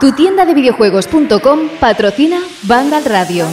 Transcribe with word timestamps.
Tu 0.00 0.12
tienda 0.12 0.44
de 0.44 0.54
videojuegos.com 0.54 1.58
patrocina 1.80 2.40
Vandal 2.64 3.04
Radio. 3.04 3.46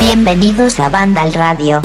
Bienvenidos 0.00 0.78
a 0.80 0.88
Vandal 0.88 1.32
Radio. 1.32 1.80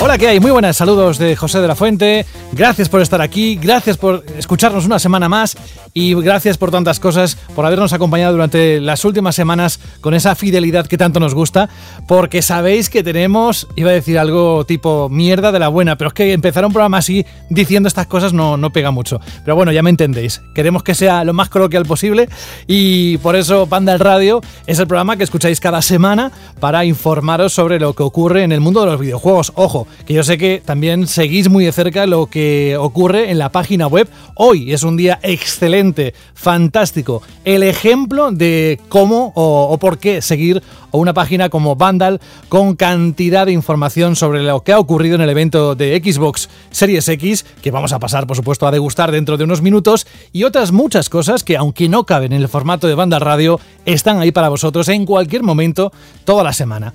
Hola, 0.00 0.18
¿qué 0.18 0.28
hay? 0.28 0.40
Muy 0.40 0.50
buenas, 0.50 0.76
saludos 0.76 1.18
de 1.18 1.34
José 1.36 1.60
de 1.60 1.68
la 1.68 1.74
Fuente. 1.74 2.26
Gracias 2.56 2.88
por 2.88 3.02
estar 3.02 3.20
aquí, 3.20 3.56
gracias 3.56 3.98
por 3.98 4.24
escucharnos 4.38 4.86
una 4.86 4.98
semana 4.98 5.28
más 5.28 5.58
y 5.92 6.14
gracias 6.14 6.56
por 6.56 6.70
tantas 6.70 6.98
cosas, 6.98 7.36
por 7.54 7.66
habernos 7.66 7.92
acompañado 7.92 8.32
durante 8.32 8.80
las 8.80 9.04
últimas 9.04 9.36
semanas 9.36 9.78
con 10.00 10.14
esa 10.14 10.34
fidelidad 10.34 10.86
que 10.86 10.96
tanto 10.96 11.20
nos 11.20 11.34
gusta, 11.34 11.68
porque 12.08 12.40
sabéis 12.40 12.88
que 12.88 13.02
tenemos, 13.02 13.68
iba 13.76 13.90
a 13.90 13.94
decir 13.94 14.18
algo 14.18 14.64
tipo 14.64 15.10
mierda 15.10 15.52
de 15.52 15.58
la 15.58 15.68
buena, 15.68 15.98
pero 15.98 16.08
es 16.08 16.14
que 16.14 16.32
empezar 16.32 16.64
un 16.64 16.72
programa 16.72 16.96
así 16.96 17.26
diciendo 17.50 17.88
estas 17.88 18.06
cosas 18.06 18.32
no, 18.32 18.56
no 18.56 18.72
pega 18.72 18.90
mucho. 18.90 19.20
Pero 19.44 19.54
bueno, 19.54 19.70
ya 19.70 19.82
me 19.82 19.90
entendéis, 19.90 20.40
queremos 20.54 20.82
que 20.82 20.94
sea 20.94 21.24
lo 21.24 21.34
más 21.34 21.50
coloquial 21.50 21.84
posible 21.84 22.26
y 22.66 23.18
por 23.18 23.36
eso 23.36 23.66
Panda 23.66 23.92
el 23.92 24.00
Radio 24.00 24.40
es 24.66 24.78
el 24.78 24.86
programa 24.86 25.18
que 25.18 25.24
escucháis 25.24 25.60
cada 25.60 25.82
semana 25.82 26.32
para 26.58 26.86
informaros 26.86 27.52
sobre 27.52 27.78
lo 27.78 27.92
que 27.92 28.02
ocurre 28.02 28.44
en 28.44 28.52
el 28.52 28.62
mundo 28.62 28.80
de 28.80 28.86
los 28.86 29.00
videojuegos. 29.00 29.52
Ojo, 29.56 29.86
que 30.06 30.14
yo 30.14 30.24
sé 30.24 30.38
que 30.38 30.62
también 30.64 31.06
seguís 31.06 31.50
muy 31.50 31.66
de 31.66 31.72
cerca 31.72 32.06
lo 32.06 32.26
que 32.26 32.45
ocurre 32.78 33.30
en 33.30 33.38
la 33.38 33.50
página 33.50 33.86
web. 33.86 34.08
Hoy 34.34 34.72
es 34.72 34.82
un 34.82 34.96
día 34.96 35.18
excelente, 35.22 36.14
fantástico, 36.34 37.22
el 37.44 37.62
ejemplo 37.62 38.30
de 38.32 38.80
cómo 38.88 39.32
o, 39.34 39.76
por 39.78 39.98
qué 39.98 40.22
seguir 40.22 40.62
una 40.92 41.14
página 41.14 41.48
como 41.48 41.76
Vandal 41.76 42.20
con 42.48 42.76
cantidad 42.76 43.46
de 43.46 43.52
información 43.52 44.16
sobre 44.16 44.42
lo 44.42 44.62
que 44.62 44.72
ha 44.72 44.78
ocurrido 44.78 45.16
en 45.16 45.20
el 45.20 45.30
evento 45.30 45.74
de 45.74 46.00
Xbox 46.02 46.48
Series 46.70 47.08
X, 47.08 47.44
que 47.62 47.70
vamos 47.70 47.92
a 47.92 47.98
pasar 47.98 48.26
por 48.26 48.36
supuesto 48.36 48.66
a 48.66 48.70
degustar 48.70 49.12
dentro 49.12 49.36
de 49.36 49.44
unos 49.44 49.62
minutos, 49.62 50.06
y 50.32 50.44
otras 50.44 50.72
muchas 50.72 51.10
cosas 51.10 51.44
que 51.44 51.56
aunque 51.56 51.88
no 51.88 52.04
caben 52.04 52.32
en 52.32 52.42
el 52.42 52.48
formato 52.48 52.86
de 52.86 52.94
Vandal 52.94 53.20
Radio, 53.20 53.60
están 53.84 54.20
ahí 54.20 54.32
para 54.32 54.48
vosotros 54.48 54.88
en 54.88 55.04
cualquier 55.06 55.42
momento 55.42 55.92
toda 56.24 56.42
la 56.42 56.52
semana. 56.52 56.92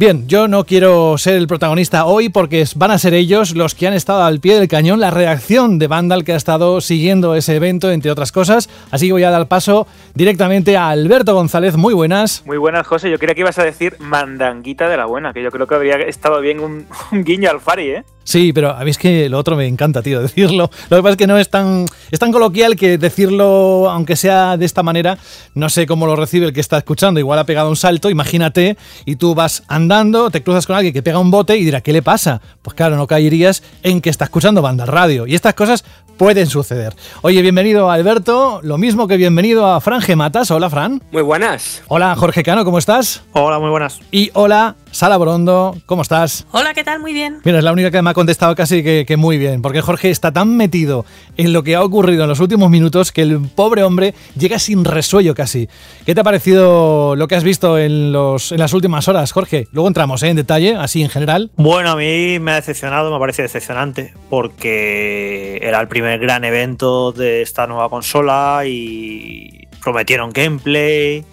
Bien, 0.00 0.26
yo 0.26 0.48
no 0.48 0.64
quiero 0.64 1.18
ser 1.18 1.34
el 1.34 1.46
protagonista 1.46 2.06
hoy 2.06 2.30
porque 2.30 2.64
van 2.74 2.90
a 2.90 2.96
ser 2.96 3.12
ellos 3.12 3.54
los 3.54 3.74
que 3.74 3.86
han 3.86 3.92
estado 3.92 4.22
al 4.22 4.40
pie 4.40 4.58
del 4.58 4.66
cañón, 4.66 4.98
la 4.98 5.10
reacción 5.10 5.78
de 5.78 5.88
Vandal 5.88 6.24
que 6.24 6.32
ha 6.32 6.36
estado 6.36 6.80
siguiendo 6.80 7.34
ese 7.34 7.56
evento, 7.56 7.90
entre 7.90 8.10
otras 8.10 8.32
cosas. 8.32 8.70
Así 8.90 9.08
que 9.08 9.12
voy 9.12 9.24
a 9.24 9.30
dar 9.30 9.46
paso 9.46 9.86
directamente 10.14 10.78
a 10.78 10.88
Alberto 10.88 11.34
González. 11.34 11.76
Muy 11.76 11.92
buenas. 11.92 12.42
Muy 12.46 12.56
buenas, 12.56 12.86
José. 12.86 13.10
Yo 13.10 13.18
creía 13.18 13.34
que 13.34 13.42
ibas 13.42 13.58
a 13.58 13.62
decir 13.62 13.96
mandanguita 13.98 14.88
de 14.88 14.96
la 14.96 15.04
buena, 15.04 15.34
que 15.34 15.42
yo 15.42 15.50
creo 15.50 15.66
que 15.66 15.74
habría 15.74 15.96
estado 15.96 16.40
bien 16.40 16.60
un, 16.60 16.86
guiño 17.12 17.50
al 17.50 17.60
Fari, 17.60 17.90
¿eh? 17.90 18.04
Sí, 18.30 18.52
pero 18.52 18.70
habéis 18.70 18.96
que 18.96 19.28
lo 19.28 19.38
otro 19.38 19.56
me 19.56 19.66
encanta, 19.66 20.02
tío, 20.02 20.22
decirlo. 20.22 20.70
Lo 20.88 20.96
que 20.96 21.02
pasa 21.02 21.10
es 21.10 21.16
que 21.16 21.26
no 21.26 21.36
es 21.36 21.50
tan, 21.50 21.84
es 22.12 22.18
tan 22.20 22.30
coloquial 22.30 22.76
que 22.76 22.96
decirlo, 22.96 23.90
aunque 23.90 24.14
sea 24.14 24.56
de 24.56 24.66
esta 24.66 24.84
manera, 24.84 25.18
no 25.54 25.68
sé 25.68 25.84
cómo 25.84 26.06
lo 26.06 26.14
recibe 26.14 26.46
el 26.46 26.52
que 26.52 26.60
está 26.60 26.78
escuchando. 26.78 27.18
Igual 27.18 27.40
ha 27.40 27.44
pegado 27.44 27.68
un 27.68 27.74
salto, 27.74 28.08
imagínate, 28.08 28.76
y 29.04 29.16
tú 29.16 29.34
vas 29.34 29.64
andando, 29.66 30.30
te 30.30 30.44
cruzas 30.44 30.64
con 30.68 30.76
alguien 30.76 30.94
que 30.94 31.02
pega 31.02 31.18
un 31.18 31.32
bote 31.32 31.56
y 31.56 31.64
dirá, 31.64 31.80
¿qué 31.80 31.92
le 31.92 32.02
pasa? 32.02 32.40
Pues 32.62 32.74
claro, 32.74 32.94
no 32.94 33.08
caerías 33.08 33.64
en 33.82 34.00
que 34.00 34.10
está 34.10 34.26
escuchando 34.26 34.62
banda 34.62 34.86
radio. 34.86 35.26
Y 35.26 35.34
estas 35.34 35.54
cosas 35.54 35.84
pueden 36.16 36.46
suceder. 36.46 36.94
Oye, 37.22 37.42
bienvenido 37.42 37.90
a 37.90 37.94
Alberto, 37.94 38.60
lo 38.62 38.76
mismo 38.78 39.08
que 39.08 39.16
bienvenido 39.16 39.66
a 39.66 39.80
Fran 39.80 40.02
Gematas. 40.02 40.50
Hola, 40.50 40.68
Fran. 40.68 41.02
Muy 41.10 41.22
buenas. 41.22 41.82
Hola, 41.88 42.14
Jorge 42.14 42.42
Cano, 42.42 42.62
¿cómo 42.64 42.78
estás? 42.78 43.22
Hola, 43.32 43.58
muy 43.58 43.70
buenas. 43.70 44.00
Y 44.12 44.30
hola, 44.34 44.76
Sala 44.92 45.18
Brondo, 45.18 45.76
¿cómo 45.86 46.02
estás? 46.02 46.46
Hola, 46.50 46.74
¿qué 46.74 46.82
tal? 46.82 47.00
Muy 47.00 47.12
bien. 47.12 47.38
Mira, 47.44 47.58
es 47.58 47.64
la 47.64 47.72
única 47.72 47.92
que 47.92 48.02
me 48.02 48.10
ha 48.10 48.14
contestado 48.14 48.56
casi 48.56 48.82
que, 48.82 49.16
muy 49.16 49.38
bien, 49.38 49.62
porque 49.62 49.80
Jorge 49.80 50.10
está 50.10 50.32
tan 50.32 50.56
metido 50.56 51.06
en 51.36 51.52
lo 51.52 51.62
que 51.62 51.76
ha 51.76 51.82
ocurrido 51.82 52.24
en 52.24 52.28
los 52.28 52.40
últimos 52.40 52.70
minutos 52.70 53.12
que 53.12 53.22
el 53.22 53.40
pobre 53.54 53.84
hombre 53.84 54.14
llega 54.36 54.58
sin 54.58 54.84
resuello 54.84 55.34
casi. 55.34 55.68
¿Qué 56.04 56.14
te 56.14 56.20
ha 56.20 56.24
parecido 56.24 57.14
lo 57.14 57.28
que 57.28 57.36
has 57.36 57.44
visto 57.44 57.78
en, 57.78 58.12
los, 58.12 58.50
en 58.50 58.58
las 58.58 58.72
últimas 58.72 59.06
horas, 59.06 59.30
Jorge? 59.30 59.68
Luego 59.70 59.86
entramos 59.86 60.22
¿eh? 60.24 60.28
en 60.30 60.36
detalle, 60.36 60.74
así 60.74 61.02
en 61.02 61.08
general. 61.08 61.52
Bueno, 61.56 61.92
a 61.92 61.96
mí 61.96 62.40
me 62.40 62.50
ha 62.50 62.56
decepcionado, 62.56 63.12
me 63.12 63.18
parece 63.20 63.42
decepcionante, 63.42 64.12
porque 64.28 65.60
era 65.62 65.80
el 65.80 65.86
primer 65.86 66.18
gran 66.18 66.44
evento 66.44 67.12
de 67.12 67.42
esta 67.42 67.68
nueva 67.68 67.88
consola 67.88 68.62
y 68.66 69.68
prometieron 69.82 70.32
gameplay 70.32 71.24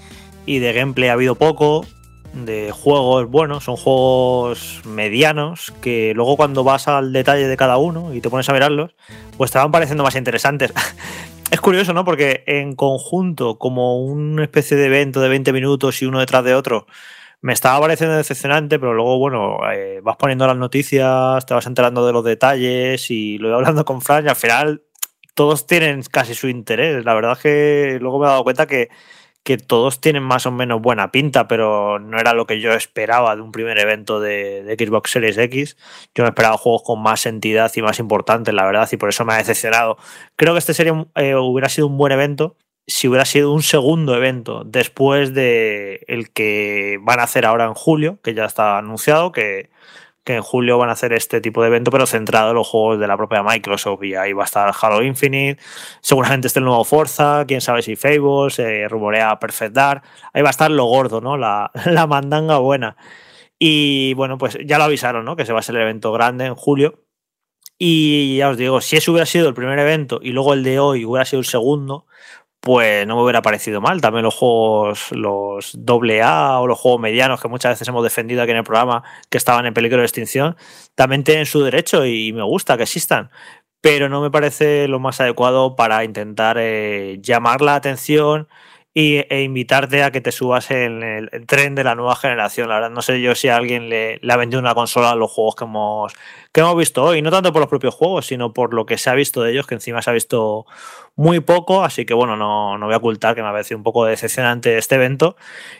y 0.45 0.59
de 0.59 0.73
gameplay 0.73 1.09
ha 1.09 1.13
habido 1.13 1.35
poco 1.35 1.85
de 2.33 2.71
juegos 2.71 3.29
buenos, 3.29 3.63
son 3.63 3.75
juegos 3.75 4.81
medianos 4.85 5.73
que 5.81 6.13
luego 6.15 6.37
cuando 6.37 6.63
vas 6.63 6.87
al 6.87 7.13
detalle 7.13 7.47
de 7.47 7.57
cada 7.57 7.77
uno 7.77 8.13
y 8.13 8.21
te 8.21 8.29
pones 8.29 8.47
a 8.49 8.53
mirarlos, 8.53 8.95
pues 9.37 9.51
te 9.51 9.57
van 9.57 9.71
pareciendo 9.71 10.03
más 10.03 10.15
interesantes. 10.15 10.73
es 11.51 11.61
curioso, 11.61 11.93
¿no? 11.93 12.05
Porque 12.05 12.43
en 12.47 12.75
conjunto, 12.75 13.57
como 13.57 14.03
una 14.03 14.43
especie 14.43 14.77
de 14.77 14.85
evento 14.85 15.21
de 15.21 15.29
20 15.29 15.53
minutos 15.53 16.01
y 16.01 16.05
uno 16.05 16.19
detrás 16.19 16.43
de 16.43 16.55
otro, 16.55 16.85
me 17.41 17.53
estaba 17.53 17.79
pareciendo 17.79 18.15
decepcionante, 18.15 18.79
pero 18.79 18.93
luego, 18.93 19.19
bueno, 19.19 19.59
eh, 19.71 19.99
vas 20.03 20.17
poniendo 20.17 20.47
las 20.47 20.57
noticias, 20.57 21.45
te 21.45 21.53
vas 21.53 21.65
enterando 21.67 22.05
de 22.05 22.13
los 22.13 22.23
detalles 22.23 23.09
y 23.11 23.37
lo 23.37 23.49
voy 23.49 23.57
hablando 23.57 23.85
con 23.85 24.01
Fran 24.01 24.25
y 24.25 24.29
al 24.29 24.35
final 24.35 24.83
todos 25.35 25.67
tienen 25.67 26.01
casi 26.03 26.33
su 26.33 26.47
interés. 26.49 27.05
La 27.05 27.13
verdad 27.13 27.33
es 27.33 27.39
que 27.39 27.97
luego 28.01 28.19
me 28.19 28.25
he 28.25 28.29
dado 28.29 28.43
cuenta 28.43 28.65
que 28.65 28.89
que 29.47 29.57
todos 29.57 30.01
tienen 30.01 30.23
más 30.23 30.45
o 30.45 30.51
menos 30.51 30.81
buena 30.81 31.09
pinta, 31.09 31.47
pero 31.47 31.99
no 31.99 32.19
era 32.19 32.33
lo 32.33 32.45
que 32.45 32.59
yo 32.59 32.73
esperaba 32.73 33.33
de 33.33 33.41
un 33.41 33.53
primer 33.53 33.79
evento 33.79 34.19
de, 34.19 34.75
Xbox 34.77 35.11
Series 35.11 35.37
X. 35.37 35.77
Yo 36.13 36.25
me 36.25 36.29
esperaba 36.31 36.57
juegos 36.57 36.83
con 36.83 37.01
más 37.01 37.25
entidad 37.25 37.71
y 37.73 37.81
más 37.81 37.99
importantes, 37.99 38.53
la 38.53 38.65
verdad, 38.65 38.89
y 38.91 38.97
por 38.97 39.07
eso 39.07 39.23
me 39.23 39.35
ha 39.35 39.37
decepcionado. 39.37 39.97
Creo 40.35 40.51
que 40.51 40.59
este 40.59 40.73
sería, 40.73 41.07
eh, 41.15 41.35
hubiera 41.35 41.69
sido 41.69 41.87
un 41.87 41.97
buen 41.97 42.11
evento 42.11 42.57
si 42.87 43.07
hubiera 43.07 43.23
sido 43.23 43.53
un 43.53 43.63
segundo 43.63 44.15
evento 44.15 44.63
después 44.65 45.33
de 45.33 46.03
el 46.09 46.29
que 46.31 46.99
van 47.01 47.21
a 47.21 47.23
hacer 47.23 47.45
ahora 47.45 47.65
en 47.65 47.73
julio, 47.73 48.19
que 48.21 48.33
ya 48.33 48.43
está 48.43 48.77
anunciado, 48.77 49.31
que 49.31 49.69
que 50.27 50.35
en 50.35 50.41
julio 50.41 50.77
van 50.77 50.89
a 50.89 50.91
hacer 50.91 51.13
este 51.13 51.39
tipo 51.39 51.61
de 51.61 51.69
evento, 51.69 51.89
pero 51.89 52.05
centrado 52.05 52.49
en 52.49 52.55
los 52.57 52.67
juegos 52.67 52.99
de 52.99 53.07
la 53.07 53.15
propia 53.15 53.43
Microsoft. 53.43 54.03
Y 54.03 54.13
ahí 54.13 54.33
va 54.33 54.43
a 54.43 54.45
estar 54.45 54.73
Halo 54.79 55.01
Infinite, 55.01 55.61
seguramente 56.01 56.47
esté 56.47 56.59
el 56.59 56.65
nuevo 56.65 56.83
Forza, 56.83 57.45
quién 57.47 57.61
sabe 57.61 57.81
si 57.81 57.95
Fable, 57.95 58.49
se 58.49 58.89
rumorea 58.89 59.39
Perfect 59.39 59.73
Dark. 59.73 60.03
Ahí 60.33 60.41
va 60.41 60.49
a 60.49 60.51
estar 60.51 60.69
lo 60.69 60.83
gordo, 60.83 61.21
¿no? 61.21 61.37
La, 61.37 61.71
la 61.85 62.07
mandanga 62.07 62.57
buena. 62.57 62.97
Y 63.57 64.13
bueno, 64.15 64.37
pues 64.37 64.57
ya 64.65 64.77
lo 64.77 64.83
avisaron, 64.83 65.23
¿no? 65.23 65.37
Que 65.37 65.45
se 65.45 65.53
va 65.53 65.59
a 65.59 65.63
ser 65.63 65.75
el 65.75 65.83
evento 65.83 66.11
grande 66.11 66.45
en 66.45 66.55
julio. 66.55 67.05
Y 67.79 68.37
ya 68.37 68.49
os 68.49 68.57
digo, 68.57 68.81
si 68.81 68.97
ese 68.97 69.09
hubiera 69.09 69.25
sido 69.25 69.47
el 69.47 69.53
primer 69.53 69.79
evento 69.79 70.19
y 70.21 70.31
luego 70.31 70.53
el 70.53 70.63
de 70.63 70.79
hoy 70.79 71.05
hubiera 71.05 71.23
sido 71.23 71.39
el 71.39 71.45
segundo, 71.45 72.05
pues 72.59 73.07
no 73.07 73.15
me 73.15 73.23
hubiera 73.23 73.41
parecido 73.41 73.81
mal. 73.81 74.01
También 74.01 74.23
los 74.23 74.35
juegos, 74.35 75.11
los 75.11 75.71
doble 75.77 76.21
A 76.21 76.59
o 76.59 76.67
los 76.67 76.79
juegos 76.79 77.01
medianos 77.01 77.41
que 77.41 77.47
muchas 77.47 77.73
veces 77.73 77.87
hemos 77.87 78.03
defendido 78.03 78.41
aquí 78.41 78.51
en 78.51 78.57
el 78.57 78.63
programa 78.63 79.03
que 79.29 79.37
estaban 79.37 79.65
en 79.65 79.73
peligro 79.73 79.99
de 79.99 80.05
extinción, 80.05 80.55
también 80.95 81.23
tienen 81.23 81.45
su 81.45 81.61
derecho 81.63 82.05
y 82.05 82.33
me 82.33 82.43
gusta 82.43 82.77
que 82.77 82.83
existan. 82.83 83.29
Pero 83.81 84.09
no 84.09 84.21
me 84.21 84.31
parece 84.31 84.87
lo 84.87 84.99
más 84.99 85.21
adecuado 85.21 85.75
para 85.75 86.03
intentar 86.03 86.57
eh, 86.59 87.19
llamar 87.21 87.61
la 87.61 87.75
atención 87.75 88.47
e 88.99 89.43
invitarte 89.43 90.01
a 90.01 90.09
que 90.09 90.21
te 90.21 90.31
subas 90.31 90.71
en 90.71 91.03
el, 91.03 91.29
tren 91.45 91.75
de 91.75 91.83
la 91.83 91.93
nueva 91.93 92.15
generación. 92.15 92.67
La 92.67 92.89
no 92.89 93.03
sé 93.03 93.21
yo 93.21 93.35
si 93.35 93.47
a 93.47 93.55
alguien 93.55 93.89
le, 93.89 94.17
le, 94.23 94.33
ha 94.33 94.37
vendido 94.37 94.59
una 94.59 94.73
consola 94.73 95.11
a 95.11 95.15
los 95.15 95.31
juegos 95.31 95.55
que 95.55 95.65
hemos, 95.65 96.13
que 96.51 96.61
hemos 96.61 96.75
visto 96.75 97.03
hoy. 97.03 97.21
No 97.21 97.29
tanto 97.29 97.53
por 97.53 97.59
los 97.59 97.69
propios 97.69 97.93
juegos, 97.93 98.25
sino 98.25 98.53
por 98.53 98.73
lo 98.73 98.87
que 98.87 98.97
se 98.97 99.11
ha 99.11 99.13
visto 99.13 99.43
de 99.43 99.51
ellos, 99.51 99.67
que 99.67 99.75
encima 99.75 100.01
se 100.01 100.09
ha 100.09 100.13
visto 100.13 100.65
muy 101.15 101.41
poco. 101.41 101.83
Así 101.83 102.05
que 102.05 102.15
bueno, 102.15 102.37
no, 102.37 102.79
no 102.79 102.87
voy 102.87 102.95
a 102.95 102.97
ocultar 102.97 103.35
que 103.35 103.43
me 103.43 103.49
ha 103.49 103.51
parecido 103.51 103.77
un 103.77 103.83
poco 103.83 104.03
decepcionante 104.05 104.79
este 104.79 104.95
evento. 104.95 105.35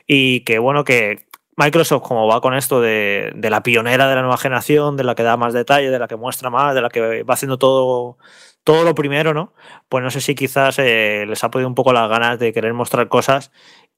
Y 0.06 0.42
que 0.42 0.60
bueno, 0.60 0.84
que 0.84 1.26
Microsoft, 1.56 2.04
como 2.04 2.28
va 2.28 2.40
con 2.40 2.54
esto 2.54 2.82
de, 2.82 3.32
de 3.36 3.50
la 3.50 3.64
pionera 3.64 4.08
de 4.08 4.14
la 4.14 4.22
nueva 4.22 4.38
generación, 4.38 4.96
de 4.96 5.04
la 5.04 5.16
que 5.16 5.24
da 5.24 5.38
más 5.38 5.54
detalle, 5.54 5.90
de 5.90 5.98
la 5.98 6.08
que 6.08 6.18
muestra 6.18 6.52
más, 6.52 6.76
de 6.76 6.82
la 6.82 6.90
que 6.90 7.24
va 7.24 7.34
haciendo 7.34 7.58
todo 7.58 8.20
todo 8.68 8.84
lo 8.84 8.96
primero, 8.96 9.34
¿no? 9.34 9.54
Pues 9.88 10.04
no 10.04 10.12
sé 10.12 10.20
si 10.20 10.36
quizás 10.36 10.78
eh, 10.78 11.24
les 11.26 11.42
ha 11.42 11.50
podido 11.50 11.70
un 11.70 11.74
poco 11.74 11.94
las 11.94 12.10
ganas 12.10 12.38
de 12.38 12.52
querer 12.52 12.74
mostrar 12.74 13.08
cosas 13.08 13.50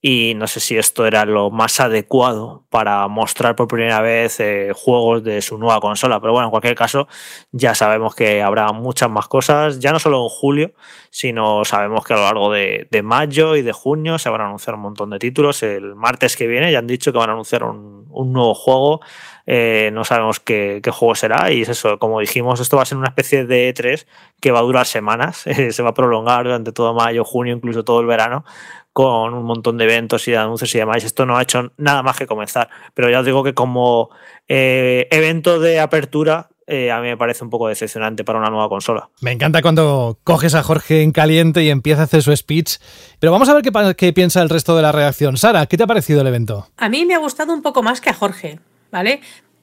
y 0.01 0.34
no 0.36 0.48
sé 0.48 0.62
si 0.62 0.78
esto 0.78 1.06
era 1.06 1.25
lo 1.25 1.50
más 1.51 1.81
adecuado 1.81 2.63
para 2.69 3.06
mostrar 3.10 3.56
por 3.57 3.68
primera 3.68 4.00
vez 4.00 4.40
eh, 4.40 4.72
juegos 4.74 5.24
de 5.25 5.42
su 5.42 5.57
nueva 5.57 5.81
consola. 5.81 6.22
Pero 6.22 6.31
bueno, 6.31 6.48
en 6.48 6.51
cualquier 6.51 6.75
caso, 6.75 7.10
ya 7.51 7.75
sabemos 7.75 8.16
que 8.16 8.42
habrá 8.42 8.72
muchas 8.72 9.10
más 9.10 9.28
cosas, 9.28 9.80
ya 9.80 9.92
no 9.92 10.00
solo 10.00 10.24
en 10.24 10.30
julio, 10.30 10.72
sino 11.10 11.66
sabemos 11.66 12.06
que 12.06 12.13
a 12.13 12.18
lo 12.18 12.24
largo 12.24 12.51
de, 12.51 12.88
mayo 13.04 13.56
y 13.56 13.62
de 13.62 13.74
junio 13.74 14.19
se 14.19 14.30
van 14.30 14.42
a 14.42 14.46
anunciar 14.46 14.75
un 14.75 14.81
montón 14.81 15.10
de 15.10 15.19
títulos. 15.19 15.63
El 15.63 15.96
martes 15.96 16.38
que 16.38 16.48
viene 16.48 16.72
ya 16.72 16.80
han 16.80 16.88
dicho 16.88 17.12
que 17.12 17.18
van 17.18 17.30
a 17.30 17.34
anunciar 17.34 17.63
un, 17.63 18.00
nuevo 18.31 18.54
juego. 18.54 19.01
Eh, 19.46 19.90
no 19.94 20.06
sabemos 20.06 20.40
qué, 20.40 20.81
juego 20.92 21.16
será 21.16 21.51
y 21.51 21.63
es 21.63 21.69
eso, 21.69 21.98
como 21.98 22.19
dijimos, 22.19 22.60
esto 22.60 22.78
va 22.78 22.84
a 22.84 22.86
ser 22.86 23.00
una 23.00 23.07
especie 23.07 23.46
de 23.46 23.74
E3 23.74 24.06
que 24.40 24.51
va 24.51 24.60
a 24.60 24.62
durar 24.62 24.86
semanas, 24.86 25.38
se 25.72 25.81
va 25.81 25.90
a 25.90 25.94
prolongar 25.94 26.44
durante 26.44 26.72
todo 26.72 26.94
mayo, 26.94 27.25
junio, 27.25 27.56
incluso 27.56 27.84
todo 27.84 28.00
el 28.00 28.06
verano 28.06 28.46
con 28.94 29.33
un 29.33 29.45
montón 29.45 29.77
de 29.77 29.86
eventos 29.86 30.27
y 30.27 30.31
de 30.31 30.38
anuncios 30.38 30.74
y 30.75 30.80
demás. 30.80 31.03
Esto 31.03 31.25
no 31.25 31.38
ha 31.38 31.41
hecho 31.41 31.71
nada 31.77 32.03
más 32.03 32.18
que 32.18 32.27
comenzar. 32.27 32.69
Pero 32.94 33.09
ya 33.09 33.19
os 33.19 33.25
digo 33.25 33.44
que 33.44 33.53
como 33.53 34.09
eh, 34.47 35.07
evento 35.12 35.59
de 35.59 35.80
apertura 35.80 36.50
eh, 36.71 36.91
a 36.91 37.01
mí 37.01 37.07
me 37.07 37.18
parece 37.18 37.44
un 37.44 37.50
poco 37.50 37.68
decepcionante 37.68 38.24
para 38.24 38.38
una 38.38 38.51
nueva 38.51 38.69
consola. 38.69 39.09
Me 39.21 39.31
encanta 39.31 39.63
cuando 39.63 40.19
coges 40.24 40.53
a 40.53 40.62
Jorge 40.62 41.01
en 41.01 41.12
caliente 41.12 41.63
y 41.63 41.69
empieza 41.71 42.01
a 42.01 42.03
hacer 42.03 42.21
su 42.21 42.36
speech. 42.36 42.77
Pero 43.19 43.31
vamos 43.31 43.50
a 43.50 43.56
ver 43.56 43.63
qué, 43.63 43.71
qué 43.97 44.13
piensa 44.13 44.39
el 44.44 44.50
resto 44.50 44.75
de 44.75 44.83
la 44.83 44.91
redacción. 44.91 45.36
Sara, 45.36 45.65
¿qué 45.65 45.77
te 45.77 45.83
ha 45.83 45.88
parecido 45.88 46.21
el 46.21 46.27
evento? 46.27 46.68
A 46.77 46.88
mí 46.88 47.07
me 47.07 47.15
ha 47.15 47.18
gustado 47.18 47.53
un 47.56 47.63
poco 47.63 47.81
más 47.81 48.01
que 48.01 48.12
a 48.12 48.13
Jorge, 48.13 48.59
¿vale? 48.91 49.21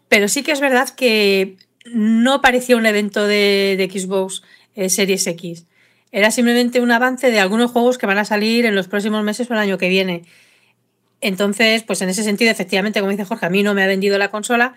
Pero 0.08 0.26
sí 0.26 0.43
que 0.43 0.50
es 0.50 0.61
verdad 0.61 0.88
que 0.90 1.56
no 1.94 2.40
parecía 2.40 2.76
un 2.76 2.87
evento 2.87 3.25
de, 3.25 3.88
Xbox 3.88 4.43
eh, 4.75 4.88
Series 4.88 5.28
X. 5.28 5.67
Era 6.17 6.31
simplemente 6.31 6.81
un 6.81 6.91
avance 6.93 7.31
de 7.31 7.41
algunos 7.41 7.73
juegos 7.73 7.99
que 7.99 8.07
van 8.07 8.17
a 8.17 8.25
salir 8.25 8.65
en 8.65 8.75
los 8.75 8.89
próximos 8.89 9.23
meses 9.23 9.51
o 9.51 9.53
el 9.53 9.59
año 9.59 9.77
que 9.77 9.91
viene. 9.91 10.23
Entonces, 11.21 11.83
pues 11.83 12.01
en 12.01 12.09
ese 12.09 12.23
sentido, 12.23 12.51
efectivamente, 12.51 13.01
como 13.01 13.11
dice 13.11 13.27
Jorge, 13.27 13.45
a 13.45 13.51
mí 13.51 13.63
no 13.63 13.75
me 13.75 13.83
ha 13.83 13.87
vendido 13.87 14.17
la 14.17 14.31
consola, 14.31 14.73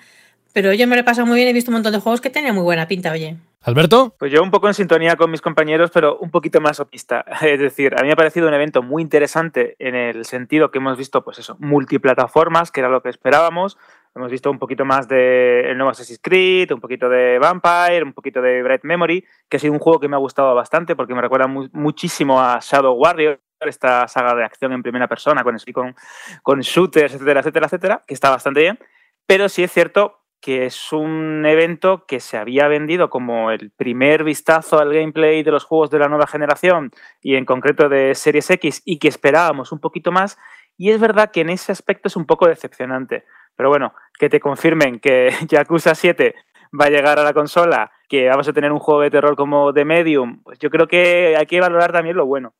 pero 0.52 0.74
yo 0.74 0.86
me 0.86 0.98
lo 0.98 1.02
he 1.02 1.06
pasado 1.06 1.26
muy 1.26 1.38
bien, 1.38 1.48
he 1.48 1.54
visto 1.54 1.72
un 1.72 1.76
montón 1.76 1.94
de 1.94 2.00
juegos 2.02 2.20
que 2.20 2.30
tenían 2.30 2.56
muy 2.56 2.66
buena 2.66 2.90
pinta, 2.90 3.14
oye. 3.14 3.38
Alberto. 3.62 4.14
Pues 4.20 4.34
yo 4.34 4.44
un 4.44 4.52
poco 4.52 4.68
en 4.68 4.74
sintonía 4.74 5.16
con 5.16 5.32
mis 5.32 5.40
compañeros, 5.40 5.92
pero 5.94 6.18
un 6.18 6.30
poquito 6.30 6.60
más 6.60 6.82
optimista. 6.82 7.24
Es 7.42 7.62
decir, 7.62 7.96
a 7.98 8.02
mí 8.02 8.08
me 8.08 8.14
ha 8.14 8.18
parecido 8.18 8.50
un 8.50 8.54
evento 8.54 8.84
muy 8.84 9.02
interesante 9.02 9.78
en 9.80 9.96
el 9.96 10.26
sentido 10.26 10.72
que 10.72 10.80
hemos 10.80 10.98
visto, 10.98 11.24
pues 11.24 11.40
eso, 11.40 11.56
multiplataformas, 11.60 12.70
que 12.70 12.82
era 12.82 12.90
lo 12.90 13.02
que 13.02 13.08
esperábamos. 13.08 13.78
Hemos 14.16 14.32
visto 14.32 14.50
un 14.50 14.60
poquito 14.60 14.86
más 14.86 15.08
de 15.08 15.70
el 15.70 15.78
nuevo 15.78 15.92
Assassin's 15.92 16.20
Creed, 16.22 16.72
un 16.72 16.82
poquito 16.82 17.08
de 17.10 17.38
Vampire, 17.40 18.04
un 18.04 18.14
poquito 18.14 18.42
de 18.42 18.64
Bright 18.64 18.84
Memory, 18.84 19.24
que 19.48 19.58
ha 19.58 19.60
sido 19.60 19.74
un 19.74 19.80
juego 19.80 20.00
que 20.00 20.08
me 20.08 20.16
ha 20.16 20.20
gustado 20.20 20.54
bastante 20.56 20.96
porque 20.96 21.14
me 21.14 21.22
recuerda 21.22 21.48
muchísimo 21.48 22.42
a 22.42 22.60
Shadow 22.62 22.94
Warrior, 22.96 23.40
esta 23.60 24.08
saga 24.08 24.36
de 24.36 24.44
acción 24.44 24.72
en 24.74 24.82
primera 24.82 25.08
persona 25.08 25.44
con, 25.44 25.58
con, 25.74 25.96
con 26.42 26.60
shooters, 26.62 27.14
etcétera, 27.14 27.42
etcétera, 27.42 27.66
etcétera, 27.68 28.02
que 28.08 28.14
está 28.14 28.30
bastante 28.30 28.62
bien. 28.62 28.80
Pero 29.28 29.50
sí 29.50 29.64
es 29.64 29.72
cierto 29.72 30.20
que 30.42 30.66
es 30.66 30.94
un 30.94 31.46
evento 31.46 32.06
que 32.08 32.20
se 32.20 32.38
había 32.38 32.68
vendido 32.68 33.10
como 33.10 33.52
el 33.52 33.72
primer 33.72 34.24
vistazo 34.24 34.80
al 34.80 34.94
gameplay 34.94 35.44
de 35.44 35.52
los 35.52 35.66
juegos 35.66 35.90
de 35.90 36.00
la 36.00 36.08
nueva 36.08 36.28
generación 36.28 36.92
y 37.22 37.36
en 37.36 37.46
concreto 37.46 37.90
de 37.90 38.16
Series 38.16 38.50
X 38.50 38.82
y 38.86 39.00
que 39.00 39.10
esperábamos 39.10 39.72
un 39.72 39.80
poquito 39.80 40.12
más. 40.12 40.38
Y 40.78 40.92
es 40.92 41.00
verdad 41.00 41.32
que 41.32 41.42
en 41.42 41.50
ese 41.50 41.74
aspecto 41.74 42.08
es 42.08 42.16
un 42.16 42.26
poco 42.26 42.48
decepcionante. 42.48 43.26
Pero 43.60 43.68
bueno, 43.68 43.94
que 44.18 44.30
te 44.30 44.40
confirmen 44.40 45.02
que 45.02 45.34
Yakuza 45.50 45.94
7 45.94 46.34
va 46.80 46.86
a 46.86 46.90
llegar 46.90 47.20
a 47.20 47.26
la 47.26 47.34
consola, 47.34 47.92
que 48.08 48.30
vamos 48.30 48.48
a 48.48 48.54
tener 48.54 48.72
un 48.72 48.80
juego 48.80 49.02
de 49.02 49.12
terror 49.12 49.36
como 49.36 49.74
The 49.74 49.84
Medium, 49.84 50.42
pues 50.44 50.60
yo 50.60 50.70
creo 50.70 50.88
que 50.88 51.36
hay 51.38 51.46
que 51.46 51.60
valorar 51.60 51.92
también 51.92 52.16
lo 52.16 52.26
bueno. 52.26 52.54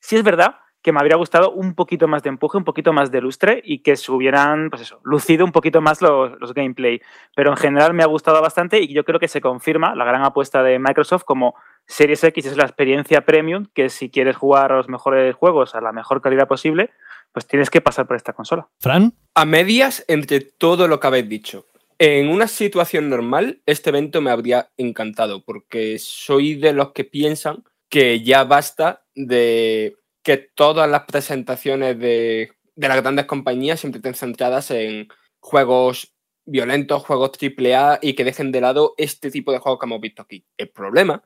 Si 0.00 0.16
es 0.16 0.22
verdad 0.22 0.56
que 0.80 0.90
me 0.90 1.00
habría 1.00 1.18
gustado 1.18 1.50
un 1.50 1.74
poquito 1.74 2.08
más 2.08 2.22
de 2.22 2.30
empuje, 2.30 2.56
un 2.56 2.64
poquito 2.64 2.94
más 2.94 3.10
de 3.10 3.20
lustre 3.20 3.60
y 3.62 3.82
que 3.82 3.94
se 3.96 4.10
hubieran, 4.10 4.70
pues 4.70 4.80
eso, 4.80 5.00
lucido 5.04 5.44
un 5.44 5.52
poquito 5.52 5.82
más 5.82 6.00
los, 6.00 6.40
los, 6.40 6.54
gameplay. 6.54 7.02
Pero 7.36 7.50
en 7.50 7.58
general 7.58 7.92
me 7.92 8.02
ha 8.02 8.06
gustado 8.06 8.40
bastante 8.40 8.80
y 8.80 8.94
yo 8.94 9.04
creo 9.04 9.20
que 9.20 9.28
se 9.28 9.42
confirma 9.42 9.94
la 9.94 10.06
gran 10.06 10.24
apuesta 10.24 10.62
de 10.62 10.78
Microsoft 10.78 11.24
como 11.24 11.56
Series 11.84 12.24
X 12.24 12.46
es 12.46 12.56
la 12.56 12.64
experiencia 12.64 13.20
premium, 13.20 13.66
que 13.74 13.90
si 13.90 14.08
quieres 14.08 14.36
jugar 14.36 14.72
a 14.72 14.76
los 14.76 14.88
mejores 14.88 15.34
juegos 15.34 15.74
a 15.74 15.82
la 15.82 15.92
mejor 15.92 16.22
calidad 16.22 16.48
posible, 16.48 16.90
pues 17.32 17.46
tienes 17.46 17.70
que 17.70 17.80
pasar 17.80 18.06
por 18.06 18.16
esta 18.16 18.32
consola. 18.32 18.68
Fran. 18.80 19.14
A 19.34 19.44
medias 19.44 20.04
entre 20.08 20.40
todo 20.40 20.88
lo 20.88 21.00
que 21.00 21.06
habéis 21.06 21.28
dicho. 21.28 21.66
En 21.98 22.28
una 22.28 22.46
situación 22.46 23.10
normal, 23.10 23.60
este 23.66 23.90
evento 23.90 24.20
me 24.20 24.30
habría 24.30 24.70
encantado, 24.76 25.44
porque 25.44 25.98
soy 25.98 26.54
de 26.54 26.72
los 26.72 26.92
que 26.92 27.04
piensan 27.04 27.64
que 27.88 28.22
ya 28.22 28.44
basta 28.44 29.04
de 29.14 29.96
que 30.22 30.36
todas 30.36 30.88
las 30.88 31.04
presentaciones 31.04 31.98
de, 31.98 32.52
las 32.76 33.02
grandes 33.02 33.26
compañías 33.26 33.80
siempre 33.80 33.98
estén 33.98 34.14
centradas 34.14 34.70
en 34.70 35.08
juegos 35.40 36.14
violentos, 36.44 37.04
juegos 37.04 37.32
AAA 37.40 37.98
y 38.02 38.14
que 38.14 38.24
dejen 38.24 38.52
de 38.52 38.60
lado 38.60 38.94
este 38.96 39.30
tipo 39.30 39.52
de 39.52 39.58
juegos 39.58 39.80
que 39.80 39.86
hemos 39.86 40.00
visto 40.00 40.22
aquí. 40.22 40.44
El 40.56 40.70
problema 40.70 41.22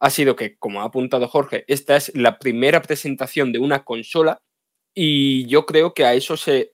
ha 0.00 0.10
sido 0.10 0.36
que, 0.36 0.56
como 0.58 0.82
ha 0.82 0.86
apuntado 0.86 1.28
Jorge, 1.28 1.64
esta 1.68 1.96
es 1.96 2.12
la 2.14 2.38
primera 2.38 2.82
presentación 2.82 3.52
de 3.52 3.58
una 3.58 3.84
consola 3.84 4.42
y 4.98 5.46
yo 5.46 5.66
creo 5.66 5.92
que 5.92 6.06
a 6.06 6.14
eso 6.14 6.38
se, 6.38 6.72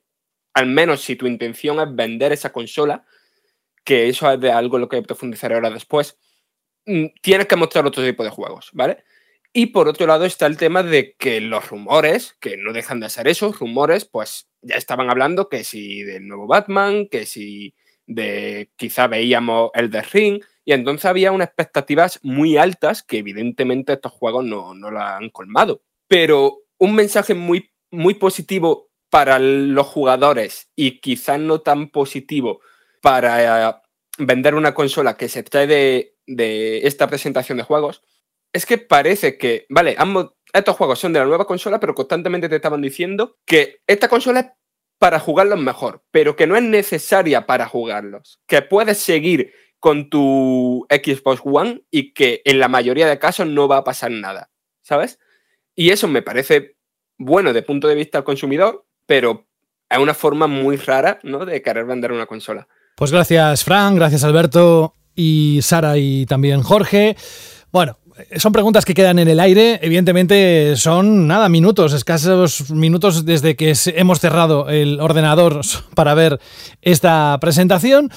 al 0.55 0.67
menos 0.69 1.01
si 1.03 1.17
tu 1.17 1.27
intención 1.27 1.81
es 1.81 1.95
vender 1.95 2.33
esa 2.33 2.53
consola, 2.53 3.05
que 3.85 4.09
eso 4.09 4.31
es 4.31 4.41
de 4.41 4.53
algo 4.53 4.79
lo 4.79 4.89
que 4.89 5.03
profundizaré 5.03 5.57
ahora 5.57 5.71
después, 5.71 6.19
mm, 6.87 7.07
tienes 7.21 7.47
que 7.49 7.57
mostrar 7.57 7.85
otro 7.85 8.05
tipo 8.05 8.23
de 8.23 8.31
juegos, 8.31 8.71
¿vale? 8.75 9.05
Y 9.53 9.67
por 9.67 9.89
otro 9.89 10.07
lado 10.07 10.25
está 10.25 10.47
el 10.47 10.57
tema 10.57 10.85
de 10.85 11.17
que 11.19 11.41
los 11.41 11.69
rumores, 11.69 12.37
que 12.41 12.57
no 12.57 12.73
dejan 12.73 13.01
de 13.01 13.11
ser 13.11 13.27
esos 13.27 13.59
rumores, 13.59 14.05
pues 14.05 14.49
ya 14.63 14.77
estaban 14.77 15.11
hablando 15.11 15.49
que 15.49 15.65
si 15.65 16.05
del 16.05 16.29
nuevo 16.29 16.47
Batman, 16.47 17.09
que 17.09 17.27
si 17.27 17.75
de 18.07 18.71
quizá 18.77 19.09
veíamos 19.09 19.73
el 19.75 19.91
de 19.91 20.03
Ring, 20.03 20.43
y 20.65 20.73
entonces 20.75 21.07
había 21.07 21.33
unas 21.33 21.49
expectativas 21.49 22.21
muy 22.23 22.57
altas 22.57 23.03
que 23.03 23.19
evidentemente 23.19 23.95
estos 23.95 24.13
juegos 24.13 24.45
no, 24.45 24.75
no 24.75 24.93
la 24.93 25.17
han 25.17 25.31
colmado. 25.31 25.83
Pero 26.07 26.61
un 26.79 26.95
mensaje 26.95 27.35
muy, 27.35 27.72
muy 27.93 28.15
positivo 28.15 28.91
para 29.11 29.39
los 29.39 29.87
jugadores 29.87 30.71
y 30.75 31.01
quizás 31.01 31.39
no 31.39 31.61
tan 31.61 31.91
positivo 31.91 32.61
para 33.01 33.71
eh, 33.71 33.75
vender 34.19 34.55
una 34.55 34.75
consola 34.75 35.17
que 35.17 35.29
se 35.29 35.43
trae 35.43 35.67
de, 35.67 36.17
de 36.27 36.87
esta 36.87 37.07
presentación 37.07 37.59
de 37.59 37.65
juegos 37.65 38.03
es 38.53 38.67
que 38.67 38.79
parece 38.79 39.39
que, 39.39 39.67
vale, 39.71 39.95
ambos, 39.99 40.33
estos 40.53 40.77
juegos 40.77 40.99
son 40.99 41.13
de 41.13 41.21
la 41.21 41.25
nueva 41.25 41.47
consola, 41.47 41.81
pero 41.81 41.95
constantemente 41.95 42.49
te 42.49 42.57
estaban 42.57 42.83
diciendo 42.83 43.39
que 43.47 43.81
esta 43.87 44.09
consola 44.09 44.41
es 44.41 44.47
para 44.99 45.19
jugarlos 45.19 45.59
mejor, 45.59 46.05
pero 46.11 46.37
que 46.37 46.47
no 46.47 46.57
es 46.57 46.63
necesaria 46.63 47.47
para 47.47 47.67
jugarlos, 47.67 48.41
que 48.47 48.63
puedes 48.63 48.99
seguir 48.99 49.53
con 49.81 50.11
tu 50.11 50.87
Xbox 50.89 51.41
One 51.45 51.83
y 51.91 52.13
que 52.13 52.41
en 52.45 52.61
la 52.61 52.69
mayoría 52.69 53.09
de 53.09 53.19
casos 53.19 53.49
no 53.49 53.67
va 53.67 53.79
a 53.79 53.85
pasar 53.85 54.13
nada, 54.13 54.53
¿sabes? 54.83 55.19
Y 55.75 55.91
eso 55.91 56.07
me 56.07 56.23
parece 56.23 56.77
bueno 57.25 57.53
de 57.53 57.63
punto 57.63 57.89
de 57.89 57.95
vista 57.95 58.19
del 58.19 58.25
consumidor, 58.25 58.85
pero 59.07 59.45
es 59.89 59.99
una 59.99 60.15
forma 60.15 60.47
muy 60.47 60.77
rara, 60.77 61.19
¿no? 61.23 61.45
De 61.45 61.63
querer 61.63 61.85
vender 61.85 62.13
una 62.13 62.27
consola. 62.27 62.67
Pues 62.97 63.11
gracias, 63.11 63.65
Fran, 63.65 63.95
gracias, 63.95 64.25
Alberto, 64.25 64.95
y 65.15 65.61
Sara 65.63 65.97
y 65.99 66.27
también 66.27 66.63
Jorge. 66.63 67.17
Bueno, 67.71 67.99
son 68.37 68.53
preguntas 68.53 68.85
que 68.85 68.95
quedan 68.95 69.19
en 69.19 69.29
el 69.29 69.41
aire. 69.41 69.79
Evidentemente 69.83 70.77
son 70.77 71.27
nada, 71.27 71.49
minutos, 71.49 71.93
escasos 71.93 72.71
minutos 72.71 73.25
desde 73.25 73.57
que 73.57 73.75
hemos 73.95 74.21
cerrado 74.21 74.69
el 74.69 75.01
ordenador 75.01 75.61
para 75.95 76.15
ver 76.15 76.41
esta 76.81 77.39
presentación. 77.41 78.11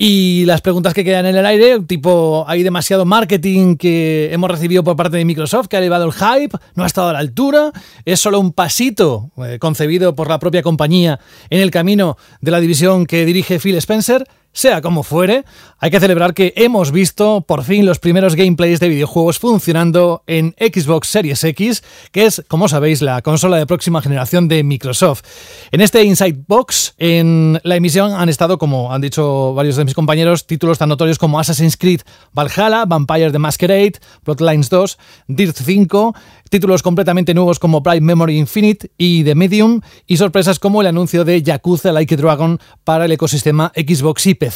Y 0.00 0.44
las 0.46 0.60
preguntas 0.60 0.94
que 0.94 1.04
quedan 1.04 1.26
en 1.26 1.36
el 1.36 1.44
aire, 1.44 1.80
tipo, 1.80 2.44
hay 2.46 2.62
demasiado 2.62 3.04
marketing 3.04 3.76
que 3.76 4.32
hemos 4.32 4.48
recibido 4.48 4.84
por 4.84 4.94
parte 4.94 5.16
de 5.16 5.24
Microsoft 5.24 5.66
que 5.66 5.76
ha 5.76 5.80
elevado 5.80 6.04
el 6.04 6.12
hype, 6.12 6.56
no 6.76 6.84
ha 6.84 6.86
estado 6.86 7.08
a 7.08 7.12
la 7.12 7.18
altura, 7.18 7.72
es 8.04 8.20
solo 8.20 8.38
un 8.38 8.52
pasito 8.52 9.30
eh, 9.44 9.58
concebido 9.58 10.14
por 10.14 10.28
la 10.28 10.38
propia 10.38 10.62
compañía 10.62 11.18
en 11.50 11.60
el 11.60 11.72
camino 11.72 12.16
de 12.40 12.50
la 12.52 12.60
división 12.60 13.06
que 13.06 13.24
dirige 13.24 13.58
Phil 13.58 13.76
Spencer. 13.76 14.24
Sea 14.58 14.80
como 14.80 15.04
fuere, 15.04 15.44
hay 15.78 15.92
que 15.92 16.00
celebrar 16.00 16.34
que 16.34 16.52
hemos 16.56 16.90
visto 16.90 17.42
por 17.42 17.62
fin 17.62 17.86
los 17.86 18.00
primeros 18.00 18.34
gameplays 18.34 18.80
de 18.80 18.88
videojuegos 18.88 19.38
funcionando 19.38 20.24
en 20.26 20.56
Xbox 20.58 21.06
Series 21.06 21.44
X, 21.44 21.84
que 22.10 22.26
es, 22.26 22.42
como 22.48 22.66
sabéis, 22.66 23.00
la 23.00 23.22
consola 23.22 23.56
de 23.58 23.66
próxima 23.66 24.02
generación 24.02 24.48
de 24.48 24.64
Microsoft. 24.64 25.22
En 25.70 25.80
este 25.80 26.02
Inside 26.02 26.42
Box, 26.48 26.94
en 26.98 27.60
la 27.62 27.76
emisión 27.76 28.14
han 28.14 28.28
estado, 28.28 28.58
como 28.58 28.92
han 28.92 29.00
dicho 29.00 29.54
varios 29.54 29.76
de 29.76 29.84
mis 29.84 29.94
compañeros, 29.94 30.44
títulos 30.44 30.78
tan 30.78 30.88
notorios 30.88 31.18
como 31.18 31.38
Assassin's 31.38 31.76
Creed 31.76 32.00
Valhalla, 32.34 32.84
Vampire 32.84 33.30
the 33.30 33.38
Masquerade, 33.38 33.92
Bloodlines 34.24 34.70
2, 34.70 34.98
Dirt 35.28 35.56
5, 35.56 36.16
títulos 36.50 36.82
completamente 36.82 37.32
nuevos 37.32 37.60
como 37.60 37.80
Bright 37.80 38.02
Memory 38.02 38.38
Infinite 38.38 38.90
y 38.98 39.22
The 39.22 39.36
Medium, 39.36 39.82
y 40.08 40.16
sorpresas 40.16 40.58
como 40.58 40.80
el 40.80 40.88
anuncio 40.88 41.24
de 41.24 41.44
Yakuza 41.44 41.92
Like 41.92 42.14
a 42.14 42.16
Dragon 42.16 42.58
para 42.82 43.04
el 43.04 43.12
ecosistema 43.12 43.70
Xbox 43.76 44.26
y. 44.26 44.47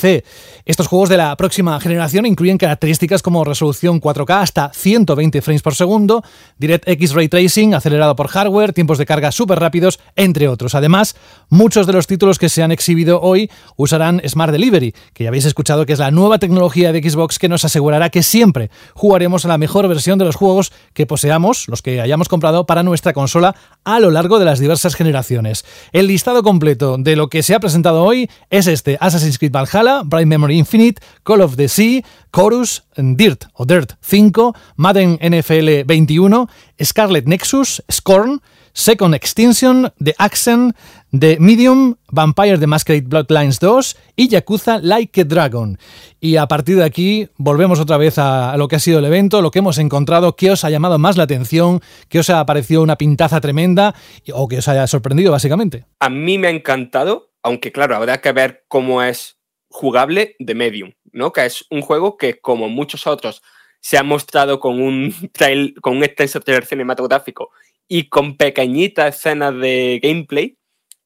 Estos 0.64 0.86
juegos 0.86 1.08
de 1.08 1.16
la 1.16 1.36
próxima 1.36 1.78
generación 1.80 2.26
incluyen 2.26 2.58
características 2.58 3.22
como 3.22 3.44
resolución 3.44 4.00
4K 4.00 4.42
hasta 4.42 4.70
120 4.72 5.42
frames 5.42 5.62
por 5.62 5.74
segundo, 5.74 6.22
DirectX 6.58 7.12
Ray 7.12 7.28
Tracing 7.28 7.74
acelerado 7.74 8.16
por 8.16 8.28
hardware, 8.28 8.72
tiempos 8.72 8.98
de 8.98 9.06
carga 9.06 9.32
súper 9.32 9.58
rápidos, 9.60 10.00
entre 10.16 10.48
otros. 10.48 10.74
Además, 10.74 11.16
muchos 11.48 11.86
de 11.86 11.92
los 11.92 12.06
títulos 12.06 12.38
que 12.38 12.48
se 12.48 12.62
han 12.62 12.72
exhibido 12.72 13.20
hoy 13.20 13.50
usarán 13.76 14.20
Smart 14.26 14.52
Delivery, 14.52 14.94
que 15.12 15.24
ya 15.24 15.28
habéis 15.28 15.44
escuchado 15.44 15.86
que 15.86 15.92
es 15.92 15.98
la 15.98 16.10
nueva 16.10 16.38
tecnología 16.38 16.92
de 16.92 17.02
Xbox 17.02 17.38
que 17.38 17.48
nos 17.48 17.64
asegurará 17.64 18.10
que 18.10 18.22
siempre 18.22 18.70
jugaremos 18.94 19.44
a 19.44 19.48
la 19.48 19.58
mejor 19.58 19.88
versión 19.88 20.18
de 20.18 20.24
los 20.24 20.36
juegos 20.36 20.72
que 20.94 21.06
poseamos, 21.06 21.68
los 21.68 21.82
que 21.82 22.00
hayamos 22.00 22.28
comprado 22.28 22.66
para 22.66 22.82
nuestra 22.82 23.12
consola 23.12 23.54
a 23.84 24.00
lo 24.00 24.10
largo 24.10 24.38
de 24.38 24.44
las 24.44 24.58
diversas 24.58 24.94
generaciones. 24.94 25.64
El 25.92 26.06
listado 26.06 26.42
completo 26.42 26.96
de 26.98 27.16
lo 27.16 27.28
que 27.28 27.42
se 27.42 27.54
ha 27.54 27.60
presentado 27.60 28.04
hoy 28.04 28.30
es 28.50 28.66
este 28.66 28.96
Assassin's 29.00 29.38
Creed 29.38 29.52
Valhalla, 29.52 29.71
Bright 30.04 30.26
Memory 30.26 30.58
Infinite, 30.58 31.00
Call 31.22 31.40
of 31.40 31.56
the 31.56 31.68
Sea, 31.68 32.04
Chorus, 32.30 32.84
Dirt 32.96 33.44
o 33.54 33.64
Dirt 33.64 33.94
5, 34.00 34.52
Madden 34.76 35.18
NFL 35.22 35.84
21, 35.86 36.46
Scarlet 36.82 37.26
Nexus, 37.26 37.82
Scorn, 37.90 38.40
Second 38.74 39.14
Extinction, 39.14 39.92
The 40.02 40.14
Accent, 40.18 40.76
The 41.18 41.38
Medium, 41.38 41.96
Vampire 42.10 42.58
the 42.58 42.66
Masquerade 42.66 43.06
Bloodlines 43.06 43.60
2 43.60 43.96
y 44.16 44.28
Yakuza 44.28 44.78
Like 44.82 45.22
a 45.22 45.24
Dragon. 45.24 45.78
Y 46.20 46.36
a 46.36 46.46
partir 46.46 46.76
de 46.76 46.84
aquí 46.84 47.28
volvemos 47.36 47.80
otra 47.80 47.96
vez 47.96 48.18
a 48.18 48.56
lo 48.56 48.68
que 48.68 48.76
ha 48.76 48.80
sido 48.80 48.98
el 48.98 49.04
evento, 49.04 49.42
lo 49.42 49.50
que 49.50 49.60
hemos 49.60 49.78
encontrado, 49.78 50.36
qué 50.36 50.50
os 50.50 50.64
ha 50.64 50.70
llamado 50.70 50.98
más 50.98 51.16
la 51.16 51.24
atención, 51.24 51.80
qué 52.08 52.18
os 52.18 52.30
ha 52.30 52.44
parecido 52.46 52.82
una 52.82 52.96
pintaza 52.96 53.40
tremenda 53.40 53.94
o 54.32 54.48
que 54.48 54.58
os 54.58 54.68
haya 54.68 54.86
sorprendido 54.86 55.32
básicamente. 55.32 55.84
A 56.00 56.08
mí 56.08 56.38
me 56.38 56.48
ha 56.48 56.50
encantado, 56.50 57.30
aunque 57.42 57.72
claro, 57.72 57.96
habrá 57.96 58.20
que 58.20 58.32
ver 58.32 58.64
cómo 58.68 59.02
es 59.02 59.36
jugable 59.72 60.36
The 60.38 60.54
Medium, 60.54 60.92
¿no? 61.12 61.32
Que 61.32 61.46
es 61.46 61.64
un 61.70 61.80
juego 61.80 62.16
que 62.16 62.38
como 62.40 62.68
muchos 62.68 63.06
otros 63.06 63.42
se 63.80 63.98
ha 63.98 64.02
mostrado 64.02 64.60
con 64.60 64.80
un 64.80 65.12
trail, 65.32 65.74
con 65.80 65.96
un 65.96 66.04
extenso 66.04 66.40
trailer 66.40 66.66
cinematográfico 66.66 67.50
y 67.88 68.08
con 68.08 68.36
pequeñitas 68.36 69.16
escenas 69.16 69.54
de 69.58 69.98
gameplay 70.02 70.56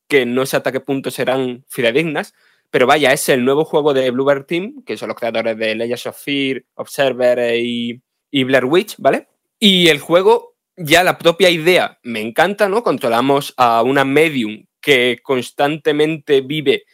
que 0.08 0.26
no 0.26 0.46
sé 0.46 0.56
hasta 0.56 0.72
qué 0.72 0.80
punto 0.80 1.10
serán 1.10 1.64
fidedignas, 1.68 2.34
pero 2.70 2.86
vaya, 2.86 3.12
es 3.12 3.28
el 3.28 3.44
nuevo 3.44 3.64
juego 3.64 3.94
de 3.94 4.10
Bluebird 4.10 4.46
Team, 4.46 4.82
que 4.84 4.96
son 4.96 5.08
los 5.08 5.16
creadores 5.16 5.56
de 5.56 5.74
Legends 5.74 6.06
of 6.06 6.20
Fear, 6.20 6.64
Observer 6.74 7.56
y, 7.58 8.02
y 8.30 8.44
Blair 8.44 8.64
Witch, 8.64 8.96
¿vale? 8.98 9.28
Y 9.58 9.88
el 9.88 9.98
juego, 9.98 10.56
ya 10.76 11.02
la 11.02 11.18
propia 11.18 11.50
idea 11.50 11.98
me 12.02 12.20
encanta, 12.20 12.68
¿no? 12.68 12.82
Controlamos 12.82 13.54
a 13.56 13.82
una 13.82 14.04
medium 14.04 14.66
que 14.80 15.18
constantemente 15.22 16.42
vive 16.42 16.84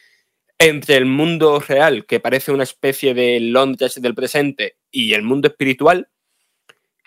entre 0.57 0.95
el 0.95 1.05
mundo 1.05 1.59
real, 1.59 2.05
que 2.05 2.19
parece 2.19 2.51
una 2.51 2.63
especie 2.63 3.13
de 3.13 3.39
Londres 3.39 4.01
del 4.01 4.15
presente, 4.15 4.77
y 4.91 5.13
el 5.13 5.23
mundo 5.23 5.47
espiritual. 5.47 6.09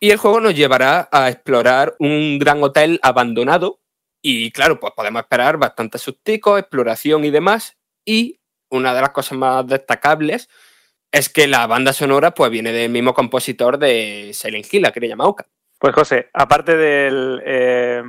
Y 0.00 0.10
el 0.10 0.18
juego 0.18 0.40
nos 0.40 0.54
llevará 0.54 1.08
a 1.10 1.30
explorar 1.30 1.96
un 1.98 2.38
gran 2.38 2.62
hotel 2.62 3.00
abandonado. 3.02 3.80
Y 4.20 4.50
claro, 4.50 4.78
pues 4.78 4.92
podemos 4.94 5.22
esperar 5.22 5.56
bastante 5.56 5.98
susticos, 5.98 6.58
exploración 6.58 7.24
y 7.24 7.30
demás. 7.30 7.76
Y 8.04 8.40
una 8.68 8.92
de 8.92 9.00
las 9.00 9.10
cosas 9.10 9.38
más 9.38 9.66
destacables 9.66 10.48
es 11.12 11.28
que 11.28 11.46
la 11.46 11.66
banda 11.66 11.92
sonora 11.92 12.32
pues 12.32 12.50
viene 12.50 12.72
del 12.72 12.90
mismo 12.90 13.14
compositor 13.14 13.78
de 13.78 14.32
Silent 14.34 14.66
Hill, 14.70 14.90
que 14.92 15.00
le 15.00 15.08
llama 15.08 15.26
Oka. 15.26 15.46
Pues 15.78 15.94
José, 15.94 16.28
aparte 16.32 16.76
del 16.76 17.40
eh, 17.44 18.02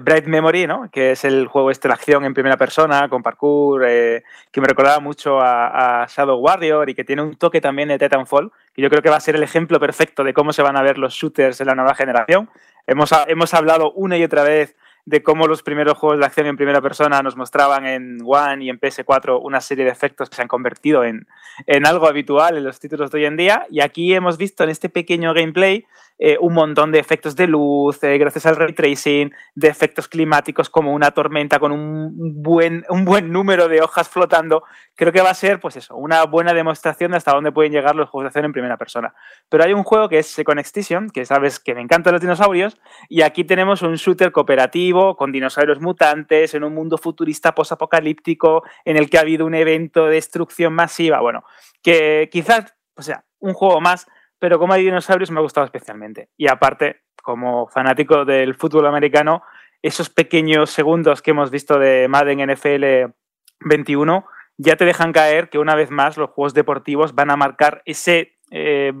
Bright 0.00 0.26
Memory, 0.26 0.66
¿no? 0.66 0.90
que 0.90 1.12
es 1.12 1.24
el 1.24 1.46
juego 1.46 1.70
este 1.70 1.88
de 1.88 1.94
acción 1.94 2.24
en 2.24 2.34
primera 2.34 2.56
persona, 2.56 3.08
con 3.08 3.22
parkour, 3.22 3.84
eh, 3.86 4.22
que 4.52 4.60
me 4.60 4.68
recordaba 4.68 5.00
mucho 5.00 5.38
a, 5.40 6.06
Shadow 6.08 6.38
Warrior 6.38 6.90
y 6.90 6.94
que 6.94 7.04
tiene 7.04 7.22
un 7.22 7.36
toque 7.36 7.60
también 7.60 7.88
de 7.88 7.98
Titanfall, 7.98 8.52
que 8.74 8.82
yo 8.82 8.90
creo 8.90 9.02
que 9.02 9.10
va 9.10 9.16
a 9.16 9.20
ser 9.20 9.36
el 9.36 9.42
ejemplo 9.42 9.80
perfecto 9.80 10.24
de 10.24 10.34
cómo 10.34 10.52
se 10.52 10.62
van 10.62 10.76
a 10.76 10.82
ver 10.82 10.98
los 10.98 11.14
shooters 11.14 11.60
en 11.60 11.66
la 11.66 11.74
nueva 11.74 11.94
generación. 11.94 12.50
Hemos, 12.86 13.10
hemos 13.26 13.54
hablado 13.54 13.92
una 13.92 14.16
y 14.18 14.24
otra 14.24 14.42
vez 14.42 14.76
de 15.08 15.22
cómo 15.22 15.46
los 15.46 15.62
primeros 15.62 15.96
juegos 15.96 16.18
de 16.18 16.26
acción 16.26 16.46
en 16.48 16.56
primera 16.56 16.82
persona 16.82 17.22
nos 17.22 17.34
mostraban 17.34 17.86
en 17.86 18.18
One 18.22 18.64
y 18.64 18.68
en 18.68 18.78
PS4 18.78 19.40
una 19.42 19.62
serie 19.62 19.86
de 19.86 19.90
efectos 19.90 20.28
que 20.28 20.36
se 20.36 20.42
han 20.42 20.48
convertido 20.48 21.02
en, 21.02 21.26
en 21.66 21.86
algo 21.86 22.06
habitual 22.06 22.58
en 22.58 22.64
los 22.64 22.78
títulos 22.78 23.10
de 23.10 23.18
hoy 23.18 23.24
en 23.24 23.38
día. 23.38 23.66
Y 23.70 23.80
aquí 23.80 24.12
hemos 24.12 24.36
visto 24.36 24.64
en 24.64 24.70
este 24.70 24.90
pequeño 24.90 25.32
gameplay 25.32 25.86
eh, 26.18 26.36
un 26.40 26.52
montón 26.54 26.90
de 26.90 26.98
efectos 26.98 27.36
de 27.36 27.46
luz, 27.46 28.02
eh, 28.02 28.18
gracias 28.18 28.44
al 28.46 28.56
ray 28.56 28.72
tracing, 28.72 29.32
de 29.54 29.68
efectos 29.68 30.08
climáticos 30.08 30.68
como 30.68 30.92
una 30.92 31.12
tormenta 31.12 31.60
con 31.60 31.70
un 31.70 32.42
buen, 32.42 32.84
un 32.88 33.04
buen 33.04 33.30
número 33.30 33.68
de 33.68 33.80
hojas 33.80 34.08
flotando. 34.08 34.64
Creo 34.96 35.12
que 35.12 35.20
va 35.20 35.30
a 35.30 35.34
ser, 35.34 35.60
pues 35.60 35.76
eso, 35.76 35.94
una 35.96 36.24
buena 36.24 36.52
demostración 36.54 37.12
de 37.12 37.18
hasta 37.18 37.32
dónde 37.32 37.52
pueden 37.52 37.72
llegar 37.72 37.94
los 37.94 38.08
juegos 38.08 38.24
de 38.24 38.28
acción 38.28 38.46
en 38.46 38.52
primera 38.52 38.76
persona. 38.76 39.14
Pero 39.48 39.62
hay 39.62 39.72
un 39.72 39.84
juego 39.84 40.08
que 40.08 40.18
es 40.18 40.26
Second 40.26 40.58
Extinction, 40.58 41.10
que 41.10 41.24
sabes 41.24 41.60
que 41.60 41.74
me 41.74 41.80
encantan 41.80 42.12
los 42.12 42.20
dinosaurios, 42.20 42.78
y 43.08 43.22
aquí 43.22 43.44
tenemos 43.44 43.82
un 43.82 43.94
shooter 43.94 44.32
cooperativo 44.32 45.16
con 45.16 45.30
dinosaurios 45.30 45.80
mutantes 45.80 46.52
en 46.54 46.64
un 46.64 46.74
mundo 46.74 46.98
futurista 46.98 47.54
posapocalíptico 47.54 48.64
en 48.84 48.96
el 48.96 49.08
que 49.08 49.18
ha 49.18 49.20
habido 49.20 49.46
un 49.46 49.54
evento 49.54 50.06
de 50.06 50.14
destrucción 50.14 50.72
masiva. 50.72 51.20
Bueno, 51.20 51.44
que 51.82 52.28
quizás, 52.32 52.74
o 52.96 53.02
sea, 53.02 53.24
un 53.38 53.54
juego 53.54 53.80
más 53.80 54.06
pero 54.38 54.58
como 54.58 54.72
hay 54.72 54.84
dinosaurios 54.84 55.30
me 55.30 55.38
ha 55.38 55.42
gustado 55.42 55.64
especialmente. 55.64 56.28
Y 56.36 56.48
aparte, 56.48 57.02
como 57.22 57.68
fanático 57.68 58.24
del 58.24 58.54
fútbol 58.54 58.86
americano, 58.86 59.42
esos 59.82 60.10
pequeños 60.10 60.70
segundos 60.70 61.22
que 61.22 61.30
hemos 61.30 61.50
visto 61.50 61.78
de 61.78 62.08
Madden 62.08 62.50
NFL 62.50 63.12
21 63.60 64.24
ya 64.58 64.76
te 64.76 64.84
dejan 64.84 65.12
caer 65.12 65.48
que 65.48 65.58
una 65.58 65.76
vez 65.76 65.90
más 65.90 66.16
los 66.16 66.30
juegos 66.30 66.52
deportivos 66.52 67.14
van 67.14 67.30
a 67.30 67.36
marcar 67.36 67.80
ese 67.84 68.36
eh, 68.50 68.92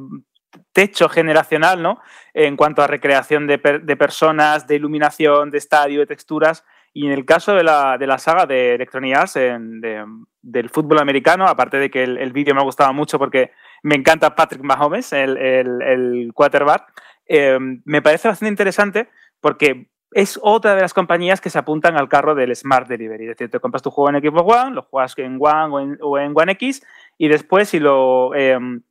techo 0.72 1.08
generacional, 1.08 1.82
¿no? 1.82 2.00
En 2.32 2.56
cuanto 2.56 2.80
a 2.80 2.86
recreación 2.86 3.48
de, 3.48 3.58
personas, 3.58 4.68
de 4.68 4.76
iluminación, 4.76 5.50
de 5.50 5.58
estadio, 5.58 6.00
de 6.00 6.06
texturas. 6.06 6.64
Y 6.94 7.06
en 7.06 7.12
el 7.12 7.24
caso 7.24 7.54
de 7.54 7.64
la, 7.64 7.98
de 7.98 8.06
la 8.06 8.18
saga 8.18 8.46
de 8.46 8.74
Electronic 8.74 9.16
Arts, 9.16 9.34
del 9.34 10.70
fútbol 10.70 11.00
americano, 11.00 11.46
aparte 11.46 11.76
de 11.78 11.90
que 11.90 12.04
el, 12.04 12.18
el 12.18 12.32
vídeo 12.32 12.54
me 12.54 12.60
ha 12.60 12.64
gustado 12.64 12.92
mucho 12.92 13.18
porque 13.18 13.50
me 13.82 13.94
encanta 13.94 14.34
Patrick 14.34 14.62
Mahomes, 14.62 15.12
el, 15.12 15.36
el, 15.36 16.30
quarterback. 16.34 16.92
Eh, 17.26 17.58
me 17.84 18.02
parece 18.02 18.28
bastante 18.28 18.50
interesante 18.50 19.08
porque 19.40 19.90
es 20.12 20.38
otra 20.42 20.74
de 20.74 20.80
las 20.80 20.94
compañías 20.94 21.40
que 21.40 21.50
se 21.50 21.58
apuntan 21.58 21.96
al 21.96 22.08
carro 22.08 22.34
del 22.34 22.54
Smart 22.56 22.88
Delivery. 22.88 23.24
Es 23.24 23.30
decir, 23.30 23.50
te 23.50 23.60
compras 23.60 23.82
tu 23.82 23.90
juego 23.90 24.10
en 24.10 24.22
Xbox 24.22 24.54
One, 24.54 24.74
lo 24.74 24.82
juegas 24.82 25.16
en 25.18 25.38
One 25.40 25.98
o 26.00 26.18
en, 26.18 26.32
One 26.34 26.52
X 26.52 26.82
y 27.18 27.28
después 27.28 27.68
si 27.68 27.78
lo 27.78 28.34
em, 28.34 28.82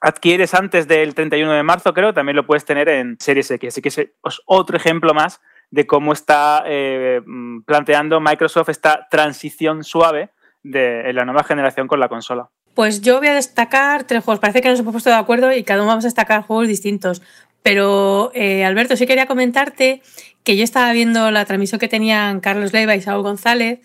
adquieres 0.00 0.54
antes 0.54 0.86
del 0.86 1.14
31 1.14 1.52
de 1.52 1.62
marzo, 1.62 1.94
creo, 1.94 2.12
también 2.12 2.36
lo 2.36 2.46
puedes 2.46 2.64
tener 2.64 2.88
en 2.88 3.16
Series 3.18 3.50
X. 3.50 3.68
Así 3.68 3.82
que 3.82 3.88
es 3.88 4.10
otro 4.44 4.76
ejemplo 4.76 5.14
más 5.14 5.40
de 5.70 5.86
cómo 5.86 6.12
está 6.12 6.62
eh, 6.66 7.22
planteando 7.64 8.20
Microsoft 8.20 8.68
esta 8.68 9.08
transición 9.10 9.84
suave 9.84 10.30
de 10.62 11.12
la 11.12 11.24
nueva 11.24 11.44
generación 11.44 11.88
con 11.88 12.00
la 12.00 12.08
consola. 12.08 12.50
Pues 12.76 13.00
yo 13.00 13.20
voy 13.20 13.28
a 13.28 13.32
destacar 13.32 14.04
tres 14.04 14.22
juegos. 14.22 14.38
Parece 14.38 14.60
que 14.60 14.68
nos 14.68 14.78
hemos 14.78 14.92
puesto 14.92 15.08
de 15.08 15.16
acuerdo 15.16 15.50
y 15.50 15.64
cada 15.64 15.80
uno 15.80 15.88
vamos 15.88 16.04
a 16.04 16.08
destacar 16.08 16.42
juegos 16.42 16.68
distintos. 16.68 17.22
Pero, 17.62 18.30
eh, 18.34 18.66
Alberto, 18.66 18.98
sí 18.98 19.06
quería 19.06 19.24
comentarte 19.24 20.02
que 20.44 20.58
yo 20.58 20.62
estaba 20.62 20.92
viendo 20.92 21.30
la 21.30 21.46
transmisión 21.46 21.78
que 21.80 21.88
tenían 21.88 22.40
Carlos 22.40 22.74
Leiva 22.74 22.94
y 22.94 23.00
Saúl 23.00 23.22
González 23.22 23.78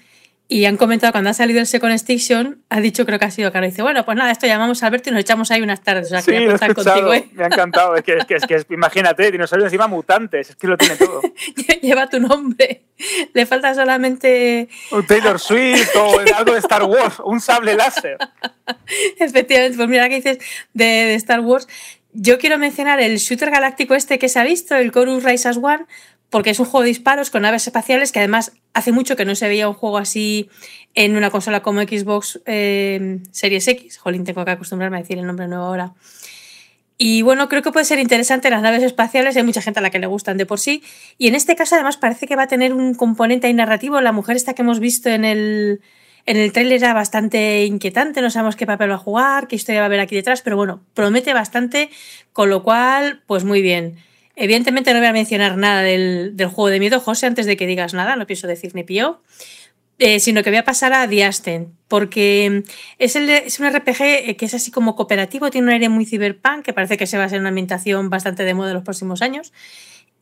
y 0.52 0.66
han 0.66 0.76
comentado 0.76 1.14
cuando 1.14 1.30
ha 1.30 1.34
salido 1.34 1.62
el 1.62 1.66
Second 1.66 1.94
Station, 1.94 2.62
ha 2.68 2.82
dicho, 2.82 3.06
creo 3.06 3.18
que 3.18 3.24
ha 3.24 3.32
sido 3.32 3.54
Carlos, 3.54 3.72
dice, 3.72 3.84
bueno, 3.84 4.04
pues 4.04 4.18
nada, 4.18 4.32
esto 4.32 4.48
llamamos 4.48 4.84
a 4.84 4.88
Alberto 4.88 5.10
y 5.10 5.14
nos 5.14 5.22
echamos 5.22 5.50
ahí 5.50 5.62
unas 5.62 5.82
tardes. 5.82 6.08
O 6.08 6.10
sea, 6.10 6.22
sí, 6.22 6.32
lo 6.32 6.54
he 6.54 6.74
contigo, 6.74 7.14
¿eh? 7.14 7.30
Me 7.32 7.46
ha 7.46 7.48
encantado. 7.48 7.96
Es 7.96 8.04
que, 8.04 8.18
es 8.18 8.26
que, 8.26 8.36
es 8.36 8.66
que 8.66 8.74
imagínate, 8.74 9.32
dinosaurios 9.32 9.68
encima 9.68 9.88
mutantes, 9.88 10.50
es 10.50 10.58
que 10.58 10.68
lo 10.68 10.76
tiene 10.76 10.98
todo. 10.98 11.22
Lleva 11.82 12.10
tu 12.10 12.20
nombre. 12.20 12.82
Le 13.34 13.46
falta 13.46 13.74
solamente. 13.74 14.68
Un 14.92 15.08
Taylor 15.08 15.40
Swift 15.40 15.96
o 15.96 16.20
algo 16.36 16.52
de 16.52 16.60
Star 16.60 16.84
Wars, 16.84 17.22
un 17.24 17.40
sable 17.40 17.74
láser. 17.76 18.18
Efectivamente, 19.20 19.78
pues 19.78 19.88
mira, 19.88 20.10
que 20.10 20.16
dices 20.16 20.40
de, 20.74 20.84
de 20.84 21.16
Star 21.16 21.40
Wars. 21.40 21.70
Yo 22.12 22.40
quiero 22.40 22.58
mencionar 22.58 23.00
el 23.00 23.20
shooter 23.20 23.52
galáctico 23.52 23.96
este 23.96 24.20
que 24.20 24.28
se 24.28 24.38
ha 24.38 24.44
visto, 24.44 24.76
el 24.76 24.92
Chorus 24.92 25.24
Rise 25.24 25.48
as 25.48 25.56
One, 25.56 25.86
porque 26.32 26.50
es 26.50 26.60
un 26.60 26.66
juego 26.66 26.84
de 26.84 26.88
disparos 26.88 27.30
con 27.30 27.44
naves 27.44 27.68
espaciales 27.68 28.12
que 28.12 28.20
además 28.20 28.54
hace 28.74 28.92
mucho 28.92 29.16
que 29.16 29.26
no 29.26 29.36
se 29.36 29.48
veía 29.48 29.68
un 29.68 29.76
juego 29.76 29.98
así 29.98 30.50
en 30.96 31.16
una 31.16 31.30
consola 31.30 31.62
como 31.62 31.82
Xbox 31.82 32.42
eh, 32.46 33.20
Series 33.32 33.68
X. 33.68 33.98
Jolín, 33.98 34.24
tengo 34.24 34.44
que 34.44 34.52
acostumbrarme 34.52 34.98
a 34.98 35.02
decir 35.02 35.20
el 35.20 35.28
nombre 35.28 35.48
nuevo 35.48 35.66
ahora. 35.66 35.94
Y 36.98 37.22
bueno, 37.22 37.50
creo 37.50 37.62
que 37.62 37.72
puede 37.72 37.86
ser 37.86 38.00
interesante 38.00 38.50
las 38.50 38.62
naves 38.62 38.84
espaciales, 38.84 39.36
hay 39.36 39.44
mucha 39.44 39.62
gente 39.62 39.80
a 39.80 39.82
la 39.84 39.90
que 39.90 40.00
le 40.00 40.08
gustan 40.08 40.38
de 40.38 40.46
por 40.46 40.60
sí. 40.60 40.84
Y 41.18 41.28
en 41.28 41.36
este 41.36 41.56
caso 41.56 41.76
además 41.76 41.98
parece 41.98 42.28
que 42.28 42.36
va 42.36 42.44
a 42.44 42.48
tener 42.48 42.74
un 42.74 42.94
componente 42.94 43.54
narrativo. 43.54 44.00
La 44.00 44.14
mujer 44.14 44.38
esta 44.38 44.54
que 44.54 44.62
hemos 44.62 44.80
visto 44.80 45.10
en 45.10 45.26
el, 45.26 45.82
en 46.26 46.38
el 46.38 46.54
trailer 46.54 46.78
era 46.78 46.94
bastante 46.94 47.66
inquietante, 47.66 48.22
no 48.22 48.30
sabemos 48.30 48.56
qué 48.56 48.66
papel 48.66 48.92
va 48.92 48.96
a 48.96 49.00
jugar, 49.00 49.48
qué 49.48 49.58
historia 49.58 49.82
va 49.82 49.86
a 49.86 49.88
haber 49.88 50.00
aquí 50.00 50.16
detrás, 50.16 50.42
pero 50.44 50.56
bueno, 50.56 50.82
promete 50.94 51.34
bastante, 51.34 51.90
con 52.32 52.50
lo 52.50 52.64
cual, 52.64 53.22
pues 53.28 53.44
muy 53.44 53.62
bien. 53.62 53.98
Evidentemente 54.36 54.94
no 54.94 55.00
voy 55.00 55.08
a 55.08 55.14
mencionar 55.14 55.58
nada 55.58 55.82
del, 55.82 56.36
juego 56.46 56.68
de 56.70 56.80
miedo, 56.80 57.00
José, 57.00 57.26
antes 57.28 57.46
de 57.46 57.58
que 57.58 57.68
digas 57.68 57.94
nada, 57.94 58.16
no 58.16 58.26
pienso 58.26 58.48
decir 58.48 58.74
ni 58.76 58.84
pío. 58.84 59.22
Eh, 60.04 60.20
sino 60.20 60.42
que 60.42 60.50
voy 60.50 60.58
a 60.58 60.64
pasar 60.64 60.94
a 60.94 61.06
Diasten, 61.06 61.78
porque 61.88 62.64
es, 62.98 63.16
el, 63.16 63.30
es 63.30 63.60
un 63.60 63.70
RPG 63.70 64.02
eh, 64.02 64.36
que 64.36 64.46
es 64.46 64.54
así 64.56 64.72
como 64.72 64.96
cooperativo, 64.96 65.52
tiene 65.52 65.68
un 65.68 65.74
aire 65.74 65.90
muy 65.90 66.08
cyberpunk, 66.08 66.64
que 66.64 66.74
parece 66.74 66.98
que 66.98 67.06
se 67.06 67.20
va 67.20 67.26
a 67.26 67.30
ser 67.30 67.40
una 67.40 67.50
ambientación 67.50 68.10
bastante 68.10 68.44
de 68.44 68.56
moda 68.56 68.70
en 68.70 68.76
los 68.76 68.84
próximos 68.84 69.22
años. 69.22 69.54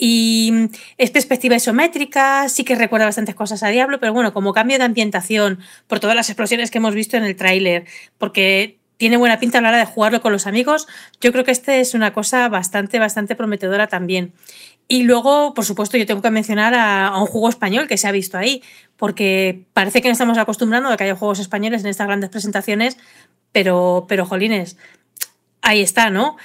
Y 0.01 0.53
es 0.97 1.11
perspectiva 1.11 1.57
isométrica, 1.57 2.47
sí 2.49 2.63
que 2.63 2.75
recuerda 2.75 3.05
bastantes 3.05 3.35
cosas 3.35 3.63
a 3.63 3.67
Diablo, 3.67 3.99
pero 3.99 4.13
bueno, 4.13 4.33
como 4.33 4.53
cambio 4.53 4.77
de 4.77 4.85
ambientación, 4.85 5.59
por 5.87 5.99
todas 5.99 6.15
las 6.15 6.29
explosiones 6.29 6.71
que 6.71 6.77
hemos 6.77 6.93
visto 6.93 7.15
en 7.17 7.25
el 7.25 7.35
tráiler, 7.35 7.85
porque 8.17 8.78
tiene 8.99 9.15
buena 9.15 9.39
pinta 9.39 9.59
a 9.59 9.61
la 9.61 9.69
hora 9.69 9.77
de 9.77 9.85
jugarlo 9.85 10.19
con 10.19 10.33
los 10.33 10.45
amigos. 10.45 10.85
Yo 11.21 11.31
creo 11.31 11.45
que 11.45 11.51
este 11.51 11.79
es 11.79 11.93
una 11.93 12.11
cosa 12.11 12.49
bastante, 12.49 12.99
bastante 12.99 13.33
prometedora 13.33 13.87
también. 13.87 14.33
Y 14.89 15.03
luego, 15.03 15.53
por 15.53 15.63
supuesto, 15.63 15.97
yo 15.97 16.05
tengo 16.05 16.21
que 16.21 16.29
mencionar 16.31 16.73
a, 16.73 17.17
un 17.17 17.25
juego 17.25 17.47
español 17.47 17.87
que 17.87 17.97
se 17.97 18.09
ha 18.09 18.11
visto 18.11 18.37
ahí, 18.37 18.61
porque 18.97 19.63
parece 19.71 20.01
que 20.01 20.09
no 20.09 20.11
estamos 20.11 20.37
acostumbrando 20.37 20.89
a 20.89 20.97
que 20.97 21.05
haya 21.05 21.15
juegos 21.15 21.39
españoles 21.39 21.81
en 21.83 21.87
estas 21.87 22.07
grandes 22.07 22.29
presentaciones, 22.29 22.97
pero, 23.53 24.05
pero 24.09 24.25
jolines, 24.25 24.75
ahí 25.61 25.81
está, 25.81 26.09
¿no? 26.09 26.35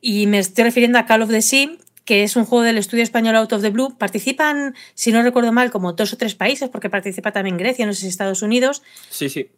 Y 0.00 0.26
me 0.28 0.38
estoy 0.38 0.64
refiriendo 0.64 0.98
a 0.98 1.04
Call 1.04 1.20
of 1.20 1.28
the 1.28 1.42
Sea, 1.42 1.68
que 2.06 2.22
es 2.22 2.36
un 2.36 2.46
juego 2.46 2.64
del 2.64 2.78
estudio 2.78 3.02
español 3.02 3.36
Out 3.36 3.52
of 3.52 3.60
the 3.60 3.68
Blue. 3.68 3.98
Participan, 3.98 4.74
si 4.94 5.12
no 5.12 5.22
recuerdo 5.22 5.52
mal, 5.52 5.70
como 5.70 5.92
dos 5.92 6.14
o 6.14 6.16
tres 6.16 6.34
países, 6.34 6.70
porque 6.70 6.88
participa 6.88 7.32
también 7.32 7.58
Grecia, 7.58 7.84
no 7.84 7.92
sé 7.92 8.00
si 8.00 8.08
Estados 8.08 8.40
Unidos. 8.40 8.82
Sí, 9.10 9.28
sí. 9.28 9.50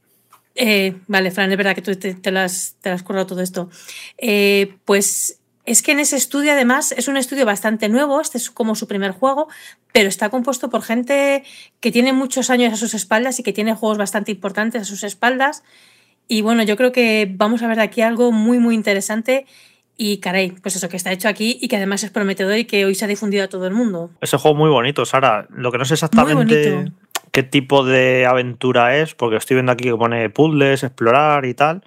Eh, 0.54 0.97
vale, 1.07 1.30
Fran, 1.30 1.50
es 1.50 1.57
verdad 1.57 1.75
que 1.75 1.83
tú 1.83 1.95
te, 1.95 2.14
te 2.14 2.30
lo, 2.30 2.40
has, 2.40 2.76
te 2.80 2.90
has 2.90 3.02
currado 3.02 3.26
todo 3.26 3.40
esto. 3.40 3.71
Eh, 4.19 4.75
pues 4.85 5.40
es 5.64 5.83
que 5.83 5.92
en 5.92 6.00
ese 6.00 6.16
estudio, 6.16 6.52
además, 6.52 6.92
es 6.92 7.09
un 7.09 7.16
estudio 7.16 7.47
bastante 7.47 7.88
nuevo, 7.88 8.21
este 8.21 8.38
es 8.38 8.50
como 8.50 8.75
su 8.75 8.88
primer 8.88 9.12
juego, 9.12 9.49
pero 9.92 10.09
está 10.09 10.28
compuesto 10.28 10.71
por 10.71 10.83
gente 10.83 11.45
que 11.80 11.92
tiene 11.92 12.12
muchos 12.12 12.50
años 12.50 12.73
a 12.73 12.76
sus 12.76 12.95
espaldas 12.95 13.38
y 13.38 13.42
que 13.42 13.52
tiene 13.52 13.75
juegos 13.75 13.99
bastante 13.99 14.33
importantes 14.33 14.83
a 14.83 14.85
sus 14.85 15.04
espaldas. 15.04 15.62
Y 16.26 16.42
bueno, 16.42 16.62
yo 16.62 16.76
creo 16.76 16.92
que 16.92 17.30
vamos 17.30 17.62
a 17.62 17.69
ver 17.69 17.76
de 17.76 17.83
aquí 17.83 18.02
algo 18.02 18.33
muy, 18.33 18.59
muy 18.59 18.75
interesante. 18.75 19.47
Y 19.97 20.19
caray, 20.19 20.52
pues 20.52 20.76
eso 20.76 20.88
que 20.88 20.97
está 20.97 21.12
hecho 21.12 21.28
aquí 21.28 21.59
y 21.61 21.69
que 21.69 21.76
además 21.76 22.02
es 22.04 22.11
prometedor 22.11 22.57
y 22.57 22.64
que 22.64 22.87
hoy 22.87 22.95
se 22.95 23.04
ha 23.04 23.09
difundido 23.09 23.45
a 23.45 23.49
todo 23.49 23.66
el 23.66 23.75
mundo. 23.75 24.11
Ese 24.23 24.38
juego 24.38 24.57
muy 24.57 24.71
bonito, 24.71 25.04
Sara. 25.04 25.47
Lo 25.50 25.71
que 25.71 25.76
no 25.76 25.85
sé 25.85 25.92
Muy 25.92 25.97
exactamente 25.97 26.71
bonito. 26.71 26.92
Qué 27.32 27.42
tipo 27.42 27.84
de 27.84 28.26
aventura 28.26 28.96
es, 28.96 29.14
porque 29.14 29.37
estoy 29.37 29.56
viendo 29.56 29.72
aquí 29.72 29.84
que 29.84 29.96
pone 29.96 30.30
puzzles, 30.30 30.82
explorar 30.82 31.44
y 31.44 31.54
tal, 31.54 31.84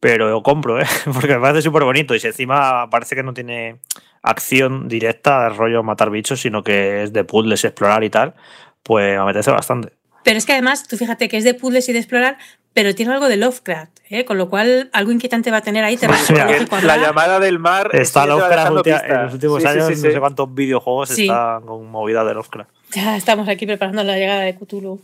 pero 0.00 0.30
lo 0.30 0.42
compro, 0.42 0.80
¿eh? 0.80 0.86
porque 1.12 1.34
me 1.34 1.40
parece 1.40 1.62
súper 1.62 1.84
bonito 1.84 2.14
y 2.14 2.20
si 2.20 2.26
encima 2.28 2.88
parece 2.90 3.14
que 3.16 3.22
no 3.22 3.34
tiene 3.34 3.80
acción 4.22 4.88
directa, 4.88 5.44
de 5.44 5.48
rollo 5.50 5.82
matar 5.82 6.10
bichos, 6.10 6.40
sino 6.40 6.62
que 6.62 7.04
es 7.04 7.12
de 7.12 7.24
puzzles, 7.24 7.64
explorar 7.64 8.04
y 8.04 8.10
tal, 8.10 8.34
pues 8.82 9.16
me 9.16 9.22
apetece 9.22 9.50
bastante. 9.50 9.92
Pero 10.24 10.38
es 10.38 10.46
que 10.46 10.52
además, 10.52 10.86
tú 10.88 10.96
fíjate 10.96 11.28
que 11.28 11.36
es 11.36 11.44
de 11.44 11.54
puzzles 11.54 11.88
y 11.88 11.92
de 11.92 12.00
explorar, 12.00 12.38
pero 12.76 12.94
tiene 12.94 13.14
algo 13.14 13.26
de 13.26 13.38
Lovecraft, 13.38 14.00
¿eh? 14.10 14.26
con 14.26 14.36
lo 14.36 14.50
cual 14.50 14.90
algo 14.92 15.10
inquietante 15.10 15.50
va 15.50 15.56
a 15.56 15.62
tener 15.62 15.82
ahí. 15.82 15.96
terror 15.96 16.14
Mira, 16.28 16.46
psicológico 16.46 16.76
La 16.86 16.98
llamada 16.98 17.40
del 17.40 17.58
mar. 17.58 17.88
Está 17.94 18.24
sí, 18.24 18.28
Lovecraft 18.28 18.86
en 18.86 19.22
los 19.24 19.32
últimos 19.32 19.62
Sí, 19.62 19.66
años, 19.68 19.86
sí, 19.86 19.92
no 19.94 19.96
sí. 20.02 20.12
sé 20.12 20.20
cuántos 20.20 20.54
videojuegos 20.54 21.08
Sí. 21.08 21.22
están 21.22 21.62
con 21.64 21.86
movida 21.90 22.22
de 22.22 22.34
Lovecraft. 22.34 22.70
Ya 22.92 23.16
estamos 23.16 23.48
aquí 23.48 23.64
preparando 23.64 24.04
la 24.04 24.16
llegada 24.18 24.42
de 24.42 24.54
Cthulhu. 24.56 25.00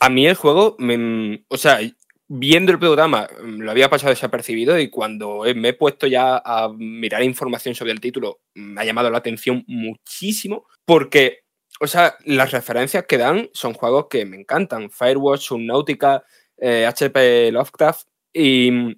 A 0.00 0.08
mí 0.08 0.26
el 0.26 0.34
juego, 0.34 0.74
me- 0.80 1.44
o 1.46 1.56
sea, 1.56 1.78
viendo 2.26 2.72
el 2.72 2.80
programa, 2.80 3.28
mm, 3.40 3.60
lo 3.60 3.70
había 3.70 3.88
pasado 3.88 4.10
desapercibido 4.10 4.76
y 4.80 4.90
cuando 4.90 5.44
me 5.54 5.68
he 5.68 5.72
puesto 5.74 6.08
ya 6.08 6.42
a 6.44 6.70
mirar 6.76 7.22
información 7.22 7.76
sobre 7.76 7.92
el 7.92 8.00
título, 8.00 8.40
me 8.54 8.80
ha 8.80 8.84
llamado 8.84 9.10
la 9.10 9.18
atención 9.18 9.62
muchísimo 9.68 10.66
porque, 10.84 11.44
o 11.78 11.86
sea, 11.86 12.16
las 12.24 12.50
referencias 12.50 13.04
que 13.06 13.16
dan 13.16 13.48
son 13.52 13.74
juegos 13.74 14.06
que 14.10 14.24
me 14.26 14.36
encantan. 14.40 14.90
Firewatch, 14.90 15.42
Subnautica, 15.42 16.24
eh, 16.64 16.86
HP 16.86 17.50
Lovecraft 17.50 18.06
y 18.32 18.96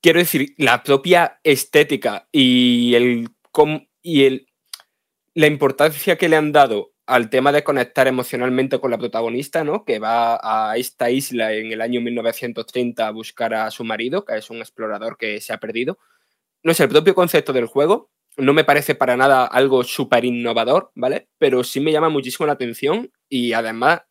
quiero 0.00 0.20
decir, 0.20 0.54
la 0.56 0.82
propia 0.82 1.40
estética 1.42 2.28
y 2.30 2.94
el 2.94 3.28
la 5.34 5.46
importancia 5.46 6.16
que 6.16 6.28
le 6.28 6.36
han 6.36 6.52
dado 6.52 6.92
al 7.06 7.28
tema 7.28 7.50
de 7.50 7.64
conectar 7.64 8.06
emocionalmente 8.06 8.78
con 8.78 8.92
la 8.92 8.98
protagonista, 8.98 9.64
¿no? 9.64 9.84
Que 9.84 9.98
va 9.98 10.38
a 10.42 10.76
esta 10.76 11.10
isla 11.10 11.52
en 11.52 11.72
el 11.72 11.80
año 11.80 12.00
1930 12.00 13.06
a 13.06 13.10
buscar 13.10 13.52
a 13.54 13.70
su 13.70 13.84
marido, 13.84 14.24
que 14.24 14.36
es 14.36 14.48
un 14.50 14.58
explorador 14.58 15.16
que 15.18 15.40
se 15.40 15.52
ha 15.52 15.58
perdido. 15.58 15.98
No 16.62 16.72
sé, 16.72 16.84
el 16.84 16.88
propio 16.88 17.14
concepto 17.14 17.52
del 17.52 17.66
juego 17.66 18.10
no 18.36 18.52
me 18.52 18.64
parece 18.64 18.94
para 18.94 19.16
nada 19.16 19.44
algo 19.44 19.82
súper 19.82 20.24
innovador, 20.24 20.92
¿vale? 20.94 21.28
Pero 21.38 21.64
sí 21.64 21.80
me 21.80 21.92
llama 21.92 22.08
muchísimo 22.08 22.46
la 22.46 22.52
atención 22.52 23.10
y 23.28 23.52
además 23.52 24.02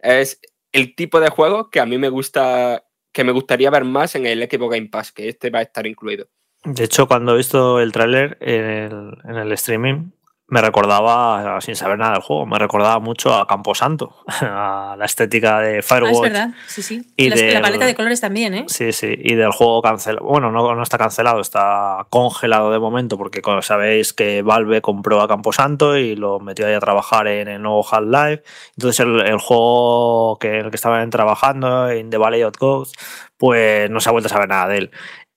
es 0.00 0.40
el 0.72 0.94
tipo 0.94 1.20
de 1.20 1.30
juego 1.30 1.70
que 1.70 1.80
a 1.80 1.86
mí 1.86 1.98
me 1.98 2.08
gusta, 2.08 2.84
que 3.12 3.24
me 3.24 3.32
gustaría 3.32 3.70
ver 3.70 3.84
más 3.84 4.14
en 4.14 4.26
el 4.26 4.42
Xbox 4.42 4.74
Game 4.74 4.88
Pass, 4.88 5.12
que 5.12 5.28
este 5.28 5.50
va 5.50 5.60
a 5.60 5.62
estar 5.62 5.86
incluido. 5.86 6.26
De 6.64 6.84
hecho, 6.84 7.08
cuando 7.08 7.34
he 7.34 7.38
visto 7.38 7.80
el 7.80 7.92
tráiler 7.92 8.36
en 8.40 8.64
el, 8.64 9.18
en 9.24 9.36
el 9.36 9.52
streaming, 9.52 10.10
me 10.50 10.60
recordaba, 10.60 11.60
sin 11.60 11.76
saber 11.76 11.98
nada 11.98 12.12
del 12.14 12.22
juego, 12.22 12.44
me 12.44 12.58
recordaba 12.58 12.98
mucho 12.98 13.34
a 13.34 13.46
Camposanto, 13.46 14.14
a 14.42 14.94
la 14.98 15.04
estética 15.04 15.60
de 15.60 15.76
Ah, 15.76 15.78
es 15.78 15.86
Firewatch. 15.86 16.20
verdad, 16.22 16.50
sí, 16.66 16.82
sí. 16.82 17.02
Y 17.16 17.30
del- 17.30 17.54
La 17.54 17.60
paleta 17.62 17.86
de 17.86 17.94
colores 17.94 18.20
también, 18.20 18.54
¿eh? 18.54 18.64
Sí, 18.68 18.92
sí, 18.92 19.14
y 19.16 19.34
del 19.34 19.52
juego 19.52 19.80
cancelado. 19.80 20.26
Bueno, 20.26 20.50
no, 20.52 20.74
no 20.74 20.82
está 20.82 20.98
cancelado, 20.98 21.40
está 21.40 22.06
congelado 22.10 22.70
de 22.70 22.78
momento, 22.78 23.16
porque 23.16 23.40
como 23.42 23.62
sabéis 23.62 24.12
que 24.12 24.42
Valve 24.42 24.82
compró 24.82 25.20
a 25.22 25.28
Camposanto 25.28 25.96
y 25.96 26.16
lo 26.16 26.40
metió 26.40 26.66
ahí 26.66 26.74
a 26.74 26.80
trabajar 26.80 27.26
en 27.28 27.48
el 27.48 27.62
nuevo 27.62 27.86
Half-Life. 27.90 28.42
Entonces, 28.76 29.00
el, 29.06 29.20
el 29.20 29.38
juego 29.38 30.38
que, 30.38 30.58
en 30.58 30.64
el 30.66 30.70
que 30.70 30.76
estaban 30.76 31.08
trabajando, 31.10 31.88
en 31.88 32.10
The 32.10 32.16
Valley 32.18 32.42
of 32.42 32.54
Ghosts, 32.58 32.98
pues 33.36 33.88
no 33.90 34.00
se 34.00 34.08
ha 34.08 34.12
vuelto 34.12 34.26
a 34.26 34.30
saber 34.30 34.48
nada 34.48 34.68
de 34.68 34.78
él. 34.78 34.90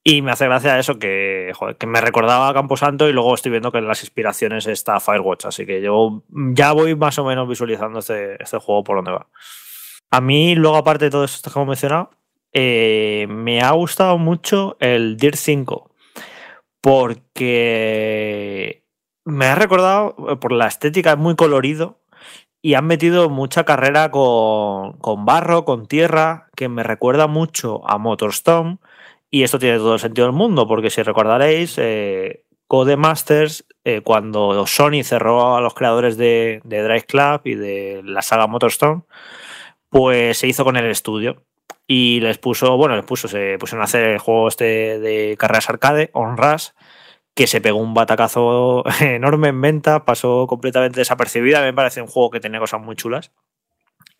Y 0.06 0.22
me 0.22 0.32
hace 0.32 0.46
gracia 0.46 0.78
eso 0.78 1.00
que, 1.00 1.54
que 1.80 1.88
me 1.88 2.02
recordaba 2.02 2.50
a 2.50 2.54
Camposanto 2.54 3.08
y 3.08 3.13
luego 3.13 3.34
estoy 3.34 3.52
viendo 3.52 3.72
que 3.72 3.80
las 3.80 4.02
inspiraciones 4.02 4.68
está 4.68 5.00
Firewatch. 5.00 5.46
Así 5.46 5.66
que 5.66 5.82
yo 5.82 6.24
ya 6.30 6.74
voy 6.74 6.96
más 6.96 7.18
o 7.20 7.24
menos 7.24 7.48
visualizando 7.48 8.00
este, 8.00 8.42
este 8.44 8.58
juego 8.58 8.84
por 8.84 8.98
donde 8.98 9.12
va. 9.12 9.28
A 10.12 10.20
mí, 10.20 10.56
luego, 10.56 10.76
aparte 10.76 11.06
de 11.06 11.12
todo 11.12 11.24
esto 11.24 11.50
que 11.50 11.58
hemos 11.58 11.70
mencionado, 11.70 12.10
eh, 12.52 13.28
me 13.30 13.62
ha 13.62 13.72
gustado 13.72 14.18
mucho 14.18 14.76
el 14.80 15.16
Dirt 15.18 15.38
5 15.38 15.89
porque 16.82 18.84
me 19.24 19.46
ha 19.46 19.56
recordado 19.56 20.16
eh, 20.30 20.36
por 20.36 20.52
la 20.52 20.68
estética, 20.68 21.13
es 21.13 21.18
muy 21.18 21.36
colorido 21.36 22.02
y 22.62 22.74
han 22.74 22.86
metido 22.86 23.30
mucha 23.30 23.63
carrera 23.63 24.12
con, 24.12 24.98
con 24.98 25.26
barro, 25.26 25.63
con 25.63 25.88
tierra, 25.88 26.50
que 26.56 26.68
me 26.68 26.84
recuerda 26.84 27.28
mucho 27.28 27.89
a 27.89 27.98
Motorstorm 27.98 28.80
y 29.34 29.41
esto 29.41 29.58
tiene 29.58 29.80
todo 29.80 29.96
el 29.96 30.00
sentido 30.00 30.28
del 30.28 30.36
mundo 30.36 30.67
porque 30.67 30.91
si 30.91 31.02
recordaréis, 31.02 31.80
eh, 31.80 32.46
Codemasters, 32.67 33.65
eh, 33.84 34.02
cuando 34.02 34.67
Sony 34.67 35.04
cerró 35.04 35.56
a 35.58 35.62
los 35.62 35.74
creadores 35.74 36.17
de, 36.17 36.62
de 36.63 36.84
Drive 36.84 37.06
Club 37.08 37.41
y 37.46 37.56
de 37.56 38.02
la 38.06 38.22
saga 38.22 38.46
Motorstorm, 38.46 39.06
pues 39.89 40.38
se 40.38 40.46
hizo 40.46 40.63
con 40.63 40.78
el 40.78 40.86
estudio 40.86 41.43
y 41.88 42.19
les 42.19 42.38
puso, 42.38 42.78
bueno, 42.78 42.96
les 42.96 43.06
puso, 43.06 43.28
se 43.28 43.58
pusieron 43.58 43.82
a 43.82 43.86
hacer 43.86 44.04
el 44.04 44.19
juego 44.19 44.50
este 44.50 45.00
de 45.00 45.36
carreras 45.39 45.67
arcade, 45.67 46.12
On 46.13 46.38
Rush, 46.38 46.67
que 47.34 47.48
se 47.48 47.60
pegó 47.60 47.80
un 47.80 47.96
batacazo 47.96 48.84
enorme 49.02 49.48
en 49.48 49.60
venta, 49.60 50.06
pasó 50.06 50.46
completamente 50.46 51.00
desapercibida, 51.00 51.58
a 51.58 51.62
mí 51.62 51.69
me 51.69 51.74
parece 51.74 52.04
un 52.04 52.08
juego 52.08 52.30
que 52.30 52.39
tenía 52.39 52.60
cosas 52.60 52.82
muy 52.82 52.96
chulas. 52.96 53.32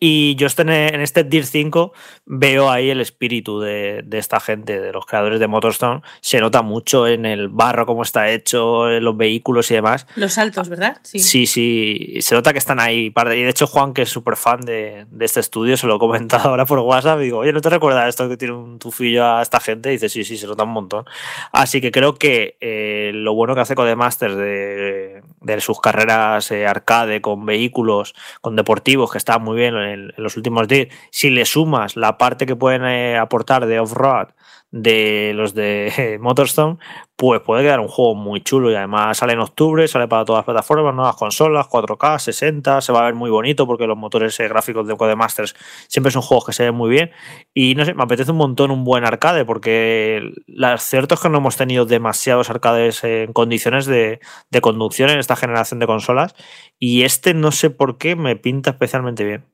Y 0.00 0.34
yo 0.36 0.46
este- 0.46 0.62
en 0.62 1.00
este 1.00 1.24
Dirt 1.24 1.46
5 1.46 1.92
veo 2.26 2.70
ahí 2.70 2.90
el 2.90 3.00
espíritu 3.00 3.60
de, 3.60 4.02
de 4.04 4.18
esta 4.18 4.40
gente, 4.40 4.80
de 4.80 4.92
los 4.92 5.06
creadores 5.06 5.40
de 5.40 5.46
Motorstone. 5.46 6.02
Se 6.20 6.40
nota 6.40 6.62
mucho 6.62 7.06
en 7.06 7.24
el 7.26 7.48
barro, 7.48 7.86
cómo 7.86 8.02
está 8.02 8.28
hecho, 8.30 8.90
en 8.90 9.04
los 9.04 9.16
vehículos 9.16 9.70
y 9.70 9.74
demás. 9.74 10.06
Los 10.16 10.34
saltos, 10.34 10.68
¿verdad? 10.68 10.98
Sí. 11.02 11.18
Sí, 11.20 11.46
sí, 11.46 12.18
se 12.20 12.34
nota 12.34 12.52
que 12.52 12.58
están 12.58 12.80
ahí. 12.80 13.12
Y 13.14 13.42
de 13.42 13.48
hecho, 13.48 13.66
Juan, 13.66 13.94
que 13.94 14.02
es 14.02 14.08
súper 14.10 14.36
fan 14.36 14.60
de, 14.60 15.06
de 15.10 15.24
este 15.24 15.40
estudio, 15.40 15.76
se 15.76 15.86
lo 15.86 15.96
he 15.96 15.98
comentado 15.98 16.48
ahora 16.50 16.66
por 16.66 16.80
WhatsApp. 16.80 17.20
Y 17.20 17.24
digo, 17.24 17.38
oye, 17.38 17.52
¿no 17.52 17.60
te 17.60 17.70
recuerdas 17.70 18.08
esto 18.08 18.28
que 18.28 18.36
tiene 18.36 18.54
un 18.54 18.78
tufillo 18.78 19.24
a 19.24 19.42
esta 19.42 19.60
gente? 19.60 19.90
Y 19.90 19.92
dice, 19.92 20.08
sí, 20.08 20.24
sí, 20.24 20.36
se 20.36 20.46
nota 20.46 20.64
un 20.64 20.70
montón. 20.70 21.04
Así 21.52 21.80
que 21.80 21.90
creo 21.90 22.16
que 22.16 22.56
eh, 22.60 23.12
lo 23.14 23.34
bueno 23.34 23.54
que 23.54 23.60
hace 23.62 23.74
Codemasters 23.74 24.36
de, 24.36 25.22
de 25.40 25.60
sus 25.60 25.80
carreras 25.80 26.50
eh, 26.50 26.66
arcade 26.66 27.20
con 27.20 27.46
vehículos, 27.46 28.14
con 28.40 28.56
deportivos, 28.56 29.10
que 29.12 29.18
están 29.18 29.42
muy 29.42 29.56
bien 29.56 29.74
en, 29.84 30.12
los 30.16 30.36
últimos 30.36 30.68
días, 30.68 30.88
si 31.10 31.30
le 31.30 31.44
sumas 31.44 31.96
la 31.96 32.18
parte 32.18 32.46
que 32.46 32.56
pueden 32.56 32.84
eh, 32.84 33.16
aportar 33.16 33.66
de 33.66 33.80
off-road 33.80 34.28
de 34.74 35.30
los 35.36 35.54
de 35.54 35.92
eh, 35.96 36.18
Motorstone, 36.20 36.78
pues 37.14 37.40
puede 37.42 37.62
quedar 37.62 37.78
un 37.78 37.86
juego 37.86 38.16
muy 38.16 38.40
chulo 38.40 38.72
y 38.72 38.74
además 38.74 39.18
sale 39.18 39.34
en 39.34 39.38
octubre, 39.38 39.86
sale 39.86 40.08
para 40.08 40.24
todas 40.24 40.40
las 40.40 40.46
plataformas, 40.46 40.92
nuevas 40.92 41.14
consolas, 41.14 41.68
4K, 41.68 42.18
60, 42.18 42.80
se 42.80 42.92
va 42.92 43.02
a 43.02 43.04
ver 43.04 43.14
muy 43.14 43.30
bonito 43.30 43.68
porque 43.68 43.86
los 43.86 43.96
motores 43.96 44.38
eh, 44.40 44.48
gráficos 44.48 44.88
de 44.88 44.96
Codemasters 44.96 45.54
siempre 45.86 46.10
son 46.10 46.22
juegos 46.22 46.46
que 46.46 46.52
se 46.52 46.64
ven 46.64 46.74
muy 46.74 46.90
bien 46.90 47.12
y 47.54 47.76
no 47.76 47.84
sé, 47.84 47.94
me 47.94 48.02
apetece 48.02 48.32
un 48.32 48.38
montón 48.38 48.72
un 48.72 48.82
buen 48.82 49.04
arcade 49.04 49.44
porque 49.44 50.32
lo 50.48 50.78
cierto 50.78 51.14
es 51.14 51.20
que 51.20 51.28
no 51.28 51.38
hemos 51.38 51.56
tenido 51.56 51.86
demasiados 51.86 52.50
arcades 52.50 53.04
en 53.04 53.32
condiciones 53.32 53.86
de 53.86 54.18
conducción 54.60 55.08
en 55.10 55.20
esta 55.20 55.36
generación 55.36 55.78
de 55.78 55.86
consolas 55.86 56.34
y 56.80 57.02
este 57.02 57.32
no 57.32 57.52
sé 57.52 57.70
por 57.70 57.96
qué 57.96 58.16
me 58.16 58.34
pinta 58.34 58.70
especialmente 58.70 59.22
bien. 59.22 59.53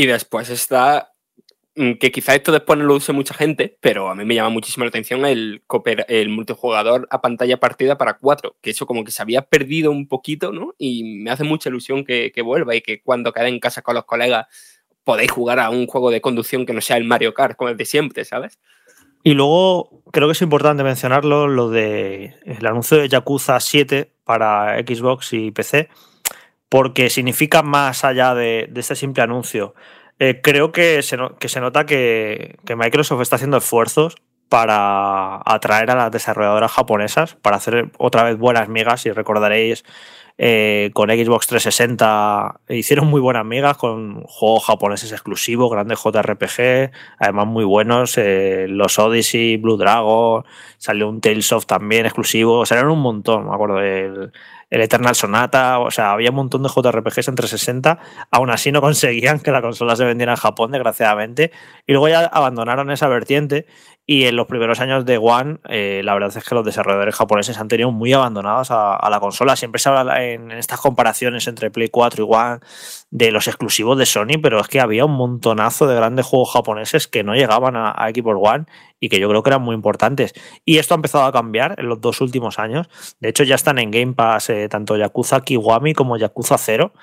Y 0.00 0.06
después 0.06 0.48
está 0.48 1.12
mm, 1.74 1.94
que 1.94 2.12
quizá 2.12 2.32
esto 2.36 2.52
después 2.52 2.78
no 2.78 2.84
lo 2.84 2.94
use 2.94 3.12
mucha 3.12 3.34
gente, 3.34 3.76
pero 3.80 4.08
a 4.10 4.14
mí 4.14 4.24
me 4.24 4.36
llama 4.36 4.50
muchísimo 4.50 4.84
la 4.84 4.90
atención 4.90 5.26
el, 5.26 5.64
cooper- 5.66 6.04
el 6.06 6.28
multijugador 6.28 7.08
a 7.10 7.20
pantalla 7.20 7.58
partida 7.58 7.98
para 7.98 8.16
cuatro, 8.18 8.54
que 8.60 8.70
eso 8.70 8.86
como 8.86 9.02
que 9.02 9.10
se 9.10 9.22
había 9.22 9.42
perdido 9.42 9.90
un 9.90 10.06
poquito, 10.06 10.52
¿no? 10.52 10.72
Y 10.78 11.02
me 11.24 11.32
hace 11.32 11.42
mucha 11.42 11.68
ilusión 11.68 12.04
que, 12.04 12.30
que 12.32 12.42
vuelva 12.42 12.76
y 12.76 12.80
que 12.80 13.02
cuando 13.02 13.32
quede 13.32 13.48
en 13.48 13.58
casa 13.58 13.82
con 13.82 13.96
los 13.96 14.04
colegas 14.04 14.46
podéis 15.02 15.32
jugar 15.32 15.58
a 15.58 15.70
un 15.70 15.88
juego 15.88 16.12
de 16.12 16.20
conducción 16.20 16.64
que 16.64 16.74
no 16.74 16.80
sea 16.80 16.96
el 16.96 17.02
Mario 17.02 17.34
Kart, 17.34 17.56
como 17.56 17.70
el 17.70 17.76
de 17.76 17.84
siempre, 17.84 18.24
¿sabes? 18.24 18.60
Y 19.24 19.34
luego 19.34 20.04
creo 20.12 20.28
que 20.28 20.32
es 20.32 20.42
importante 20.42 20.84
mencionarlo 20.84 21.48
lo 21.48 21.70
de 21.70 22.36
el 22.44 22.64
anuncio 22.64 22.98
de 22.98 23.08
Yakuza 23.08 23.58
7 23.58 24.12
para 24.22 24.78
Xbox 24.78 25.32
y 25.32 25.50
PC, 25.50 25.88
porque 26.68 27.10
significa 27.10 27.62
más 27.62 28.04
allá 28.04 28.34
de, 28.34 28.70
este 28.74 28.96
simple 28.96 29.22
anuncio. 29.22 29.74
Eh, 30.18 30.40
creo 30.42 30.72
que 30.72 31.02
se, 31.02 31.16
que 31.38 31.48
se 31.48 31.60
nota 31.60 31.86
que, 31.86 32.56
que 32.66 32.76
Microsoft 32.76 33.22
está 33.22 33.36
haciendo 33.36 33.56
esfuerzos 33.56 34.16
para 34.48 35.40
atraer 35.44 35.90
a 35.90 35.96
las 35.96 36.10
desarrolladoras 36.10 36.72
japonesas, 36.72 37.34
para 37.36 37.56
hacer 37.56 37.90
otra 37.98 38.24
vez 38.24 38.38
buenas 38.38 38.68
migas, 38.68 39.02
si 39.02 39.10
recordaréis 39.10 39.84
eh, 40.40 40.90
con 40.94 41.10
Xbox 41.10 41.48
360 41.48 42.60
hicieron 42.68 43.08
muy 43.08 43.20
buenas 43.20 43.44
migas 43.44 43.76
con 43.76 44.22
juegos 44.22 44.66
japoneses 44.66 45.10
exclusivos, 45.10 45.68
grandes 45.68 45.98
JRPG, 46.00 46.92
además 47.18 47.46
muy 47.48 47.64
buenos, 47.64 48.16
eh, 48.18 48.66
los 48.68 49.00
Odyssey, 49.00 49.56
Blue 49.56 49.76
Dragon, 49.76 50.44
salió 50.76 51.08
un 51.08 51.20
Tales 51.20 51.52
of 51.52 51.66
también 51.66 52.06
exclusivo, 52.06 52.64
salieron 52.64 52.92
un 52.92 53.00
montón, 53.00 53.48
me 53.48 53.54
acuerdo, 53.54 53.80
el, 53.80 54.32
el 54.70 54.80
Eternal 54.80 55.14
Sonata, 55.14 55.78
o 55.78 55.90
sea, 55.90 56.12
había 56.12 56.30
un 56.30 56.36
montón 56.36 56.62
de 56.62 56.68
JRPGs 56.68 57.28
en 57.28 57.34
360, 57.34 57.98
aún 58.30 58.50
así 58.50 58.72
no 58.72 58.80
conseguían 58.82 59.40
que 59.40 59.50
la 59.50 59.62
consola 59.62 59.96
se 59.96 60.04
vendiera 60.04 60.32
en 60.32 60.38
Japón, 60.38 60.72
desgraciadamente, 60.72 61.52
y 61.86 61.92
luego 61.92 62.08
ya 62.08 62.24
abandonaron 62.24 62.90
esa 62.90 63.08
vertiente 63.08 63.66
y 64.10 64.24
en 64.24 64.36
los 64.36 64.46
primeros 64.46 64.80
años 64.80 65.04
de 65.04 65.18
One, 65.18 65.58
eh, 65.68 66.00
la 66.02 66.14
verdad 66.14 66.34
es 66.34 66.42
que 66.42 66.54
los 66.54 66.64
desarrolladores 66.64 67.14
japoneses 67.14 67.58
han 67.58 67.68
tenido 67.68 67.92
muy 67.92 68.10
abandonados 68.14 68.68
a, 68.70 69.06
la 69.10 69.20
consola. 69.20 69.54
Siempre 69.54 69.80
se 69.80 69.90
habla 69.90 70.24
en, 70.24 70.50
estas 70.50 70.80
comparaciones 70.80 71.46
entre 71.46 71.70
Play 71.70 71.88
4 71.88 72.24
y 72.24 72.26
One 72.26 72.60
de 73.10 73.30
los 73.30 73.48
exclusivos 73.48 73.98
de 73.98 74.06
Sony, 74.06 74.40
pero 74.42 74.60
es 74.60 74.68
que 74.68 74.80
había 74.80 75.04
un 75.04 75.12
montonazo 75.12 75.86
de 75.86 75.94
grandes 75.94 76.24
juegos 76.24 76.54
japoneses 76.54 77.06
que 77.06 77.22
no 77.22 77.34
llegaban 77.34 77.76
a, 77.76 77.90
a 77.90 78.08
Xbox 78.08 78.38
One 78.40 78.64
y 78.98 79.10
que 79.10 79.20
yo 79.20 79.28
creo 79.28 79.42
que 79.42 79.50
eran 79.50 79.60
muy 79.60 79.74
importantes. 79.74 80.32
Y 80.64 80.78
esto 80.78 80.94
ha 80.94 80.96
empezado 80.96 81.24
a 81.26 81.32
cambiar 81.32 81.74
en 81.76 81.90
los 81.90 82.00
dos 82.00 82.22
últimos 82.22 82.58
años. 82.58 82.88
De 83.20 83.28
hecho, 83.28 83.44
ya 83.44 83.56
están 83.56 83.78
en 83.78 83.90
Game 83.90 84.14
Pass 84.14 84.48
eh, 84.48 84.70
tanto 84.70 84.96
Yakuza 84.96 85.42
Kiwami 85.42 85.92
como 85.92 86.16
Yakuza 86.16 86.56
Zero. 86.56 86.94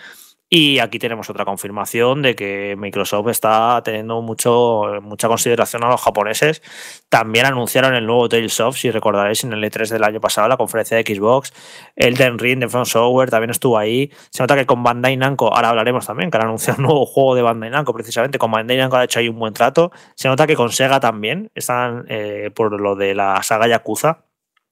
Y 0.57 0.79
aquí 0.79 0.99
tenemos 0.99 1.29
otra 1.29 1.43
confirmación 1.43 2.21
de 2.21 2.33
que 2.33 2.75
Microsoft 2.77 3.27
está 3.27 3.81
teniendo 3.83 4.21
mucho, 4.21 4.83
mucha 5.01 5.27
consideración 5.27 5.83
a 5.83 5.89
los 5.89 6.01
japoneses. 6.01 6.61
También 7.09 7.45
anunciaron 7.45 7.93
el 7.93 8.05
nuevo 8.05 8.29
Tales 8.29 8.57
of, 8.61 8.77
si 8.77 8.89
recordaréis, 8.89 9.43
en 9.43 9.51
el 9.51 9.61
E3 9.61 9.89
del 9.89 10.05
año 10.05 10.21
pasado, 10.21 10.47
la 10.47 10.55
conferencia 10.55 10.95
de 10.95 11.03
Xbox. 11.03 11.51
Elden 11.97 12.39
Ring 12.39 12.61
de 12.61 12.69
From 12.69 12.85
Software 12.85 13.29
también 13.29 13.49
estuvo 13.49 13.77
ahí. 13.77 14.09
Se 14.29 14.43
nota 14.43 14.55
que 14.55 14.65
con 14.65 14.81
Bandai 14.81 15.17
Namco, 15.17 15.53
ahora 15.53 15.71
hablaremos 15.71 16.07
también, 16.07 16.31
que 16.31 16.37
han 16.37 16.45
anunciado 16.45 16.79
un 16.79 16.85
nuevo 16.85 17.05
juego 17.05 17.35
de 17.35 17.41
Bandai 17.41 17.71
Namco, 17.71 17.93
precisamente 17.93 18.37
con 18.37 18.49
Bandai 18.49 18.77
Namco 18.77 18.95
ha 18.95 19.03
hecho 19.03 19.19
ahí 19.19 19.27
un 19.27 19.37
buen 19.37 19.53
trato. 19.53 19.91
Se 20.15 20.29
nota 20.29 20.47
que 20.47 20.55
con 20.55 20.71
Sega 20.71 21.01
también 21.01 21.51
están 21.53 22.05
eh, 22.07 22.49
por 22.55 22.79
lo 22.79 22.95
de 22.95 23.13
la 23.13 23.43
saga 23.43 23.67
Yakuza 23.67 24.24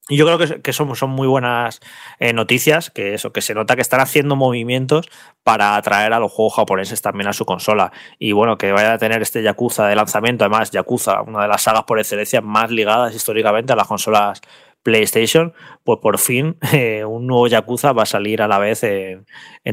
y 0.08 0.16
yo 0.18 0.26
creo 0.26 0.36
que, 0.36 0.60
que 0.60 0.72
son, 0.74 0.94
son, 0.96 1.10
muy 1.10 1.26
buenas 1.26 1.80
eh, 2.18 2.34
noticias, 2.34 2.90
que 2.90 3.14
eso, 3.14 3.32
que 3.32 3.40
se 3.40 3.54
nota 3.54 3.74
que 3.74 3.80
están 3.80 4.00
haciendo 4.00 4.36
movimientos 4.36 5.08
para 5.42 5.76
atraer 5.76 6.12
a 6.12 6.18
los 6.18 6.30
juegos 6.30 6.56
japoneses 6.56 7.00
también 7.00 7.28
a 7.28 7.32
su 7.32 7.46
consola. 7.46 7.90
Y 8.18 8.32
bueno, 8.32 8.58
que 8.58 8.70
vaya 8.72 8.92
a 8.92 8.98
tener 8.98 9.22
este 9.22 9.42
Yakuza 9.42 9.86
de 9.86 9.96
lanzamiento, 9.96 10.44
además 10.44 10.70
Yakuza, 10.70 11.22
una 11.22 11.42
de 11.42 11.48
las 11.48 11.62
sagas 11.62 11.84
por 11.84 11.98
excelencia 11.98 12.42
más 12.42 12.70
ligadas 12.70 13.14
históricamente 13.14 13.72
a 13.72 13.76
las 13.76 13.86
consolas 13.86 14.42
PlayStation, 14.84 15.54
pues 15.82 15.98
por 16.00 16.18
fin 16.18 16.56
eh, 16.72 17.04
un 17.04 17.26
nuevo 17.26 17.48
Yakuza 17.48 17.92
va 17.92 18.04
a 18.04 18.06
salir 18.06 18.42
a 18.42 18.46
la 18.46 18.60
vez 18.60 18.84
en, 18.84 19.24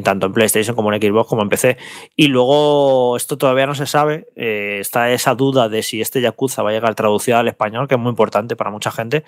tanto 0.04 0.26
en 0.26 0.34
PlayStation 0.34 0.76
como 0.76 0.91
en 0.91 1.00
Xbox 1.00 1.30
como 1.30 1.43
en 1.43 1.50
PC. 1.50 1.78
Y 2.15 2.28
luego, 2.28 3.15
esto 3.17 3.38
todavía 3.38 3.67
no 3.67 3.76
se 3.76 3.86
sabe, 3.86 4.28
eh, 4.36 4.78
está 4.80 5.12
esa 5.12 5.36
duda 5.36 5.69
de 5.69 5.84
si 5.84 6.02
este 6.02 6.21
Yakuza 6.21 6.63
va 6.63 6.71
a 6.71 6.74
llegar 6.74 6.95
traducido 6.95 7.38
al 7.38 7.47
español, 7.50 7.88
que 7.88 7.95
es 7.95 8.02
muy 8.02 8.10
importante 8.10 8.56
para 8.56 8.71
mucha 8.71 8.89
gente. 8.89 9.24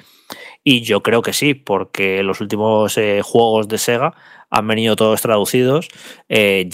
Y 0.64 0.82
yo 0.82 1.04
creo 1.04 1.22
que 1.22 1.34
sí, 1.34 1.54
porque 1.54 2.24
los 2.24 2.42
últimos 2.42 2.98
eh, 2.98 3.22
juegos 3.22 3.68
de 3.68 3.78
Sega 3.78 4.16
han 4.54 4.68
venido 4.68 4.96
todos 4.96 5.20
traducidos. 5.20 5.88
Eh, 6.30 6.70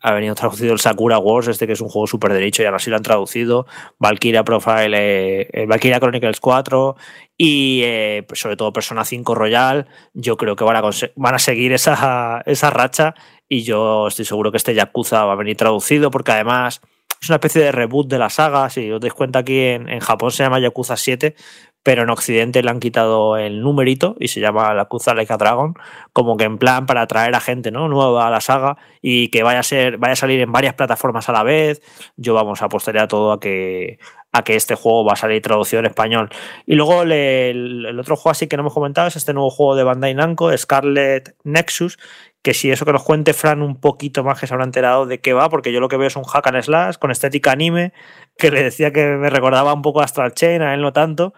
ha 0.00 0.12
venido 0.12 0.34
traducido 0.36 0.72
el 0.72 0.78
Sakura 0.78 1.18
Wars, 1.18 1.48
este 1.48 1.66
que 1.66 1.72
es 1.72 1.80
un 1.80 1.88
juego 1.88 2.06
súper 2.06 2.32
derecho 2.32 2.62
y 2.62 2.66
ahora 2.66 2.78
sí 2.78 2.88
lo 2.88 2.96
han 2.96 3.02
traducido. 3.02 3.66
Valkyria 3.98 4.44
Profile, 4.44 5.48
eh, 5.52 5.66
Valkyria 5.66 5.98
Chronicles 5.98 6.38
4 6.38 6.96
y 7.36 7.80
eh, 7.82 8.24
pues 8.28 8.38
sobre 8.38 8.56
todo 8.56 8.72
Persona 8.72 9.04
5 9.04 9.34
Royal. 9.34 9.88
Yo 10.14 10.36
creo 10.36 10.54
que 10.54 10.62
van 10.62 11.34
a, 11.34 11.38
seguir 11.40 11.72
esa, 11.72 12.42
esa 12.46 12.70
racha 12.70 13.14
y 13.48 13.62
yo 13.62 14.06
estoy 14.06 14.24
seguro 14.24 14.52
que 14.52 14.58
este 14.58 14.74
Yakuza 14.74 15.24
va 15.24 15.32
a 15.32 15.36
venir 15.36 15.56
traducido 15.56 16.12
porque 16.12 16.30
además 16.30 16.80
es 17.20 17.28
una 17.28 17.36
especie 17.36 17.62
de 17.62 17.72
reboot 17.72 18.08
de 18.08 18.18
la 18.18 18.30
saga. 18.30 18.70
Si 18.70 18.88
os 18.90 19.00
dais 19.00 19.12
cuenta, 19.12 19.40
aquí 19.40 19.58
en, 19.58 19.88
en 19.88 19.98
Japón 19.98 20.30
se 20.30 20.44
llama 20.44 20.60
Yakuza 20.60 20.96
7, 20.96 21.34
pero 21.82 22.02
en 22.02 22.10
Occidente 22.10 22.62
le 22.62 22.70
han 22.70 22.80
quitado 22.80 23.36
el 23.36 23.62
numerito 23.62 24.16
y 24.20 24.28
se 24.28 24.40
llama 24.40 24.74
la 24.74 24.82
Yakuza 24.82 25.14
Like 25.14 25.32
a 25.32 25.36
Dragon, 25.36 25.74
como 26.12 26.36
que 26.36 26.44
en 26.44 26.58
plan 26.58 26.86
para 26.86 27.02
atraer 27.02 27.34
a 27.34 27.40
gente 27.40 27.70
¿no? 27.70 27.88
nueva 27.88 28.26
a 28.26 28.30
la 28.30 28.40
saga 28.40 28.76
y 29.00 29.28
que 29.28 29.42
vaya 29.42 29.60
a 29.60 29.62
ser, 29.62 29.96
vaya 29.98 30.12
a 30.12 30.16
salir 30.16 30.40
en 30.40 30.52
varias 30.52 30.74
plataformas 30.74 31.28
a 31.28 31.32
la 31.32 31.42
vez. 31.42 31.80
Yo 32.16 32.34
vamos 32.34 32.62
a 32.62 32.66
apostaría 32.66 33.08
todo 33.08 33.32
a 33.32 33.40
que 33.40 33.98
a 34.32 34.44
que 34.44 34.54
este 34.54 34.76
juego 34.76 35.04
va 35.04 35.14
a 35.14 35.16
salir 35.16 35.42
traducido 35.42 35.80
en 35.80 35.86
español. 35.86 36.30
Y 36.64 36.76
luego 36.76 37.02
el, 37.02 37.12
el, 37.12 37.98
otro 37.98 38.14
juego 38.14 38.30
así 38.30 38.46
que 38.46 38.56
no 38.56 38.60
hemos 38.62 38.74
comentado 38.74 39.08
es 39.08 39.16
este 39.16 39.32
nuevo 39.32 39.50
juego 39.50 39.74
de 39.74 39.82
Bandai 39.82 40.14
Namco, 40.14 40.56
Scarlet 40.56 41.34
Nexus, 41.42 41.98
que 42.42 42.54
si 42.54 42.70
eso 42.70 42.86
que 42.86 42.92
nos 42.92 43.02
cuente 43.02 43.34
Fran 43.34 43.60
un 43.60 43.80
poquito 43.80 44.24
más 44.24 44.40
que 44.40 44.46
se 44.46 44.54
habrá 44.54 44.64
enterado 44.64 45.04
de 45.06 45.20
qué 45.20 45.34
va, 45.34 45.50
porque 45.50 45.72
yo 45.72 45.80
lo 45.80 45.88
que 45.88 45.96
veo 45.96 46.06
es 46.06 46.16
un 46.16 46.24
hack 46.24 46.46
and 46.46 46.62
slash 46.62 46.96
con 46.96 47.10
estética 47.10 47.52
anime, 47.52 47.92
que 48.38 48.50
le 48.50 48.62
decía 48.62 48.92
que 48.92 49.04
me 49.04 49.30
recordaba 49.30 49.74
un 49.74 49.82
poco 49.82 50.00
a 50.00 50.04
Astral 50.04 50.32
Chain, 50.32 50.62
a 50.62 50.74
él 50.74 50.80
no 50.80 50.92
tanto, 50.92 51.34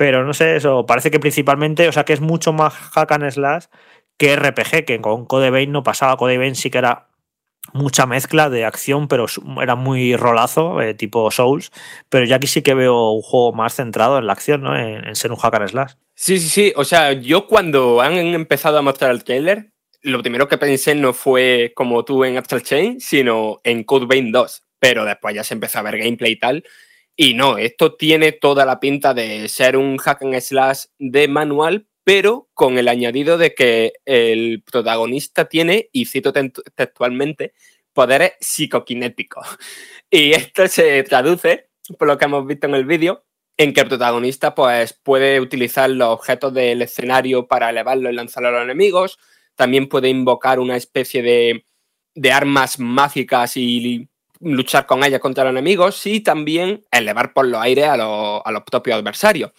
pero 0.00 0.24
no 0.24 0.32
sé, 0.32 0.56
eso 0.56 0.86
parece 0.86 1.10
que 1.10 1.20
principalmente, 1.20 1.86
o 1.86 1.92
sea, 1.92 2.06
que 2.06 2.14
es 2.14 2.22
mucho 2.22 2.54
más 2.54 2.72
hack 2.72 3.12
and 3.12 3.30
slash 3.30 3.64
que 4.16 4.34
RPG, 4.34 4.86
que 4.86 4.98
con 5.02 5.26
Code 5.26 5.50
Vein 5.50 5.72
no 5.72 5.82
pasaba. 5.82 6.16
Code 6.16 6.38
Vein 6.38 6.54
sí 6.54 6.70
que 6.70 6.78
era 6.78 7.08
mucha 7.74 8.06
mezcla 8.06 8.48
de 8.48 8.64
acción, 8.64 9.08
pero 9.08 9.26
era 9.60 9.74
muy 9.74 10.16
rolazo, 10.16 10.80
eh, 10.80 10.94
tipo 10.94 11.30
Souls. 11.30 11.70
Pero 12.08 12.24
ya 12.24 12.36
aquí 12.36 12.46
sí 12.46 12.62
que 12.62 12.72
veo 12.72 13.10
un 13.10 13.20
juego 13.20 13.52
más 13.52 13.74
centrado 13.74 14.16
en 14.16 14.26
la 14.26 14.32
acción, 14.32 14.62
¿no? 14.62 14.74
En, 14.74 15.14
ser 15.16 15.32
un 15.32 15.36
hack 15.36 15.56
and 15.56 15.68
slash. 15.68 15.92
Sí, 16.14 16.40
sí, 16.40 16.48
sí. 16.48 16.72
O 16.76 16.86
sea, 16.86 17.12
yo 17.12 17.46
cuando 17.46 18.00
han 18.00 18.14
empezado 18.14 18.78
a 18.78 18.82
mostrar 18.82 19.10
el 19.10 19.22
trailer, 19.22 19.70
lo 20.00 20.22
primero 20.22 20.48
que 20.48 20.56
pensé 20.56 20.94
no 20.94 21.12
fue 21.12 21.74
como 21.76 22.06
tú 22.06 22.24
en 22.24 22.38
Astral 22.38 22.62
Chain, 22.62 23.00
sino 23.02 23.60
en 23.64 23.84
Code 23.84 24.06
Vein 24.06 24.32
2. 24.32 24.62
Pero 24.78 25.04
después 25.04 25.34
ya 25.34 25.44
se 25.44 25.52
empezó 25.52 25.78
a 25.78 25.82
ver 25.82 25.98
gameplay 25.98 26.32
y 26.32 26.38
tal. 26.38 26.64
Y 27.22 27.34
no, 27.34 27.58
esto 27.58 27.96
tiene 27.96 28.32
toda 28.32 28.64
la 28.64 28.80
pinta 28.80 29.12
de 29.12 29.46
ser 29.50 29.76
un 29.76 29.98
hack 29.98 30.22
and 30.22 30.40
slash 30.40 30.84
de 30.98 31.28
manual, 31.28 31.86
pero 32.02 32.48
con 32.54 32.78
el 32.78 32.88
añadido 32.88 33.36
de 33.36 33.54
que 33.54 33.92
el 34.06 34.62
protagonista 34.62 35.44
tiene, 35.44 35.90
y 35.92 36.06
cito 36.06 36.32
textualmente, 36.32 37.52
poderes 37.92 38.32
psicoquinéticos. 38.40 39.46
Y 40.10 40.32
esto 40.32 40.66
se 40.66 41.02
traduce, 41.02 41.68
por 41.98 42.08
lo 42.08 42.16
que 42.16 42.24
hemos 42.24 42.46
visto 42.46 42.66
en 42.66 42.74
el 42.74 42.86
vídeo, 42.86 43.22
en 43.58 43.74
que 43.74 43.82
el 43.82 43.88
protagonista 43.88 44.54
pues, 44.54 44.94
puede 44.94 45.40
utilizar 45.40 45.90
los 45.90 46.08
objetos 46.08 46.54
del 46.54 46.80
escenario 46.80 47.46
para 47.46 47.68
elevarlo 47.68 48.08
y 48.08 48.14
lanzarlo 48.14 48.48
a 48.48 48.52
los 48.52 48.62
enemigos. 48.62 49.18
También 49.56 49.90
puede 49.90 50.08
invocar 50.08 50.58
una 50.58 50.78
especie 50.78 51.20
de, 51.20 51.66
de 52.14 52.32
armas 52.32 52.78
mágicas 52.78 53.58
y 53.58 54.08
luchar 54.40 54.86
con 54.86 55.04
ella 55.04 55.18
contra 55.18 55.44
los 55.44 55.52
enemigos 55.52 56.06
y 56.06 56.20
también 56.20 56.84
elevar 56.90 57.32
por 57.32 57.46
los 57.46 57.60
aires 57.60 57.86
a 57.86 57.96
los, 57.96 58.42
a 58.44 58.50
los 58.50 58.62
propios 58.64 58.98
adversarios. 58.98 59.52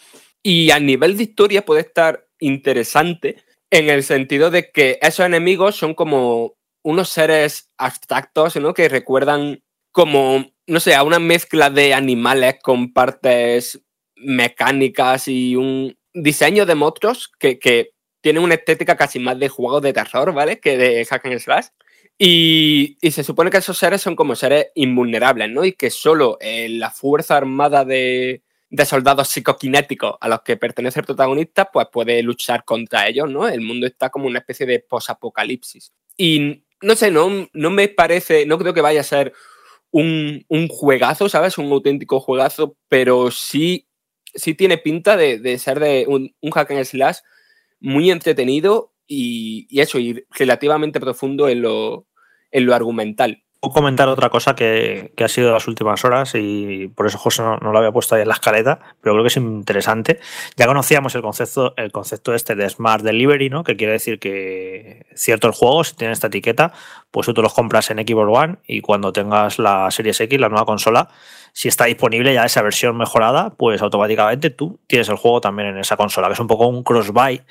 Y 0.44 0.72
a 0.72 0.80
nivel 0.80 1.18
de 1.18 1.24
historia 1.24 1.64
puede 1.64 1.82
estar 1.82 2.28
interesante 2.40 3.44
en 3.70 3.90
el 3.90 4.04
sentido 4.04 4.52
de 4.52 4.72
que 4.72 5.00
esos 5.02 5.26
enemigos 5.26 5.76
son 5.76 5.94
como 5.94 6.56
unos 6.84 7.10
seres 7.10 7.70
abstractos, 7.78 8.56
¿no? 8.58 8.74
Que 8.74 8.90
recuerdan 8.90 9.64
como, 9.92 10.52
no 10.68 10.80
sé, 10.80 10.96
a 10.96 11.04
una 11.04 11.20
mezcla 11.20 11.70
de 11.70 11.94
animales 11.94 12.56
con 12.62 12.92
partes 12.92 13.82
mecánicas 14.16 15.28
y 15.28 15.56
un 15.56 15.98
diseño 16.14 16.66
de 16.66 16.76
monstruos 16.76 17.32
que, 17.40 17.60
que 17.60 17.92
tienen 18.22 18.44
una 18.44 18.56
estética 18.56 18.96
casi 18.96 19.20
más 19.20 19.40
de 19.40 19.50
juego 19.50 19.82
de 19.82 19.94
terror, 19.94 20.34
¿vale? 20.34 20.60
Que 20.60 20.78
de 20.78 21.06
hack 21.06 21.26
and 21.26 21.40
slash. 21.40 21.68
Y, 22.24 23.00
se 23.10 23.24
supone 23.24 23.50
que 23.50 23.58
esos 23.58 23.80
seres 23.80 24.00
son 24.00 24.16
como 24.16 24.36
seres 24.36 24.68
invulnerables, 24.76 25.50
¿no? 25.50 25.66
Y 25.66 25.74
que 25.74 25.90
solo 25.90 26.38
eh, 26.40 26.70
la 26.70 26.92
fuerza 26.92 27.36
armada 27.36 27.84
de, 27.84 28.44
soldados 28.86 29.28
psicoquinéticos 29.30 30.18
a 30.22 30.30
los 30.30 30.44
que 30.44 30.56
pertenece 30.56 31.00
el 31.00 31.08
protagonista, 31.08 31.72
pues 31.72 31.88
puede 31.92 32.22
luchar 32.22 32.64
contra 32.64 33.08
ellos, 33.08 33.28
¿no? 33.28 33.48
El 33.48 33.62
mundo 33.62 33.88
está 33.88 34.12
como 34.12 34.28
una 34.28 34.38
especie 34.38 34.68
de 34.68 34.82
posapocalipsis. 34.82 35.94
Y 36.16 36.62
no 36.84 36.96
sé, 36.96 37.10
no, 37.10 37.50
no 37.54 37.72
me 37.72 37.88
parece, 37.88 38.46
no 38.46 38.60
creo 38.60 38.76
que 38.76 38.82
vaya 38.82 39.02
a 39.02 39.04
ser 39.04 39.34
un, 39.90 40.46
juegazo, 40.70 41.28
¿sabes? 41.28 41.58
Un 41.58 41.72
auténtico 41.72 42.20
juegazo, 42.20 42.78
pero 42.88 43.32
sí, 43.32 43.88
sí 44.36 44.54
tiene 44.54 44.78
pinta 44.78 45.18
de, 45.18 45.58
ser 45.58 45.80
de 45.80 46.06
un, 46.08 46.36
un 46.40 46.52
hack 46.52 46.70
and 46.70 46.86
slash 46.86 47.18
muy 47.80 48.12
entretenido 48.12 48.94
y, 49.08 49.66
y, 49.72 49.82
eso, 49.82 49.98
y 49.98 50.24
relativamente 50.30 51.00
profundo 51.00 51.50
en 51.50 51.64
lo, 51.64 52.06
en 52.52 52.66
lo 52.66 52.76
argumental. 52.76 53.44
comentar 53.60 54.08
otra 54.08 54.30
cosa 54.30 54.56
que, 54.56 55.14
que, 55.16 55.24
ha 55.24 55.28
sido 55.28 55.52
las 55.52 55.68
últimas 55.68 56.04
horas 56.04 56.34
y 56.34 56.88
por 56.96 57.06
eso 57.06 57.18
José 57.18 57.44
no, 57.44 57.58
no, 57.58 57.72
lo 57.72 57.78
había 57.78 57.92
puesto 57.92 58.16
ahí 58.16 58.24
en 58.24 58.28
la 58.28 58.34
escaleta, 58.34 58.80
pero 59.02 59.14
creo 59.14 59.24
que 59.24 59.28
es 59.28 59.38
interesante. 59.38 60.20
Ya 60.58 60.66
conocíamos 60.66 61.14
el 61.16 61.22
concepto, 61.22 61.74
el 61.78 61.92
concepto 61.92 62.34
este 62.34 62.56
de 62.56 62.70
Smart 62.70 63.04
Delivery, 63.04 63.50
¿no? 63.50 63.64
que 63.64 63.76
quiere 63.76 63.94
decir 63.94 64.20
que 64.20 65.06
ciertos 65.16 65.58
juegos, 65.58 65.90
si 65.90 65.96
tienen 65.96 66.14
esta 66.14 66.28
etiqueta, 66.28 66.74
pues 67.12 67.28
tú 67.28 67.42
los 67.42 67.54
compras 67.54 67.92
en 67.92 68.00
Xbox 68.00 68.38
One 68.38 68.58
y 68.66 68.82
cuando 68.82 69.14
tengas 69.14 69.60
la 69.60 69.92
Series 69.92 70.20
X, 70.22 70.40
la 70.40 70.50
nueva 70.50 70.66
consola, 70.66 71.10
si 71.54 71.68
está 71.68 71.86
disponible 71.86 72.34
ya 72.34 72.46
esa 72.46 72.62
versión 72.62 72.98
mejorada, 72.98 73.52
pues 73.52 73.82
automáticamente 73.82 74.50
tú 74.50 74.80
tienes 74.88 75.10
el 75.10 75.18
juego 75.18 75.42
también 75.42 75.70
en 75.70 75.78
esa 75.78 75.98
consola, 75.98 76.28
que 76.28 76.34
es 76.34 76.40
un 76.40 76.48
poco 76.48 76.68
un 76.68 76.84
cross-buy, 76.84 77.42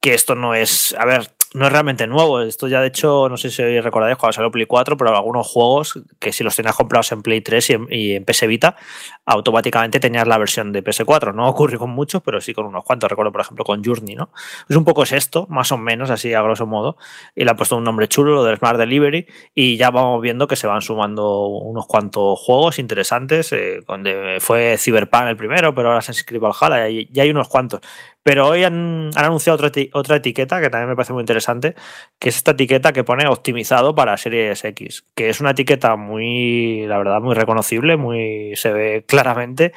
que 0.00 0.14
esto 0.14 0.34
no 0.34 0.54
es, 0.54 0.94
a 0.98 1.04
ver, 1.04 1.32
no 1.54 1.66
es 1.66 1.72
realmente 1.72 2.06
nuevo. 2.06 2.40
Esto 2.40 2.68
ya, 2.68 2.80
de 2.80 2.88
hecho, 2.88 3.28
no 3.28 3.36
sé 3.36 3.50
si 3.50 3.80
recordáis 3.80 4.16
cuando 4.16 4.32
salió 4.32 4.50
Play 4.50 4.66
4, 4.66 4.96
pero 4.96 5.16
algunos 5.16 5.46
juegos 5.46 6.00
que 6.18 6.32
si 6.32 6.44
los 6.44 6.54
tenías 6.54 6.76
comprados 6.76 7.10
en 7.12 7.22
Play 7.22 7.40
3 7.40 7.70
y 7.90 8.14
en, 8.14 8.24
PS 8.24 8.46
Vita, 8.46 8.76
automáticamente 9.24 10.00
tenías 10.00 10.26
la 10.26 10.38
versión 10.38 10.72
de 10.72 10.84
PS4. 10.84 11.34
No 11.34 11.48
ocurrió 11.48 11.78
con 11.78 11.90
muchos, 11.90 12.22
pero 12.22 12.40
sí 12.40 12.52
con 12.52 12.66
unos 12.66 12.84
cuantos. 12.84 13.08
Recuerdo, 13.08 13.32
por 13.32 13.40
ejemplo, 13.40 13.64
con 13.64 13.82
Journey, 13.82 14.14
¿no? 14.14 14.30
Es 14.68 14.76
un 14.76 14.84
poco 14.84 15.02
es 15.02 15.12
esto, 15.12 15.46
más 15.48 15.72
o 15.72 15.78
menos, 15.78 16.10
así 16.10 16.34
a 16.34 16.42
grosso 16.42 16.66
modo. 16.66 16.96
Y 17.34 17.44
le 17.44 17.50
han 17.50 17.56
puesto 17.56 17.76
un 17.76 17.84
nombre 17.84 18.08
chulo, 18.08 18.34
lo 18.34 18.44
del 18.44 18.58
Smart 18.58 18.78
Delivery, 18.78 19.26
y 19.54 19.76
ya 19.76 19.90
vamos 19.90 20.20
viendo 20.20 20.46
que 20.46 20.56
se 20.56 20.66
van 20.66 20.82
sumando 20.82 21.46
unos 21.46 21.86
cuantos 21.86 22.38
juegos 22.38 22.78
interesantes. 22.78 23.52
Eh, 23.52 23.80
donde 23.86 24.38
fue 24.40 24.76
Cyberpunk 24.78 25.28
el 25.28 25.36
primero, 25.36 25.74
pero 25.74 25.88
ahora 25.88 26.02
se 26.02 26.12
inscribe 26.12 26.46
al 26.46 26.52
Valhalla 26.52 26.88
y 26.88 27.08
ya 27.10 27.22
hay 27.22 27.30
unos 27.30 27.48
cuantos. 27.48 27.80
Pero 28.28 28.46
hoy 28.46 28.62
han, 28.62 29.08
anunciado 29.16 29.54
otra, 29.56 29.72
otra, 29.94 30.16
etiqueta 30.16 30.60
que 30.60 30.68
también 30.68 30.90
me 30.90 30.94
parece 30.94 31.14
muy 31.14 31.22
interesante, 31.22 31.74
que 32.18 32.28
es 32.28 32.36
esta 32.36 32.50
etiqueta 32.50 32.92
que 32.92 33.02
pone 33.02 33.26
optimizado 33.26 33.94
para 33.94 34.18
Series 34.18 34.62
X, 34.66 35.06
que 35.14 35.30
es 35.30 35.40
una 35.40 35.52
etiqueta 35.52 35.96
muy, 35.96 36.84
la 36.86 36.98
verdad, 36.98 37.22
muy 37.22 37.34
reconocible, 37.34 37.96
muy 37.96 38.54
se 38.54 38.70
ve 38.70 39.04
claramente. 39.08 39.72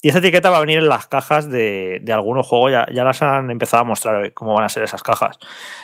Y 0.00 0.10
esa 0.10 0.18
etiqueta 0.18 0.48
va 0.48 0.58
a 0.58 0.60
venir 0.60 0.78
en 0.78 0.88
las 0.88 1.08
cajas 1.08 1.50
de, 1.50 1.98
de 2.02 2.12
algunos 2.12 2.46
juegos, 2.46 2.70
ya, 2.70 2.86
ya, 2.92 3.02
las 3.02 3.20
han 3.20 3.50
empezado 3.50 3.80
a 3.80 3.84
mostrar 3.84 4.32
cómo 4.32 4.54
van 4.54 4.62
a 4.62 4.68
ser 4.68 4.84
esas 4.84 5.02
cajas. 5.02 5.40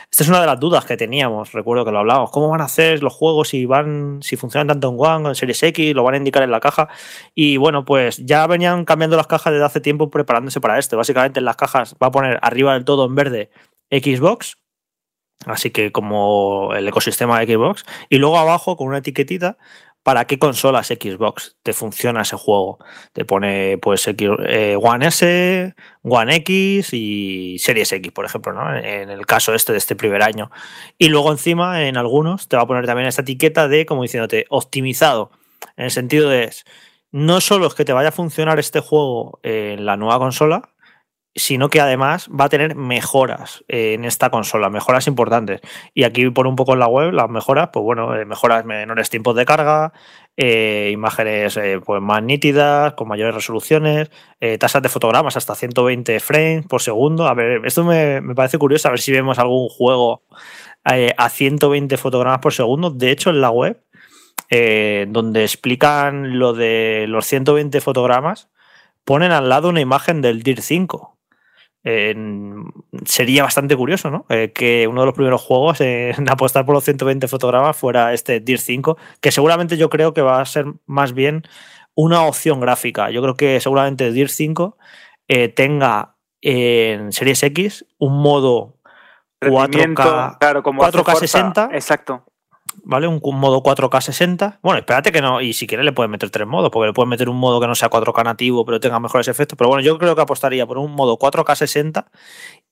Esta 0.09 0.23
es 0.23 0.29
una 0.29 0.39
de 0.39 0.45
las 0.45 0.57
dudas 0.57 0.85
que 0.85 0.95
teníamos, 0.95 1.51
recuerdo 1.51 1.83
que 1.83 1.91
lo 1.91 1.99
hablábamos, 1.99 2.31
cómo 2.31 2.47
van 2.47 2.61
a 2.61 2.65
hacer 2.65 3.03
los 3.03 3.13
juegos, 3.13 3.49
si 3.49 3.65
van, 3.65 4.19
si 4.21 4.37
funcionan 4.37 4.67
tanto 4.67 4.87
en 4.87 4.95
One 4.97 5.25
o 5.25 5.29
en 5.29 5.35
Series 5.35 5.61
X, 5.61 5.93
lo 5.93 6.03
van 6.03 6.13
a 6.13 6.17
indicar 6.17 6.43
en 6.43 6.51
la 6.51 6.61
caja. 6.61 6.87
Y 7.33 7.57
bueno, 7.57 7.83
pues 7.83 8.25
ya 8.25 8.47
venían 8.47 8.85
cambiando 8.85 9.17
las 9.17 9.27
cajas 9.27 9.51
desde 9.51 9.65
hace 9.65 9.81
tiempo 9.81 10.09
preparándose 10.09 10.61
para 10.61 10.79
esto. 10.79 10.95
Básicamente 10.95 11.39
en 11.39 11.45
las 11.45 11.57
cajas 11.57 11.95
va 12.01 12.07
a 12.07 12.11
poner 12.11 12.39
arriba 12.41 12.73
del 12.73 12.85
todo 12.85 13.05
en 13.05 13.15
verde 13.15 13.49
Xbox, 13.91 14.57
así 15.45 15.71
que 15.71 15.91
como 15.91 16.73
el 16.73 16.87
ecosistema 16.87 17.37
de 17.39 17.53
Xbox, 17.53 17.83
y 18.09 18.17
luego 18.17 18.37
abajo 18.37 18.77
con 18.77 18.87
una 18.87 18.99
etiquetita 18.99 19.57
para 20.05 20.25
qué 20.27 20.37
consolas 20.37 20.89
Xbox 20.89 21.57
te 21.63 21.73
funciona 21.73 22.21
ese 22.21 22.35
juego. 22.35 22.77
Te 23.11 23.25
pone 23.25 23.79
pues 23.79 24.07
X, 24.07 24.29
eh, 24.45 24.77
One 24.79 25.07
S, 25.07 25.73
One 26.03 26.35
X 26.35 26.93
y 26.93 27.57
Series 27.57 27.91
X, 27.91 28.11
por 28.11 28.23
ejemplo, 28.23 28.53
¿no? 28.53 28.77
en 28.77 29.09
el 29.09 29.25
caso 29.25 29.55
este 29.55 29.71
de 29.71 29.79
este 29.79 29.95
primer 29.95 30.21
año. 30.21 30.51
Y 30.99 31.09
luego 31.09 31.31
encima, 31.31 31.87
en 31.87 31.97
algunos, 31.97 32.47
te 32.47 32.55
va 32.55 32.61
a 32.61 32.67
poner 32.67 32.85
también 32.85 33.07
esta 33.07 33.23
etiqueta 33.23 33.67
de, 33.67 33.87
como 33.87 34.03
diciéndote, 34.03 34.45
optimizado. 34.49 35.31
En 35.75 35.85
el 35.85 35.91
sentido 35.91 36.29
de, 36.29 36.51
no 37.11 37.41
solo 37.41 37.65
es 37.65 37.73
que 37.73 37.83
te 37.83 37.91
vaya 37.91 38.09
a 38.09 38.11
funcionar 38.11 38.59
este 38.59 38.81
juego 38.81 39.39
en 39.41 39.87
la 39.87 39.97
nueva 39.97 40.19
consola, 40.19 40.74
sino 41.35 41.69
que 41.69 41.81
además 41.81 42.29
va 42.29 42.45
a 42.45 42.49
tener 42.49 42.75
mejoras 42.75 43.63
en 43.67 44.05
esta 44.05 44.29
consola, 44.29 44.69
mejoras 44.69 45.05
importantes. 45.07 45.59
Y 45.93 46.03
aquí 46.03 46.29
por 46.29 46.47
un 46.47 46.55
poco 46.55 46.73
en 46.73 46.79
la 46.79 46.87
web, 46.87 47.11
las 47.11 47.29
mejoras, 47.29 47.69
pues 47.73 47.83
bueno, 47.83 48.15
eh, 48.15 48.25
mejoras 48.25 48.63
menores 48.63 49.09
tiempos 49.09 49.35
de 49.35 49.45
carga, 49.45 49.91
eh, 50.37 50.91
imágenes 50.93 51.57
eh, 51.57 51.81
pues 51.85 52.01
más 52.01 52.23
nítidas, 52.23 52.93
con 52.93 53.09
mayores 53.09 53.35
resoluciones, 53.35 54.09
eh, 54.39 54.57
tasas 54.57 54.81
de 54.81 54.89
fotogramas 54.89 55.35
hasta 55.35 55.55
120 55.55 56.19
frames 56.21 56.65
por 56.67 56.81
segundo. 56.81 57.27
A 57.27 57.33
ver, 57.33 57.65
esto 57.65 57.83
me, 57.83 58.21
me 58.21 58.33
parece 58.33 58.57
curioso, 58.57 58.87
a 58.87 58.91
ver 58.91 59.01
si 59.01 59.11
vemos 59.11 59.37
algún 59.37 59.67
juego 59.67 60.23
eh, 60.89 61.13
a 61.17 61.29
120 61.29 61.97
fotogramas 61.97 62.39
por 62.39 62.53
segundo. 62.53 62.91
De 62.91 63.11
hecho, 63.11 63.29
en 63.29 63.41
la 63.41 63.49
web, 63.49 63.81
donde 65.07 65.43
explican 65.43 66.39
lo 66.39 66.53
de 66.53 67.05
los 67.09 67.25
120 67.25 67.81
fotogramas, 67.81 68.49
ponen 69.03 69.31
al 69.31 69.49
lado 69.49 69.69
una 69.69 69.81
imagen 69.81 70.21
del 70.21 70.43
DIR 70.43 70.61
5 70.61 71.14
eh, 71.87 72.15
sería 73.05 73.43
bastante 73.43 73.75
curioso, 73.75 74.09
¿no? 74.09 74.25
Eh, 74.29 74.51
que 74.53 74.87
uno 74.87 75.01
de 75.01 75.05
los 75.05 75.13
primeros 75.13 75.41
juegos 75.41 75.81
en 75.81 76.27
apostar 76.29 76.65
por 76.65 76.73
los 76.73 76.83
120 76.83 77.27
fotogramas 77.27 77.77
fuera 77.77 78.11
este 78.11 78.39
DIR 78.39 78.59
5, 78.59 78.97
que 79.21 79.31
seguramente 79.31 79.77
yo 79.77 79.89
creo 79.89 80.13
que 80.13 80.23
va 80.23 80.41
a 80.41 80.45
ser 80.45 80.65
más 80.87 81.13
bien 81.13 81.43
una 81.93 82.23
opción 82.23 82.59
gráfica. 82.59 83.11
Yo 83.11 83.21
creo 83.21 83.35
que 83.35 83.59
seguramente 83.61 84.11
DIR 84.11 84.29
5 84.29 84.77
eh, 85.27 85.47
tenga 85.49 86.15
en 86.41 87.11
Series 87.13 87.43
X 87.43 87.85
un 87.99 88.19
modo 88.19 88.79
4K, 89.41 90.39
claro, 90.39 90.63
como 90.63 90.81
4K 90.81 91.15
60. 91.17 91.69
Exacto. 91.73 92.25
¿Vale? 92.83 93.07
Un, 93.07 93.19
un, 93.21 93.39
modo 93.39 93.63
4K 93.63 94.01
60. 94.01 94.59
Bueno, 94.61 94.79
espérate 94.79 95.11
que 95.11 95.21
no, 95.21 95.41
y 95.41 95.53
si 95.53 95.67
quieres 95.67 95.85
le 95.85 95.93
puedes 95.93 96.09
meter 96.09 96.29
tres 96.29 96.47
modos, 96.47 96.69
porque 96.71 96.87
le 96.87 96.93
puedes 96.93 97.09
meter 97.09 97.29
un 97.29 97.37
modo 97.37 97.59
que 97.59 97.67
no 97.67 97.75
sea 97.75 97.89
4K 97.89 98.23
nativo, 98.23 98.65
pero 98.65 98.79
tenga 98.79 98.99
mejores 98.99 99.27
efectos. 99.27 99.57
Pero 99.57 99.69
bueno, 99.69 99.83
yo 99.83 99.97
creo 99.97 100.15
que 100.15 100.21
apostaría 100.21 100.65
por 100.65 100.77
un 100.77 100.91
modo 100.91 101.17
4K 101.17 101.55
60 101.55 102.11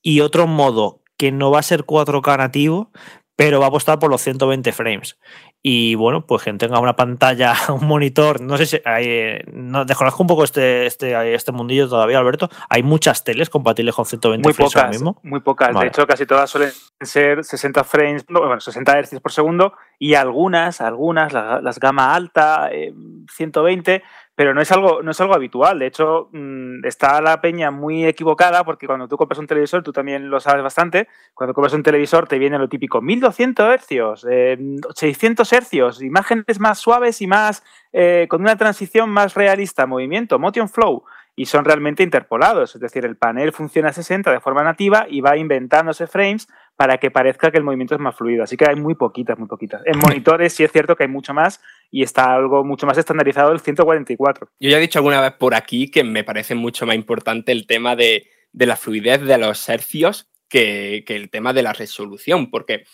y 0.01 0.21
otro 0.21 0.47
modo 0.47 1.01
que 1.17 1.31
no 1.31 1.51
va 1.51 1.59
a 1.59 1.63
ser 1.63 1.85
4K 1.85 2.37
nativo, 2.37 2.91
pero 3.35 3.59
va 3.59 3.65
a 3.65 3.69
apostar 3.69 3.99
por 3.99 4.09
los 4.09 4.21
120 4.21 4.71
frames. 4.71 5.17
Y 5.61 5.95
bueno, 5.95 6.25
pues 6.25 6.43
quien 6.43 6.57
tenga 6.57 6.79
una 6.79 6.95
pantalla, 6.95 7.55
un 7.69 7.87
monitor, 7.87 8.41
no 8.41 8.57
sé 8.57 8.65
si 8.65 8.81
hay, 8.85 9.39
no, 9.51 9.85
desconozco 9.85 10.21
un 10.21 10.27
poco 10.27 10.43
este, 10.43 10.85
este, 10.85 11.33
este 11.33 11.51
mundillo 11.51 11.87
todavía, 11.87 12.19
Alberto. 12.19 12.49
Hay 12.69 12.83
muchas 12.83 13.23
teles 13.23 13.49
compatibles 13.49 13.95
con 13.95 14.05
120 14.05 14.47
muy 14.47 14.53
frames 14.53 14.73
pocas, 14.73 14.83
ahora 14.83 14.91
mismo. 14.91 15.19
Muy 15.23 15.39
pocas, 15.39 15.73
vale. 15.73 15.85
de 15.85 15.87
hecho 15.89 16.05
casi 16.05 16.25
todas 16.25 16.49
suelen 16.49 16.71
ser 17.01 17.43
60 17.43 17.83
frames, 17.83 18.25
bueno, 18.27 18.59
60 18.59 19.01
Hz 19.01 19.19
por 19.21 19.31
segundo 19.31 19.73
y 19.97 20.15
algunas, 20.15 20.81
algunas, 20.81 21.31
las, 21.31 21.63
las 21.63 21.79
gama 21.79 22.13
alta, 22.13 22.69
eh, 22.71 22.93
120, 23.31 24.03
pero 24.35 24.53
no 24.53 24.61
es 24.61 24.71
algo, 24.71 25.01
no 25.03 25.11
es 25.11 25.21
algo 25.21 25.35
habitual. 25.35 25.79
De 25.79 25.87
hecho, 25.87 26.29
mmm, 26.31 26.83
está 26.85 27.21
la 27.21 27.39
peña 27.41 27.71
muy 27.71 28.05
equivocada 28.05 28.63
porque 28.63 28.87
cuando 28.87 29.07
tú 29.07 29.17
compras 29.17 29.39
un 29.39 29.47
televisor, 29.47 29.83
tú 29.83 29.93
también 29.93 30.29
lo 30.29 30.39
sabes 30.39 30.63
bastante, 30.63 31.07
cuando 31.33 31.53
compras 31.53 31.73
un 31.73 31.83
televisor 31.83 32.27
te 32.27 32.39
viene 32.39 32.57
lo 32.57 32.69
típico 32.69 33.01
1200 33.01 33.73
hercios, 33.73 34.27
eh, 34.29 34.57
600 34.95 35.53
hercios, 35.53 36.01
imágenes 36.01 36.59
más 36.59 36.79
suaves 36.79 37.21
y 37.21 37.27
más 37.27 37.63
eh, 37.91 38.27
con 38.29 38.41
una 38.41 38.55
transición 38.55 39.09
más 39.09 39.35
realista, 39.35 39.85
movimiento, 39.85 40.39
motion 40.39 40.67
flow 40.67 41.03
y 41.35 41.45
son 41.47 41.65
realmente 41.65 42.03
interpolados, 42.03 42.75
es 42.75 42.81
decir, 42.81 43.05
el 43.05 43.17
panel 43.17 43.51
funciona 43.51 43.89
a 43.89 43.93
60 43.93 44.31
de 44.31 44.39
forma 44.39 44.63
nativa 44.63 45.07
y 45.09 45.21
va 45.21 45.35
inventándose 45.35 46.05
frames 46.05 46.47
para 46.75 46.97
que 46.97 47.09
parezca 47.09 47.49
que 47.49 47.57
el 47.57 47.63
movimiento 47.63 47.95
es 47.95 48.01
más 48.01 48.15
fluido. 48.15 48.43
Así 48.43 48.55
que 48.57 48.65
hay 48.67 48.75
muy 48.75 48.95
poquitas, 48.95 49.37
muy 49.37 49.47
poquitas. 49.47 49.81
En 49.85 49.97
monitores 49.97 50.53
sí 50.53 50.63
es 50.63 50.71
cierto 50.71 50.95
que 50.95 51.03
hay 51.03 51.09
mucho 51.09 51.33
más 51.33 51.61
y 51.93 52.01
está 52.01 52.33
algo 52.33 52.63
mucho 52.63 52.87
más 52.87 52.97
estandarizado 52.97 53.51
el 53.51 53.59
144. 53.59 54.49
Yo 54.59 54.69
ya 54.71 54.77
he 54.77 54.81
dicho 54.81 54.97
alguna 54.97 55.21
vez 55.21 55.33
por 55.33 55.53
aquí 55.53 55.91
que 55.91 56.03
me 56.03 56.23
parece 56.23 56.55
mucho 56.55 56.87
más 56.87 56.95
importante 56.95 57.51
el 57.51 57.67
tema 57.67 57.95
de, 57.95 58.27
de 58.51 58.65
la 58.65 58.75
fluidez 58.75 59.21
de 59.21 59.37
los 59.37 59.69
hercios 59.69 60.27
que, 60.49 61.03
que 61.05 61.15
el 61.15 61.29
tema 61.29 61.53
de 61.53 61.61
la 61.61 61.71
resolución, 61.71 62.49
porque 62.49 62.85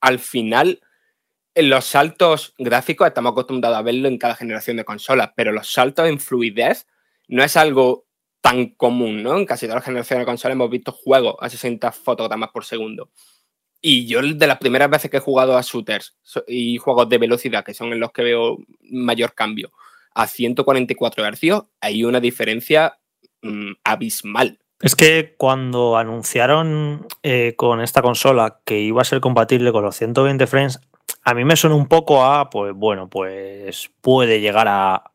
al 0.00 0.20
final 0.20 0.80
los 1.56 1.86
saltos 1.86 2.54
gráficos 2.56 3.08
estamos 3.08 3.32
acostumbrados 3.32 3.78
a 3.78 3.82
verlo 3.82 4.06
en 4.06 4.16
cada 4.16 4.36
generación 4.36 4.76
de 4.76 4.84
consolas, 4.84 5.32
pero 5.34 5.50
los 5.50 5.72
saltos 5.72 6.08
en 6.08 6.20
fluidez 6.20 6.86
no 7.26 7.42
es 7.42 7.56
algo 7.56 8.06
tan 8.40 8.66
común, 8.76 9.24
¿no? 9.24 9.36
En 9.36 9.44
casi 9.44 9.66
todas 9.66 9.78
las 9.78 9.84
generaciones 9.86 10.22
de 10.22 10.30
consolas 10.30 10.54
hemos 10.54 10.70
visto 10.70 10.92
juegos 10.92 11.34
a 11.40 11.48
60 11.48 11.90
fotogramas 11.90 12.50
por 12.52 12.64
segundo. 12.64 13.10
Y 13.80 14.06
yo 14.06 14.20
de 14.22 14.46
las 14.46 14.58
primeras 14.58 14.90
veces 14.90 15.10
que 15.10 15.18
he 15.18 15.20
jugado 15.20 15.56
a 15.56 15.62
shooters 15.62 16.16
y 16.48 16.78
juegos 16.78 17.08
de 17.08 17.18
velocidad, 17.18 17.64
que 17.64 17.74
son 17.74 17.92
en 17.92 18.00
los 18.00 18.12
que 18.12 18.22
veo 18.22 18.58
mayor 18.90 19.34
cambio, 19.34 19.72
a 20.14 20.26
144 20.26 21.24
Hz, 21.24 21.64
hay 21.80 22.04
una 22.04 22.20
diferencia 22.20 22.98
mmm, 23.42 23.72
abismal. 23.84 24.58
Es 24.80 24.94
que 24.94 25.34
cuando 25.38 25.96
anunciaron 25.96 27.06
eh, 27.22 27.54
con 27.56 27.80
esta 27.80 28.02
consola 28.02 28.60
que 28.64 28.80
iba 28.80 29.00
a 29.00 29.06
ser 29.06 29.20
compatible 29.20 29.72
con 29.72 29.84
los 29.84 29.96
120 29.96 30.46
frames, 30.46 30.80
a 31.22 31.34
mí 31.34 31.44
me 31.44 31.56
suena 31.56 31.76
un 31.76 31.86
poco 31.86 32.24
a, 32.24 32.50
pues 32.50 32.74
bueno, 32.74 33.08
pues 33.08 33.90
puede 34.00 34.40
llegar 34.40 34.68
a, 34.68 35.12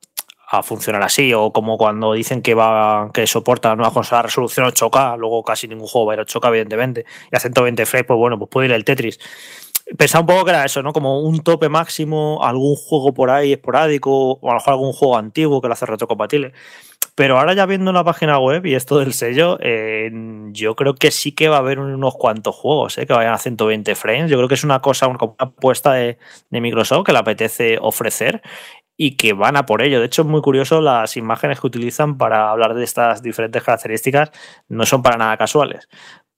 a 0.52 0.64
funcionar 0.64 1.02
así, 1.02 1.34
o 1.34 1.54
como 1.54 1.78
cuando 1.78 2.12
dicen 2.12 2.42
que 2.42 2.54
va 2.54 3.10
que 3.14 3.26
soporta 3.26 3.70
la 3.70 3.78
nueva 3.78 3.94
consola 3.94 4.24
resolución 4.24 4.68
8K, 4.68 5.18
luego 5.18 5.44
casi 5.44 5.66
ningún 5.68 5.88
juego 5.88 6.08
va 6.08 6.14
a 6.14 6.16
ir 6.16 6.20
a 6.20 6.26
8K, 6.26 6.48
evidentemente, 6.50 7.06
y 7.32 7.36
a 7.36 7.40
120 7.40 7.86
frames, 7.86 8.06
pues 8.06 8.18
bueno, 8.18 8.38
pues 8.38 8.50
puede 8.50 8.68
ir 8.68 8.74
el 8.74 8.84
Tetris. 8.84 9.18
Pensaba 9.98 10.22
un 10.22 10.28
poco 10.28 10.46
que 10.46 10.52
era 10.52 10.66
eso, 10.66 10.84
¿no? 10.84 10.92
Como 10.92 11.22
un 11.22 11.42
tope 11.42 11.70
máximo, 11.70 12.40
algún 12.44 12.76
juego 12.76 13.14
por 13.14 13.30
ahí 13.30 13.54
esporádico, 13.54 14.34
o 14.34 14.50
a 14.50 14.54
lo 14.54 14.60
mejor 14.60 14.74
algún 14.74 14.92
juego 14.92 15.18
antiguo 15.18 15.62
que 15.62 15.70
lo 15.70 15.74
hace 15.74 15.86
retrocompatible. 15.86 16.52
Pero 17.16 17.38
ahora 17.38 17.54
ya 17.54 17.66
viendo 17.66 17.92
la 17.92 18.04
página 18.04 18.40
web 18.40 18.66
y 18.66 18.74
esto 18.74 19.00
del 19.00 19.14
sello, 19.14 19.58
yo 20.54 20.76
creo 20.76 20.96
que 20.96 21.12
sí 21.12 21.34
que 21.34 21.50
va 21.50 21.58
a 21.58 21.60
haber 21.60 21.80
unos 21.80 22.16
cuantos 22.16 22.56
juegos 22.56 22.98
eh, 22.98 23.06
que 23.06 23.14
vayan 23.14 23.34
a 23.34 23.38
120 23.38 23.96
frames. 23.96 24.32
Yo 24.32 24.38
creo 24.38 24.48
que 24.48 24.56
es 24.56 24.64
una 24.64 24.82
cosa, 24.82 25.08
una 25.08 25.20
apuesta 25.38 25.94
de, 25.94 26.18
de 26.50 26.62
Microsoft 26.62 27.06
que 27.06 27.12
le 27.12 27.20
apetece 27.20 27.78
ofrecer 27.82 28.42
y 29.04 29.16
que 29.16 29.34
van 29.34 29.58
a 29.58 29.66
por 29.66 29.82
ello. 29.82 30.00
De 30.00 30.06
hecho, 30.06 30.22
es 30.22 30.28
muy 30.28 30.42
curioso 30.42 30.80
las 30.80 31.18
imágenes 31.18 31.60
que 31.60 31.66
utilizan 31.66 32.20
para 32.20 32.52
hablar 32.52 32.76
de 32.76 32.84
estas 32.84 33.24
diferentes 33.24 33.64
características, 33.64 34.30
no 34.70 34.86
son 34.86 35.02
para 35.02 35.18
nada 35.18 35.38
casuales 35.38 35.90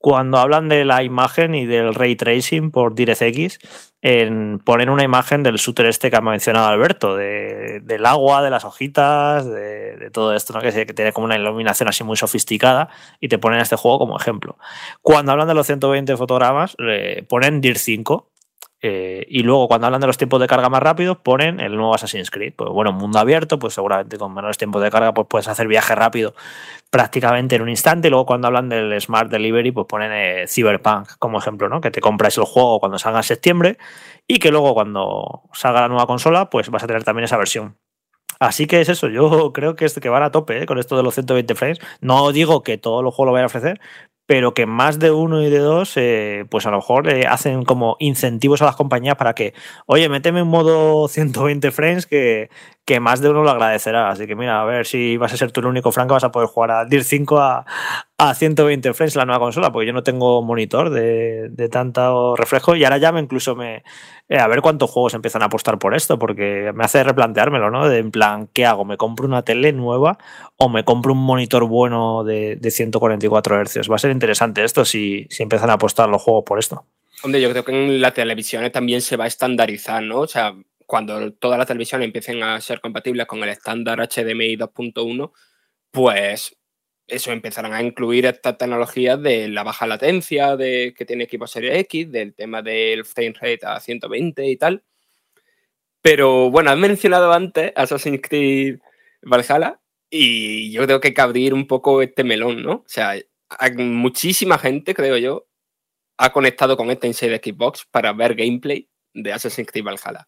cuando 0.03 0.37
hablan 0.37 0.67
de 0.67 0.83
la 0.83 1.01
imagen 1.01 1.55
y 1.55 1.65
del 1.65 1.95
ray 1.95 2.17
tracing 2.17 2.71
por 2.71 2.93
DirectX, 2.93 3.57
en, 4.01 4.59
ponen 4.59 4.89
una 4.89 5.05
imagen 5.05 5.43
del 5.43 5.55
shooter 5.55 5.85
este 5.85 6.11
que 6.11 6.17
ha 6.17 6.21
mencionado 6.21 6.67
Alberto, 6.67 7.15
del 7.15 8.05
agua, 8.05 8.43
de 8.43 8.49
las 8.49 8.65
hojitas, 8.65 9.49
de, 9.49 10.09
todo 10.11 10.33
esto, 10.33 10.51
¿no? 10.51 10.59
que, 10.59 10.73
que, 10.85 10.93
tiene 10.93 11.13
como 11.13 11.23
una 11.23 11.37
iluminación 11.37 11.87
así 11.87 12.03
muy 12.03 12.17
sofisticada 12.17 12.89
y 13.21 13.29
te 13.29 13.37
ponen 13.37 13.61
este 13.61 13.77
juego 13.77 13.99
como 13.99 14.17
ejemplo. 14.17 14.57
Cuando 15.01 15.31
hablan 15.31 15.47
de 15.47 15.53
los 15.53 15.65
120 15.67 16.17
fotogramas, 16.17 16.75
le 16.79 17.23
ponen 17.23 17.61
DIR 17.61 17.77
5 17.77 18.32
eh, 18.85 19.25
y 19.29 19.43
luego, 19.43 19.69
cuando 19.69 19.87
hablan 19.87 20.01
de 20.01 20.07
los 20.07 20.17
tiempos 20.17 20.41
de 20.41 20.47
carga 20.47 20.67
más 20.67 20.83
rápidos, 20.83 21.17
ponen 21.17 21.61
el 21.61 21.77
nuevo 21.77 21.95
Assassin's 21.95 22.29
Creed. 22.29 22.53
Pues 22.53 22.69
bueno, 22.69 22.91
mundo 22.91 23.17
abierto, 23.17 23.57
pues 23.57 23.73
seguramente 23.73 24.17
con 24.17 24.33
menores 24.33 24.57
tiempos 24.57 24.83
de 24.83 24.91
carga, 24.91 25.13
pues 25.13 25.25
puedes 25.29 25.47
hacer 25.47 25.69
viaje 25.69 25.95
rápido 25.95 26.35
prácticamente 26.89 27.55
en 27.55 27.61
un 27.61 27.69
instante. 27.69 28.09
Y 28.09 28.11
luego, 28.11 28.25
cuando 28.25 28.47
hablan 28.47 28.67
del 28.67 28.99
Smart 28.99 29.31
Delivery, 29.31 29.71
pues 29.71 29.87
ponen 29.87 30.11
eh, 30.11 30.47
Cyberpunk 30.49 31.11
como 31.17 31.37
ejemplo, 31.37 31.69
¿no? 31.69 31.79
Que 31.79 31.91
te 31.91 32.01
compras 32.01 32.37
el 32.37 32.43
juego 32.43 32.81
cuando 32.81 32.99
salga 32.99 33.19
en 33.19 33.23
septiembre 33.23 33.77
y 34.27 34.39
que 34.39 34.51
luego, 34.51 34.73
cuando 34.73 35.43
salga 35.53 35.79
la 35.79 35.87
nueva 35.87 36.05
consola, 36.05 36.49
pues 36.49 36.69
vas 36.69 36.83
a 36.83 36.87
tener 36.87 37.05
también 37.05 37.23
esa 37.23 37.37
versión. 37.37 37.77
Así 38.39 38.67
que 38.67 38.81
es 38.81 38.89
eso, 38.89 39.07
yo 39.07 39.51
creo 39.53 39.77
que, 39.77 39.85
es 39.85 39.97
que 39.97 40.09
van 40.09 40.23
a 40.23 40.31
tope 40.31 40.63
¿eh? 40.63 40.65
con 40.65 40.77
esto 40.77 40.97
de 40.97 41.03
los 41.03 41.13
120 41.13 41.55
frames. 41.55 41.79
No 42.01 42.33
digo 42.33 42.63
que 42.63 42.77
todos 42.77 43.01
los 43.01 43.15
juegos 43.15 43.27
lo 43.27 43.33
vayan 43.33 43.43
a 43.43 43.47
ofrecer, 43.47 43.79
pero 44.25 44.53
que 44.53 44.65
más 44.65 44.99
de 44.99 45.11
uno 45.11 45.41
y 45.41 45.49
de 45.49 45.59
dos, 45.59 45.93
eh, 45.97 46.45
pues 46.49 46.65
a 46.65 46.71
lo 46.71 46.77
mejor 46.77 47.09
eh, 47.09 47.25
hacen 47.27 47.65
como 47.65 47.97
incentivos 47.99 48.61
a 48.61 48.65
las 48.65 48.75
compañías 48.75 49.15
para 49.15 49.33
que, 49.33 49.53
oye, 49.85 50.07
méteme 50.09 50.41
un 50.41 50.49
modo 50.49 51.07
120 51.09 51.71
frames 51.71 52.05
que, 52.05 52.49
que 52.85 52.99
más 52.99 53.21
de 53.21 53.29
uno 53.29 53.43
lo 53.43 53.49
agradecerá. 53.51 54.09
Así 54.09 54.25
que 54.27 54.35
mira, 54.35 54.61
a 54.61 54.65
ver 54.65 54.85
si 54.85 55.17
vas 55.17 55.33
a 55.33 55.37
ser 55.37 55.51
tú 55.51 55.59
el 55.59 55.67
único 55.67 55.91
Frank 55.91 56.07
que 56.07 56.13
vas 56.13 56.23
a 56.23 56.31
poder 56.31 56.47
jugar 56.47 56.71
a 56.71 56.85
DIR 56.85 57.03
5 57.03 57.37
a, 57.39 57.65
a 58.29 58.35
120 58.35 58.93
frames 58.93 59.15
la 59.15 59.25
nueva 59.25 59.39
consola, 59.39 59.71
porque 59.71 59.87
yo 59.87 59.93
no 59.93 60.03
tengo 60.03 60.41
monitor 60.41 60.89
de, 60.89 61.49
de 61.49 61.69
tanto 61.69 62.35
reflejo 62.35 62.75
y 62.75 62.83
ahora 62.83 62.97
ya 62.97 63.11
me 63.11 63.19
incluso 63.19 63.55
me... 63.55 63.83
Eh, 64.29 64.37
a 64.37 64.47
ver 64.47 64.61
cuántos 64.61 64.89
juegos 64.89 65.13
empiezan 65.13 65.41
a 65.41 65.45
apostar 65.45 65.77
por 65.77 65.93
esto, 65.93 66.17
porque 66.17 66.71
me 66.73 66.85
hace 66.85 67.03
replanteármelo, 67.03 67.69
¿no? 67.69 67.89
De 67.89 67.99
en 67.99 68.11
plan, 68.11 68.49
¿qué 68.53 68.65
hago? 68.65 68.85
¿Me 68.85 68.97
compro 68.97 69.27
una 69.27 69.43
tele 69.43 69.73
nueva 69.73 70.17
o 70.57 70.69
me 70.69 70.85
compro 70.85 71.11
un 71.11 71.19
monitor 71.19 71.65
bueno 71.67 72.23
de, 72.23 72.55
de 72.55 72.71
144 72.71 73.65
Hz? 73.65 73.91
Va 73.91 73.95
a 73.95 73.99
ser 73.99 74.11
interesante 74.11 74.63
esto 74.63 74.85
si, 74.85 75.27
si 75.29 75.43
empiezan 75.43 75.69
a 75.69 75.73
apostar 75.73 76.07
los 76.07 76.21
juegos 76.21 76.43
por 76.45 76.59
esto. 76.59 76.85
Hombre, 77.23 77.41
yo 77.41 77.49
creo 77.51 77.65
que 77.65 77.71
en 77.71 78.01
las 78.01 78.13
televisiones 78.13 78.71
también 78.71 79.01
se 79.01 79.17
va 79.17 79.25
a 79.25 79.27
estandarizar, 79.27 80.01
¿no? 80.01 80.19
O 80.19 80.27
sea, 80.27 80.53
cuando 80.85 81.33
todas 81.33 81.57
las 81.57 81.67
televisiones 81.67 82.05
empiecen 82.05 82.43
a 82.43 82.59
ser 82.61 82.79
compatibles 82.79 83.25
con 83.27 83.43
el 83.43 83.49
estándar 83.49 83.99
HDMI 83.99 84.57
2.1, 84.57 85.31
pues 85.91 86.55
eso 87.13 87.31
empezarán 87.31 87.73
a 87.73 87.81
incluir 87.81 88.25
estas 88.25 88.57
tecnologías 88.57 89.21
de 89.21 89.47
la 89.47 89.63
baja 89.63 89.87
latencia 89.87 90.55
de, 90.57 90.93
que 90.97 91.05
tiene 91.05 91.25
equipo 91.25 91.47
Serie 91.47 91.79
X, 91.79 92.11
del 92.11 92.33
tema 92.33 92.61
del 92.61 93.05
frame 93.05 93.33
rate 93.33 93.59
a 93.63 93.79
120 93.79 94.47
y 94.47 94.57
tal. 94.57 94.83
Pero 96.01 96.49
bueno, 96.49 96.71
has 96.71 96.77
mencionado 96.77 97.31
antes 97.31 97.71
Assassin's 97.75 98.21
Creed 98.21 98.79
Valhalla 99.21 99.79
y 100.09 100.71
yo 100.71 100.83
creo 100.85 100.99
que 100.99 101.09
hay 101.09 101.13
que 101.13 101.21
abrir 101.21 101.53
un 101.53 101.67
poco 101.67 102.01
este 102.01 102.23
melón, 102.23 102.61
¿no? 102.63 102.73
O 102.73 102.85
sea, 102.87 103.15
muchísima 103.77 104.57
gente, 104.57 104.93
creo 104.93 105.17
yo, 105.17 105.47
ha 106.17 106.31
conectado 106.31 106.77
con 106.77 106.91
este 106.91 107.07
Inside 107.07 107.41
Xbox 107.43 107.85
para 107.89 108.13
ver 108.13 108.35
gameplay 108.35 108.89
de 109.13 109.33
Assassin's 109.33 109.69
Creed 109.71 109.85
Valhalla. 109.85 110.27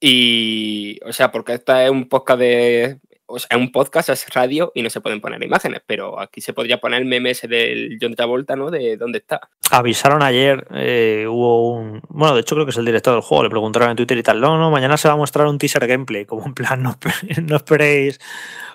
Y, 0.00 0.98
o 1.04 1.12
sea, 1.12 1.30
porque 1.30 1.54
esta 1.54 1.84
es 1.84 1.90
un 1.90 2.08
podcast 2.08 2.40
de. 2.40 3.00
O 3.30 3.38
sea, 3.38 3.56
un 3.56 3.70
podcast, 3.70 4.08
es 4.08 4.28
radio 4.34 4.72
y 4.74 4.82
no 4.82 4.90
se 4.90 5.00
pueden 5.00 5.20
poner 5.20 5.42
imágenes, 5.42 5.80
pero 5.86 6.20
aquí 6.20 6.40
se 6.40 6.52
podría 6.52 6.80
poner 6.80 7.00
el 7.00 7.06
meme 7.06 7.30
ese 7.30 7.48
del 7.48 7.96
John 8.00 8.14
Travolta, 8.14 8.56
¿no? 8.56 8.70
De 8.70 8.96
dónde 8.96 9.18
está. 9.18 9.40
Avisaron 9.70 10.22
ayer, 10.22 10.66
eh, 10.74 11.26
hubo 11.28 11.72
un. 11.74 12.02
Bueno, 12.08 12.34
de 12.34 12.40
hecho, 12.40 12.56
creo 12.56 12.66
que 12.66 12.70
es 12.70 12.78
el 12.78 12.84
director 12.84 13.14
del 13.14 13.22
juego, 13.22 13.44
le 13.44 13.50
preguntaron 13.50 13.90
en 13.90 13.96
Twitter 13.96 14.18
y 14.18 14.22
tal. 14.22 14.40
No, 14.40 14.58
no, 14.58 14.70
mañana 14.70 14.96
se 14.96 15.08
va 15.08 15.14
a 15.14 15.16
mostrar 15.16 15.46
un 15.46 15.58
teaser 15.58 15.86
gameplay, 15.86 16.24
como 16.24 16.44
en 16.46 16.54
plan, 16.54 16.82
no, 16.82 16.98
no 17.42 17.56
esperéis 17.56 18.18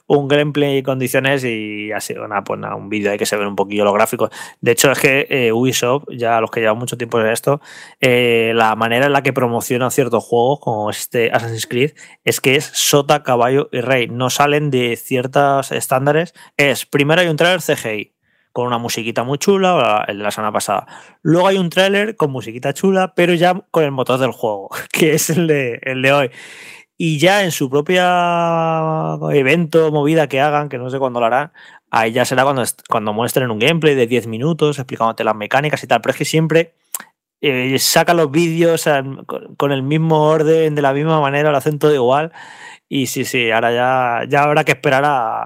un 0.07 0.27
gameplay 0.27 0.77
y 0.77 0.83
condiciones 0.83 1.43
y 1.43 1.91
así, 1.91 2.13
una, 2.13 2.43
pues 2.43 2.59
nada, 2.59 2.75
un 2.75 2.89
vídeo 2.89 3.11
ahí 3.11 3.17
que 3.17 3.25
se 3.25 3.37
ven 3.37 3.47
un 3.47 3.55
poquillo 3.55 3.83
los 3.83 3.93
gráficos. 3.93 4.29
De 4.61 4.71
hecho, 4.71 4.91
es 4.91 4.99
que 4.99 5.27
eh, 5.29 5.51
Ubisoft, 5.51 6.05
ya 6.11 6.39
los 6.41 6.51
que 6.51 6.59
llevan 6.59 6.77
mucho 6.77 6.97
tiempo 6.97 7.19
en 7.19 7.27
esto, 7.27 7.61
eh, 8.01 8.51
la 8.55 8.75
manera 8.75 9.07
en 9.07 9.13
la 9.13 9.23
que 9.23 9.33
promocionan 9.33 9.91
ciertos 9.91 10.23
juegos, 10.23 10.59
como 10.59 10.89
este 10.89 11.31
Assassin's 11.31 11.67
Creed, 11.67 11.91
es 12.23 12.39
que 12.39 12.55
es 12.55 12.65
sota, 12.65 13.23
caballo 13.23 13.69
y 13.71 13.81
rey. 13.81 14.07
No 14.07 14.29
salen 14.29 14.69
de 14.69 14.95
ciertos 14.95 15.71
estándares. 15.71 16.33
Es, 16.57 16.85
primero 16.85 17.21
hay 17.21 17.27
un 17.27 17.37
trailer 17.37 17.61
CGI, 17.61 18.13
con 18.51 18.67
una 18.67 18.77
musiquita 18.77 19.23
muy 19.23 19.37
chula, 19.37 20.05
el 20.07 20.19
de 20.19 20.23
la 20.23 20.31
semana 20.31 20.53
pasada. 20.53 20.87
Luego 21.23 21.47
hay 21.47 21.57
un 21.57 21.69
tráiler 21.69 22.15
con 22.15 22.31
musiquita 22.31 22.73
chula, 22.73 23.13
pero 23.15 23.33
ya 23.33 23.65
con 23.71 23.83
el 23.83 23.91
motor 23.91 24.19
del 24.19 24.31
juego, 24.31 24.69
que 24.91 25.13
es 25.13 25.29
el 25.29 25.47
de, 25.47 25.79
el 25.83 26.01
de 26.01 26.13
hoy 26.13 26.31
y 26.97 27.19
ya 27.19 27.43
en 27.43 27.51
su 27.51 27.69
propia 27.69 29.17
evento, 29.31 29.91
movida 29.91 30.27
que 30.27 30.39
hagan, 30.39 30.69
que 30.69 30.77
no 30.77 30.89
sé 30.89 30.99
cuándo 30.99 31.19
lo 31.19 31.25
harán, 31.25 31.51
ahí 31.91 32.11
ya 32.11 32.25
será 32.25 32.43
cuando, 32.43 32.63
cuando 32.89 33.13
muestren 33.13 33.51
un 33.51 33.59
gameplay 33.59 33.95
de 33.95 34.07
10 34.07 34.27
minutos 34.27 34.79
explicándote 34.79 35.23
las 35.23 35.35
mecánicas 35.35 35.83
y 35.83 35.87
tal, 35.87 36.01
pero 36.01 36.11
es 36.11 36.17
que 36.17 36.25
siempre 36.25 36.73
eh, 37.41 37.77
saca 37.79 38.13
los 38.13 38.31
vídeos 38.31 38.85
con 39.57 39.71
el 39.71 39.83
mismo 39.83 40.23
orden, 40.23 40.75
de 40.75 40.81
la 40.81 40.93
misma 40.93 41.19
manera, 41.19 41.51
lo 41.51 41.57
hacen 41.57 41.79
todo 41.79 41.93
igual 41.93 42.31
y 42.87 43.07
sí, 43.07 43.25
sí, 43.25 43.49
ahora 43.49 43.73
ya, 43.73 44.29
ya 44.29 44.43
habrá 44.43 44.63
que 44.63 44.73
esperar 44.73 45.03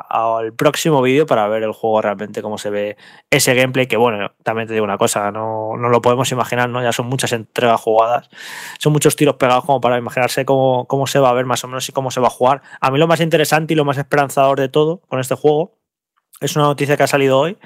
al 0.09 0.53
próximo 0.53 1.01
vídeo 1.01 1.25
para 1.25 1.47
ver 1.47 1.63
el 1.63 1.71
juego 1.71 2.01
realmente, 2.01 2.41
cómo 2.41 2.57
se 2.57 2.69
ve 2.69 2.97
ese 3.29 3.55
gameplay, 3.55 3.87
que 3.87 3.95
bueno, 3.95 4.33
también 4.43 4.67
te 4.67 4.73
digo 4.73 4.83
una 4.83 4.97
cosa, 4.97 5.31
no, 5.31 5.77
no 5.77 5.87
lo 5.87 6.01
podemos 6.01 6.29
imaginar, 6.33 6.69
¿no? 6.69 6.83
Ya 6.83 6.91
son 6.91 7.07
muchas 7.07 7.31
entregas 7.31 7.79
jugadas, 7.79 8.29
son 8.77 8.91
muchos 8.91 9.15
tiros 9.15 9.35
pegados 9.35 9.63
como 9.63 9.79
para 9.79 9.97
imaginarse 9.97 10.43
cómo, 10.43 10.85
cómo 10.87 11.07
se 11.07 11.19
va 11.19 11.29
a 11.29 11.33
ver 11.33 11.45
más 11.45 11.63
o 11.63 11.67
menos 11.69 11.87
y 11.87 11.93
cómo 11.93 12.11
se 12.11 12.19
va 12.19 12.27
a 12.27 12.31
jugar. 12.31 12.61
A 12.81 12.91
mí 12.91 12.99
lo 12.99 13.07
más 13.07 13.21
interesante 13.21 13.73
y 13.73 13.77
lo 13.77 13.85
más 13.85 13.97
esperanzador 13.97 14.59
de 14.59 14.67
todo 14.67 15.01
con 15.07 15.21
este 15.21 15.35
juego 15.35 15.77
es 16.41 16.57
una 16.57 16.65
noticia 16.65 16.97
que 16.97 17.03
ha 17.03 17.07
salido 17.07 17.39
hoy 17.39 17.57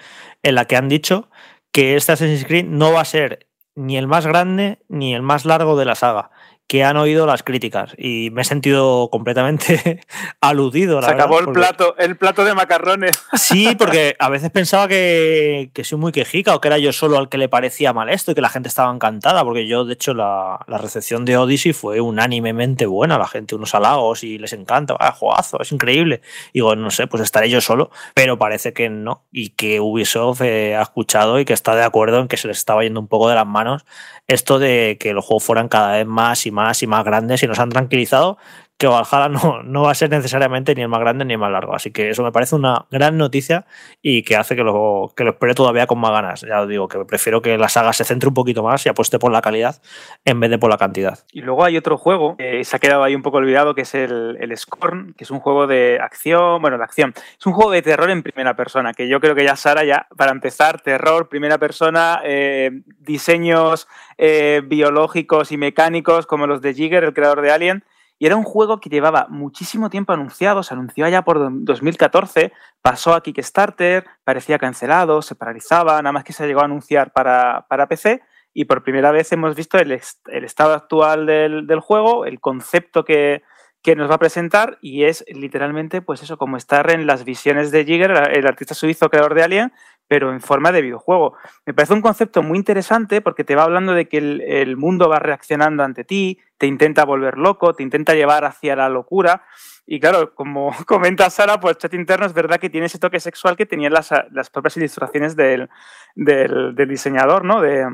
en 0.44 0.54
la 0.54 0.66
que 0.66 0.76
han 0.76 0.88
dicho 0.88 1.30
que 1.72 1.96
este 1.96 2.12
Assassin's 2.12 2.46
Creed 2.46 2.66
no 2.66 2.94
va 2.94 3.02
a 3.02 3.06
ser 3.06 3.48
ni 3.76 3.98
el 3.98 4.06
más 4.06 4.28
grande 4.28 4.80
ni 4.88 5.16
el 5.16 5.24
más 5.24 5.46
largo 5.46 5.76
de 5.76 5.86
la 5.86 5.96
saga 5.96 6.30
que 6.74 6.84
han 6.84 6.98
oído 6.98 7.28
las 7.28 7.44
críticas 7.44 7.94
y 8.00 8.32
me 8.32 8.42
he 8.42 8.46
sentido 8.46 9.10
completamente 9.12 10.02
aludido. 10.42 11.04
Se 11.04 11.12
acabó 11.12 11.40
el, 11.40 11.52
plato, 11.52 11.96
el 12.00 12.18
plato 12.18 12.44
de 12.44 12.56
macarrones. 12.56 13.12
Sí, 13.36 13.76
porque 13.78 14.16
a 14.18 14.30
veces 14.30 14.50
pensaba 14.50 14.88
que, 14.88 15.70
que, 15.74 15.84
soy 15.84 16.00
muy 16.00 16.12
quejica 16.12 16.56
o 16.56 16.62
que 16.62 16.70
era 16.70 16.80
yo 16.80 16.92
solo 16.92 17.20
al 17.20 17.30
que 17.30 17.38
le 17.38 17.48
parecía 17.48 17.94
mal 17.94 18.10
esto 18.10 18.32
y 18.32 18.36
que 18.36 18.42
la 18.42 18.50
gente 18.50 18.70
estaba 18.70 18.92
encantada, 18.92 19.44
porque 19.44 19.68
yo, 19.68 19.86
de 19.86 19.94
hecho, 19.94 20.16
la, 20.16 20.62
la 20.66 20.80
recepción 20.80 21.26
de 21.26 21.38
Odyssey 21.38 21.74
fue 21.74 22.02
unánimemente 22.02 22.88
buena, 22.88 23.20
la 23.20 23.28
gente 23.28 23.54
unos 23.54 23.76
halagos 23.76 24.24
y 24.24 24.40
les 24.40 24.54
encanta, 24.54 24.96
ah, 25.00 25.16
es 25.60 25.72
increíble. 25.72 26.22
Y 26.54 26.60
digo, 26.60 26.76
no 26.76 26.90
sé, 26.90 27.06
pues 27.06 27.22
estaré 27.22 27.52
yo 27.52 27.62
solo, 27.62 27.92
pero 28.16 28.40
parece 28.40 28.74
que 28.74 28.90
no 28.90 29.26
y 29.32 29.50
que 29.50 29.80
Ubisoft 29.80 30.42
eh, 30.42 30.76
ha 30.76 30.82
escuchado 30.82 31.40
y 31.40 31.46
que 31.46 31.54
está 31.54 31.76
de 31.76 31.84
acuerdo 31.84 32.20
en 32.20 32.28
que 32.28 32.38
se 32.38 32.48
les 32.48 32.58
estaba 32.58 32.82
yendo 32.82 33.00
un 33.00 33.08
poco 33.08 33.30
de 33.30 33.36
las 33.36 33.46
manos 33.46 33.86
esto 34.28 34.58
de 34.58 34.98
que 35.00 35.14
los 35.14 35.26
juegos 35.26 35.44
fueran 35.44 35.68
cada 35.68 35.98
vez 35.98 36.08
más 36.08 36.46
y 36.46 36.52
más 36.52 36.63
y 36.82 36.88
más 36.88 37.04
grandes 37.04 37.44
y 37.44 37.48
nos 37.48 37.60
han 37.60 37.70
tranquilizado 37.70 38.38
que 38.84 38.88
Valhalla 38.88 39.30
no, 39.30 39.64
no 39.64 39.84
va 39.84 39.92
a 39.92 39.96
ser 39.96 40.10
necesariamente 40.10 40.76
ni 40.76 40.82
el 40.82 40.90
más 40.90 41.00
grande 41.00 41.24
ni 41.24 41.34
el 41.34 41.40
más 41.40 41.52
largo. 41.52 41.74
Así 41.74 41.92
que 41.92 42.10
eso 42.10 42.22
me 42.22 42.34
parece 42.34 42.56
una 42.56 42.86
gran 42.92 43.18
noticia 43.18 43.66
y 44.02 44.24
que 44.24 44.36
hace 44.36 44.58
que 44.58 44.64
lo, 44.64 45.14
que 45.16 45.24
lo 45.24 45.32
espere 45.32 45.54
todavía 45.54 45.88
con 45.88 46.00
más 46.00 46.12
ganas. 46.12 46.42
Ya 46.42 46.62
os 46.62 46.68
digo, 46.68 46.90
que 46.90 47.00
prefiero 47.06 47.42
que 47.42 47.58
la 47.58 47.70
saga 47.70 47.94
se 47.94 48.04
centre 48.04 48.28
un 48.28 48.34
poquito 48.34 48.62
más 48.62 48.86
y 48.86 48.90
apueste 48.90 49.20
por 49.20 49.32
la 49.32 49.42
calidad 49.42 49.82
en 50.26 50.40
vez 50.42 50.50
de 50.50 50.58
por 50.58 50.70
la 50.70 50.78
cantidad. 50.78 51.20
Y 51.32 51.42
luego 51.42 51.64
hay 51.64 51.78
otro 51.78 51.98
juego 51.98 52.36
que 52.36 52.62
se 52.66 52.76
ha 52.76 52.80
quedado 52.80 53.04
ahí 53.04 53.16
un 53.16 53.22
poco 53.22 53.38
olvidado, 53.38 53.74
que 53.74 53.84
es 53.84 53.96
el, 53.96 54.38
el 54.42 54.58
Scorn, 54.58 55.14
que 55.18 55.24
es 55.24 55.32
un 55.32 55.40
juego 55.40 55.66
de 55.66 56.00
acción, 56.02 56.62
bueno, 56.62 56.78
de 56.78 56.84
acción. 56.84 57.14
Es 57.40 57.46
un 57.46 57.54
juego 57.54 57.72
de 57.72 57.82
terror 57.82 58.10
en 58.10 58.22
primera 58.22 58.56
persona, 58.58 58.94
que 58.94 59.08
yo 59.08 59.22
creo 59.22 59.34
que 59.34 59.46
ya 59.46 59.56
Sara, 59.56 59.86
ya 59.86 60.08
para 60.18 60.32
empezar, 60.32 60.82
terror, 60.82 61.30
primera 61.30 61.58
persona, 61.58 62.20
eh, 62.26 62.82
diseños 63.00 63.88
eh, 64.18 64.62
biológicos 64.66 65.54
y 65.54 65.58
mecánicos 65.58 66.26
como 66.26 66.48
los 66.48 66.62
de 66.62 66.74
Jigger, 66.74 67.06
el 67.06 67.14
creador 67.14 67.42
de 67.42 67.52
Alien 67.52 67.86
y 68.24 68.26
era 68.26 68.38
un 68.38 68.44
juego 68.44 68.80
que 68.80 68.90
llevaba 68.90 69.28
muchísimo 69.30 69.90
tiempo 69.90 70.14
anunciado, 70.14 70.64
se 70.64 70.74
anunció 70.74 71.06
allá 71.06 71.24
por 71.24 71.40
2014, 71.66 72.54
pasó 72.82 73.14
a 73.14 73.22
Kickstarter, 73.22 74.06
parecía 74.24 74.58
cancelado, 74.58 75.22
se 75.22 75.36
paralizaba, 75.36 76.02
nada 76.02 76.14
más 76.14 76.24
que 76.24 76.32
se 76.32 76.48
llegó 76.48 76.62
a 76.62 76.64
anunciar 76.64 77.12
para, 77.12 77.66
para 77.68 77.90
PC 77.90 78.22
y 78.54 78.64
por 78.64 78.82
primera 78.82 79.12
vez 79.12 79.30
hemos 79.34 79.58
visto 79.58 79.78
el, 79.78 79.92
el 79.92 80.44
estado 80.46 80.74
actual 80.74 81.26
del, 81.26 81.68
del, 81.68 81.82
juego, 81.82 82.26
el 82.26 82.40
concepto 82.40 83.04
que, 83.04 83.44
que 83.82 83.98
nos 83.98 84.10
va 84.10 84.16
a 84.16 84.20
presentar 84.20 84.78
y 84.82 85.04
es 85.04 85.26
literalmente, 85.28 86.02
pues 86.02 86.24
eso, 86.24 86.38
como 86.38 86.56
estar 86.56 86.92
en 86.92 87.06
las 87.06 87.26
visiones 87.26 87.72
de 87.72 87.84
Jigger, 87.84 88.12
el 88.32 88.48
artista 88.48 88.74
suizo 88.74 89.10
creador 89.10 89.34
de 89.34 89.44
Alien, 89.44 89.74
pero 90.08 90.32
en 90.32 90.42
forma 90.42 90.72
de 90.72 90.82
videojuego. 90.82 91.36
Me 91.66 91.74
parece 91.74 91.94
un 91.94 92.02
concepto 92.02 92.44
muy 92.44 92.58
interesante 92.58 93.22
porque 93.22 93.44
te 93.44 93.56
va 93.56 93.64
hablando 93.64 93.94
de 93.94 94.08
que 94.08 94.18
el, 94.18 94.78
mundo 94.78 95.10
va 95.10 95.20
reaccionando 95.20 95.84
ante 95.84 96.04
ti, 96.04 96.40
te 96.58 96.68
intenta 96.68 97.06
volver 97.06 97.38
loco, 97.38 97.74
te 97.74 97.84
intenta 97.84 98.14
llevar 98.14 98.46
hacia 98.46 98.76
la 98.76 98.90
locura. 98.90 99.44
Y 99.86 100.00
claro, 100.00 100.34
como 100.36 100.72
comenta 100.88 101.30
Sara, 101.30 101.60
pues 101.60 101.78
chat 101.78 101.94
interno 101.94 102.26
es 102.26 102.34
verdad 102.34 102.60
que 102.60 102.70
tiene 102.70 102.88
ese 102.88 103.00
toque 103.00 103.20
sexual 103.20 103.56
que 103.56 103.66
tenían 103.66 103.94
las, 103.94 104.10
propias 104.52 104.78
ilustraciones 104.78 105.36
del, 105.36 105.70
del, 106.16 106.76
diseñador, 106.88 107.46
¿no? 107.46 107.62
De, 107.62 107.86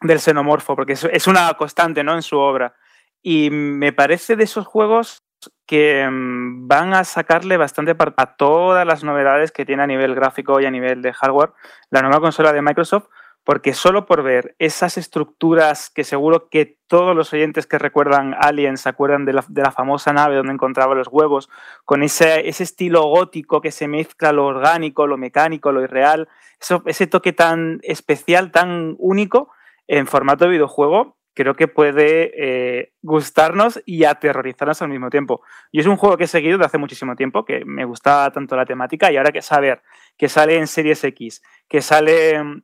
del 0.00 0.20
xenomorfo, 0.20 0.74
porque 0.74 0.94
es, 0.94 1.04
es, 1.04 1.26
una 1.26 1.52
constante 1.54 2.02
¿no? 2.02 2.14
en 2.14 2.22
su 2.22 2.38
obra. 2.38 2.74
Y 3.22 3.50
me 3.50 3.92
parece 3.92 4.34
de 4.34 4.44
esos 4.44 4.66
juegos 4.66 5.22
que 5.66 6.08
mm, 6.08 6.68
van 6.68 6.94
a 6.94 7.04
sacarle 7.04 7.56
bastante 7.56 7.94
a 8.16 8.36
todas 8.36 8.86
las 8.86 9.04
novedades 9.04 9.52
que 9.52 9.64
tiene 9.64 9.82
a 9.82 9.86
nivel 9.86 10.14
gráfico 10.14 10.60
y 10.60 10.66
a 10.66 10.70
nivel 10.70 11.02
de 11.02 11.12
hardware 11.12 11.52
la 11.90 12.02
nueva 12.02 12.20
consola 12.20 12.52
de 12.52 12.62
Microsoft, 12.62 13.08
porque 13.44 13.74
solo 13.74 14.06
por 14.06 14.22
ver 14.22 14.54
esas 14.58 14.96
estructuras 14.98 15.90
que 15.90 16.04
seguro 16.04 16.48
que 16.48 16.78
todos 16.86 17.16
los 17.16 17.32
oyentes 17.32 17.66
que 17.66 17.78
recuerdan 17.78 18.36
Alien 18.38 18.76
se 18.76 18.88
acuerdan 18.88 19.24
de 19.24 19.32
la, 19.32 19.72
famosa 19.72 20.12
nave 20.12 20.36
donde 20.36 20.52
encontraba 20.52 20.94
los 20.94 21.08
huevos, 21.08 21.48
con 21.84 22.02
ese, 22.02 22.48
ese, 22.48 22.62
estilo 22.62 23.02
gótico 23.04 23.60
que 23.60 23.72
se 23.72 23.88
mezcla 23.88 24.32
lo 24.32 24.46
orgánico, 24.46 25.06
lo 25.06 25.16
mecánico, 25.16 25.72
lo 25.72 25.82
irreal, 25.82 26.28
ese 26.86 27.06
toque 27.06 27.32
tan 27.32 27.80
especial, 27.82 28.52
tan 28.52 28.94
único 28.98 29.50
en 29.88 30.06
formato 30.06 30.44
de 30.44 30.52
videojuego, 30.52 31.16
creo 31.34 31.54
que 31.54 31.68
puede 31.68 32.32
eh, 32.36 32.92
gustarnos 33.02 33.80
y 33.86 34.04
aterrorizarnos 34.04 34.82
al 34.82 34.88
mismo 34.88 35.10
tiempo. 35.10 35.42
Y 35.70 35.80
es 35.80 35.86
un 35.86 35.96
juego 35.96 36.16
que 36.16 36.24
he 36.24 36.28
seguido 36.28 36.58
desde 36.58 36.66
hace 36.66 36.78
muchísimo 36.78 37.16
tiempo, 37.16 37.44
que 37.44 37.64
me 37.64 37.84
gustaba 37.84 38.30
tanto 38.30 38.56
la 38.56 38.66
temática 38.66 39.10
y 39.10 39.16
ahora 39.16 39.32
que 39.32 39.42
saber 39.42 39.82
que 40.16 40.28
sale 40.28 40.56
en 40.56 40.66
Series 40.66 41.02
X, 41.04 41.42
que 41.68 41.80
sale 41.80 42.42
mm, 42.42 42.62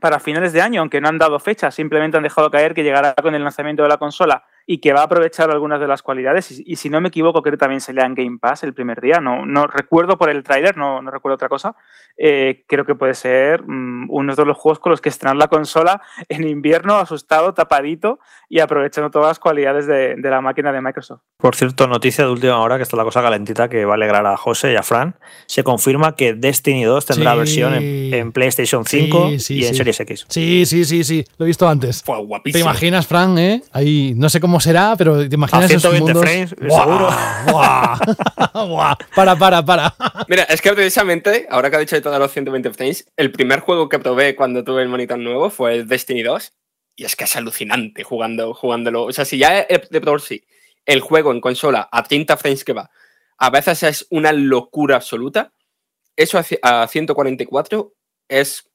para 0.00 0.20
finales 0.20 0.52
de 0.52 0.62
año, 0.62 0.80
aunque 0.80 1.00
no 1.00 1.08
han 1.08 1.18
dado 1.18 1.38
fecha, 1.38 1.70
simplemente 1.70 2.16
han 2.16 2.22
dejado 2.22 2.50
caer 2.50 2.74
que 2.74 2.82
llegará 2.82 3.14
con 3.14 3.34
el 3.34 3.42
lanzamiento 3.42 3.82
de 3.82 3.88
la 3.88 3.98
consola 3.98 4.44
y 4.66 4.78
que 4.78 4.92
va 4.92 5.00
a 5.00 5.04
aprovechar 5.04 5.50
algunas 5.50 5.80
de 5.80 5.88
las 5.88 6.02
cualidades. 6.02 6.62
Y, 6.64 6.76
si 6.76 6.90
no 6.90 7.00
me 7.00 7.08
equivoco, 7.08 7.42
creo 7.42 7.54
que 7.54 7.58
también 7.58 7.80
salía 7.80 8.04
en 8.04 8.14
Game 8.14 8.38
Pass 8.38 8.62
el 8.62 8.72
primer 8.72 9.00
día. 9.00 9.20
No, 9.20 9.44
no 9.44 9.66
recuerdo 9.66 10.16
por 10.16 10.30
el 10.30 10.44
tráiler, 10.44 10.76
no, 10.76 11.02
no, 11.02 11.10
recuerdo 11.10 11.34
otra 11.34 11.48
cosa. 11.48 11.74
Eh, 12.16 12.64
creo 12.66 12.84
que 12.84 12.94
puede 12.94 13.14
ser 13.14 13.62
mm, 13.66 14.08
uno 14.10 14.34
de 14.34 14.44
los 14.44 14.56
juegos 14.56 14.78
con 14.78 14.90
los 14.90 15.00
que 15.00 15.08
estrenar 15.08 15.36
la 15.36 15.48
consola 15.48 16.02
en 16.28 16.46
invierno, 16.46 16.96
asustado, 16.96 17.54
tapadito 17.54 18.18
y 18.48 18.60
aprovechando 18.60 19.10
todas 19.10 19.28
las 19.28 19.38
cualidades 19.38 19.86
de, 19.86 20.16
de, 20.16 20.30
la 20.30 20.40
máquina 20.40 20.72
de 20.72 20.80
Microsoft. 20.80 21.20
Por 21.38 21.56
cierto, 21.56 21.86
noticia 21.86 22.24
de 22.24 22.30
última 22.30 22.58
hora, 22.60 22.76
que 22.76 22.82
está 22.82 22.96
la 22.96 23.04
cosa 23.04 23.22
calentita 23.22 23.68
que 23.68 23.84
va 23.84 23.92
a 23.92 23.94
alegrar 23.94 24.26
a 24.26 24.36
José 24.36 24.72
y 24.72 24.76
a 24.76 24.82
Fran. 24.82 25.14
Se 25.46 25.64
confirma 25.64 26.14
que 26.14 26.34
Destiny 26.34 26.84
2 26.84 27.06
tendrá 27.06 27.34
versión 27.34 27.74
en, 27.74 28.32
PlayStation 28.32 28.84
5 28.84 29.30
y 29.48 29.64
en 29.64 29.74
Series 29.74 30.00
X. 30.00 30.26
Sí, 30.28 30.66
sí, 30.66 30.84
sí, 30.84 31.04
sí. 31.04 31.24
Lo 31.38 31.46
he 31.46 31.48
visto 31.48 31.68
antes. 31.68 32.02
Fue 32.02 32.18
guapísimo. 32.18 32.64
¿Te 32.64 32.68
imaginas, 32.68 33.06
Fran? 33.06 33.38
Eh? 33.38 33.62
Ahí, 33.72 34.12
no 34.16 34.28
sé 34.28 34.40
cómo 34.40 34.60
será, 34.60 34.94
pero 34.98 35.28
te 35.28 35.34
imaginas. 35.34 35.64
A 35.64 35.68
120 35.68 36.14
frames, 36.14 36.50
seguro. 36.50 37.08
para, 39.14 39.36
para, 39.36 39.64
para. 39.64 39.94
Mira, 40.28 40.42
es 40.44 40.60
que 40.60 40.72
precisamente, 40.72 41.46
ahora 41.50 41.70
que 41.70 41.76
ha 41.76 41.80
dicho 41.80 41.96
de 42.00 42.04
todos 42.04 42.18
los 42.18 42.32
120 42.32 42.72
frames, 42.72 43.06
el 43.16 43.30
primer 43.30 43.60
juego 43.60 43.88
que 43.88 43.98
probé 43.98 44.34
cuando 44.34 44.64
tuve 44.64 44.82
el 44.82 44.88
monitor 44.88 45.18
nuevo 45.18 45.50
fue 45.50 45.84
Destiny 45.84 46.22
2. 46.22 46.52
Y 46.96 47.04
es 47.04 47.14
que 47.16 47.24
es 47.24 47.36
alucinante 47.36 48.02
jugando, 48.04 48.52
jugándolo. 48.54 49.04
O 49.04 49.12
sea, 49.12 49.24
si 49.24 49.38
ya 49.38 49.66
de 49.66 50.00
por 50.00 50.20
sí 50.20 50.44
el 50.86 51.00
juego 51.00 51.30
en 51.32 51.40
consola 51.40 51.88
a 51.92 52.02
30 52.02 52.36
frames 52.36 52.64
que 52.64 52.72
va, 52.72 52.90
a 53.38 53.50
veces 53.50 53.82
es 53.82 54.06
una 54.10 54.32
locura 54.32 54.96
absoluta. 54.96 55.52
Eso 56.16 56.38
a 56.62 56.86
144 56.86 57.94
es 58.28 58.68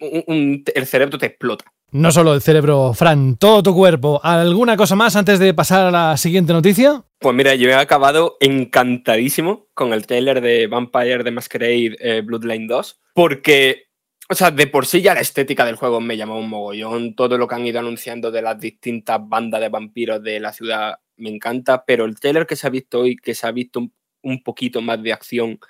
el 0.00 0.86
cerebro 0.86 1.18
te 1.18 1.26
explota. 1.26 1.64
No 1.90 2.10
solo 2.10 2.34
el 2.34 2.40
cerebro, 2.40 2.94
Fran, 2.94 3.36
todo 3.36 3.62
tu 3.62 3.74
cuerpo. 3.74 4.20
¿Alguna 4.22 4.76
cosa 4.76 4.96
más 4.96 5.14
antes 5.14 5.38
de 5.38 5.52
pasar 5.52 5.86
a 5.86 5.90
la 5.90 6.16
siguiente 6.16 6.52
noticia? 6.52 7.04
Pues 7.22 7.36
mira, 7.36 7.54
yo 7.54 7.68
he 7.68 7.74
acabado 7.74 8.36
encantadísimo 8.40 9.68
con 9.74 9.92
el 9.92 10.08
trailer 10.08 10.40
de 10.40 10.66
Vampire 10.66 11.22
de 11.22 11.30
Masquerade 11.30 11.96
eh, 12.00 12.20
Bloodline 12.20 12.66
2, 12.66 13.00
porque, 13.14 13.84
o 14.28 14.34
sea, 14.34 14.50
de 14.50 14.66
por 14.66 14.86
sí 14.86 15.02
ya 15.02 15.14
la 15.14 15.20
estética 15.20 15.64
del 15.64 15.76
juego 15.76 16.00
me 16.00 16.16
llamó 16.16 16.36
un 16.36 16.48
mogollón, 16.48 17.14
todo 17.14 17.38
lo 17.38 17.46
que 17.46 17.54
han 17.54 17.64
ido 17.64 17.78
anunciando 17.78 18.32
de 18.32 18.42
las 18.42 18.58
distintas 18.58 19.20
bandas 19.22 19.60
de 19.60 19.68
vampiros 19.68 20.20
de 20.20 20.40
la 20.40 20.52
ciudad 20.52 20.96
me 21.16 21.30
encanta, 21.30 21.84
pero 21.86 22.06
el 22.06 22.18
trailer 22.18 22.44
que 22.44 22.56
se 22.56 22.66
ha 22.66 22.70
visto 22.70 22.98
hoy, 22.98 23.14
que 23.16 23.36
se 23.36 23.46
ha 23.46 23.52
visto 23.52 23.86
un 24.22 24.42
poquito 24.42 24.80
más 24.80 25.00
de 25.00 25.12
acción 25.12 25.60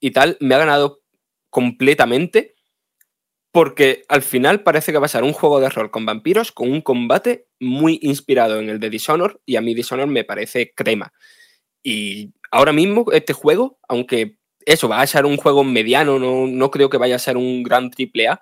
y 0.00 0.10
tal, 0.12 0.38
me 0.40 0.54
ha 0.54 0.58
ganado 0.58 1.02
completamente 1.50 2.54
porque 3.52 4.04
al 4.08 4.22
final 4.22 4.62
parece 4.62 4.92
que 4.92 4.98
va 4.98 5.06
a 5.06 5.10
ser 5.10 5.22
un 5.22 5.32
juego 5.32 5.60
de 5.60 5.68
rol 5.68 5.90
con 5.90 6.04
vampiros 6.04 6.52
con 6.52 6.70
un 6.70 6.80
combate 6.80 7.46
muy 7.60 7.98
inspirado 8.02 8.60
en 8.60 8.68
el 8.68 8.78
de 8.78 8.90
Dishonor 8.90 9.40
y 9.46 9.56
a 9.56 9.60
mí 9.60 9.74
Dishonor 9.74 10.06
me 10.06 10.24
parece 10.24 10.72
crema. 10.74 11.12
Y 11.82 12.32
ahora 12.50 12.72
mismo 12.72 13.06
este 13.12 13.32
juego, 13.32 13.78
aunque 13.88 14.36
eso 14.66 14.88
va 14.88 15.00
a 15.00 15.06
ser 15.06 15.24
un 15.24 15.38
juego 15.38 15.64
mediano, 15.64 16.18
no, 16.18 16.46
no 16.46 16.70
creo 16.70 16.90
que 16.90 16.98
vaya 16.98 17.16
a 17.16 17.20
ser 17.20 17.36
un 17.36 17.62
gran 17.62 17.90
triple 17.90 18.28
A, 18.28 18.40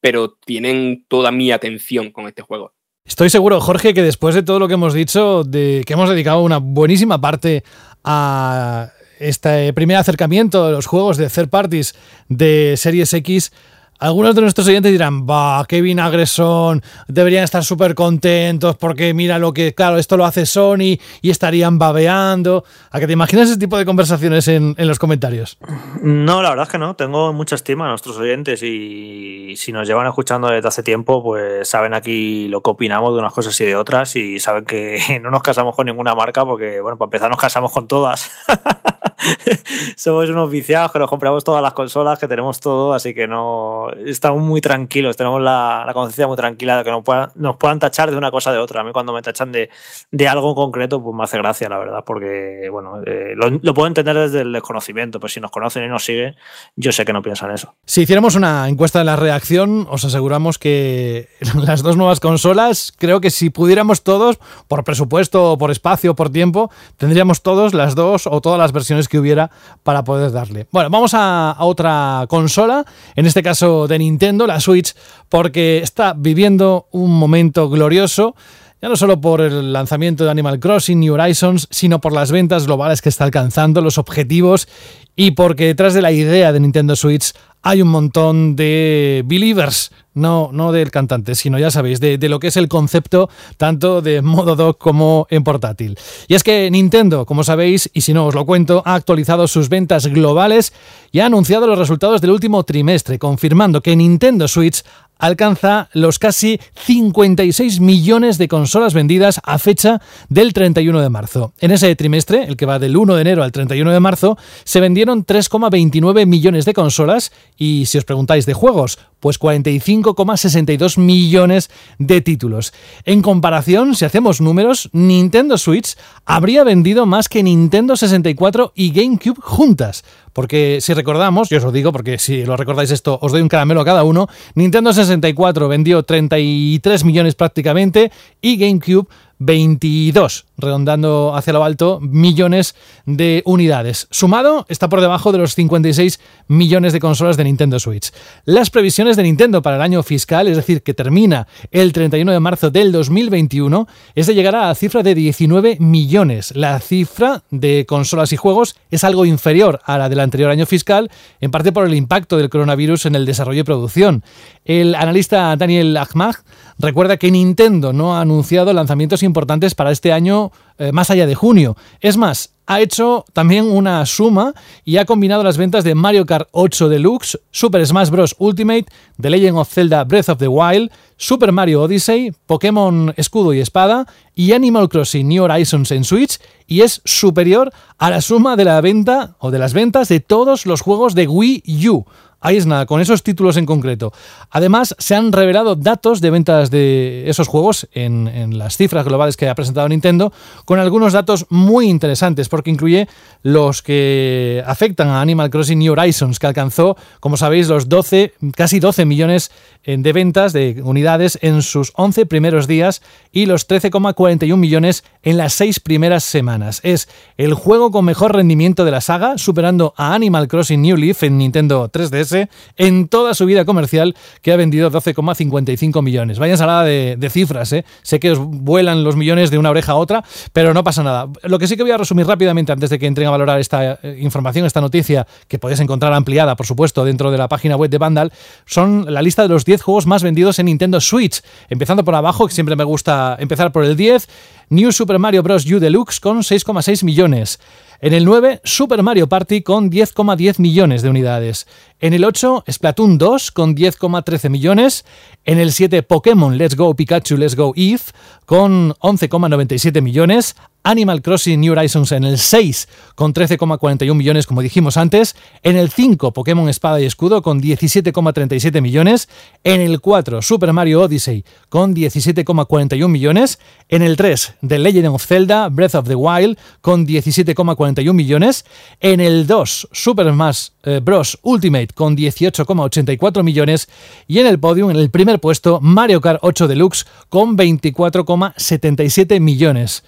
pero 0.00 0.32
tienen 0.44 1.04
toda 1.08 1.30
mi 1.30 1.52
atención 1.52 2.10
con 2.10 2.26
este 2.26 2.42
juego. 2.42 2.74
Estoy 3.04 3.30
seguro, 3.30 3.60
Jorge, 3.60 3.94
que 3.94 4.02
después 4.02 4.34
de 4.34 4.42
todo 4.42 4.58
lo 4.58 4.68
que 4.68 4.74
hemos 4.74 4.92
dicho, 4.92 5.44
de 5.44 5.82
que 5.86 5.94
hemos 5.94 6.10
dedicado 6.10 6.42
una 6.42 6.58
buenísima 6.58 7.20
parte 7.20 7.64
a 8.04 8.90
este 9.18 9.72
primer 9.72 9.96
acercamiento 9.96 10.66
de 10.66 10.72
los 10.72 10.86
juegos 10.86 11.16
de 11.16 11.30
third 11.30 11.48
parties 11.48 11.94
de 12.28 12.74
Series 12.76 13.12
X, 13.14 13.52
algunos 13.98 14.34
de 14.34 14.42
nuestros 14.42 14.66
oyentes 14.68 14.92
dirán, 14.92 15.26
va, 15.26 15.64
qué 15.68 15.82
vinagres 15.82 16.30
son, 16.30 16.82
deberían 17.08 17.42
estar 17.42 17.64
súper 17.64 17.94
contentos 17.94 18.76
porque 18.76 19.12
mira 19.12 19.38
lo 19.38 19.52
que, 19.52 19.74
claro, 19.74 19.98
esto 19.98 20.16
lo 20.16 20.24
hace 20.24 20.46
Sony 20.46 20.98
y 21.20 21.30
estarían 21.30 21.78
babeando. 21.78 22.64
¿A 22.90 23.00
que 23.00 23.06
te 23.06 23.12
imaginas 23.12 23.48
ese 23.48 23.58
tipo 23.58 23.76
de 23.76 23.84
conversaciones 23.84 24.46
en, 24.48 24.74
los 24.78 24.98
comentarios? 24.98 25.58
No, 26.00 26.42
la 26.42 26.50
verdad 26.50 26.66
es 26.66 26.72
que 26.72 26.78
no. 26.78 26.94
Tengo 26.94 27.32
mucha 27.32 27.56
estima 27.56 27.86
a 27.86 27.88
nuestros 27.88 28.16
oyentes 28.18 28.62
y 28.62 29.54
si 29.56 29.72
nos 29.72 29.88
llevan 29.88 30.06
escuchando 30.06 30.48
desde 30.48 30.68
hace 30.68 30.82
tiempo, 30.82 31.22
pues 31.22 31.68
saben 31.68 31.92
aquí 31.92 32.48
lo 32.48 32.62
que 32.62 32.70
opinamos 32.70 33.12
de 33.14 33.20
unas 33.20 33.32
cosas 33.32 33.60
y 33.60 33.64
de 33.64 33.76
otras 33.76 34.14
y 34.16 34.38
saben 34.38 34.64
que 34.64 35.00
no 35.22 35.30
nos 35.30 35.42
casamos 35.42 35.74
con 35.74 35.86
ninguna 35.86 36.14
marca 36.14 36.44
porque, 36.44 36.80
bueno, 36.80 36.96
para 36.96 37.08
empezar 37.08 37.30
nos 37.30 37.40
casamos 37.40 37.72
con 37.72 37.88
todas. 37.88 38.30
Somos 39.96 40.30
unos 40.30 40.50
viciados 40.50 40.92
que 40.92 40.98
nos 41.00 41.10
compramos 41.10 41.42
todas 41.42 41.62
las 41.62 41.72
consolas, 41.72 42.18
que 42.18 42.28
tenemos 42.28 42.60
todo, 42.60 42.94
así 42.94 43.12
que 43.14 43.26
no 43.26 43.87
estamos 44.06 44.42
muy 44.42 44.60
tranquilos, 44.60 45.16
tenemos 45.16 45.40
la, 45.40 45.88
conciencia 45.94 46.26
muy 46.26 46.36
tranquila 46.36 46.78
de 46.78 46.84
que 46.84 46.90
nos 46.90 47.02
puedan, 47.02 47.30
nos 47.34 47.56
puedan 47.56 47.78
tachar 47.78 48.10
de 48.10 48.16
una 48.16 48.30
cosa 48.30 48.52
de 48.52 48.58
otra. 48.58 48.80
A 48.80 48.84
mí 48.84 48.92
cuando 48.92 49.12
me 49.12 49.22
tachan 49.22 49.52
de, 49.52 49.70
de 50.10 50.28
algo 50.28 50.54
concreto, 50.54 51.02
pues 51.02 51.14
me 51.14 51.24
hace 51.24 51.38
gracia, 51.38 51.68
la 51.68 51.78
verdad, 51.78 52.04
porque, 52.04 52.68
bueno, 52.70 53.00
eh, 53.06 53.34
lo, 53.36 53.74
puedo 53.74 53.86
entender 53.86 54.16
desde 54.16 54.42
el 54.42 54.52
desconocimiento, 54.52 55.20
pero 55.20 55.28
si 55.28 55.40
nos 55.40 55.50
conocen 55.50 55.84
y 55.84 55.88
nos 55.88 56.04
siguen, 56.04 56.36
yo 56.76 56.92
sé 56.92 57.04
que 57.04 57.12
no 57.12 57.22
piensan 57.22 57.50
eso. 57.50 57.74
Si 57.84 58.02
hiciéramos 58.02 58.34
una 58.34 58.68
encuesta 58.68 58.98
de 58.98 59.04
la 59.04 59.16
reacción, 59.16 59.86
os 59.90 60.04
aseguramos 60.04 60.58
que 60.58 61.28
las 61.54 61.82
dos 61.82 61.96
nuevas 61.96 62.20
consolas, 62.20 62.92
creo 62.98 63.20
que 63.20 63.30
si 63.30 63.50
pudiéramos 63.50 64.02
todos, 64.02 64.38
por 64.68 64.84
presupuesto, 64.84 65.56
por 65.58 65.70
espacio, 65.70 66.14
por 66.14 66.30
tiempo, 66.30 66.70
tendríamos 66.96 67.42
todos 67.42 67.74
las 67.74 67.94
dos 67.94 68.26
o 68.26 68.40
todas 68.40 68.58
las 68.58 68.72
versiones 68.72 69.08
que 69.08 69.18
hubiera 69.18 69.50
para 69.82 70.04
poder 70.04 70.32
darle. 70.32 70.66
Bueno, 70.70 70.90
vamos 70.90 71.12
a 71.14 71.56
otra 71.60 72.26
consola, 72.28 72.84
en 73.14 73.26
este 73.26 73.42
caso 73.42 73.77
de 73.86 73.98
Nintendo, 73.98 74.46
la 74.46 74.60
Switch, 74.60 74.94
porque 75.28 75.78
está 75.78 76.14
viviendo 76.16 76.88
un 76.90 77.12
momento 77.18 77.68
glorioso 77.68 78.34
ya 78.80 78.88
no 78.88 78.96
solo 78.96 79.20
por 79.20 79.40
el 79.40 79.72
lanzamiento 79.72 80.24
de 80.24 80.30
Animal 80.30 80.60
Crossing 80.60 81.00
New 81.00 81.14
Horizons, 81.14 81.66
sino 81.70 82.00
por 82.00 82.12
las 82.12 82.30
ventas 82.30 82.66
globales 82.66 83.02
que 83.02 83.08
está 83.08 83.24
alcanzando, 83.24 83.80
los 83.80 83.98
objetivos 83.98 84.68
y 85.16 85.32
porque 85.32 85.66
detrás 85.66 85.94
de 85.94 86.02
la 86.02 86.12
idea 86.12 86.52
de 86.52 86.60
Nintendo 86.60 86.94
Switch 86.94 87.32
hay 87.62 87.82
un 87.82 87.88
montón 87.88 88.56
de 88.56 89.22
believers, 89.26 89.90
no, 90.14 90.50
no 90.52 90.72
del 90.72 90.90
cantante, 90.90 91.34
sino 91.34 91.58
ya 91.58 91.70
sabéis, 91.70 92.00
de, 92.00 92.18
lo 92.28 92.40
que 92.40 92.48
es 92.48 92.56
el 92.56 92.68
concepto 92.68 93.28
tanto 93.56 94.02
de 94.02 94.20
modo 94.22 94.56
dock 94.56 94.78
como 94.78 95.26
en 95.30 95.44
portátil. 95.44 95.98
Y 96.26 96.34
es 96.34 96.42
que 96.42 96.70
Nintendo, 96.70 97.24
como 97.24 97.44
sabéis, 97.44 97.90
y 97.92 98.00
si 98.00 98.12
no 98.12 98.26
os 98.26 98.34
lo 98.34 98.44
cuento, 98.44 98.82
ha 98.84 98.94
actualizado 98.94 99.46
sus 99.46 99.68
ventas 99.68 100.06
globales 100.06 100.72
y 101.12 101.20
ha 101.20 101.26
anunciado 101.26 101.66
los 101.66 101.78
resultados 101.78 102.20
del 102.20 102.30
último 102.30 102.64
trimestre, 102.64 103.18
confirmando 103.18 103.80
que 103.80 103.96
Nintendo 103.96 104.48
Switch 104.48 104.82
alcanza 105.18 105.88
los 105.92 106.18
casi 106.18 106.60
56 106.74 107.80
millones 107.80 108.38
de 108.38 108.48
consolas 108.48 108.94
vendidas 108.94 109.40
a 109.44 109.58
fecha 109.58 110.00
del 110.28 110.52
31 110.52 111.00
de 111.00 111.08
marzo. 111.10 111.52
En 111.60 111.70
ese 111.70 111.94
trimestre, 111.96 112.44
el 112.44 112.56
que 112.56 112.66
va 112.66 112.78
del 112.78 112.96
1 112.96 113.14
de 113.14 113.20
enero 113.20 113.42
al 113.42 113.52
31 113.52 113.92
de 113.92 114.00
marzo, 114.00 114.38
se 114.64 114.80
vendieron 114.80 115.24
3,29 115.24 116.26
millones 116.26 116.64
de 116.64 116.74
consolas 116.74 117.32
y 117.56 117.86
si 117.86 117.98
os 117.98 118.04
preguntáis 118.04 118.46
de 118.46 118.54
juegos, 118.54 118.98
Pues 119.20 119.40
45,62 119.40 120.98
millones 120.98 121.70
de 121.98 122.20
títulos. 122.20 122.72
En 123.04 123.22
comparación, 123.22 123.94
si 123.94 124.04
hacemos 124.04 124.40
números, 124.40 124.90
Nintendo 124.92 125.58
Switch 125.58 125.96
habría 126.24 126.64
vendido 126.64 127.06
más 127.06 127.28
que 127.28 127.42
Nintendo 127.42 127.96
64 127.96 128.72
y 128.74 128.92
GameCube 128.92 129.40
juntas. 129.40 130.04
Porque 130.32 130.78
si 130.80 130.94
recordamos, 130.94 131.48
yo 131.48 131.58
os 131.58 131.64
lo 131.64 131.72
digo 131.72 131.90
porque 131.90 132.18
si 132.18 132.44
lo 132.44 132.56
recordáis 132.56 132.92
esto, 132.92 133.18
os 133.20 133.32
doy 133.32 133.40
un 133.40 133.48
caramelo 133.48 133.80
a 133.80 133.84
cada 133.84 134.04
uno, 134.04 134.28
Nintendo 134.54 134.92
64 134.92 135.66
vendió 135.66 136.04
33 136.04 137.04
millones 137.04 137.34
prácticamente 137.34 138.12
y 138.40 138.56
GameCube 138.56 139.08
22, 139.38 140.46
redondando 140.56 141.34
hacia 141.34 141.52
lo 141.52 141.64
alto, 141.64 142.00
millones 142.00 142.74
de 143.06 143.42
unidades. 143.44 144.08
Sumado, 144.10 144.66
está 144.68 144.88
por 144.88 145.00
debajo 145.00 145.32
de 145.32 145.38
los 145.38 145.54
56 145.54 146.20
millones 146.48 146.92
de 146.92 147.00
consolas 147.00 147.36
de 147.36 147.44
Nintendo 147.44 147.78
Switch. 147.78 148.12
Las 148.44 148.70
previsiones 148.70 149.16
de 149.16 149.22
Nintendo 149.22 149.62
para 149.62 149.76
el 149.76 149.82
año 149.82 150.02
fiscal, 150.02 150.48
es 150.48 150.56
decir, 150.56 150.82
que 150.82 150.94
termina 150.94 151.46
el 151.70 151.92
31 151.92 152.32
de 152.32 152.40
marzo 152.40 152.70
del 152.70 152.90
2021, 152.92 153.86
es 154.14 154.26
de 154.26 154.34
llegar 154.34 154.56
a 154.56 154.68
la 154.68 154.74
cifra 154.74 155.02
de 155.02 155.14
19 155.14 155.76
millones. 155.80 156.54
La 156.56 156.80
cifra 156.80 157.42
de 157.50 157.86
consolas 157.86 158.32
y 158.32 158.36
juegos 158.36 158.76
es 158.90 159.04
algo 159.04 159.24
inferior 159.24 159.80
a 159.84 159.98
la 159.98 160.08
del 160.08 160.20
anterior 160.20 160.50
año 160.50 160.66
fiscal, 160.66 161.10
en 161.40 161.50
parte 161.50 161.72
por 161.72 161.86
el 161.86 161.94
impacto 161.94 162.36
del 162.36 162.50
coronavirus 162.50 163.06
en 163.06 163.14
el 163.14 163.26
desarrollo 163.26 163.60
y 163.60 163.64
producción. 163.64 164.24
El 164.64 164.94
analista 164.94 165.56
Daniel 165.56 165.96
Ahmad 165.96 166.34
recuerda 166.78 167.16
que 167.16 167.30
Nintendo 167.30 167.92
no 167.92 168.16
ha 168.16 168.20
anunciado 168.20 168.72
lanzamientos 168.72 169.22
importantes 169.22 169.74
para 169.74 169.90
este 169.90 170.12
año 170.12 170.52
eh, 170.78 170.92
más 170.92 171.10
allá 171.10 171.26
de 171.26 171.34
junio. 171.34 171.76
Es 172.00 172.16
más, 172.16 172.54
ha 172.68 172.80
hecho 172.80 173.24
también 173.32 173.64
una 173.64 174.04
suma 174.04 174.52
y 174.84 174.98
ha 174.98 175.06
combinado 175.06 175.42
las 175.42 175.56
ventas 175.56 175.84
de 175.84 175.94
Mario 175.94 176.26
Kart 176.26 176.48
8 176.52 176.90
Deluxe, 176.90 177.40
Super 177.50 177.84
Smash 177.86 178.10
Bros. 178.10 178.36
Ultimate, 178.38 178.84
The 179.18 179.30
Legend 179.30 179.56
of 179.56 179.72
Zelda 179.72 180.04
Breath 180.04 180.28
of 180.28 180.38
the 180.38 180.48
Wild, 180.48 180.92
Super 181.16 181.50
Mario 181.50 181.82
Odyssey, 181.82 182.32
Pokémon 182.46 183.14
Escudo 183.16 183.54
y 183.54 183.60
Espada 183.60 184.06
y 184.34 184.52
Animal 184.52 184.90
Crossing 184.90 185.26
New 185.26 185.44
Horizons 185.44 185.90
en 185.90 186.04
Switch 186.04 186.38
y 186.66 186.82
es 186.82 187.00
superior 187.06 187.72
a 187.96 188.10
la 188.10 188.20
suma 188.20 188.54
de 188.54 188.66
la 188.66 188.80
venta 188.82 189.36
o 189.38 189.50
de 189.50 189.58
las 189.58 189.72
ventas 189.72 190.08
de 190.08 190.20
todos 190.20 190.66
los 190.66 190.82
juegos 190.82 191.14
de 191.14 191.26
Wii 191.26 191.88
U. 191.88 192.04
Ahí 192.40 192.56
es 192.56 192.66
nada, 192.66 192.86
con 192.86 193.00
esos 193.00 193.24
títulos 193.24 193.56
en 193.56 193.66
concreto. 193.66 194.12
Además, 194.50 194.94
se 194.98 195.16
han 195.16 195.32
revelado 195.32 195.74
datos 195.74 196.20
de 196.20 196.30
ventas 196.30 196.70
de 196.70 197.28
esos 197.28 197.48
juegos 197.48 197.88
en, 197.92 198.56
las 198.56 198.76
cifras 198.76 199.04
globales 199.04 199.36
que 199.36 199.48
ha 199.48 199.54
presentado 199.56 199.88
Nintendo, 199.88 200.32
con 200.64 200.78
algunos 200.78 201.12
datos 201.12 201.46
muy 201.50 201.88
interesantes, 201.88 202.48
porque 202.48 202.70
incluye 202.70 203.08
los 203.42 203.82
que 203.82 204.62
afectan 204.66 205.08
a 205.08 205.20
Animal 205.20 205.50
Crossing 205.50 205.80
New 205.80 205.92
Horizons, 205.94 206.38
que 206.38 206.46
alcanzó, 206.46 206.96
como 207.18 207.36
sabéis, 207.36 207.66
los 207.66 207.88
12, 207.88 208.34
casi 208.54 208.78
12 208.78 209.04
millones 209.04 209.50
eh, 209.82 209.96
de 209.98 210.12
ventas 210.12 210.52
de 210.52 210.80
unidades 210.84 211.40
en 211.42 211.62
sus 211.62 211.92
11 211.96 212.26
primeros 212.26 212.68
días 212.68 213.02
y 213.32 213.46
los 213.46 213.68
13,41 213.68 214.56
millones 214.56 215.02
en 215.24 215.38
las 215.38 215.54
6 215.54 215.80
primeras 215.80 216.22
semanas. 216.22 216.80
Es 216.84 217.08
el 217.36 217.54
juego 217.54 217.90
con 217.90 218.04
mejor 218.04 218.36
rendimiento 218.36 218.84
de 218.84 218.92
la 218.92 219.00
saga, 219.00 219.38
superando 219.38 219.92
a 219.96 220.14
Animal 220.14 220.46
Crossing 220.46 220.80
New 220.80 220.96
Leaf 220.96 221.24
en 221.24 221.38
Nintendo 221.38 221.90
3DS 221.90 222.27
en 222.76 223.08
toda 223.08 223.34
su 223.34 223.46
vida 223.46 223.64
comercial, 223.64 224.14
que 224.42 224.52
ha 224.52 224.56
vendido 224.56 224.90
12,55 224.90 226.02
millones. 226.02 226.38
Vaya 226.38 226.52
ensalada 226.52 226.84
de, 226.84 227.16
de 227.18 227.30
cifras, 227.30 227.72
¿eh? 227.72 227.84
Sé 228.02 228.20
que 228.20 228.32
os 228.32 228.38
vuelan 228.38 229.04
los 229.04 229.16
millones 229.16 229.50
de 229.50 229.58
una 229.58 229.70
oreja 229.70 229.92
a 229.92 229.96
otra, 229.96 230.24
pero 230.52 230.74
no 230.74 230.84
pasa 230.84 231.02
nada. 231.02 231.28
Lo 231.42 231.58
que 231.58 231.66
sí 231.66 231.76
que 231.76 231.82
voy 231.82 231.92
a 231.92 231.96
resumir 231.96 232.26
rápidamente 232.26 232.72
antes 232.72 232.90
de 232.90 232.98
que 232.98 233.06
entren 233.06 233.28
a 233.28 233.30
valorar 233.30 233.60
esta 233.60 233.98
eh, 234.02 234.18
información, 234.20 234.66
esta 234.66 234.80
noticia, 234.80 235.26
que 235.48 235.58
podéis 235.58 235.80
encontrar 235.80 236.12
ampliada, 236.12 236.56
por 236.56 236.66
supuesto, 236.66 237.04
dentro 237.04 237.30
de 237.30 237.38
la 237.38 237.48
página 237.48 237.76
web 237.76 237.90
de 237.90 237.98
Vandal, 237.98 238.32
son 238.66 239.12
la 239.12 239.22
lista 239.22 239.42
de 239.42 239.48
los 239.48 239.64
10 239.64 239.82
juegos 239.82 240.06
más 240.06 240.22
vendidos 240.22 240.58
en 240.58 240.66
Nintendo 240.66 241.00
Switch. 241.00 241.42
Empezando 241.68 242.04
por 242.04 242.14
abajo, 242.14 242.46
que 242.46 242.54
siempre 242.54 242.76
me 242.76 242.84
gusta 242.84 243.36
empezar 243.38 243.72
por 243.72 243.84
el 243.84 243.96
10, 243.96 244.28
New 244.70 244.92
Super 244.92 245.18
Mario 245.18 245.42
Bros. 245.42 245.64
U 245.66 245.78
Deluxe 245.78 246.20
con 246.20 246.38
6,6 246.38 247.04
millones. 247.04 247.58
En 248.00 248.14
el 248.14 248.24
9, 248.24 248.60
Super 248.62 249.02
Mario 249.02 249.28
Party 249.28 249.62
con 249.62 249.90
10,10 249.90 250.60
millones 250.60 251.02
de 251.02 251.10
unidades. 251.10 251.66
En 251.98 252.14
el 252.14 252.24
8, 252.24 252.62
Splatoon 252.70 253.18
2 253.18 253.50
con 253.50 253.74
10,13 253.74 254.50
millones. 254.50 255.04
En 255.44 255.58
el 255.58 255.72
7, 255.72 256.04
Pokémon 256.04 256.56
Let's 256.56 256.76
Go 256.76 256.94
Pikachu 256.94 257.36
Let's 257.36 257.56
Go 257.56 257.72
Eve 257.74 258.02
con 258.46 258.92
11,97 259.00 260.00
millones. 260.00 260.54
Animal 260.88 261.20
Crossing 261.20 261.60
New 261.60 261.72
Horizons 261.72 262.12
en 262.12 262.24
el 262.24 262.38
6 262.38 262.88
con 263.14 263.34
13,41 263.34 264.14
millones, 264.14 264.46
como 264.46 264.62
dijimos 264.62 264.96
antes. 264.96 265.36
En 265.62 265.76
el 265.76 265.90
5, 265.90 266.32
Pokémon 266.32 266.66
Espada 266.66 266.98
y 266.98 267.04
Escudo 267.04 267.42
con 267.42 267.60
17,37 267.60 268.80
millones. 268.80 269.28
En 269.64 269.82
el 269.82 270.00
4, 270.00 270.40
Super 270.40 270.72
Mario 270.72 271.02
Odyssey 271.02 271.44
con 271.68 271.94
17,41 271.94 273.06
millones. 273.06 273.58
En 273.90 274.00
el 274.00 274.16
3, 274.16 274.54
The 274.66 274.78
Legend 274.78 275.08
of 275.08 275.26
Zelda 275.26 275.68
Breath 275.68 275.94
of 275.94 276.08
the 276.08 276.14
Wild 276.14 276.56
con 276.80 277.06
17,41 277.06 278.14
millones. 278.14 278.64
En 279.00 279.20
el 279.20 279.46
2, 279.46 279.88
Super 279.92 280.32
Smash 280.32 280.68
eh, 280.84 281.00
Bros. 281.02 281.38
Ultimate 281.42 281.88
con 281.94 282.16
18,84 282.16 283.42
millones. 283.42 283.90
Y 284.26 284.38
en 284.38 284.46
el 284.46 284.58
podium, 284.58 284.90
en 284.90 284.96
el 284.96 285.10
primer 285.10 285.38
puesto, 285.38 285.80
Mario 285.82 286.22
Kart 286.22 286.38
8 286.40 286.66
Deluxe 286.66 287.04
con 287.28 287.58
24,77 287.58 289.38
millones. 289.38 290.02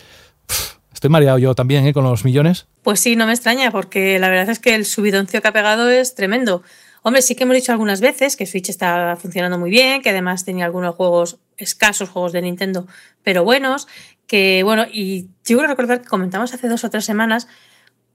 Estoy 0.92 1.10
mareado 1.10 1.38
yo 1.38 1.54
también 1.54 1.86
¿eh? 1.86 1.92
con 1.92 2.04
los 2.04 2.24
millones. 2.24 2.66
Pues 2.82 3.00
sí, 3.00 3.16
no 3.16 3.26
me 3.26 3.32
extraña, 3.32 3.70
porque 3.70 4.18
la 4.18 4.28
verdad 4.28 4.50
es 4.50 4.58
que 4.58 4.74
el 4.74 4.84
subidoncio 4.84 5.40
que 5.40 5.48
ha 5.48 5.52
pegado 5.52 5.88
es 5.88 6.14
tremendo. 6.14 6.62
Hombre, 7.02 7.22
sí 7.22 7.34
que 7.34 7.44
hemos 7.44 7.56
dicho 7.56 7.72
algunas 7.72 8.02
veces 8.02 8.36
que 8.36 8.44
Switch 8.44 8.68
está 8.68 9.16
funcionando 9.16 9.58
muy 9.58 9.70
bien, 9.70 10.02
que 10.02 10.10
además 10.10 10.44
tenía 10.44 10.66
algunos 10.66 10.94
juegos, 10.94 11.38
escasos 11.56 12.10
juegos 12.10 12.32
de 12.32 12.42
Nintendo, 12.42 12.86
pero 13.22 13.44
buenos, 13.44 13.88
que 14.26 14.62
bueno, 14.62 14.84
y 14.92 15.22
yo 15.44 15.56
quiero 15.56 15.68
recordar 15.68 16.02
que 16.02 16.08
comentamos 16.08 16.52
hace 16.52 16.68
dos 16.68 16.84
o 16.84 16.90
tres 16.90 17.06
semanas 17.06 17.48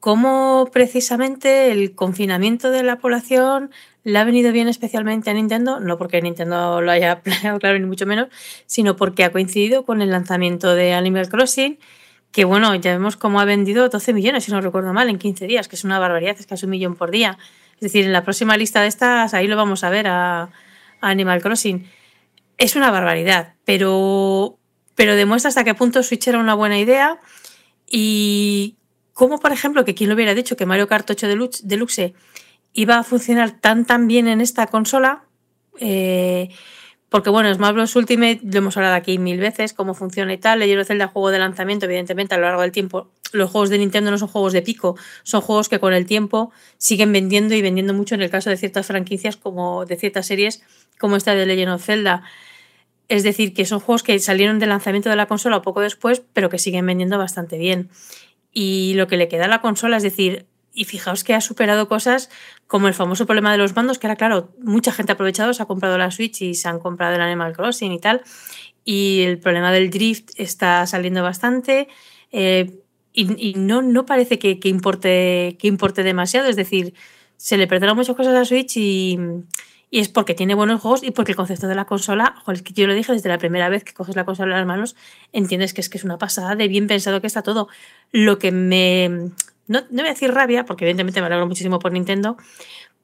cómo 0.05 0.69
precisamente 0.71 1.71
el 1.71 1.95
confinamiento 1.95 2.69
de 2.69 2.83
la 2.83 2.99
población 2.99 3.71
le 4.03 4.19
ha 4.19 4.23
venido 4.23 4.51
bien 4.51 4.67
especialmente 4.67 5.31
a 5.31 5.33
Nintendo, 5.33 5.79
no 5.79 5.97
porque 5.97 6.21
Nintendo 6.21 6.79
lo 6.79 6.91
haya 6.91 7.21
planeado, 7.23 7.57
claro, 7.57 7.79
ni 7.79 7.87
mucho 7.87 8.05
menos, 8.05 8.27
sino 8.67 8.95
porque 8.95 9.23
ha 9.23 9.31
coincidido 9.31 9.83
con 9.83 10.03
el 10.03 10.11
lanzamiento 10.11 10.75
de 10.75 10.93
Animal 10.93 11.27
Crossing 11.27 11.79
que 12.35 12.43
bueno, 12.43 12.75
ya 12.75 12.91
vemos 12.91 13.15
cómo 13.15 13.39
ha 13.39 13.45
vendido 13.45 13.87
12 13.87 14.11
millones, 14.11 14.43
si 14.43 14.51
no 14.51 14.59
recuerdo 14.59 14.91
mal, 14.91 15.09
en 15.09 15.17
15 15.17 15.47
días, 15.47 15.69
que 15.69 15.77
es 15.77 15.85
una 15.85 15.99
barbaridad, 15.99 16.35
es 16.37 16.45
casi 16.45 16.65
un 16.65 16.71
millón 16.71 16.95
por 16.97 17.09
día. 17.09 17.37
Es 17.75 17.79
decir, 17.79 18.03
en 18.03 18.11
la 18.11 18.25
próxima 18.25 18.57
lista 18.57 18.81
de 18.81 18.87
estas, 18.87 19.33
ahí 19.33 19.47
lo 19.47 19.55
vamos 19.55 19.85
a 19.85 19.89
ver 19.89 20.05
a, 20.07 20.49
Animal 20.99 21.41
Crossing. 21.41 21.89
Es 22.57 22.75
una 22.75 22.91
barbaridad, 22.91 23.53
pero, 23.63 24.59
pero 24.95 25.15
demuestra 25.15 25.47
hasta 25.47 25.63
qué 25.63 25.75
punto 25.75 26.03
Switch 26.03 26.27
era 26.27 26.37
una 26.37 26.55
buena 26.55 26.77
idea 26.77 27.21
y 27.89 28.75
cómo, 29.13 29.39
por 29.39 29.53
ejemplo, 29.53 29.85
que 29.85 29.95
quien 29.95 30.09
lo 30.09 30.15
hubiera 30.15 30.33
dicho 30.33 30.57
que 30.57 30.65
Mario 30.65 30.89
Kart 30.89 31.09
8 31.09 31.27
Deluxe, 31.63 32.13
iba 32.73 32.97
a 32.97 33.03
funcionar 33.03 33.61
tan 33.61 33.85
tan 33.85 34.07
bien 34.07 34.27
en 34.27 34.41
esta 34.41 34.67
consola. 34.67 35.23
Eh, 35.79 36.49
porque 37.09 37.29
bueno, 37.29 37.53
Smash 37.53 37.73
Bros. 37.73 37.95
Ultimate 37.95 38.41
lo 38.43 38.57
hemos 38.57 38.77
hablado 38.77 38.95
aquí 38.95 39.17
mil 39.17 39.39
veces, 39.39 39.73
cómo 39.73 39.93
funciona 39.93 40.33
y 40.33 40.37
tal. 40.37 40.59
Legend 40.59 40.81
of 40.81 40.87
Zelda, 40.87 41.07
juego 41.07 41.31
de 41.31 41.39
lanzamiento, 41.39 41.85
evidentemente 41.85 42.35
a 42.35 42.37
lo 42.37 42.45
largo 42.45 42.61
del 42.61 42.71
tiempo. 42.71 43.11
Los 43.31 43.51
juegos 43.51 43.69
de 43.69 43.77
Nintendo 43.77 44.11
no 44.11 44.17
son 44.17 44.27
juegos 44.27 44.53
de 44.53 44.61
pico, 44.61 44.97
son 45.23 45.41
juegos 45.41 45.69
que 45.69 45.79
con 45.79 45.93
el 45.93 46.05
tiempo 46.05 46.51
siguen 46.77 47.11
vendiendo 47.11 47.53
y 47.53 47.61
vendiendo 47.61 47.93
mucho 47.93 48.15
en 48.15 48.21
el 48.21 48.29
caso 48.29 48.49
de 48.49 48.57
ciertas 48.57 48.87
franquicias, 48.87 49.37
como 49.37 49.85
de 49.85 49.97
ciertas 49.97 50.25
series, 50.25 50.63
como 50.99 51.15
esta 51.15 51.35
de 51.35 51.45
Legend 51.45 51.73
of 51.73 51.83
Zelda. 51.83 52.23
Es 53.07 53.23
decir, 53.23 53.53
que 53.53 53.65
son 53.65 53.79
juegos 53.79 54.03
que 54.03 54.17
salieron 54.19 54.57
del 54.57 54.69
lanzamiento 54.69 55.09
de 55.09 55.15
la 55.15 55.27
consola 55.27 55.61
poco 55.61 55.81
después, 55.81 56.23
pero 56.33 56.49
que 56.49 56.57
siguen 56.57 56.85
vendiendo 56.85 57.17
bastante 57.17 57.57
bien. 57.57 57.89
Y 58.51 58.93
lo 58.95 59.07
que 59.07 59.17
le 59.17 59.27
queda 59.27 59.45
a 59.45 59.49
la 59.49 59.61
consola, 59.61 59.97
es 59.97 60.03
decir, 60.03 60.47
y 60.75 60.83
fijaos 60.83 61.23
que 61.23 61.33
ha 61.33 61.41
superado 61.41 61.87
cosas 61.87 62.29
como 62.67 62.87
el 62.87 62.93
famoso 62.93 63.25
problema 63.25 63.51
de 63.51 63.57
los 63.57 63.75
mandos, 63.75 63.97
que 63.97 64.07
era 64.07 64.17
claro, 64.17 64.53
mucha 64.59 64.91
gente 64.91 65.13
ha 65.13 65.15
aprovechado, 65.15 65.53
se 65.53 65.63
ha 65.63 65.65
comprado 65.65 65.97
la 65.97 66.11
Switch 66.11 66.41
y 66.41 66.53
se 66.53 66.67
han 66.67 66.79
comprado 66.79 67.15
el 67.15 67.21
Animal 67.21 67.53
Crossing 67.53 67.93
y 67.93 67.99
tal. 67.99 68.21
Y 68.83 69.21
el 69.21 69.39
problema 69.39 69.71
del 69.71 69.89
drift 69.89 70.31
está 70.35 70.85
saliendo 70.85 71.23
bastante. 71.23 71.87
Eh, 72.31 72.81
y, 73.13 73.53
no, 73.53 73.81
no 73.81 74.05
parece 74.05 74.37
que, 74.37 74.59
importe, 74.65 75.55
que 75.57 75.67
importe 75.67 76.03
demasiado. 76.03 76.49
Es 76.49 76.57
decir, 76.57 76.93
se 77.37 77.57
le 77.57 77.65
perdonan 77.65 77.95
muchas 77.95 78.15
cosas 78.15 78.35
a 78.35 78.39
la 78.39 78.45
Switch 78.45 78.75
y, 78.75 79.17
y, 79.89 79.99
es 79.99 80.09
porque 80.09 80.33
tiene 80.33 80.53
buenos 80.53 80.81
juegos 80.81 81.01
y 81.01 81.11
porque 81.11 81.31
el 81.31 81.37
concepto 81.37 81.67
de 81.67 81.75
la 81.75 81.85
consola, 81.85 82.35
joder, 82.43 82.61
que 82.61 82.73
yo 82.73 82.87
lo 82.87 82.93
dije 82.93 83.13
desde 83.13 83.29
la 83.29 83.37
primera 83.37 83.69
vez 83.69 83.85
que 83.85 83.93
coges 83.93 84.17
la 84.17 84.25
consola 84.25 84.51
en 84.55 84.59
las 84.59 84.67
manos, 84.67 84.97
entiendes 85.31 85.73
que 85.73 85.79
es 85.79 85.87
que 85.87 85.97
es 85.97 86.03
una 86.03 86.17
pasada 86.17 86.55
de 86.55 86.67
bien 86.67 86.87
pensado 86.87 87.21
que 87.21 87.27
está 87.27 87.41
todo. 87.41 87.69
Lo 88.11 88.37
que 88.37 88.51
me 88.51 89.31
no, 89.67 89.81
no 89.89 90.01
voy 90.01 90.07
a 90.07 90.13
decir 90.13 90.31
rabia, 90.33 90.65
porque 90.65 90.85
evidentemente 90.85 91.19
me 91.21 91.27
alegro 91.27 91.47
muchísimo 91.47 91.79
por 91.79 91.91
Nintendo, 91.91 92.37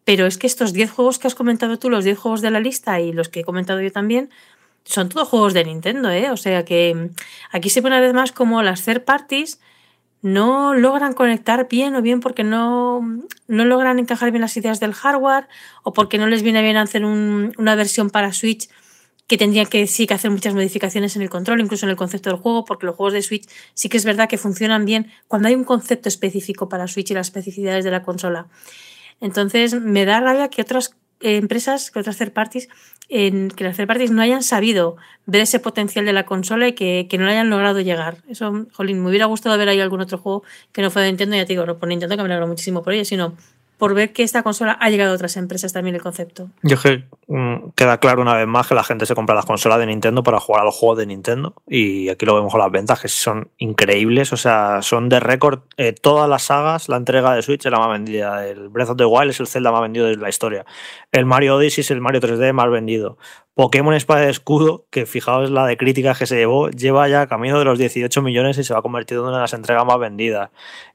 pero 0.03 0.25
es 0.25 0.37
que 0.37 0.47
estos 0.47 0.73
10 0.73 0.91
juegos 0.91 1.19
que 1.19 1.27
has 1.27 1.35
comentado 1.35 1.77
tú, 1.79 1.89
los 1.89 2.03
10 2.03 2.17
juegos 2.17 2.41
de 2.41 2.51
la 2.51 2.59
lista 2.59 2.99
y 2.99 3.13
los 3.13 3.29
que 3.29 3.41
he 3.41 3.43
comentado 3.43 3.81
yo 3.81 3.91
también, 3.91 4.29
son 4.83 5.09
todos 5.09 5.27
juegos 5.27 5.53
de 5.53 5.63
Nintendo, 5.63 6.09
¿eh? 6.09 6.31
O 6.31 6.37
sea 6.37 6.65
que 6.65 7.09
aquí 7.51 7.69
se 7.69 7.81
ve 7.81 7.87
una 7.87 7.99
vez 7.99 8.13
más 8.13 8.31
como 8.31 8.63
las 8.63 8.83
third 8.83 9.03
parties 9.03 9.59
no 10.23 10.73
logran 10.75 11.13
conectar 11.13 11.67
bien 11.69 11.95
o 11.95 12.01
bien 12.01 12.19
porque 12.19 12.43
no, 12.43 13.01
no 13.47 13.65
logran 13.65 13.97
encajar 13.99 14.31
bien 14.31 14.41
las 14.41 14.55
ideas 14.57 14.79
del 14.79 14.93
hardware 14.93 15.47
o 15.83 15.93
porque 15.93 16.17
no 16.19 16.27
les 16.27 16.43
viene 16.43 16.61
bien 16.61 16.77
hacer 16.77 17.05
un- 17.05 17.53
una 17.57 17.73
versión 17.75 18.09
para 18.11 18.31
Switch 18.33 18.69
que 19.31 19.37
tendrían 19.37 19.65
que 19.65 19.87
sí 19.87 20.07
que 20.07 20.13
hacer 20.13 20.29
muchas 20.29 20.53
modificaciones 20.53 21.15
en 21.15 21.21
el 21.21 21.29
control, 21.29 21.61
incluso 21.61 21.85
en 21.85 21.91
el 21.91 21.95
concepto 21.95 22.29
del 22.29 22.37
juego, 22.37 22.65
porque 22.65 22.85
los 22.85 22.97
juegos 22.97 23.13
de 23.13 23.21
Switch 23.21 23.47
sí 23.73 23.87
que 23.87 23.95
es 23.95 24.03
verdad 24.03 24.27
que 24.27 24.37
funcionan 24.37 24.83
bien 24.83 25.09
cuando 25.29 25.47
hay 25.47 25.55
un 25.55 25.63
concepto 25.63 26.09
específico 26.09 26.67
para 26.67 26.85
Switch 26.89 27.11
y 27.11 27.13
las 27.13 27.27
especificidades 27.27 27.85
de 27.85 27.91
la 27.91 28.03
consola. 28.03 28.47
Entonces 29.21 29.73
me 29.79 30.03
da 30.03 30.19
rabia 30.19 30.49
que 30.49 30.61
otras 30.61 30.97
eh, 31.21 31.37
empresas, 31.37 31.91
que 31.91 31.99
otras 31.99 32.17
third 32.17 32.33
parties, 32.33 32.67
que 33.07 33.63
las 33.63 33.77
third 33.77 33.87
parties 33.87 34.11
no 34.11 34.21
hayan 34.21 34.43
sabido 34.43 34.97
ver 35.25 35.39
ese 35.39 35.59
potencial 35.59 36.03
de 36.03 36.11
la 36.11 36.25
consola 36.25 36.67
y 36.67 36.73
que, 36.73 37.07
que 37.09 37.17
no 37.17 37.23
le 37.23 37.31
hayan 37.31 37.49
logrado 37.49 37.79
llegar. 37.79 38.17
Eso, 38.27 38.67
jolín, 38.73 39.01
me 39.01 39.11
hubiera 39.11 39.27
gustado 39.27 39.57
ver 39.57 39.69
ahí 39.69 39.79
algún 39.79 40.01
otro 40.01 40.17
juego 40.17 40.43
que 40.73 40.81
no 40.81 40.91
fue 40.91 41.03
de 41.03 41.07
Nintendo, 41.07 41.37
ya 41.37 41.45
te 41.45 41.53
digo, 41.53 41.65
no 41.65 41.79
por 41.79 41.87
Nintendo, 41.87 42.17
que 42.17 42.23
me 42.23 42.27
alegro 42.27 42.47
muchísimo 42.47 42.83
por 42.83 42.91
ello, 42.91 43.05
sino 43.05 43.37
por 43.81 43.95
ver 43.95 44.13
que 44.13 44.21
esta 44.21 44.43
consola 44.43 44.73
ha 44.73 44.91
llegado 44.91 45.11
a 45.11 45.15
otras 45.15 45.37
empresas 45.37 45.73
también 45.73 45.95
el 45.95 46.03
concepto. 46.03 46.51
Yo 46.61 46.79
que 46.79 47.03
mm, 47.27 47.71
queda 47.75 47.97
claro 47.97 48.21
una 48.21 48.35
vez 48.35 48.45
más 48.45 48.67
que 48.67 48.75
la 48.75 48.83
gente 48.83 49.07
se 49.07 49.15
compra 49.15 49.33
las 49.33 49.47
consolas 49.47 49.79
de 49.79 49.87
Nintendo 49.87 50.21
para 50.21 50.39
jugar 50.39 50.61
a 50.61 50.65
los 50.65 50.75
juegos 50.75 50.99
de 50.99 51.07
Nintendo. 51.07 51.55
Y 51.67 52.07
aquí 52.09 52.27
lo 52.27 52.35
vemos 52.35 52.51
con 52.51 52.61
las 52.61 52.69
ventas, 52.69 53.01
que 53.01 53.07
son 53.07 53.49
increíbles. 53.57 54.33
O 54.33 54.37
sea, 54.37 54.83
son 54.83 55.09
de 55.09 55.19
récord. 55.19 55.61
eh, 55.77 55.93
todas 55.93 56.29
las 56.29 56.43
sagas, 56.43 56.89
la 56.89 56.97
entrega 56.97 57.33
de 57.33 57.41
Switch 57.41 57.65
es 57.65 57.71
la 57.71 57.79
más 57.79 57.89
vendida. 57.89 58.47
El 58.47 58.69
Breath 58.69 58.91
of 58.91 58.97
the 58.97 59.05
Wild 59.05 59.31
es 59.31 59.39
el 59.39 59.47
Zelda 59.47 59.71
más 59.71 59.81
vendido 59.81 60.05
de 60.05 60.15
la 60.15 60.29
historia. 60.29 60.63
El 61.11 61.25
Mario 61.25 61.55
Odyssey 61.55 61.81
es 61.81 61.89
el 61.89 62.01
Mario 62.01 62.21
3D 62.21 62.53
más 62.53 62.69
vendido. 62.69 63.17
Pokémon 63.53 63.93
Espada 63.93 64.25
y 64.25 64.29
Escudo, 64.29 64.85
que 64.89 65.05
fijaos 65.05 65.51
la 65.51 65.65
de 65.65 65.75
críticas 65.75 66.17
que 66.17 66.25
se 66.25 66.37
llevó, 66.37 66.69
lleva 66.69 67.09
ya 67.09 67.27
camino 67.27 67.59
de 67.59 67.65
los 67.65 67.77
18 67.77 68.21
millones 68.21 68.57
y 68.57 68.63
se 68.63 68.73
va 68.73 68.79
a 68.79 68.81
convertir 68.81 69.17
en 69.17 69.23
una 69.25 69.35
de 69.35 69.41
las 69.41 69.53
entregas 69.53 69.85
más 69.85 69.99
vendidas. 69.99 70.51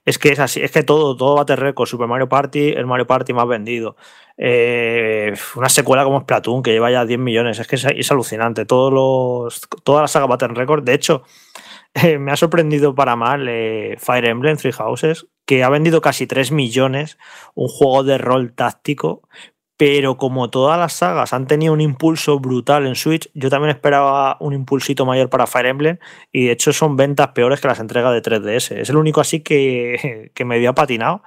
Es 0.07 0.19
que 0.19 0.31
es 0.31 0.39
así, 0.39 0.61
es 0.63 0.71
que 0.71 0.83
todo, 0.83 1.17
todo 1.17 1.35
bate 1.37 1.55
récord. 1.55 1.87
Super 1.87 2.07
Mario 2.07 2.29
Party, 2.29 2.71
el 2.71 2.87
Mario 2.87 3.07
Party 3.07 3.35
más 3.35 3.47
vendido. 3.47 3.97
Eh, 4.39 5.35
una 5.57 5.69
secuela 5.69 6.05
como 6.05 6.21
Splatoon, 6.21 6.63
que 6.63 6.73
lleva 6.73 6.91
ya 6.91 7.05
10 7.05 7.19
millones. 7.19 7.59
Es 7.59 7.67
que 7.67 7.77
es, 7.77 8.11
alucinante. 8.11 8.65
Todos 8.65 8.93
los, 8.93 9.61
toda 9.85 10.03
la 10.03 10.09
saga 10.09 10.27
bate 10.27 10.49
récord. 10.49 10.83
De 10.85 10.95
hecho, 10.95 11.25
eh, 11.95 12.19
me 12.19 12.33
ha 12.33 12.37
sorprendido 12.37 12.95
para 12.95 13.17
mal 13.17 13.47
eh, 13.49 13.97
Fire 13.99 14.27
Emblem 14.27 14.57
Three 14.57 14.73
Houses, 14.73 15.27
que 15.45 15.63
ha 15.63 15.69
vendido 15.69 16.01
casi 16.01 16.27
3 16.27 16.53
millones. 16.53 17.19
Un 17.55 17.69
juego 17.69 18.03
de 18.03 18.19
rol 18.19 18.53
táctico. 18.55 19.29
Pero 19.77 20.17
como 20.17 20.49
todas 20.49 20.79
las 20.79 20.95
sagas 20.95 21.33
han 21.33 21.47
tenido 21.47 21.73
un 21.73 21.81
impulso 21.81 22.39
brutal 22.41 22.87
en 22.87 22.95
Switch, 22.95 23.31
yo 23.35 23.51
también 23.51 23.71
esperaba 23.71 24.37
un 24.41 24.55
impulsito 24.55 25.05
mayor 25.05 25.29
para 25.29 25.47
Fire 25.47 25.67
Emblem 25.67 25.99
y 26.33 26.47
de 26.47 26.53
hecho 26.53 26.73
son 26.73 26.97
ventas 26.97 27.29
peores 27.29 27.61
que 27.61 27.69
las 27.69 27.81
entregas 27.81 28.13
de 28.15 28.23
3DS. 28.23 28.77
Es 28.77 28.91
el 28.91 28.97
único 28.97 29.21
así 29.21 29.41
que, 29.41 30.31
que 30.35 30.45
medio 30.45 30.71
ha 30.71 30.75
patinado, 30.75 31.23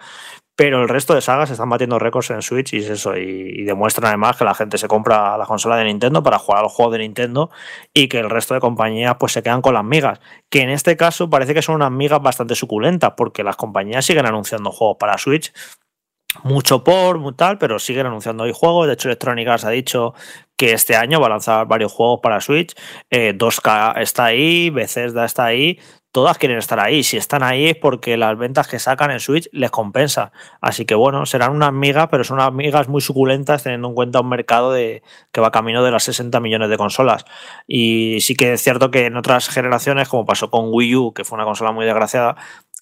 pero 0.60 0.82
el 0.82 0.90
resto 0.90 1.16
de 1.16 1.22
sagas 1.22 1.50
están 1.52 1.70
batiendo 1.70 2.00
récords 2.00 2.32
en 2.32 2.42
Switch 2.42 2.74
y 2.74 2.80
es 2.80 2.90
eso. 2.90 3.16
Y, 3.16 3.64
demuestran 3.64 4.08
además 4.08 4.36
que 4.36 4.44
la 4.44 4.54
gente 4.54 4.78
se 4.78 4.90
compra 4.90 5.38
la 5.38 5.46
consola 5.46 5.78
de 5.78 5.86
Nintendo 5.86 6.22
para 6.22 6.38
jugar 6.38 6.60
a 6.60 6.64
los 6.64 6.74
juegos 6.74 6.92
de 6.92 7.00
Nintendo 7.00 7.50
y 7.94 8.10
que 8.10 8.20
el 8.20 8.30
resto 8.30 8.56
de 8.56 8.60
compañías 8.60 9.16
pues 9.18 9.32
se 9.32 9.42
quedan 9.42 9.62
con 9.62 9.74
las 9.74 9.86
migas. 9.86 10.20
Que 10.50 10.60
en 10.60 10.70
este 10.70 10.98
caso 10.98 11.30
parece 11.30 11.54
que 11.54 11.62
son 11.62 11.76
unas 11.76 11.92
migas 11.92 12.22
bastante 12.22 12.56
suculentas 12.56 13.14
porque 13.16 13.42
las 13.42 13.56
compañías 13.56 14.04
siguen 14.04 14.26
anunciando 14.26 14.70
juegos 14.70 14.98
para 15.00 15.18
Switch 15.18 15.54
mucho 16.44 16.84
por, 16.84 17.18
muy 17.20 17.34
tal, 17.34 17.58
pero 17.58 17.80
siguen 17.80 18.06
anunciando 18.06 18.44
hoy 18.44 18.54
juegos. 18.54 18.88
De 18.88 18.94
hecho, 18.94 19.08
Electronic 19.08 19.48
Arts 19.48 19.66
ha 19.66 19.70
dicho 19.70 20.14
que 20.56 20.74
este 20.74 20.96
año 20.96 21.20
va 21.20 21.28
a 21.28 21.30
lanzar 21.30 21.68
varios 21.68 21.92
juegos 21.92 22.20
para 22.22 22.42
Switch. 22.42 22.74
Eh, 23.10 23.34
2K 23.36 24.00
está 24.02 24.26
ahí, 24.26 24.70
Bethesda 24.70 25.26
está 25.26 25.46
ahí. 25.46 25.80
Todas 26.12 26.40
quieren 26.40 26.58
estar 26.58 26.80
ahí. 26.80 27.04
Si 27.04 27.18
están 27.18 27.44
ahí 27.44 27.68
es 27.68 27.76
porque 27.76 28.18
las 28.18 28.36
ventas 28.36 28.68
que 28.68 28.80
sacan 28.80 29.12
en 29.12 29.20
Switch 29.20 29.48
les 29.52 29.70
compensa. 29.70 30.32
Así 30.60 30.86
que 30.86 30.96
bueno, 30.96 31.26
serán 31.28 31.52
unas 31.52 31.72
migas, 31.72 32.08
pero 32.10 32.24
son 32.24 32.40
unas 32.40 32.52
migas 32.52 32.90
muy 32.90 33.00
suculentas 33.00 33.64
teniendo 33.64 33.90
en 33.90 33.94
cuenta 33.94 34.20
un 34.20 34.30
mercado 34.30 34.72
de, 34.72 35.04
que 35.32 35.40
va 35.40 35.52
camino 35.52 35.84
de 35.84 35.92
las 35.92 36.04
60 36.04 36.40
millones 36.40 36.70
de 36.70 36.78
consolas. 36.78 37.26
Y 37.68 38.18
sí 38.22 38.36
que 38.36 38.54
es 38.54 38.62
cierto 38.62 38.90
que 38.90 39.06
en 39.06 39.18
otras 39.18 39.50
generaciones, 39.50 40.10
como 40.10 40.26
pasó 40.26 40.50
con 40.50 40.70
Wii 40.72 40.96
U, 40.96 41.14
que 41.14 41.24
fue 41.24 41.38
una 41.38 41.46
consola 41.46 41.72
muy 41.72 41.86
desgraciada, 41.86 42.36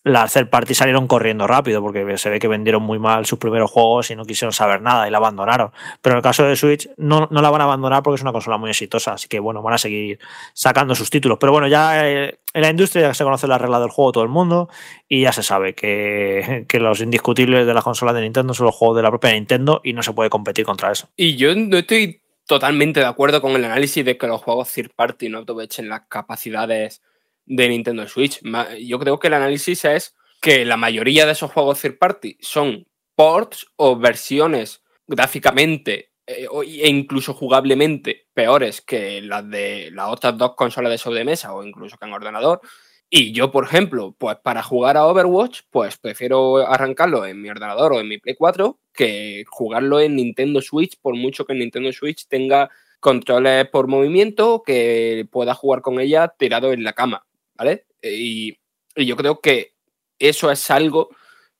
las 0.08 0.34
third 0.34 0.50
party 0.50 0.74
salieron 0.74 1.08
corriendo 1.08 1.48
rápido 1.48 1.82
porque 1.82 2.18
se 2.18 2.30
ve 2.30 2.40
que 2.40 2.48
vendieron 2.48 2.84
muy 2.84 3.00
mal 3.00 3.26
sus 3.26 3.40
primeros 3.40 3.72
juegos 3.72 4.10
y 4.12 4.16
no 4.16 4.26
quisieron 4.26 4.54
saber 4.54 4.82
nada 4.82 5.08
y 5.08 5.12
la 5.12 5.18
abandonaron. 5.18 5.72
Pero 6.02 6.14
en 6.14 6.18
el 6.18 6.24
caso 6.24 6.44
de 6.44 6.56
Switch 6.56 6.90
no, 6.98 7.28
no 7.32 7.42
la 7.42 7.50
van 7.50 7.62
a 7.62 7.64
abandonar 7.66 8.04
porque 8.04 8.16
es 8.16 8.22
una 8.22 8.32
consola 8.32 8.58
muy 8.58 8.70
exitosa, 8.70 9.14
así 9.14 9.28
que 9.28 9.40
bueno, 9.40 9.62
van 9.62 9.76
a 9.76 9.78
seguir 9.78 10.20
sacando 10.54 10.96
sus 10.96 11.10
títulos. 11.10 11.38
Pero 11.40 11.52
bueno, 11.52 11.68
ya 11.68 12.08
eh, 12.08 12.40
en 12.54 12.62
la 12.62 12.70
industria 12.70 13.08
ya 13.08 13.14
se 13.14 13.24
conoce 13.24 13.48
la 13.48 13.58
regla 13.58 13.80
del 13.80 13.90
juego 13.90 14.12
todo 14.12 14.24
el 14.24 14.30
mundo 14.30 14.70
y 15.08 15.22
ya 15.22 15.32
se 15.32 15.44
sabe 15.44 15.76
que, 15.76 16.66
que 16.70 16.80
los 16.80 17.02
indiscutibles 17.02 17.66
de 17.66 17.74
las 17.74 17.84
consolas 17.84 18.16
de 18.16 18.22
Nintendo 18.22 18.54
son 18.54 18.66
los 18.66 18.76
juegos 18.76 18.98
de 18.98 19.04
la 19.04 19.10
propia 19.10 19.32
Nintendo 19.34 19.82
y 19.84 19.94
no 19.94 20.04
se 20.04 20.14
puede 20.14 20.30
competir 20.30 20.66
contra 20.66 20.92
eso. 20.92 21.10
Y 21.16 21.36
yo 21.36 21.54
no 21.56 21.78
estoy 21.78 22.22
totalmente 22.48 23.02
de 23.02 23.06
acuerdo 23.06 23.42
con 23.42 23.52
el 23.52 23.66
análisis 23.66 24.04
de 24.04 24.18
que 24.18 24.26
los 24.26 24.42
juegos 24.42 24.72
third 24.72 24.92
party 24.96 25.30
no 25.30 25.40
aprovechen 25.40 25.90
las 25.90 26.04
capacidades 26.08 27.02
de 27.48 27.70
Nintendo 27.70 28.08
Switch. 28.08 28.42
Yo 28.80 29.00
creo 29.00 29.18
que 29.18 29.28
el 29.28 29.34
análisis 29.34 29.86
es 29.86 30.16
que 30.40 30.66
la 30.66 30.78
mayoría 30.78 31.26
de 31.26 31.32
esos 31.32 31.52
juegos 31.52 31.82
third 31.82 31.98
party 31.98 32.38
son 32.40 32.86
ports 33.16 33.66
o 33.78 33.98
versiones 33.98 34.84
gráficamente 35.08 36.12
eh, 36.28 36.48
e 36.54 36.90
incluso 36.90 37.34
jugablemente 37.34 38.28
peores 38.34 38.82
que 38.82 39.22
las 39.22 39.50
de 39.50 39.90
las 39.92 40.10
otras 40.10 40.38
dos 40.38 40.56
consolas 40.56 40.92
de 40.92 40.98
sobremesa 40.98 41.54
o 41.54 41.64
incluso 41.64 41.98
que 41.98 42.06
en 42.06 42.14
ordenador. 42.14 42.62
Y 43.10 43.32
yo, 43.32 43.52
por 43.52 43.64
ejemplo, 43.64 44.14
pues 44.18 44.38
para 44.44 44.62
jugar 44.62 44.98
a 44.98 45.06
Overwatch, 45.08 45.62
pues 45.72 45.98
prefiero 45.98 46.58
arrancarlo 46.58 47.26
en 47.26 47.42
mi 47.42 47.50
ordenador 47.50 47.94
o 47.94 48.00
en 48.02 48.10
mi 48.10 48.18
Play 48.18 48.36
4 48.36 48.80
que 48.94 49.46
jugarlo 49.48 50.02
en 50.02 50.16
Nintendo 50.18 50.62
Switch, 50.62 51.00
por 51.02 51.16
mucho 51.16 51.46
que 51.46 51.54
Nintendo 51.54 51.94
Switch 51.94 52.28
tenga 52.28 52.70
controles 53.00 53.70
por 53.70 53.88
movimiento, 53.88 54.64
que 54.66 55.26
pueda 55.32 55.54
jugar 55.54 55.82
con 55.82 56.00
ella 56.00 56.34
tirado 56.38 56.74
en 56.74 56.84
la 56.84 56.94
cama, 56.94 57.27
¿vale? 57.58 57.86
Y, 58.02 58.58
yo 58.96 59.16
creo 59.16 59.42
que 59.42 59.76
eso 60.18 60.50
es 60.50 60.72
algo 60.72 61.10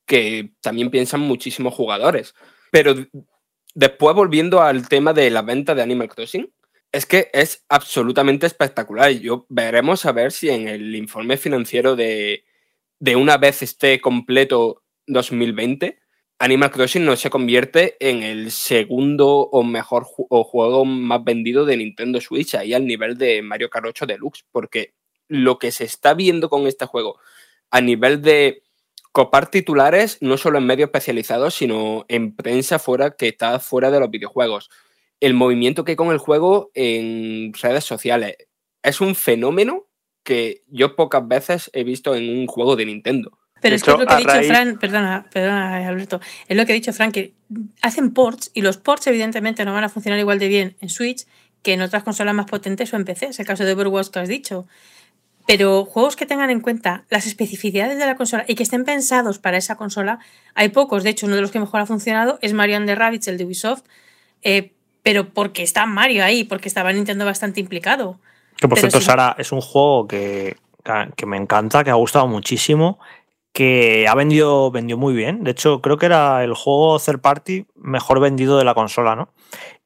que 0.06 0.54
también 0.62 0.90
piensan 0.90 1.20
muchísimos 1.22 1.74
jugadores. 1.74 2.34
Pero 2.72 2.96
después, 3.76 4.16
volviendo 4.16 4.62
al 4.62 4.88
tema 4.88 5.14
de 5.14 5.30
la 5.30 5.44
venta 5.44 5.76
de 5.76 5.84
Animal 5.84 6.10
Crossing, 6.10 6.52
es 6.92 7.06
que 7.06 7.30
es 7.34 7.64
absolutamente 7.70 8.48
espectacular. 8.48 9.12
Yo 9.12 9.46
veremos 9.50 10.06
a 10.06 10.14
ver 10.14 10.32
si 10.32 10.50
en 10.50 10.68
el 10.68 10.96
informe 10.96 11.38
financiero 11.38 11.96
de, 11.96 12.46
de 13.00 13.16
una 13.16 13.38
vez 13.38 13.62
esté 13.62 14.02
completo 14.02 14.84
2020, 15.06 16.00
Animal 16.40 16.72
Crossing 16.72 17.04
no 17.04 17.16
se 17.16 17.32
convierte 17.32 17.98
en 18.00 18.22
el 18.22 18.52
segundo 18.52 19.28
o 19.28 19.64
mejor 19.64 20.06
o 20.30 20.44
juego 20.44 20.86
más 20.86 21.24
vendido 21.24 21.66
de 21.66 21.78
Nintendo 21.78 22.22
Switch, 22.22 22.54
ahí 22.54 22.74
al 22.74 22.86
nivel 22.86 23.18
de 23.18 23.42
Mario 23.42 23.72
Kart 23.72 23.88
8 23.88 24.06
Deluxe, 24.06 24.46
porque 24.52 24.94
lo 25.28 25.60
que 25.60 25.72
se 25.72 25.84
está 25.84 26.14
viendo 26.14 26.50
con 26.50 26.68
este 26.68 26.86
juego 26.86 27.20
a 27.72 27.82
nivel 27.82 28.22
de 28.22 28.64
copar 29.12 29.50
titulares, 29.50 30.18
no 30.22 30.38
solo 30.38 30.58
en 30.60 30.66
medios 30.66 30.88
especializados, 30.88 31.56
sino 31.56 32.06
en 32.08 32.36
prensa 32.36 32.80
fuera 32.80 33.12
que 33.12 33.30
está 33.30 33.60
fuera 33.60 33.90
de 33.92 34.00
los 34.00 34.10
videojuegos. 34.12 34.70
El 35.20 35.34
movimiento 35.34 35.84
que 35.84 35.94
hay 35.94 35.96
con 35.96 36.12
el 36.12 36.20
juego 36.20 36.70
en 36.76 37.52
redes 37.54 37.84
sociales 37.84 38.38
es 38.84 39.02
un 39.02 39.16
fenómeno 39.16 39.88
que 40.24 40.64
yo 40.68 40.96
pocas 40.96 41.28
veces 41.28 41.70
he 41.74 41.84
visto 41.84 42.14
en 42.16 42.30
un 42.30 42.48
juego 42.48 42.76
de 42.76 42.86
Nintendo. 42.86 43.32
Pero 43.60 43.72
De 43.72 43.78
es 43.78 43.84
que 43.84 43.92
es 43.92 43.98
lo 43.98 44.06
que 44.06 44.14
ha 44.14 44.18
dicho 44.18 44.30
raíz- 44.30 44.48
Fran, 44.48 44.78
perdona, 44.78 45.28
perdona, 45.34 45.88
Alberto, 45.88 46.22
es 46.48 46.56
lo 46.56 46.66
que 46.66 46.74
ha 46.74 46.76
dicho 46.76 46.94
Fran, 46.94 47.12
que 47.12 47.34
hacen 47.82 48.14
ports 48.14 48.52
y 48.54 48.62
los 48.62 48.78
ports 48.78 49.08
evidentemente 49.08 49.66
no 49.66 49.74
van 49.74 49.84
a 49.84 49.90
funcionar 49.90 50.20
igual 50.20 50.38
de 50.38 50.48
bien 50.48 50.78
en 50.80 50.90
Switch 50.90 51.26
que 51.64 51.74
en 51.74 51.82
otras 51.82 52.04
consolas 52.04 52.36
más 52.36 52.46
potentes 52.46 52.94
o 52.94 52.98
en 52.98 53.06
PC, 53.06 53.28
es 53.28 53.40
el 53.40 53.48
caso 53.48 53.66
de 53.66 53.74
Overwatch 53.74 54.10
que 54.10 54.20
has 54.20 54.30
dicho. 54.30 54.68
Pero 55.48 55.86
juegos 55.86 56.18
que 56.18 56.26
tengan 56.26 56.50
en 56.50 56.60
cuenta 56.60 57.06
las 57.10 57.26
especificidades 57.26 57.98
de 57.98 58.06
la 58.06 58.16
consola 58.16 58.44
y 58.48 58.56
que 58.56 58.64
estén 58.64 58.84
pensados 58.84 59.40
para 59.40 59.56
esa 59.56 59.78
consola, 59.78 60.20
hay 60.54 60.70
pocos. 60.70 61.04
De 61.04 61.10
hecho, 61.10 61.26
uno 61.26 61.36
de 61.36 61.42
los 61.42 61.52
que 61.52 61.60
mejor 61.60 61.80
ha 61.80 61.86
funcionado 61.86 62.38
es 62.42 62.54
Mario 62.54 62.76
and 62.76 62.86
the 62.86 62.96
Rabbids, 62.96 63.30
el 63.30 63.38
de 63.38 63.46
Ubisoft, 63.46 63.84
eh, 64.44 64.74
pero 65.04 65.30
porque 65.30 65.64
está 65.64 65.86
Mario 65.86 66.26
ahí, 66.26 66.44
porque 66.44 66.68
estaba 66.68 66.92
Nintendo 66.92 67.24
bastante 67.24 67.62
implicado. 67.62 68.20
Que 68.58 68.68
por 68.68 68.78
Pero 68.78 68.92
cierto. 68.92 69.00
Sara, 69.00 69.36
es 69.40 69.54
un 69.54 69.62
juego 69.62 70.06
que, 70.06 70.58
que 71.16 71.26
me 71.26 71.38
encanta, 71.38 71.86
que 71.86 71.92
ha 71.92 71.96
gustado 71.96 72.28
muchísimo, 72.28 73.00
que 73.54 74.06
ha 74.10 74.16
vendido, 74.16 74.70
vendió 74.70 74.98
muy 74.98 75.14
bien. 75.14 75.46
De 75.46 75.52
hecho, 75.52 75.82
creo 75.82 75.98
que 75.98 76.08
era 76.08 76.44
el 76.44 76.56
juego 76.56 77.00
third 77.00 77.22
party 77.22 77.66
mejor 77.76 78.20
vendido 78.20 78.58
de 78.58 78.66
la 78.66 78.74
consola, 78.74 79.16
¿no? 79.16 79.30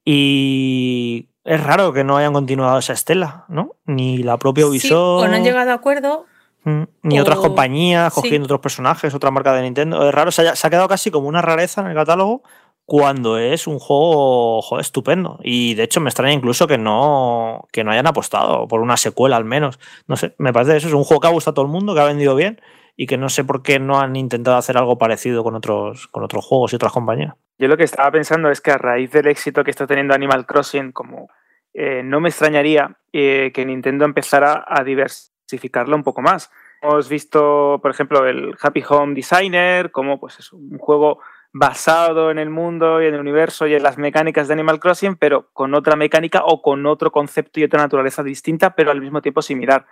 Y 0.03 1.29
es 1.43 1.63
raro 1.63 1.91
que 1.93 2.03
no 2.03 2.17
hayan 2.17 2.33
continuado 2.33 2.77
esa 2.79 2.93
estela, 2.93 3.45
¿no? 3.49 3.75
Ni 3.85 4.19
la 4.19 4.37
propia 4.37 4.63
Sí, 4.65 4.69
Ubisoft. 4.69 5.23
o 5.23 5.27
no 5.27 5.35
han 5.35 5.43
llegado 5.43 5.71
a 5.71 5.73
acuerdo, 5.75 6.25
Mm, 6.63 6.83
Ni 7.01 7.17
O- 7.17 7.23
otras 7.23 7.39
compañías 7.39 8.13
sí. 8.13 8.21
cogiendo 8.21 8.45
otros 8.45 8.59
personajes, 8.59 9.15
otra 9.15 9.31
marca 9.31 9.51
de 9.53 9.63
Nintendo. 9.63 10.07
Es 10.07 10.13
raro, 10.13 10.29
se 10.29 10.47
ha, 10.47 10.55
se 10.55 10.67
ha 10.67 10.69
quedado 10.69 10.87
casi 10.87 11.09
como 11.09 11.27
una 11.27 11.41
rareza 11.41 11.81
en 11.81 11.87
el 11.87 11.95
catálogo 11.95 12.43
cuando 12.85 13.39
es 13.39 13.65
un 13.65 13.79
juego 13.79 14.61
joder, 14.61 14.81
estupendo. 14.81 15.39
Y 15.43 15.73
de 15.73 15.81
hecho 15.81 16.01
me 16.01 16.09
extraña 16.11 16.33
incluso 16.33 16.67
que 16.67 16.77
no, 16.77 17.67
que 17.71 17.83
no 17.83 17.89
hayan 17.89 18.05
apostado 18.05 18.67
por 18.67 18.81
una 18.81 18.95
secuela 18.97 19.37
al 19.37 19.45
menos. 19.45 19.79
No 20.07 20.17
sé, 20.17 20.35
me 20.37 20.53
parece 20.53 20.73
que 20.73 20.77
eso 20.77 20.87
es 20.89 20.93
un 20.93 21.03
juego 21.03 21.21
que 21.21 21.27
ha 21.29 21.31
gustado 21.31 21.53
a 21.53 21.55
todo 21.55 21.65
el 21.65 21.71
mundo, 21.71 21.95
que 21.95 22.01
ha 22.01 22.05
vendido 22.05 22.35
bien 22.35 22.61
y 22.95 23.07
que 23.07 23.17
no 23.17 23.29
sé 23.29 23.43
por 23.43 23.63
qué 23.63 23.79
no 23.79 23.99
han 23.99 24.15
intentado 24.15 24.57
hacer 24.57 24.77
algo 24.77 24.97
parecido 24.97 25.43
con 25.43 25.55
otros, 25.55 26.07
con 26.07 26.23
otros 26.23 26.45
juegos 26.45 26.73
y 26.73 26.75
otras 26.75 26.91
compañías. 26.91 27.35
Yo 27.57 27.67
lo 27.67 27.77
que 27.77 27.83
estaba 27.83 28.11
pensando 28.11 28.49
es 28.49 28.61
que 28.61 28.71
a 28.71 28.77
raíz 28.77 29.11
del 29.11 29.27
éxito 29.27 29.63
que 29.63 29.71
está 29.71 29.85
teniendo 29.87 30.13
Animal 30.13 30.45
Crossing, 30.45 30.91
como 30.91 31.29
eh, 31.73 32.01
no 32.03 32.19
me 32.19 32.29
extrañaría 32.29 32.97
eh, 33.13 33.51
que 33.53 33.65
Nintendo 33.65 34.05
empezara 34.05 34.65
a 34.67 34.83
diversificarlo 34.83 35.95
un 35.95 36.03
poco 36.03 36.21
más. 36.21 36.51
Hemos 36.81 37.07
visto, 37.09 37.79
por 37.81 37.91
ejemplo, 37.91 38.25
el 38.27 38.55
Happy 38.59 38.83
Home 38.89 39.13
Designer, 39.13 39.91
como 39.91 40.19
pues 40.19 40.39
es 40.39 40.51
un 40.51 40.77
juego 40.79 41.19
basado 41.53 42.31
en 42.31 42.39
el 42.39 42.49
mundo 42.49 43.01
y 43.01 43.07
en 43.07 43.13
el 43.13 43.19
universo 43.19 43.67
y 43.67 43.75
en 43.75 43.83
las 43.83 43.97
mecánicas 43.97 44.47
de 44.47 44.53
Animal 44.53 44.79
Crossing, 44.79 45.15
pero 45.15 45.49
con 45.53 45.73
otra 45.75 45.95
mecánica 45.95 46.43
o 46.45 46.61
con 46.61 46.85
otro 46.85 47.11
concepto 47.11 47.59
y 47.59 47.65
otra 47.65 47.81
naturaleza 47.81 48.23
distinta, 48.23 48.73
pero 48.73 48.91
al 48.91 49.01
mismo 49.01 49.21
tiempo 49.21 49.41
similar. 49.41 49.85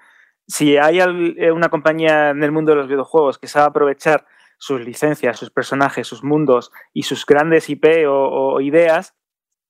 Si 0.49 0.77
hay 0.77 0.99
eh, 0.99 1.51
una 1.51 1.69
compañía 1.69 2.31
en 2.31 2.43
el 2.43 2.51
mundo 2.51 2.71
de 2.71 2.77
los 2.77 2.87
videojuegos 2.87 3.37
que 3.37 3.47
sabe 3.47 3.67
aprovechar 3.67 4.25
sus 4.57 4.81
licencias, 4.81 5.37
sus 5.37 5.51
personajes, 5.51 6.07
sus 6.07 6.23
mundos 6.23 6.71
y 6.91 7.03
sus 7.03 7.23
grandes 7.23 7.69
IP 7.69 7.85
o, 8.07 8.59
ideas, 8.59 9.15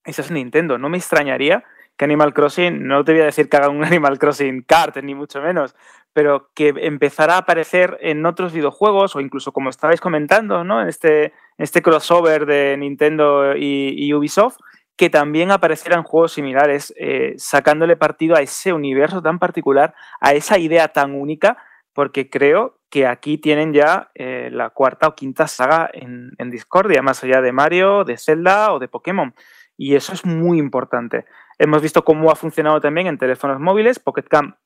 esa 0.04 0.22
es 0.22 0.30
Nintendo. 0.30 0.78
No 0.78 0.88
me 0.88 0.96
extrañaría 0.96 1.64
que 1.98 2.06
Animal 2.06 2.32
Crossing, 2.32 2.86
no 2.86 3.04
te 3.04 3.12
voy 3.12 3.20
a 3.20 3.26
decir 3.26 3.50
que 3.50 3.58
haga 3.58 3.68
un 3.68 3.84
Animal 3.84 4.18
Crossing 4.18 4.62
Kart, 4.62 4.96
ni 5.02 5.14
mucho 5.14 5.42
menos, 5.42 5.76
pero 6.14 6.50
que 6.54 6.72
empezará 6.74 7.34
a 7.34 7.40
aparecer 7.40 7.98
en 8.00 8.24
otros 8.24 8.54
videojuegos 8.54 9.14
o 9.14 9.20
incluso 9.20 9.52
como 9.52 9.68
estabais 9.68 10.00
comentando, 10.00 10.64
¿no? 10.64 10.80
En 10.80 10.88
este, 10.88 11.34
este 11.58 11.82
crossover 11.82 12.46
de 12.46 12.74
Nintendo 12.78 13.54
y, 13.54 14.14
Ubisoft, 14.14 14.56
que 15.00 15.08
también 15.08 15.50
aparecieran 15.50 16.02
juegos 16.02 16.32
similares, 16.32 16.92
eh, 16.98 17.32
sacándole 17.38 17.96
partido 17.96 18.36
a 18.36 18.42
ese 18.42 18.74
universo 18.74 19.22
tan 19.22 19.38
particular, 19.38 19.94
a 20.20 20.34
esa 20.34 20.58
idea 20.58 20.88
tan 20.88 21.14
única, 21.14 21.56
porque 21.94 22.28
creo 22.28 22.80
que 22.90 23.06
aquí 23.06 23.38
tienen 23.38 23.72
ya 23.72 24.10
eh, 24.14 24.50
la 24.52 24.68
cuarta 24.68 25.08
o 25.08 25.14
quinta 25.14 25.48
saga 25.48 25.88
en, 25.94 26.32
en 26.36 26.50
Discordia, 26.50 27.00
más 27.00 27.24
allá 27.24 27.40
de 27.40 27.50
Mario, 27.50 28.04
de 28.04 28.18
Zelda 28.18 28.74
o 28.74 28.78
de 28.78 28.88
Pokémon. 28.88 29.34
Y 29.78 29.94
eso 29.94 30.12
es 30.12 30.26
muy 30.26 30.58
importante. 30.58 31.24
Hemos 31.58 31.80
visto 31.80 32.04
cómo 32.04 32.30
ha 32.30 32.36
funcionado 32.36 32.78
también 32.82 33.06
en 33.06 33.16
teléfonos 33.16 33.58
móviles. 33.58 34.00
Pocket 34.00 34.28
Camp 34.28 34.56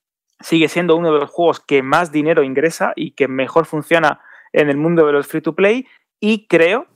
sigue 0.40 0.66
siendo 0.66 0.96
uno 0.96 1.14
de 1.14 1.20
los 1.20 1.30
juegos 1.30 1.60
que 1.60 1.84
más 1.84 2.10
dinero 2.10 2.42
ingresa 2.42 2.92
y 2.96 3.12
que 3.12 3.28
mejor 3.28 3.66
funciona 3.66 4.20
en 4.52 4.68
el 4.68 4.78
mundo 4.78 5.06
de 5.06 5.12
los 5.12 5.28
free 5.28 5.42
to 5.42 5.54
play. 5.54 5.86
Y 6.18 6.48
creo 6.48 6.88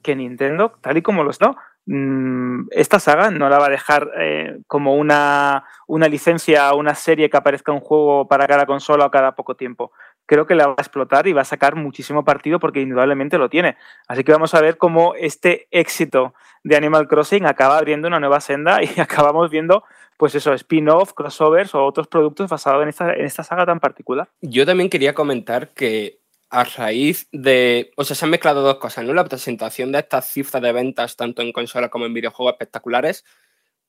que 0.00 0.16
Nintendo, 0.16 0.78
tal 0.80 0.96
y 0.96 1.02
como 1.02 1.24
lo 1.24 1.30
está, 1.30 1.58
esta 1.86 2.98
saga 2.98 3.30
no 3.30 3.48
la 3.48 3.58
va 3.58 3.66
a 3.66 3.70
dejar 3.70 4.10
eh, 4.18 4.58
como 4.66 4.96
una, 4.96 5.64
una 5.86 6.08
licencia, 6.08 6.74
una 6.74 6.96
serie 6.96 7.30
que 7.30 7.36
aparezca 7.36 7.70
un 7.70 7.80
juego 7.80 8.26
para 8.26 8.48
cada 8.48 8.66
consola 8.66 9.06
o 9.06 9.10
cada 9.10 9.36
poco 9.36 9.54
tiempo. 9.54 9.92
Creo 10.26 10.46
que 10.46 10.56
la 10.56 10.66
va 10.66 10.74
a 10.76 10.82
explotar 10.82 11.28
y 11.28 11.32
va 11.32 11.42
a 11.42 11.44
sacar 11.44 11.76
muchísimo 11.76 12.24
partido 12.24 12.58
porque 12.58 12.80
indudablemente 12.80 13.38
lo 13.38 13.48
tiene. 13.48 13.76
Así 14.08 14.24
que 14.24 14.32
vamos 14.32 14.52
a 14.54 14.60
ver 14.60 14.78
cómo 14.78 15.14
este 15.14 15.68
éxito 15.70 16.34
de 16.64 16.76
Animal 16.76 17.06
Crossing 17.06 17.46
acaba 17.46 17.78
abriendo 17.78 18.08
una 18.08 18.18
nueva 18.18 18.40
senda 18.40 18.82
y 18.82 19.00
acabamos 19.00 19.50
viendo 19.50 19.84
pues 20.16 20.34
eso, 20.34 20.54
spin-off, 20.54 21.12
crossovers 21.12 21.74
o 21.74 21.84
otros 21.84 22.08
productos 22.08 22.48
basados 22.50 22.82
en 22.82 22.88
esta, 22.88 23.12
en 23.12 23.26
esta 23.26 23.44
saga 23.44 23.66
tan 23.66 23.78
particular. 23.78 24.28
Yo 24.40 24.64
también 24.66 24.88
quería 24.88 25.14
comentar 25.14 25.68
que 25.68 26.20
a 26.50 26.64
raíz 26.64 27.28
de. 27.32 27.92
O 27.96 28.04
sea, 28.04 28.16
se 28.16 28.24
han 28.24 28.30
mezclado 28.30 28.62
dos 28.62 28.76
cosas, 28.76 29.04
¿no? 29.04 29.14
La 29.14 29.24
presentación 29.24 29.92
de 29.92 30.00
estas 30.00 30.30
cifras 30.30 30.62
de 30.62 30.72
ventas, 30.72 31.16
tanto 31.16 31.42
en 31.42 31.52
consolas 31.52 31.90
como 31.90 32.06
en 32.06 32.14
videojuegos 32.14 32.54
espectaculares, 32.54 33.24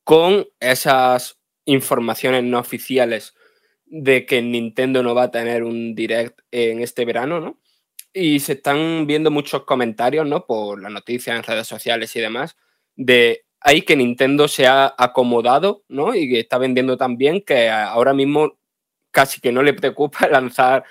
con 0.03 0.47
esas 0.59 1.39
informaciones 1.65 2.43
no 2.43 2.59
oficiales 2.59 3.35
de 3.85 4.25
que 4.25 4.41
Nintendo 4.41 5.03
no 5.03 5.15
va 5.15 5.23
a 5.23 5.31
tener 5.31 5.63
un 5.63 5.95
direct 5.95 6.39
en 6.51 6.81
este 6.81 7.05
verano, 7.05 7.39
¿no? 7.39 7.59
Y 8.13 8.39
se 8.39 8.53
están 8.53 9.05
viendo 9.07 9.31
muchos 9.31 9.63
comentarios, 9.63 10.25
¿no? 10.25 10.45
Por 10.45 10.81
las 10.81 10.91
noticias 10.91 11.35
en 11.37 11.43
redes 11.43 11.67
sociales 11.67 12.15
y 12.15 12.21
demás, 12.21 12.57
de 12.95 13.45
ahí 13.61 13.81
que 13.83 13.95
Nintendo 13.95 14.47
se 14.47 14.67
ha 14.67 14.93
acomodado, 14.97 15.83
¿no? 15.87 16.15
Y 16.15 16.29
que 16.29 16.39
está 16.39 16.57
vendiendo 16.57 16.97
tan 16.97 17.17
bien 17.17 17.41
que 17.41 17.69
ahora 17.69 18.13
mismo 18.13 18.57
casi 19.11 19.41
que 19.41 19.51
no 19.51 19.63
le 19.63 19.73
preocupa 19.73 20.27
lanzar 20.31 20.83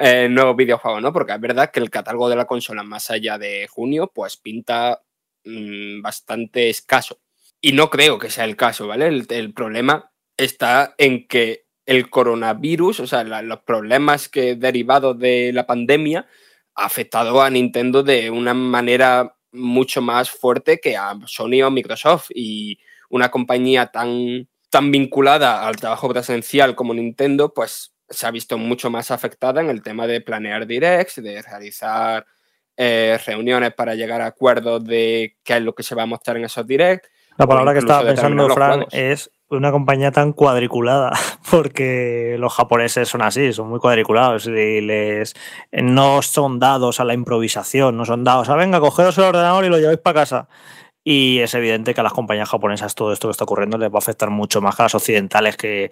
eh, 0.00 0.28
nuevos 0.30 0.54
videojuegos, 0.54 1.02
¿no? 1.02 1.12
Porque 1.12 1.32
es 1.32 1.40
verdad 1.40 1.72
que 1.72 1.80
el 1.80 1.90
catálogo 1.90 2.28
de 2.28 2.36
la 2.36 2.46
consola 2.46 2.84
más 2.84 3.10
allá 3.10 3.36
de 3.36 3.66
junio, 3.68 4.12
pues 4.14 4.36
pinta 4.36 5.02
mm, 5.44 6.00
bastante 6.02 6.70
escaso. 6.70 7.18
Y 7.60 7.72
no 7.72 7.90
creo 7.90 8.16
que 8.18 8.30
sea 8.30 8.44
el 8.44 8.54
caso, 8.54 8.86
¿vale? 8.86 9.08
El, 9.08 9.52
problema 9.52 10.12
está 10.36 10.94
en 10.98 11.26
que 11.26 11.66
el 11.84 12.10
coronavirus, 12.10 13.00
o 13.00 13.06
sea, 13.08 13.24
los 13.24 13.60
problemas 13.62 14.28
que 14.28 14.54
derivados 14.54 15.18
de 15.18 15.52
la 15.52 15.66
pandemia, 15.66 16.28
ha 16.76 16.84
afectado 16.84 17.42
a 17.42 17.50
Nintendo 17.50 18.04
de 18.04 18.30
una 18.30 18.54
manera 18.54 19.36
mucho 19.50 20.00
más 20.00 20.30
fuerte 20.30 20.78
que 20.78 20.96
a 20.96 21.18
Sony 21.26 21.62
o 21.64 21.72
Microsoft. 21.72 22.30
Y 22.32 22.78
una 23.10 23.30
compañía 23.30 23.86
tan, 23.88 24.48
tan 24.70 24.92
vinculada 24.92 25.66
al 25.66 25.74
trabajo 25.74 26.08
presencial 26.08 26.76
como 26.76 26.94
Nintendo, 26.94 27.52
pues 27.52 27.97
se 28.08 28.26
ha 28.26 28.30
visto 28.30 28.58
mucho 28.58 28.90
más 28.90 29.10
afectada 29.10 29.60
en 29.60 29.70
el 29.70 29.82
tema 29.82 30.06
de 30.06 30.20
planear 30.20 30.66
directs, 30.66 31.22
de 31.22 31.42
realizar 31.42 32.26
eh, 32.76 33.18
reuniones 33.26 33.74
para 33.74 33.94
llegar 33.94 34.20
a 34.20 34.26
acuerdos 34.26 34.84
de 34.84 35.36
qué 35.42 35.56
es 35.56 35.62
lo 35.62 35.74
que 35.74 35.82
se 35.82 35.94
va 35.94 36.04
a 36.04 36.06
mostrar 36.06 36.36
en 36.36 36.44
esos 36.44 36.66
directs. 36.66 37.08
La 37.36 37.46
palabra 37.46 37.72
que 37.72 37.80
estaba 37.80 38.02
pensando, 38.02 38.48
Fran, 38.50 38.86
es 38.90 39.30
una 39.50 39.70
compañía 39.70 40.10
tan 40.10 40.32
cuadriculada, 40.32 41.12
porque 41.50 42.36
los 42.38 42.52
japoneses 42.52 43.08
son 43.08 43.22
así, 43.22 43.52
son 43.52 43.68
muy 43.68 43.78
cuadriculados 43.78 44.46
y 44.46 44.80
les 44.80 45.34
no 45.72 46.22
son 46.22 46.58
dados 46.58 47.00
a 47.00 47.04
la 47.04 47.14
improvisación, 47.14 47.96
no 47.96 48.04
son 48.04 48.24
dados 48.24 48.48
a 48.48 48.56
venga, 48.56 48.80
cogeros 48.80 49.16
el 49.18 49.24
ordenador 49.24 49.64
y 49.64 49.68
lo 49.68 49.78
lleváis 49.78 49.98
para 49.98 50.20
casa. 50.20 50.48
Y 51.10 51.38
es 51.38 51.54
evidente 51.54 51.94
que 51.94 52.02
a 52.02 52.04
las 52.04 52.12
compañías 52.12 52.50
japonesas 52.50 52.94
todo 52.94 53.14
esto 53.14 53.28
que 53.28 53.30
está 53.32 53.44
ocurriendo 53.44 53.78
les 53.78 53.88
va 53.88 53.94
a 53.94 53.98
afectar 53.98 54.28
mucho 54.28 54.60
más 54.60 54.76
que 54.76 54.82
a 54.82 54.84
las 54.84 54.94
occidentales 54.94 55.56
que 55.56 55.90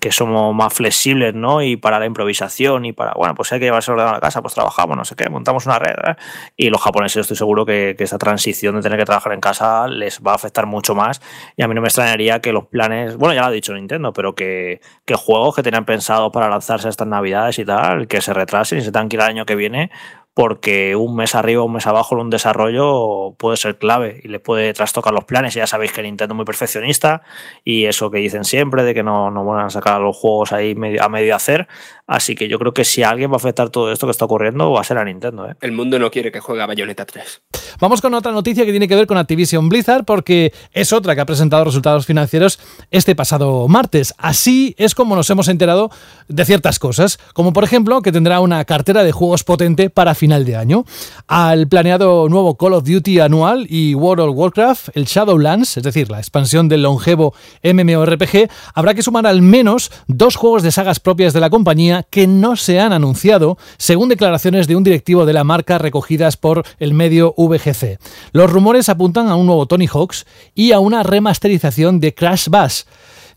que 0.00 0.12
somos 0.12 0.54
más 0.54 0.72
flexibles, 0.72 1.34
¿no? 1.34 1.62
Y 1.62 1.76
para 1.76 1.98
la 1.98 2.06
improvisación 2.06 2.84
y 2.84 2.92
para, 2.92 3.14
bueno, 3.14 3.34
pues 3.34 3.52
hay 3.52 3.58
que 3.58 3.64
llevarse 3.64 3.90
ordenado 3.90 4.12
a 4.12 4.18
la 4.18 4.20
casa, 4.20 4.42
pues 4.42 4.54
trabajamos, 4.54 4.96
no 4.96 5.04
sé 5.04 5.16
qué, 5.16 5.28
montamos 5.28 5.66
una 5.66 5.78
red. 5.78 5.94
¿eh? 6.10 6.16
Y 6.56 6.70
los 6.70 6.80
japoneses 6.80 7.22
estoy 7.22 7.36
seguro 7.36 7.66
que, 7.66 7.96
esta 7.98 8.18
transición 8.18 8.76
de 8.76 8.82
tener 8.82 8.98
que 8.98 9.04
trabajar 9.04 9.32
en 9.32 9.40
casa 9.40 9.88
les 9.88 10.20
va 10.20 10.32
a 10.32 10.34
afectar 10.36 10.66
mucho 10.66 10.94
más. 10.94 11.20
Y 11.56 11.62
a 11.62 11.68
mí 11.68 11.74
no 11.74 11.80
me 11.80 11.88
extrañaría 11.88 12.40
que 12.40 12.52
los 12.52 12.66
planes, 12.66 13.16
bueno, 13.16 13.34
ya 13.34 13.40
lo 13.40 13.46
ha 13.48 13.50
dicho 13.50 13.74
Nintendo, 13.74 14.12
pero 14.12 14.34
que, 14.34 14.80
que 15.04 15.14
juegos 15.14 15.56
que 15.56 15.62
tenían 15.62 15.84
pensado 15.84 16.30
para 16.30 16.48
lanzarse 16.48 16.88
estas 16.88 17.08
navidades 17.08 17.58
y 17.58 17.64
tal, 17.64 18.06
que 18.06 18.20
se 18.20 18.32
retrasen 18.32 18.78
y 18.78 18.82
se 18.82 18.92
tengan 18.92 19.08
el 19.10 19.20
año 19.20 19.46
que 19.46 19.56
viene, 19.56 19.90
porque 20.38 20.94
un 20.94 21.16
mes 21.16 21.34
arriba 21.34 21.62
o 21.62 21.64
un 21.64 21.72
mes 21.72 21.88
abajo 21.88 22.14
en 22.14 22.20
un 22.20 22.30
desarrollo 22.30 23.34
puede 23.38 23.56
ser 23.56 23.76
clave 23.76 24.20
y 24.22 24.28
le 24.28 24.38
puede 24.38 24.72
trastocar 24.72 25.12
los 25.12 25.24
planes. 25.24 25.52
Ya 25.54 25.66
sabéis 25.66 25.90
que 25.90 26.00
Nintendo 26.00 26.34
es 26.34 26.36
muy 26.36 26.44
perfeccionista 26.44 27.22
y 27.64 27.86
eso 27.86 28.08
que 28.12 28.18
dicen 28.18 28.44
siempre 28.44 28.84
de 28.84 28.94
que 28.94 29.02
no, 29.02 29.32
no 29.32 29.44
van 29.44 29.66
a 29.66 29.70
sacar 29.70 30.00
los 30.00 30.16
juegos 30.16 30.52
ahí 30.52 30.76
a 31.00 31.08
medio 31.08 31.34
hacer. 31.34 31.66
Así 32.06 32.36
que 32.36 32.46
yo 32.46 32.60
creo 32.60 32.72
que 32.72 32.84
si 32.84 33.02
alguien 33.02 33.32
va 33.32 33.34
a 33.34 33.38
afectar 33.38 33.70
todo 33.70 33.90
esto 33.90 34.06
que 34.06 34.12
está 34.12 34.26
ocurriendo 34.26 34.70
va 34.70 34.80
a 34.80 34.84
ser 34.84 34.98
a 34.98 35.04
Nintendo. 35.04 35.50
¿eh? 35.50 35.56
El 35.60 35.72
mundo 35.72 35.98
no 35.98 36.08
quiere 36.08 36.30
que 36.30 36.38
juegue 36.38 36.62
a 36.62 36.66
Bayonetta 36.66 37.04
3. 37.04 37.42
Vamos 37.80 38.00
con 38.00 38.14
otra 38.14 38.30
noticia 38.30 38.64
que 38.64 38.70
tiene 38.70 38.86
que 38.86 38.94
ver 38.94 39.08
con 39.08 39.18
Activision 39.18 39.68
Blizzard 39.68 40.04
porque 40.04 40.52
es 40.72 40.92
otra 40.92 41.16
que 41.16 41.20
ha 41.20 41.26
presentado 41.26 41.64
resultados 41.64 42.06
financieros 42.06 42.60
este 42.92 43.16
pasado 43.16 43.66
martes. 43.66 44.14
Así 44.18 44.76
es 44.78 44.94
como 44.94 45.16
nos 45.16 45.28
hemos 45.30 45.48
enterado 45.48 45.90
de 46.28 46.44
ciertas 46.44 46.78
cosas, 46.78 47.18
como 47.34 47.52
por 47.52 47.64
ejemplo 47.64 48.02
que 48.02 48.12
tendrá 48.12 48.38
una 48.38 48.64
cartera 48.64 49.02
de 49.02 49.10
juegos 49.10 49.42
potente 49.42 49.90
para 49.90 50.14
finalizar 50.14 50.27
de 50.28 50.56
año. 50.56 50.84
Al 51.26 51.68
planeado 51.68 52.28
nuevo 52.28 52.56
Call 52.56 52.74
of 52.74 52.84
Duty 52.84 53.20
anual 53.20 53.66
y 53.68 53.94
World 53.94 54.28
of 54.28 54.36
Warcraft, 54.36 54.90
el 54.94 55.06
Shadowlands, 55.06 55.78
es 55.78 55.82
decir, 55.82 56.10
la 56.10 56.18
expansión 56.18 56.68
del 56.68 56.82
longevo 56.82 57.34
MMORPG, 57.62 58.50
habrá 58.74 58.94
que 58.94 59.02
sumar 59.02 59.26
al 59.26 59.40
menos 59.40 59.90
dos 60.06 60.36
juegos 60.36 60.62
de 60.62 60.70
sagas 60.70 61.00
propias 61.00 61.32
de 61.32 61.40
la 61.40 61.50
compañía 61.50 62.04
que 62.10 62.26
no 62.26 62.56
se 62.56 62.78
han 62.78 62.92
anunciado, 62.92 63.56
según 63.78 64.10
declaraciones 64.10 64.68
de 64.68 64.76
un 64.76 64.84
directivo 64.84 65.24
de 65.24 65.32
la 65.32 65.44
marca 65.44 65.78
recogidas 65.78 66.36
por 66.36 66.64
el 66.78 66.92
medio 66.92 67.34
VGC. 67.36 67.98
Los 68.32 68.50
rumores 68.50 68.88
apuntan 68.88 69.28
a 69.28 69.36
un 69.36 69.46
nuevo 69.46 69.66
Tony 69.66 69.86
Hawks 69.86 70.26
y 70.54 70.72
a 70.72 70.80
una 70.80 71.02
remasterización 71.02 72.00
de 72.00 72.14
Crash 72.14 72.48
Bash. 72.48 72.82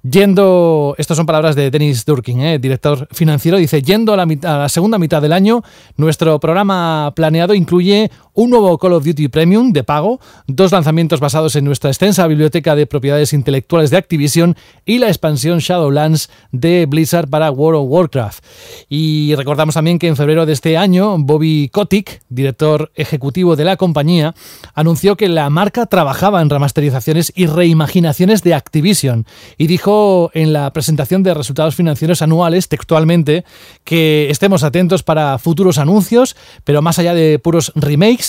Yendo, 0.03 0.95
estas 0.97 1.15
son 1.15 1.27
palabras 1.27 1.55
de 1.55 1.69
Dennis 1.69 2.05
Durkin, 2.05 2.41
eh, 2.41 2.57
director 2.57 3.07
financiero, 3.11 3.59
dice, 3.59 3.83
yendo 3.83 4.13
a 4.13 4.17
la, 4.17 4.23
a 4.23 4.57
la 4.57 4.69
segunda 4.69 4.97
mitad 4.97 5.21
del 5.21 5.31
año, 5.31 5.61
nuestro 5.95 6.39
programa 6.39 7.13
planeado 7.15 7.53
incluye 7.53 8.09
un 8.33 8.49
nuevo 8.49 8.77
Call 8.77 8.93
of 8.93 9.05
Duty 9.05 9.27
Premium 9.27 9.71
de 9.71 9.83
pago, 9.83 10.19
dos 10.47 10.71
lanzamientos 10.71 11.19
basados 11.19 11.55
en 11.55 11.65
nuestra 11.65 11.89
extensa 11.89 12.27
biblioteca 12.27 12.75
de 12.75 12.87
propiedades 12.87 13.33
intelectuales 13.33 13.89
de 13.89 13.97
Activision 13.97 14.55
y 14.85 14.99
la 14.99 15.07
expansión 15.07 15.59
Shadowlands 15.59 16.29
de 16.51 16.85
Blizzard 16.85 17.29
para 17.29 17.51
World 17.51 17.81
of 17.81 17.87
Warcraft. 17.89 18.43
Y 18.89 19.35
recordamos 19.35 19.75
también 19.75 19.99
que 19.99 20.07
en 20.07 20.15
febrero 20.15 20.45
de 20.45 20.53
este 20.53 20.77
año, 20.77 21.17
Bobby 21.17 21.69
Kotick, 21.69 22.21
director 22.29 22.91
ejecutivo 22.95 23.55
de 23.55 23.65
la 23.65 23.77
compañía, 23.77 24.33
anunció 24.73 25.17
que 25.17 25.29
la 25.29 25.49
marca 25.49 25.85
trabajaba 25.85 26.41
en 26.41 26.49
remasterizaciones 26.49 27.33
y 27.35 27.47
reimaginaciones 27.47 28.43
de 28.43 28.53
Activision 28.53 29.25
y 29.57 29.67
dijo 29.67 30.31
en 30.33 30.53
la 30.53 30.71
presentación 30.73 31.23
de 31.23 31.33
resultados 31.33 31.75
financieros 31.75 32.21
anuales 32.21 32.67
textualmente 32.67 33.45
que 33.83 34.29
estemos 34.29 34.63
atentos 34.63 35.03
para 35.03 35.37
futuros 35.37 35.77
anuncios, 35.77 36.35
pero 36.63 36.81
más 36.81 36.99
allá 36.99 37.13
de 37.13 37.39
puros 37.39 37.71
remakes, 37.75 38.20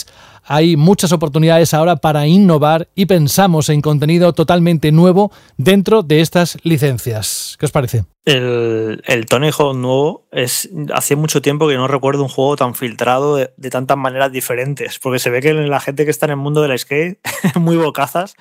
hay 0.44 0.76
muchas 0.76 1.12
oportunidades 1.12 1.72
ahora 1.74 1.96
para 1.96 2.26
innovar 2.26 2.88
y 2.94 3.06
pensamos 3.06 3.68
en 3.68 3.80
contenido 3.80 4.32
totalmente 4.32 4.92
nuevo 4.92 5.30
dentro 5.56 6.02
de 6.02 6.20
estas 6.20 6.58
licencias. 6.62 7.56
¿Qué 7.58 7.66
os 7.66 7.72
parece? 7.72 8.04
El, 8.24 9.02
el 9.04 9.26
Tony 9.26 9.50
Hawk 9.50 9.74
nuevo 9.74 10.28
es 10.30 10.70
hace 10.94 11.16
mucho 11.16 11.42
tiempo 11.42 11.66
que 11.66 11.74
no 11.74 11.88
recuerdo 11.88 12.22
un 12.22 12.28
juego 12.28 12.54
tan 12.54 12.76
filtrado 12.76 13.34
de, 13.34 13.52
de, 13.56 13.68
tantas 13.68 13.96
maneras 13.96 14.30
diferentes, 14.30 15.00
porque 15.00 15.18
se 15.18 15.28
ve 15.28 15.40
que 15.40 15.52
la 15.52 15.80
gente 15.80 16.04
que 16.04 16.12
está 16.12 16.26
en 16.26 16.30
el 16.30 16.36
mundo 16.36 16.62
del 16.62 16.78
skate 16.78 17.18
muy 17.56 17.76
bocazas, 17.76 18.36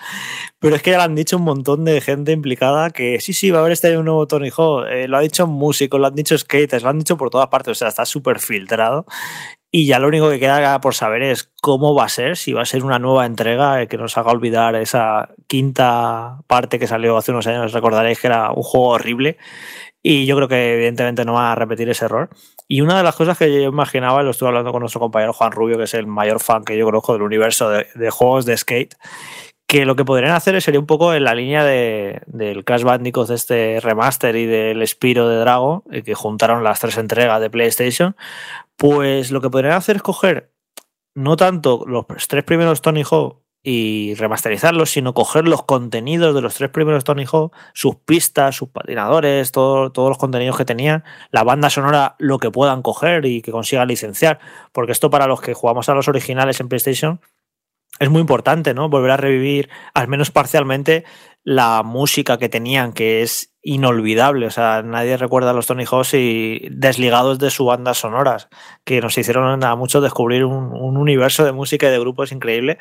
pero 0.59 0.75
es 0.75 0.83
que 0.83 0.91
ya 0.91 0.97
lo 0.97 1.03
han 1.03 1.15
dicho 1.15 1.37
un 1.37 1.43
montón 1.45 1.83
de 1.83 1.99
gente 1.99 2.31
implicada 2.31 2.91
que 2.91 3.19
sí, 3.21 3.33
sí, 3.33 3.49
va 3.49 3.57
a 3.57 3.61
haber 3.61 3.73
este 3.73 3.91
nuevo 3.95 4.27
Tony 4.27 4.51
Hawk, 4.55 4.85
eh, 4.87 5.07
lo 5.07 5.17
ha 5.17 5.21
dicho 5.21 5.47
músicos, 5.47 5.99
lo 5.99 6.05
han 6.05 6.15
dicho 6.15 6.37
skaters, 6.37 6.83
lo 6.83 6.89
han 6.89 6.99
dicho 6.99 7.17
por 7.17 7.31
todas 7.31 7.47
partes, 7.47 7.71
o 7.71 7.75
sea, 7.75 7.87
está 7.87 8.05
súper 8.05 8.39
filtrado 8.39 9.07
y 9.73 9.85
ya 9.85 9.99
lo 9.99 10.09
único 10.09 10.29
que 10.29 10.37
queda 10.37 10.81
por 10.81 10.95
saber 10.95 11.23
es 11.23 11.49
cómo 11.61 11.95
va 11.95 12.03
a 12.03 12.09
ser, 12.09 12.35
si 12.35 12.51
va 12.51 12.63
a 12.63 12.65
ser 12.65 12.83
una 12.83 12.99
nueva 12.99 13.25
entrega 13.25 13.85
que 13.87 13.97
nos 13.97 14.17
haga 14.17 14.31
olvidar 14.31 14.75
esa 14.75 15.29
quinta 15.47 16.39
parte 16.47 16.77
que 16.77 16.87
salió 16.87 17.15
hace 17.15 17.31
unos 17.31 17.47
años. 17.47 17.71
Recordaréis 17.71 18.19
que 18.19 18.27
era 18.27 18.51
un 18.51 18.63
juego 18.63 18.89
horrible 18.89 19.37
y 20.03 20.25
yo 20.25 20.35
creo 20.35 20.47
que 20.47 20.73
evidentemente 20.75 21.25
no 21.25 21.33
va 21.33 21.51
a 21.51 21.55
repetir 21.55 21.89
ese 21.89 22.05
error. 22.05 22.29
Y 22.67 22.81
una 22.81 22.97
de 22.97 23.03
las 23.03 23.15
cosas 23.15 23.37
que 23.37 23.53
yo 23.53 23.69
imaginaba, 23.69 24.23
lo 24.23 24.31
estuve 24.31 24.49
hablando 24.49 24.71
con 24.71 24.81
nuestro 24.81 24.99
compañero 24.99 25.33
Juan 25.33 25.51
Rubio, 25.51 25.77
que 25.77 25.83
es 25.83 25.93
el 25.93 26.07
mayor 26.07 26.39
fan 26.39 26.63
que 26.63 26.77
yo 26.77 26.85
conozco 26.85 27.13
del 27.13 27.21
universo 27.21 27.69
de, 27.69 28.09
juegos 28.09 28.45
de 28.45 28.57
skate, 28.57 28.95
que 29.67 29.85
lo 29.85 29.95
que 29.95 30.03
podrían 30.03 30.33
hacer 30.33 30.59
sería 30.61 30.79
un 30.79 30.87
poco 30.87 31.13
en 31.13 31.23
la 31.23 31.35
línea 31.35 31.63
de, 31.63 32.21
del 32.25 32.65
Crash 32.65 32.83
Bandicoot 32.83 33.27
de 33.27 33.35
este 33.35 33.79
remaster 33.79 34.35
y 34.35 34.45
del 34.45 34.85
Spiro 34.87 35.29
de 35.29 35.37
Drago, 35.37 35.83
que 36.03 36.15
juntaron 36.15 36.63
las 36.63 36.79
tres 36.79 36.97
entregas 36.97 37.39
de 37.39 37.49
PlayStation, 37.49 38.15
pues 38.75 39.31
lo 39.31 39.41
que 39.41 39.49
podrían 39.49 39.73
hacer 39.73 39.97
es 39.97 40.01
coger 40.01 40.51
no 41.13 41.35
tanto 41.35 41.83
los 41.85 42.05
tres 42.27 42.43
primeros 42.43 42.81
Tony 42.81 43.03
Hawk 43.09 43.40
y 43.63 44.15
remasterizarlos, 44.15 44.89
sino 44.89 45.13
coger 45.13 45.47
los 45.47 45.63
contenidos 45.63 46.33
de 46.33 46.41
los 46.41 46.55
tres 46.55 46.69
primeros 46.71 47.03
Tony 47.03 47.25
Hawk, 47.31 47.53
sus 47.73 47.95
pistas, 47.95 48.55
sus 48.55 48.69
patinadores, 48.69 49.51
todo, 49.51 49.91
todos 49.91 50.09
los 50.09 50.17
contenidos 50.17 50.57
que 50.57 50.65
tenían, 50.65 51.03
la 51.31 51.43
banda 51.43 51.69
sonora, 51.69 52.15
lo 52.17 52.39
que 52.39 52.49
puedan 52.49 52.81
coger 52.81 53.25
y 53.25 53.41
que 53.41 53.51
consigan 53.51 53.87
licenciar. 53.87 54.39
Porque 54.71 54.91
esto 54.91 55.09
para 55.09 55.27
los 55.27 55.41
que 55.41 55.53
jugamos 55.53 55.89
a 55.89 55.93
los 55.93 56.07
originales 56.07 56.59
en 56.59 56.69
PlayStation 56.69 57.21
es 57.99 58.09
muy 58.09 58.21
importante, 58.21 58.73
¿no? 58.73 58.89
Volver 58.89 59.11
a 59.11 59.17
revivir, 59.17 59.69
al 59.93 60.07
menos 60.07 60.31
parcialmente, 60.31 61.03
la 61.43 61.83
música 61.83 62.37
que 62.37 62.49
tenían, 62.49 62.93
que 62.93 63.21
es 63.21 63.51
inolvidable. 63.63 64.47
O 64.47 64.51
sea, 64.51 64.81
nadie 64.81 65.17
recuerda 65.17 65.51
a 65.51 65.53
los 65.53 65.67
Tony 65.67 65.85
Hawk 65.85 66.13
y 66.13 66.67
desligados 66.69 67.37
de 67.39 67.51
sus 67.51 67.67
bandas 67.67 67.99
sonoras, 67.99 68.49
que 68.83 69.01
nos 69.01 69.17
hicieron 69.17 69.63
a 69.63 69.75
muchos 69.75 70.01
descubrir 70.01 70.45
un, 70.45 70.73
un, 70.73 70.97
universo 70.97 71.45
de 71.45 71.51
música 71.51 71.87
y 71.87 71.91
de 71.91 71.99
grupos 71.99 72.31
increíble. 72.31 72.79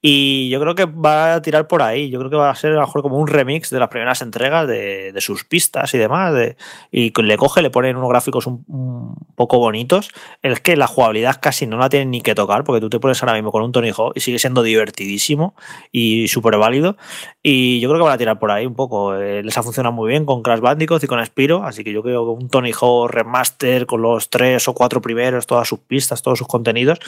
Y 0.00 0.48
yo 0.48 0.60
creo 0.60 0.74
que 0.74 0.86
va 0.86 1.34
a 1.34 1.42
tirar 1.42 1.68
por 1.68 1.82
ahí. 1.82 2.10
Yo 2.10 2.18
creo 2.18 2.30
que 2.30 2.36
va 2.36 2.50
a 2.50 2.54
ser 2.54 2.72
a 2.72 2.74
lo 2.76 2.80
mejor 2.80 3.02
como 3.02 3.18
un 3.18 3.28
remix 3.28 3.70
de 3.70 3.78
las 3.78 3.88
primeras 3.88 4.22
entregas 4.22 4.66
de, 4.66 5.14
sus 5.18 5.44
pistas 5.44 5.94
y 5.94 5.98
demás. 5.98 6.34
De, 6.34 6.56
y 6.90 7.12
le 7.22 7.36
coge, 7.36 7.62
le 7.62 7.70
ponen 7.70 7.96
unos 7.96 8.08
gráficos 8.08 8.46
un, 8.46 8.64
un, 8.66 9.14
poco 9.36 9.58
bonitos. 9.58 10.10
Es 10.42 10.60
que 10.60 10.76
la 10.76 10.86
jugabilidad 10.86 11.38
casi 11.40 11.66
no 11.66 11.76
la 11.76 11.88
tienen 11.88 12.10
ni 12.10 12.20
que 12.20 12.34
tocar, 12.34 12.64
porque 12.64 12.80
tú 12.80 12.90
te 12.90 12.98
pones 12.98 13.22
ahora 13.22 13.34
mismo 13.34 13.52
con 13.52 13.62
un 13.62 13.70
Tony 13.70 13.90
Hawk 13.90 14.12
y 14.16 14.20
sigue 14.20 14.38
siendo 14.38 14.62
divertidísimo 14.62 15.54
y 15.92 16.26
súper 16.28 16.56
válido. 16.56 16.96
Y 17.42 17.80
yo 17.80 17.88
creo 17.88 18.00
que 18.00 18.01
van 18.04 18.14
a 18.14 18.18
tirar 18.18 18.38
por 18.38 18.50
ahí 18.50 18.66
un 18.66 18.74
poco. 18.74 19.14
Eh, 19.16 19.42
les 19.42 19.56
ha 19.56 19.62
funcionado 19.62 19.92
muy 19.92 20.08
bien 20.08 20.24
con 20.24 20.42
Crash 20.42 20.60
Bandicoot 20.60 21.02
y 21.02 21.06
con 21.06 21.24
Spiro, 21.24 21.64
así 21.64 21.84
que 21.84 21.92
yo 21.92 22.02
creo 22.02 22.24
que 22.24 22.42
un 22.42 22.48
Tony 22.48 22.72
Hawk 22.72 23.10
remaster 23.10 23.86
con 23.86 24.02
los 24.02 24.30
tres 24.30 24.68
o 24.68 24.74
cuatro 24.74 25.00
primeros, 25.00 25.46
todas 25.46 25.68
sus 25.68 25.78
pistas, 25.80 26.22
todos 26.22 26.38
sus 26.38 26.48
contenidos, 26.48 26.98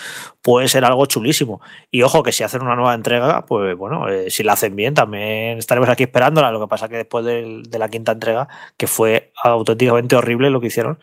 puede 0.43 0.69
ser 0.69 0.85
algo 0.85 1.07
chulísimo. 1.07 1.61
Y 1.91 2.03
ojo 2.03 2.23
que 2.23 2.33
si 2.33 2.43
hacen 2.43 2.63
una 2.63 2.77
nueva 2.77 2.95
entrega, 2.95 3.47
pues 3.47 3.77
bueno, 3.77 4.09
eh, 4.09 4.31
si 4.31 4.43
la 4.43 4.55
hacen 4.55 4.77
bien, 4.77 4.95
también 4.95 5.59
estaremos 5.59 5.89
aquí 5.89 6.05
esperándola. 6.05 6.51
Lo 6.51 6.61
que 6.61 6.69
pasa 6.69 6.89
que 6.89 6.97
después 6.97 7.25
de, 7.25 7.63
de 7.69 7.79
la 7.79 7.89
quinta 7.89 8.13
entrega, 8.13 8.49
que 8.77 8.87
fue 8.87 9.33
auténticamente 9.43 10.17
horrible 10.17 10.51
lo 10.51 10.61
que 10.61 10.69
hicieron, 10.69 10.99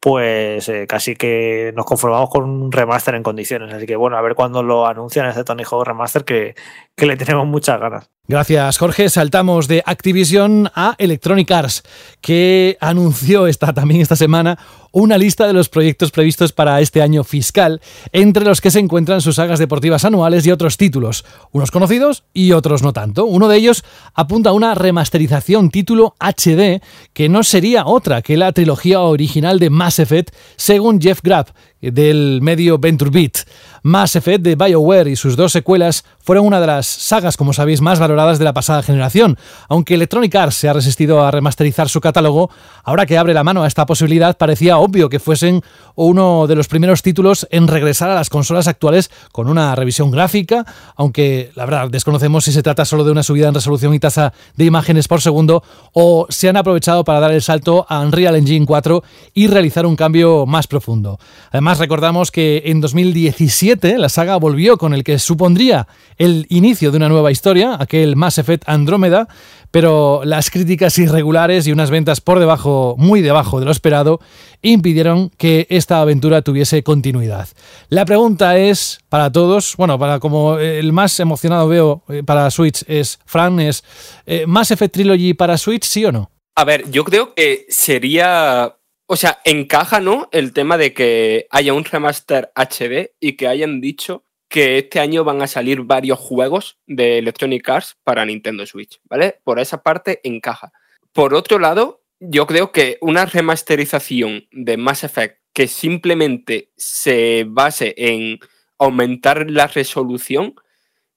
pues 0.00 0.66
eh, 0.70 0.86
casi 0.88 1.14
que 1.14 1.72
nos 1.76 1.84
conformamos 1.84 2.30
con 2.30 2.44
un 2.44 2.72
remaster 2.72 3.14
en 3.14 3.22
condiciones. 3.22 3.72
Así 3.72 3.86
que 3.86 3.96
bueno, 3.96 4.16
a 4.16 4.22
ver 4.22 4.34
cuándo 4.34 4.62
lo 4.62 4.86
anuncian 4.86 5.26
este 5.26 5.44
Tony 5.44 5.62
Hawk 5.62 5.86
remaster 5.86 6.24
que, 6.24 6.54
que 6.96 7.06
le 7.06 7.16
tenemos 7.16 7.46
muchas 7.46 7.78
ganas. 7.78 8.10
Gracias, 8.26 8.78
Jorge. 8.78 9.10
Saltamos 9.10 9.68
de 9.68 9.82
Activision 9.84 10.70
a 10.74 10.94
Electronic 10.98 11.50
Arts, 11.50 11.82
que 12.20 12.78
anunció 12.80 13.46
esta, 13.46 13.74
también 13.74 14.00
esta 14.00 14.16
semana 14.16 14.58
una 14.92 15.18
lista 15.18 15.46
de 15.46 15.52
los 15.52 15.68
proyectos 15.68 16.10
previstos 16.10 16.52
para 16.52 16.80
este 16.80 17.02
año 17.02 17.24
fiscal, 17.24 17.80
entre 18.12 18.44
los 18.44 18.60
que 18.60 18.70
se 18.70 18.78
encuentran 18.78 19.20
sus 19.20 19.36
sagas 19.36 19.58
deportivas 19.58 20.04
anuales 20.04 20.46
y 20.46 20.50
otros 20.50 20.76
títulos, 20.76 21.24
unos 21.52 21.70
conocidos 21.70 22.24
y 22.32 22.52
otros 22.52 22.82
no 22.82 22.92
tanto. 22.92 23.24
Uno 23.24 23.48
de 23.48 23.56
ellos 23.56 23.84
apunta 24.14 24.50
a 24.50 24.54
una 24.54 24.74
remasterización 24.74 25.70
título 25.70 26.14
HD, 26.18 26.82
que 27.12 27.28
no 27.28 27.42
sería 27.42 27.86
otra 27.86 28.22
que 28.22 28.36
la 28.36 28.52
trilogía 28.52 29.00
original 29.00 29.58
de 29.58 29.70
Mass 29.70 29.98
Effect, 29.98 30.34
según 30.56 31.00
Jeff 31.00 31.20
Grapp, 31.22 31.50
del 31.80 32.40
medio 32.42 32.78
Venture 32.78 33.10
Beat. 33.10 33.38
Mass 33.82 34.14
Effect 34.16 34.42
de 34.42 34.56
BioWare 34.56 35.10
y 35.10 35.16
sus 35.16 35.36
dos 35.36 35.52
secuelas 35.52 36.04
fueron 36.18 36.46
una 36.46 36.60
de 36.60 36.66
las 36.66 36.86
sagas, 36.86 37.36
como 37.36 37.52
sabéis, 37.52 37.80
más 37.80 37.98
valoradas 37.98 38.38
de 38.38 38.44
la 38.44 38.52
pasada 38.52 38.82
generación. 38.82 39.38
Aunque 39.68 39.94
Electronic 39.94 40.34
Arts 40.34 40.56
se 40.56 40.68
ha 40.68 40.74
resistido 40.74 41.24
a 41.24 41.30
remasterizar 41.30 41.88
su 41.88 42.00
catálogo, 42.00 42.50
ahora 42.84 43.06
que 43.06 43.16
abre 43.16 43.32
la 43.32 43.42
mano 43.42 43.62
a 43.62 43.66
esta 43.66 43.86
posibilidad, 43.86 44.36
parecía 44.36 44.78
obvio 44.78 45.08
que 45.08 45.18
fuesen 45.18 45.62
uno 45.94 46.46
de 46.46 46.56
los 46.56 46.68
primeros 46.68 47.02
títulos 47.02 47.46
en 47.50 47.68
regresar 47.68 48.10
a 48.10 48.14
las 48.14 48.28
consolas 48.28 48.68
actuales 48.68 49.10
con 49.32 49.48
una 49.48 49.74
revisión 49.74 50.10
gráfica, 50.10 50.66
aunque 50.96 51.50
la 51.54 51.64
verdad 51.64 51.88
desconocemos 51.90 52.44
si 52.44 52.52
se 52.52 52.62
trata 52.62 52.84
solo 52.84 53.04
de 53.04 53.12
una 53.12 53.22
subida 53.22 53.48
en 53.48 53.54
resolución 53.54 53.94
y 53.94 53.98
tasa 53.98 54.32
de 54.56 54.64
imágenes 54.66 55.08
por 55.08 55.22
segundo 55.22 55.62
o 55.92 56.26
se 56.28 56.48
han 56.48 56.56
aprovechado 56.56 57.04
para 57.04 57.20
dar 57.20 57.32
el 57.32 57.42
salto 57.42 57.86
a 57.88 58.00
Unreal 58.00 58.36
Engine 58.36 58.66
4 58.66 59.02
y 59.34 59.46
realizar 59.46 59.86
un 59.86 59.96
cambio 59.96 60.44
más 60.46 60.66
profundo. 60.66 61.18
Además, 61.50 61.69
recordamos 61.78 62.30
que 62.30 62.62
en 62.66 62.80
2017 62.80 63.98
la 63.98 64.08
saga 64.08 64.36
volvió 64.36 64.78
con 64.78 64.94
el 64.94 65.04
que 65.04 65.18
supondría 65.18 65.86
el 66.16 66.46
inicio 66.48 66.90
de 66.90 66.96
una 66.96 67.08
nueva 67.08 67.30
historia, 67.30 67.76
aquel 67.78 68.16
Mass 68.16 68.38
Effect 68.38 68.68
Andrómeda, 68.68 69.28
pero 69.70 70.22
las 70.24 70.50
críticas 70.50 70.98
irregulares 70.98 71.66
y 71.66 71.72
unas 71.72 71.90
ventas 71.90 72.20
por 72.20 72.38
debajo, 72.38 72.94
muy 72.98 73.20
debajo 73.20 73.60
de 73.60 73.66
lo 73.66 73.70
esperado, 73.70 74.20
impidieron 74.62 75.30
que 75.36 75.66
esta 75.70 76.00
aventura 76.00 76.42
tuviese 76.42 76.82
continuidad. 76.82 77.48
La 77.88 78.04
pregunta 78.04 78.58
es 78.58 78.98
para 79.08 79.30
todos, 79.30 79.76
bueno, 79.76 79.98
para 79.98 80.18
como 80.18 80.58
el 80.58 80.92
más 80.92 81.18
emocionado 81.20 81.68
veo 81.68 82.02
para 82.26 82.50
Switch 82.50 82.84
es 82.88 83.20
Fran, 83.26 83.60
es 83.60 83.84
eh, 84.26 84.44
Mass 84.46 84.70
Effect 84.70 84.94
Trilogy 84.94 85.34
para 85.34 85.56
Switch, 85.56 85.84
¿sí 85.84 86.04
o 86.04 86.12
no? 86.12 86.30
A 86.56 86.64
ver, 86.64 86.90
yo 86.90 87.04
creo 87.04 87.34
que 87.34 87.66
sería 87.68 88.74
o 89.12 89.16
sea, 89.16 89.40
encaja, 89.44 89.98
¿no? 89.98 90.28
El 90.30 90.52
tema 90.52 90.78
de 90.78 90.94
que 90.94 91.48
haya 91.50 91.74
un 91.74 91.84
remaster 91.84 92.52
HD 92.54 93.10
y 93.18 93.32
que 93.32 93.48
hayan 93.48 93.80
dicho 93.80 94.24
que 94.48 94.78
este 94.78 95.00
año 95.00 95.24
van 95.24 95.42
a 95.42 95.48
salir 95.48 95.80
varios 95.80 96.20
juegos 96.20 96.78
de 96.86 97.18
Electronic 97.18 97.68
Arts 97.68 97.96
para 98.04 98.24
Nintendo 98.24 98.64
Switch, 98.66 99.00
¿vale? 99.02 99.40
Por 99.42 99.58
esa 99.58 99.82
parte 99.82 100.20
encaja. 100.22 100.70
Por 101.12 101.34
otro 101.34 101.58
lado, 101.58 102.04
yo 102.20 102.46
creo 102.46 102.70
que 102.70 102.98
una 103.00 103.26
remasterización 103.26 104.46
de 104.52 104.76
Mass 104.76 105.02
Effect 105.02 105.40
que 105.52 105.66
simplemente 105.66 106.70
se 106.76 107.46
base 107.48 107.94
en 107.96 108.38
aumentar 108.78 109.50
la 109.50 109.66
resolución 109.66 110.54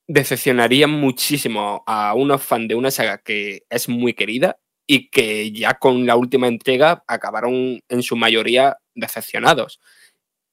decepcionaría 0.08 0.88
muchísimo 0.88 1.84
a 1.86 2.16
unos 2.16 2.42
fans 2.42 2.70
de 2.70 2.76
una 2.76 2.90
saga 2.90 3.20
que 3.20 3.66
es 3.70 3.88
muy 3.88 4.16
querida 4.16 4.58
y 4.88 5.10
que 5.10 5.52
ya 5.52 5.76
con 5.76 6.06
la 6.06 6.16
última 6.16 6.48
entrega 6.48 7.04
acabaron 7.08 7.82
en 7.88 8.04
su 8.04 8.16
mayoría 8.16 8.78
decepcionados. 8.96 9.80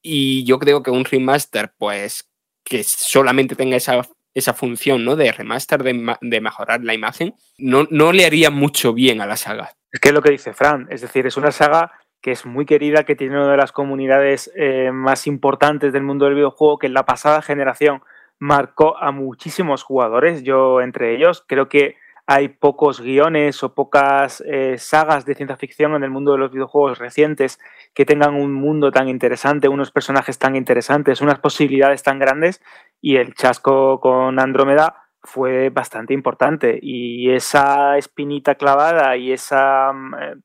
Y 0.01 0.43
yo 0.45 0.59
creo 0.59 0.81
que 0.83 0.91
un 0.91 1.05
remaster, 1.05 1.73
pues 1.77 2.29
que 2.63 2.83
solamente 2.83 3.55
tenga 3.55 3.75
esa, 3.75 4.07
esa 4.33 4.53
función 4.53 5.03
¿no? 5.03 5.15
de 5.15 5.31
remaster, 5.31 5.83
de, 5.83 6.15
de 6.21 6.41
mejorar 6.41 6.83
la 6.83 6.93
imagen, 6.93 7.35
no, 7.57 7.87
no, 7.89 8.11
le 8.11 8.25
haría 8.25 8.49
mucho 8.49 8.93
bien 8.93 9.21
a 9.21 9.25
la 9.25 9.35
saga. 9.35 9.71
Es 9.91 9.99
que 9.99 10.09
es 10.09 10.13
lo 10.13 10.21
que 10.21 10.31
dice 10.31 10.53
Fran, 10.53 10.87
es 10.89 11.01
decir, 11.01 11.27
es 11.27 11.37
una 11.37 11.51
saga 11.51 11.91
que 12.21 12.31
es 12.31 12.45
muy 12.45 12.65
querida, 12.65 13.03
que 13.03 13.15
tiene 13.15 13.35
una 13.35 13.51
de 13.51 13.57
las 13.57 13.71
comunidades 13.71 14.51
eh, 14.55 14.91
más 14.93 15.27
importantes 15.27 15.91
del 15.91 16.03
mundo 16.03 16.25
del 16.25 16.35
videojuego, 16.35 16.77
que 16.77 16.87
en 16.87 16.93
la 16.93 17.05
pasada 17.05 17.41
generación 17.41 18.03
marcó 18.39 18.97
a 18.97 19.11
muchísimos 19.11 19.83
jugadores, 19.83 20.43
yo 20.43 20.81
entre 20.81 21.15
ellos. 21.15 21.43
Creo 21.47 21.67
que 21.67 21.97
hay 22.33 22.47
pocos 22.47 23.01
guiones 23.01 23.61
o 23.61 23.73
pocas 23.73 24.41
eh, 24.47 24.77
sagas 24.77 25.25
de 25.25 25.35
ciencia 25.35 25.57
ficción 25.57 25.95
en 25.95 26.03
el 26.03 26.09
mundo 26.09 26.31
de 26.31 26.37
los 26.37 26.51
videojuegos 26.51 26.97
recientes 26.97 27.59
que 27.93 28.05
tengan 28.05 28.35
un 28.35 28.53
mundo 28.53 28.89
tan 28.89 29.09
interesante, 29.09 29.67
unos 29.67 29.91
personajes 29.91 30.39
tan 30.39 30.55
interesantes, 30.55 31.19
unas 31.19 31.39
posibilidades 31.39 32.03
tan 32.03 32.19
grandes 32.19 32.61
y 33.01 33.17
el 33.17 33.33
chasco 33.33 33.99
con 33.99 34.39
Andrómeda 34.39 35.09
fue 35.21 35.71
bastante 35.71 36.13
importante 36.13 36.79
y 36.81 37.29
esa 37.31 37.97
espinita 37.97 38.55
clavada 38.55 39.17
y 39.17 39.33
esa 39.33 39.91
mm, 39.91 40.15
eh, 40.15 40.35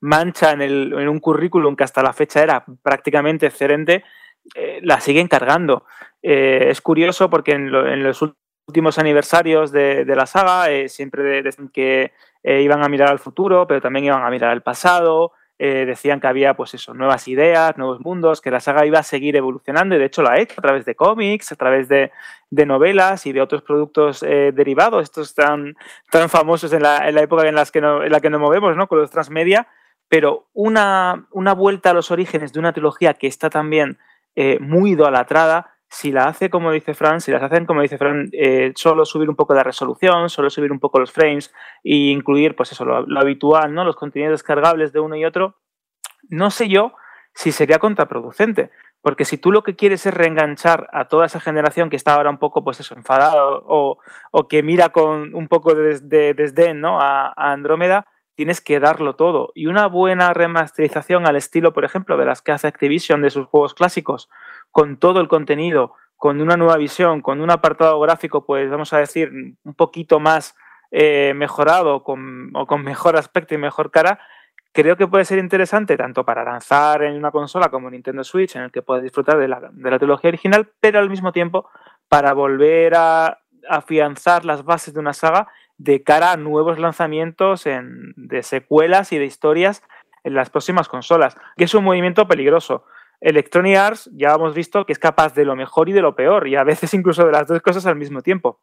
mancha 0.00 0.52
en, 0.52 0.62
el, 0.62 0.94
en, 0.94 1.08
un 1.10 1.20
currículum 1.20 1.76
que 1.76 1.84
hasta 1.84 2.02
la 2.02 2.14
fecha 2.14 2.42
era 2.42 2.64
prácticamente 2.82 3.46
excelente, 3.46 4.02
eh, 4.54 4.80
la 4.82 4.98
siguen 5.00 5.28
cargando. 5.28 5.84
Es 6.22 6.80
curioso 6.80 7.28
porque 7.28 7.52
en, 7.52 7.70
lo, 7.70 7.86
en, 7.86 8.02
los 8.02 8.22
últimos 8.22 8.43
aniversarios 8.96 9.72
de, 9.72 10.04
la 10.06 10.26
saga 10.26 10.70
eh, 10.70 10.88
siempre 10.88 11.42
decían 11.42 11.68
que 11.68 12.12
eh, 12.42 12.60
iban 12.60 12.82
a 12.82 12.88
mirar 12.88 13.10
al 13.10 13.18
futuro, 13.18 13.66
pero 13.66 13.80
también 13.80 14.04
iban 14.06 14.22
a 14.22 14.30
mirar 14.30 14.50
al 14.50 14.62
pasado. 14.62 15.32
Eh, 15.56 15.86
decían 15.86 16.20
que 16.20 16.26
había 16.26 16.54
pues 16.54 16.74
eso, 16.74 16.94
nuevas 16.94 17.28
ideas, 17.28 17.78
nuevos 17.78 18.00
mundos, 18.00 18.40
que 18.40 18.50
la 18.50 18.58
saga 18.58 18.84
iba 18.86 18.98
a 18.98 19.04
seguir 19.04 19.36
evolucionando 19.36 19.94
y 19.94 19.98
de 19.98 20.06
hecho 20.06 20.20
la 20.20 20.32
ha 20.32 20.40
hecho 20.40 20.56
a 20.58 20.62
través 20.62 20.84
de 20.84 20.96
cómics, 20.96 21.52
a 21.52 21.54
través 21.54 21.88
de, 21.88 22.10
novelas 22.50 23.24
y 23.26 23.32
de 23.32 23.40
otros 23.40 23.62
productos 23.62 24.24
eh, 24.24 24.50
derivados, 24.52 25.04
estos 25.04 25.32
tan, 25.34 25.76
tan 26.10 26.28
famosos 26.28 26.72
en 26.72 26.82
la, 26.82 27.08
en 27.08 27.14
la 27.14 27.22
época 27.22 27.46
en, 27.48 27.54
las 27.54 27.70
que 27.70 27.80
no, 27.80 28.02
en 28.02 28.10
la 28.10 28.20
que 28.20 28.30
nos 28.30 28.40
movemos, 28.40 28.76
¿no? 28.76 28.88
con 28.88 28.98
los 28.98 29.10
transmedia, 29.10 29.68
pero 30.08 30.48
una, 30.54 31.28
una 31.30 31.54
vuelta 31.54 31.90
a 31.90 31.94
los 31.94 32.10
orígenes 32.10 32.52
de 32.52 32.58
una 32.58 32.72
trilogía 32.72 33.14
que 33.14 33.28
está 33.28 33.48
también 33.48 33.98
muy 34.58 34.90
idolatrada, 34.90 35.73
si 35.94 36.10
la 36.10 36.24
hace 36.24 36.50
como 36.50 36.72
dice 36.72 36.92
Fran, 36.92 37.20
si 37.20 37.30
las 37.30 37.40
hacen 37.40 37.66
como 37.66 37.80
dice 37.80 37.98
Fran, 37.98 38.28
eh, 38.32 38.72
solo 38.74 39.04
subir 39.04 39.30
un 39.30 39.36
poco 39.36 39.54
de 39.54 39.62
resolución, 39.62 40.28
solo 40.28 40.50
subir 40.50 40.72
un 40.72 40.80
poco 40.80 40.98
los 40.98 41.12
frames 41.12 41.54
e 41.84 41.94
incluir, 41.94 42.56
pues 42.56 42.72
eso, 42.72 42.84
lo, 42.84 43.20
habitual, 43.20 43.72
¿no? 43.72 43.84
Los 43.84 43.94
contenidos 43.94 44.32
descargables 44.32 44.92
de 44.92 44.98
uno 44.98 45.14
y 45.14 45.24
otro, 45.24 45.60
no 46.28 46.50
sé 46.50 46.68
yo 46.68 46.94
si 47.32 47.52
sería 47.52 47.78
contraproducente. 47.78 48.70
Porque 49.02 49.24
si 49.24 49.38
tú 49.38 49.52
lo 49.52 49.62
que 49.62 49.76
quieres 49.76 50.04
es 50.06 50.14
reenganchar 50.14 50.88
a 50.92 51.06
toda 51.08 51.26
esa 51.26 51.38
generación 51.38 51.90
que 51.90 51.96
está 51.96 52.14
ahora 52.14 52.30
un 52.30 52.38
poco, 52.38 52.64
pues 52.64 52.80
eso, 52.80 52.94
enfadada 52.94 53.44
o, 53.46 53.98
que 54.48 54.62
mira 54.62 54.88
con 54.88 55.34
un 55.34 55.46
poco 55.46 55.74
de, 55.74 56.00
de 56.00 56.34
desdén, 56.34 56.80
¿no? 56.80 56.98
A 57.00 57.34
Andrómeda, 57.36 58.06
tienes 58.34 58.60
que 58.60 58.80
darlo 58.80 59.14
todo. 59.14 59.52
Y 59.54 59.66
una 59.66 59.86
buena 59.86 60.32
remasterización 60.32 61.26
al 61.26 61.36
estilo, 61.36 61.72
por 61.72 61.84
ejemplo, 61.84 62.16
de 62.16 62.26
las 62.26 62.42
que 62.42 62.52
hace 62.52 62.66
Activision 62.66 63.22
de 63.22 63.30
sus 63.30 63.46
juegos 63.46 63.74
clásicos, 63.74 64.28
con 64.74 64.96
todo 64.96 65.20
el 65.20 65.28
contenido, 65.28 65.94
con 66.16 66.40
una 66.40 66.56
nueva 66.56 66.76
visión, 66.76 67.22
con 67.22 67.40
un 67.40 67.48
apartado 67.48 68.00
gráfico, 68.00 68.44
pues 68.44 68.68
vamos 68.68 68.92
a 68.92 68.98
decir, 68.98 69.30
un 69.30 69.74
poquito 69.74 70.18
más 70.18 70.56
eh, 70.90 71.32
mejorado 71.36 72.02
con, 72.02 72.50
o 72.54 72.66
con 72.66 72.82
mejor 72.82 73.16
aspecto 73.16 73.54
y 73.54 73.58
mejor 73.58 73.92
cara, 73.92 74.18
creo 74.72 74.96
que 74.96 75.06
puede 75.06 75.24
ser 75.24 75.38
interesante 75.38 75.96
tanto 75.96 76.24
para 76.24 76.42
lanzar 76.42 77.04
en 77.04 77.14
una 77.14 77.30
consola 77.30 77.68
como 77.68 77.88
Nintendo 77.88 78.24
Switch, 78.24 78.56
en 78.56 78.62
el 78.62 78.72
que 78.72 78.82
puedes 78.82 79.04
disfrutar 79.04 79.38
de 79.38 79.46
la, 79.46 79.60
de 79.72 79.90
la 79.92 79.98
trilogía 80.00 80.26
original, 80.26 80.68
pero 80.80 80.98
al 80.98 81.08
mismo 81.08 81.30
tiempo 81.30 81.70
para 82.08 82.32
volver 82.32 82.96
a 82.96 83.38
afianzar 83.68 84.44
las 84.44 84.64
bases 84.64 84.92
de 84.92 84.98
una 84.98 85.12
saga 85.12 85.46
de 85.78 86.02
cara 86.02 86.32
a 86.32 86.36
nuevos 86.36 86.80
lanzamientos 86.80 87.64
en, 87.66 88.12
de 88.16 88.42
secuelas 88.42 89.12
y 89.12 89.18
de 89.18 89.24
historias 89.24 89.84
en 90.24 90.34
las 90.34 90.50
próximas 90.50 90.88
consolas, 90.88 91.36
que 91.56 91.62
es 91.62 91.74
un 91.74 91.84
movimiento 91.84 92.26
peligroso. 92.26 92.86
Electronic 93.20 93.76
Arts 93.76 94.10
ya 94.12 94.34
hemos 94.34 94.54
visto 94.54 94.84
que 94.86 94.92
es 94.92 94.98
capaz 94.98 95.34
de 95.34 95.44
lo 95.44 95.56
mejor 95.56 95.88
y 95.88 95.92
de 95.92 96.02
lo 96.02 96.14
peor, 96.14 96.48
y 96.48 96.56
a 96.56 96.64
veces 96.64 96.92
incluso 96.94 97.24
de 97.24 97.32
las 97.32 97.46
dos 97.46 97.62
cosas 97.62 97.86
al 97.86 97.96
mismo 97.96 98.22
tiempo. 98.22 98.60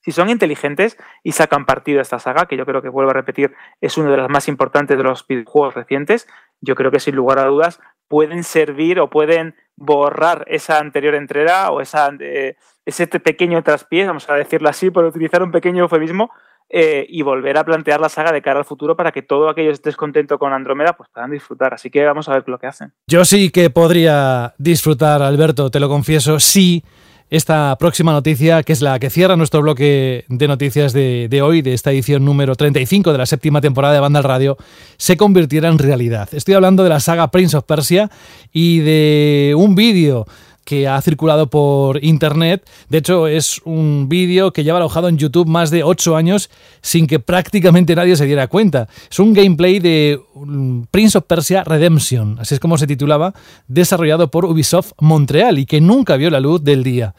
Si 0.00 0.12
son 0.12 0.28
inteligentes 0.28 0.98
y 1.22 1.32
sacan 1.32 1.64
partido 1.64 1.96
de 1.96 2.02
esta 2.02 2.18
saga, 2.18 2.44
que 2.44 2.58
yo 2.58 2.66
creo 2.66 2.82
que 2.82 2.90
vuelvo 2.90 3.10
a 3.10 3.14
repetir, 3.14 3.54
es 3.80 3.96
una 3.96 4.10
de 4.10 4.18
las 4.18 4.28
más 4.28 4.48
importantes 4.48 4.98
de 4.98 5.02
los 5.02 5.26
videojuegos 5.26 5.74
recientes, 5.74 6.28
yo 6.60 6.74
creo 6.74 6.90
que 6.90 7.00
sin 7.00 7.16
lugar 7.16 7.38
a 7.38 7.46
dudas 7.46 7.80
pueden 8.06 8.44
servir 8.44 9.00
o 9.00 9.08
pueden 9.08 9.54
borrar 9.76 10.44
esa 10.48 10.78
anterior 10.78 11.14
entrega 11.14 11.70
o 11.70 11.80
eh, 11.80 12.56
ese 12.84 13.06
pequeño 13.06 13.62
traspié, 13.62 14.06
vamos 14.06 14.28
a 14.28 14.34
decirlo 14.34 14.68
así, 14.68 14.90
por 14.90 15.04
utilizar 15.04 15.42
un 15.42 15.50
pequeño 15.50 15.84
eufemismo, 15.84 16.30
eh, 16.70 17.06
y 17.08 17.22
volver 17.22 17.58
a 17.58 17.64
plantear 17.64 18.00
la 18.00 18.08
saga 18.08 18.32
de 18.32 18.42
cara 18.42 18.58
al 18.58 18.64
futuro 18.64 18.96
para 18.96 19.12
que 19.12 19.22
todo 19.22 19.48
aquello 19.48 19.68
que 19.68 19.74
estés 19.74 19.96
contento 19.96 20.38
con 20.38 20.52
Andrómeda 20.52 20.94
pues 20.94 21.08
puedan 21.12 21.30
disfrutar. 21.30 21.74
Así 21.74 21.90
que 21.90 22.04
vamos 22.04 22.28
a 22.28 22.32
ver 22.32 22.44
lo 22.46 22.58
que 22.58 22.66
hacen. 22.66 22.92
Yo 23.06 23.24
sí 23.24 23.50
que 23.50 23.70
podría 23.70 24.54
disfrutar, 24.58 25.22
Alberto, 25.22 25.70
te 25.70 25.80
lo 25.80 25.88
confieso, 25.88 26.40
sí. 26.40 26.82
Esta 27.30 27.76
próxima 27.78 28.12
noticia, 28.12 28.62
que 28.62 28.72
es 28.72 28.82
la 28.82 28.98
que 28.98 29.10
cierra 29.10 29.34
nuestro 29.34 29.62
bloque 29.62 30.24
de 30.28 30.46
noticias 30.46 30.92
de, 30.92 31.40
hoy, 31.42 31.62
de 31.62 31.72
esta 31.72 31.90
edición 31.90 32.24
número 32.24 32.54
35 32.54 33.10
de 33.12 33.18
la 33.18 33.26
séptima 33.26 33.60
temporada 33.60 33.94
de 33.94 34.00
Banda 34.00 34.18
al 34.18 34.24
Radio, 34.24 34.56
se 34.98 35.16
convirtiera 35.16 35.68
en 35.68 35.78
realidad. 35.78 36.28
Estoy 36.32 36.54
hablando 36.54 36.84
de 36.84 36.90
la 36.90 37.00
saga 37.00 37.28
Prince 37.28 37.56
of 37.56 37.64
Persia 37.64 38.10
y 38.52 38.80
de 38.80 39.54
un 39.56 39.74
vídeo 39.74 40.26
que 40.64 40.88
ha 40.88 41.00
circulado 41.00 41.48
por 41.48 42.02
internet. 42.02 42.68
De 42.88 42.98
hecho, 42.98 43.26
es 43.26 43.60
un 43.64 44.08
vídeo 44.08 44.52
que 44.52 44.64
lleva 44.64 44.78
alojado 44.78 45.08
en 45.08 45.18
YouTube 45.18 45.46
más 45.46 45.70
de 45.70 45.84
8 45.84 46.16
años 46.16 46.50
sin 46.80 47.06
que 47.06 47.20
prácticamente 47.20 47.94
nadie 47.94 48.16
se 48.16 48.26
diera 48.26 48.48
cuenta. 48.48 48.88
Es 49.10 49.18
un 49.18 49.32
gameplay 49.32 49.78
de 49.78 50.20
Prince 50.90 51.18
of 51.18 51.24
Persia 51.26 51.64
Redemption, 51.64 52.38
así 52.40 52.54
es 52.54 52.60
como 52.60 52.78
se 52.78 52.86
titulaba, 52.86 53.34
desarrollado 53.68 54.30
por 54.30 54.44
Ubisoft 54.44 54.92
Montreal 55.00 55.58
y 55.58 55.66
que 55.66 55.80
nunca 55.80 56.16
vio 56.16 56.30
la 56.30 56.40
luz 56.40 56.62
del 56.64 56.82
día. 56.82 57.14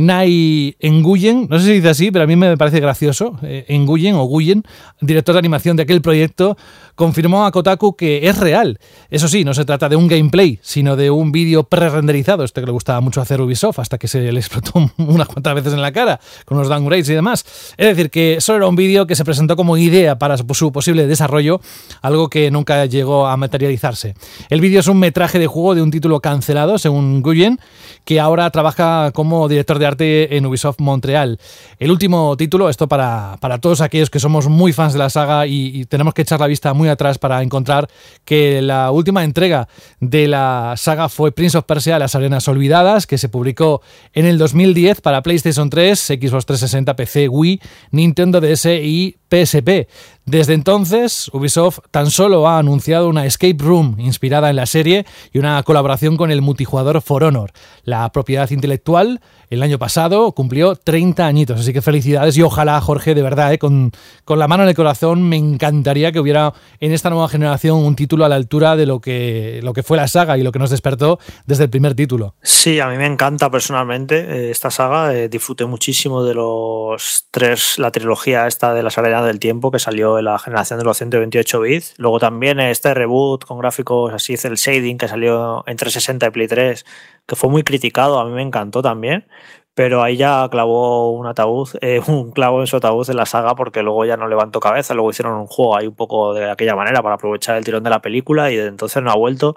Nai 0.00 0.76
Nguyen, 0.82 1.46
no 1.48 1.58
sé 1.58 1.66
si 1.66 1.72
dice 1.74 1.88
así, 1.90 2.10
pero 2.10 2.24
a 2.24 2.26
mí 2.26 2.36
me 2.36 2.56
parece 2.56 2.80
gracioso, 2.80 3.38
eh, 3.42 3.66
Nguyen 3.68 4.14
o 4.16 4.26
Guyen, 4.26 4.64
director 5.00 5.34
de 5.34 5.38
animación 5.38 5.76
de 5.76 5.84
aquel 5.84 6.00
proyecto, 6.02 6.56
confirmó 6.94 7.44
a 7.44 7.50
Kotaku 7.50 7.94
que 7.96 8.28
es 8.28 8.38
real. 8.38 8.78
Eso 9.10 9.28
sí, 9.28 9.44
no 9.44 9.54
se 9.54 9.64
trata 9.64 9.88
de 9.88 9.96
un 9.96 10.08
gameplay, 10.08 10.58
sino 10.62 10.96
de 10.96 11.10
un 11.10 11.32
vídeo 11.32 11.64
pre-renderizado, 11.64 12.44
este 12.44 12.60
que 12.60 12.66
le 12.66 12.72
gustaba 12.72 13.00
mucho 13.00 13.20
hacer 13.20 13.40
Ubisoft, 13.40 13.78
hasta 13.78 13.98
que 13.98 14.08
se 14.08 14.32
le 14.32 14.40
explotó 14.40 14.72
unas 14.98 15.28
cuantas 15.28 15.54
veces 15.54 15.72
en 15.74 15.82
la 15.82 15.92
cara, 15.92 16.20
con 16.44 16.58
los 16.58 16.68
downgrades 16.68 17.08
y 17.08 17.14
demás. 17.14 17.44
Es 17.76 17.86
decir, 17.86 18.10
que 18.10 18.40
solo 18.40 18.58
era 18.58 18.66
un 18.68 18.76
vídeo 18.76 19.06
que 19.06 19.16
se 19.16 19.24
presentó 19.24 19.56
como 19.56 19.76
idea 19.76 20.18
para 20.18 20.36
su 20.36 20.72
posible 20.72 21.06
desarrollo, 21.06 21.60
algo 22.02 22.28
que 22.28 22.50
nunca 22.50 22.86
llegó 22.86 23.26
a 23.26 23.36
materializarse. 23.36 24.14
El 24.48 24.60
vídeo 24.60 24.80
es 24.80 24.86
un 24.86 24.98
metraje 24.98 25.38
de 25.38 25.46
juego 25.46 25.74
de 25.74 25.82
un 25.82 25.90
título 25.90 26.20
cancelado, 26.20 26.78
según 26.78 27.22
Guyen, 27.22 27.60
que 28.04 28.20
ahora 28.20 28.50
trabaja 28.50 29.10
como 29.12 29.48
director 29.48 29.78
de 29.78 29.86
en 29.98 30.46
Ubisoft 30.46 30.80
Montreal. 30.80 31.38
El 31.78 31.90
último 31.90 32.36
título, 32.36 32.68
esto 32.68 32.88
para, 32.88 33.36
para 33.40 33.58
todos 33.58 33.80
aquellos 33.80 34.10
que 34.10 34.20
somos 34.20 34.48
muy 34.48 34.72
fans 34.72 34.92
de 34.92 34.98
la 34.98 35.10
saga 35.10 35.46
y, 35.46 35.80
y, 35.80 35.84
tenemos 35.86 36.14
que 36.14 36.22
echar 36.22 36.40
la 36.40 36.46
vista 36.46 36.72
muy 36.74 36.88
atrás 36.88 37.18
para 37.18 37.42
encontrar 37.42 37.88
que 38.24 38.62
la 38.62 38.90
última 38.90 39.24
entrega 39.24 39.68
de 40.00 40.28
la 40.28 40.74
saga 40.76 41.08
fue 41.08 41.32
Prince 41.32 41.58
of 41.58 41.64
Persia, 41.64 41.98
Las 41.98 42.14
Arenas 42.14 42.46
Olvidadas, 42.48 43.06
que 43.06 43.18
se 43.18 43.28
publicó 43.28 43.82
en 44.12 44.26
el 44.26 44.38
2010 44.38 45.00
para 45.00 45.22
PlayStation 45.22 45.70
3, 45.70 45.98
Xbox 45.98 46.46
360, 46.46 46.96
PC, 46.96 47.28
Wii, 47.28 47.60
Nintendo 47.90 48.40
DS 48.40 48.66
y 48.66 49.16
PSP. 49.30 49.88
Desde 50.30 50.54
entonces, 50.54 51.28
Ubisoft 51.32 51.80
tan 51.90 52.08
solo 52.12 52.46
ha 52.46 52.58
anunciado 52.58 53.08
una 53.08 53.26
escape 53.26 53.56
room 53.58 53.96
inspirada 53.98 54.48
en 54.48 54.54
la 54.54 54.66
serie 54.66 55.04
y 55.32 55.40
una 55.40 55.60
colaboración 55.64 56.16
con 56.16 56.30
el 56.30 56.40
multijugador 56.40 57.02
For 57.02 57.24
Honor. 57.24 57.50
La 57.82 58.12
propiedad 58.12 58.48
intelectual 58.50 59.20
el 59.50 59.64
año 59.64 59.80
pasado 59.80 60.30
cumplió 60.30 60.76
30 60.76 61.26
añitos, 61.26 61.58
así 61.58 61.72
que 61.72 61.82
felicidades 61.82 62.36
y 62.36 62.42
ojalá, 62.42 62.80
Jorge, 62.80 63.16
de 63.16 63.22
verdad, 63.22 63.52
eh, 63.52 63.58
con, 63.58 63.90
con, 64.24 64.38
la 64.38 64.46
mano 64.46 64.62
en 64.62 64.68
el 64.68 64.76
corazón, 64.76 65.28
me 65.28 65.34
encantaría 65.34 66.12
que 66.12 66.20
hubiera 66.20 66.54
en 66.78 66.92
esta 66.92 67.10
nueva 67.10 67.28
generación 67.28 67.78
un 67.78 67.96
título 67.96 68.24
a 68.24 68.28
la 68.28 68.36
altura 68.36 68.76
de 68.76 68.86
lo 68.86 69.00
que, 69.00 69.58
lo 69.64 69.72
que 69.72 69.82
fue 69.82 69.96
la 69.96 70.06
saga 70.06 70.38
y 70.38 70.44
lo 70.44 70.52
que 70.52 70.60
nos 70.60 70.70
despertó 70.70 71.18
desde 71.46 71.64
el 71.64 71.70
primer 71.70 71.96
título. 71.96 72.36
Sí, 72.42 72.78
a 72.78 72.86
mí 72.86 72.96
me 72.96 73.06
encanta 73.06 73.50
personalmente 73.50 74.20
eh, 74.20 74.50
esta 74.52 74.70
saga, 74.70 75.12
eh, 75.12 75.28
disfruté 75.28 75.66
muchísimo 75.66 76.22
de 76.22 76.34
los 76.34 77.26
tres, 77.32 77.76
la 77.80 77.90
trilogía 77.90 78.46
esta 78.46 78.72
de 78.72 78.84
las 78.84 78.98
arenas 78.98 79.24
del 79.24 79.40
tiempo 79.40 79.72
que 79.72 79.80
salió 79.80 80.19
la 80.22 80.38
generación 80.38 80.78
de 80.78 80.84
los 80.84 80.96
128 80.96 81.60
bits, 81.60 81.94
luego 81.98 82.18
también 82.18 82.60
este 82.60 82.94
reboot 82.94 83.44
con 83.44 83.58
gráficos 83.58 84.12
así, 84.12 84.34
el 84.42 84.56
shading 84.56 84.98
que 84.98 85.08
salió 85.08 85.64
en 85.66 85.76
360 85.76 86.26
y 86.26 86.30
Play 86.30 86.48
3, 86.48 86.84
que 87.26 87.36
fue 87.36 87.50
muy 87.50 87.62
criticado, 87.62 88.18
a 88.18 88.24
mí 88.24 88.32
me 88.32 88.42
encantó 88.42 88.82
también 88.82 89.26
pero 89.74 90.02
ahí 90.02 90.16
ya 90.16 90.46
clavó 90.50 91.10
un 91.12 91.26
ataúd, 91.26 91.68
eh, 91.80 92.02
un 92.06 92.32
clavo 92.32 92.60
en 92.60 92.66
su 92.66 92.76
ataúd 92.76 93.08
en 93.08 93.16
la 93.16 93.26
saga 93.26 93.54
porque 93.54 93.82
luego 93.82 94.04
ya 94.04 94.16
no 94.16 94.28
levantó 94.28 94.60
cabeza, 94.60 94.94
luego 94.94 95.10
hicieron 95.10 95.34
un 95.38 95.46
juego 95.46 95.76
ahí 95.76 95.86
un 95.86 95.94
poco 95.94 96.34
de 96.34 96.50
aquella 96.50 96.74
manera 96.76 97.02
para 97.02 97.14
aprovechar 97.14 97.56
el 97.56 97.64
tirón 97.64 97.82
de 97.82 97.90
la 97.90 98.02
película 98.02 98.50
y 98.50 98.56
desde 98.56 98.68
entonces 98.68 99.02
no 99.02 99.10
ha 99.10 99.16
vuelto. 99.16 99.56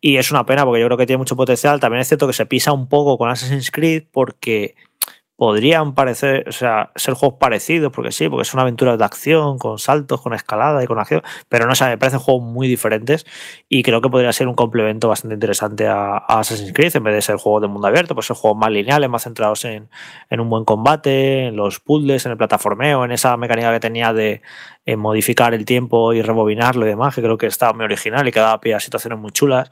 Y 0.00 0.16
es 0.16 0.30
una 0.30 0.46
pena 0.46 0.64
porque 0.64 0.80
yo 0.80 0.86
creo 0.86 0.96
que 0.96 1.06
tiene 1.06 1.18
mucho 1.18 1.36
potencial, 1.36 1.80
también 1.80 2.00
es 2.00 2.08
cierto 2.08 2.26
que 2.26 2.32
se 2.32 2.46
pisa 2.46 2.72
un 2.72 2.88
poco 2.88 3.18
con 3.18 3.28
Assassin's 3.30 3.70
Creed 3.70 4.04
porque 4.10 4.74
podrían 5.38 5.94
parecer, 5.94 6.48
o 6.48 6.52
sea, 6.52 6.90
ser 6.96 7.14
juegos 7.14 7.38
parecidos, 7.38 7.92
porque 7.92 8.10
sí, 8.10 8.28
porque 8.28 8.44
son 8.44 8.58
aventuras 8.58 8.98
de 8.98 9.04
acción, 9.04 9.56
con 9.56 9.78
saltos, 9.78 10.20
con 10.20 10.34
escalada 10.34 10.82
y 10.82 10.88
con 10.88 10.98
acción, 10.98 11.22
pero 11.48 11.64
no 11.68 11.76
sé, 11.76 11.84
me 11.84 11.96
parecen 11.96 12.18
juegos 12.18 12.42
muy 12.42 12.66
diferentes 12.66 13.24
y 13.68 13.84
creo 13.84 14.00
que 14.00 14.08
podría 14.08 14.32
ser 14.32 14.48
un 14.48 14.56
complemento 14.56 15.06
bastante 15.06 15.34
interesante 15.34 15.86
a, 15.86 16.16
Assassin's 16.16 16.72
Creed, 16.72 16.96
en 16.96 17.04
vez 17.04 17.14
de 17.14 17.22
ser 17.22 17.36
juegos 17.36 17.62
de 17.62 17.68
mundo 17.68 17.86
abierto, 17.86 18.16
pues 18.16 18.26
ser 18.26 18.34
juegos 18.34 18.58
más 18.58 18.72
lineales, 18.72 19.08
más 19.08 19.22
centrados 19.22 19.64
en, 19.64 19.88
en, 20.28 20.40
un 20.40 20.50
buen 20.50 20.64
combate, 20.64 21.46
en 21.46 21.54
los 21.56 21.78
puzzles, 21.78 22.26
en 22.26 22.32
el 22.32 22.36
plataformeo, 22.36 23.04
en 23.04 23.12
esa 23.12 23.36
mecánica 23.36 23.72
que 23.72 23.78
tenía 23.78 24.12
de 24.12 24.42
modificar 24.96 25.54
el 25.54 25.64
tiempo 25.64 26.12
y 26.14 26.20
rebobinarlo 26.20 26.84
y 26.84 26.88
demás, 26.88 27.14
que 27.14 27.22
creo 27.22 27.38
que 27.38 27.46
estaba 27.46 27.72
muy 27.74 27.84
original 27.84 28.26
y 28.26 28.32
que 28.32 28.40
daba 28.40 28.60
pie 28.60 28.74
a 28.74 28.80
situaciones 28.80 29.20
muy 29.20 29.30
chulas. 29.30 29.70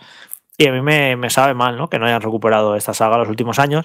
Y 0.58 0.68
a 0.68 0.72
mí 0.72 0.80
me, 0.80 1.16
me, 1.16 1.28
sabe 1.28 1.52
mal 1.52 1.76
¿no? 1.76 1.88
que 1.88 1.98
no 1.98 2.06
hayan 2.06 2.22
recuperado 2.22 2.76
esta 2.76 2.94
saga 2.94 3.18
los 3.18 3.28
últimos 3.28 3.58
años, 3.58 3.84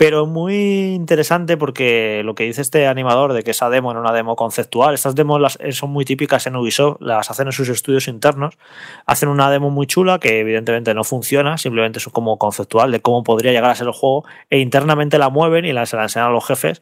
pero 0.00 0.24
muy 0.24 0.94
interesante 0.94 1.58
porque 1.58 2.22
lo 2.24 2.34
que 2.34 2.44
dice 2.44 2.62
este 2.62 2.86
animador 2.86 3.34
de 3.34 3.42
que 3.42 3.50
esa 3.50 3.68
demo 3.68 3.90
era 3.90 4.00
una 4.00 4.14
demo 4.14 4.34
conceptual, 4.34 4.94
estas 4.94 5.14
demos 5.14 5.38
las, 5.38 5.58
eh, 5.60 5.72
son 5.72 5.90
muy 5.90 6.06
típicas 6.06 6.46
en 6.46 6.56
Ubisoft, 6.56 7.02
las 7.02 7.30
hacen 7.30 7.48
en 7.48 7.52
sus 7.52 7.68
estudios 7.68 8.08
internos, 8.08 8.56
hacen 9.04 9.28
una 9.28 9.50
demo 9.50 9.68
muy 9.68 9.86
chula 9.86 10.18
que 10.18 10.40
evidentemente 10.40 10.94
no 10.94 11.04
funciona, 11.04 11.58
simplemente 11.58 11.98
es 11.98 12.06
como 12.06 12.38
conceptual 12.38 12.92
de 12.92 13.00
cómo 13.00 13.22
podría 13.22 13.52
llegar 13.52 13.72
a 13.72 13.74
ser 13.74 13.88
el 13.88 13.92
juego 13.92 14.24
e 14.48 14.60
internamente 14.60 15.18
la 15.18 15.28
mueven 15.28 15.66
y 15.66 15.74
la, 15.74 15.84
se 15.84 15.98
la 15.98 16.04
enseñan 16.04 16.28
a 16.28 16.32
los 16.32 16.46
jefes 16.46 16.80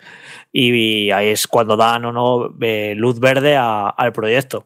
y, 0.52 1.10
ahí 1.10 1.30
es 1.30 1.48
cuando 1.48 1.76
dan 1.76 2.04
o 2.04 2.12
no 2.12 2.54
eh, 2.60 2.94
luz 2.96 3.18
verde 3.18 3.56
al 3.56 4.12
proyecto. 4.12 4.64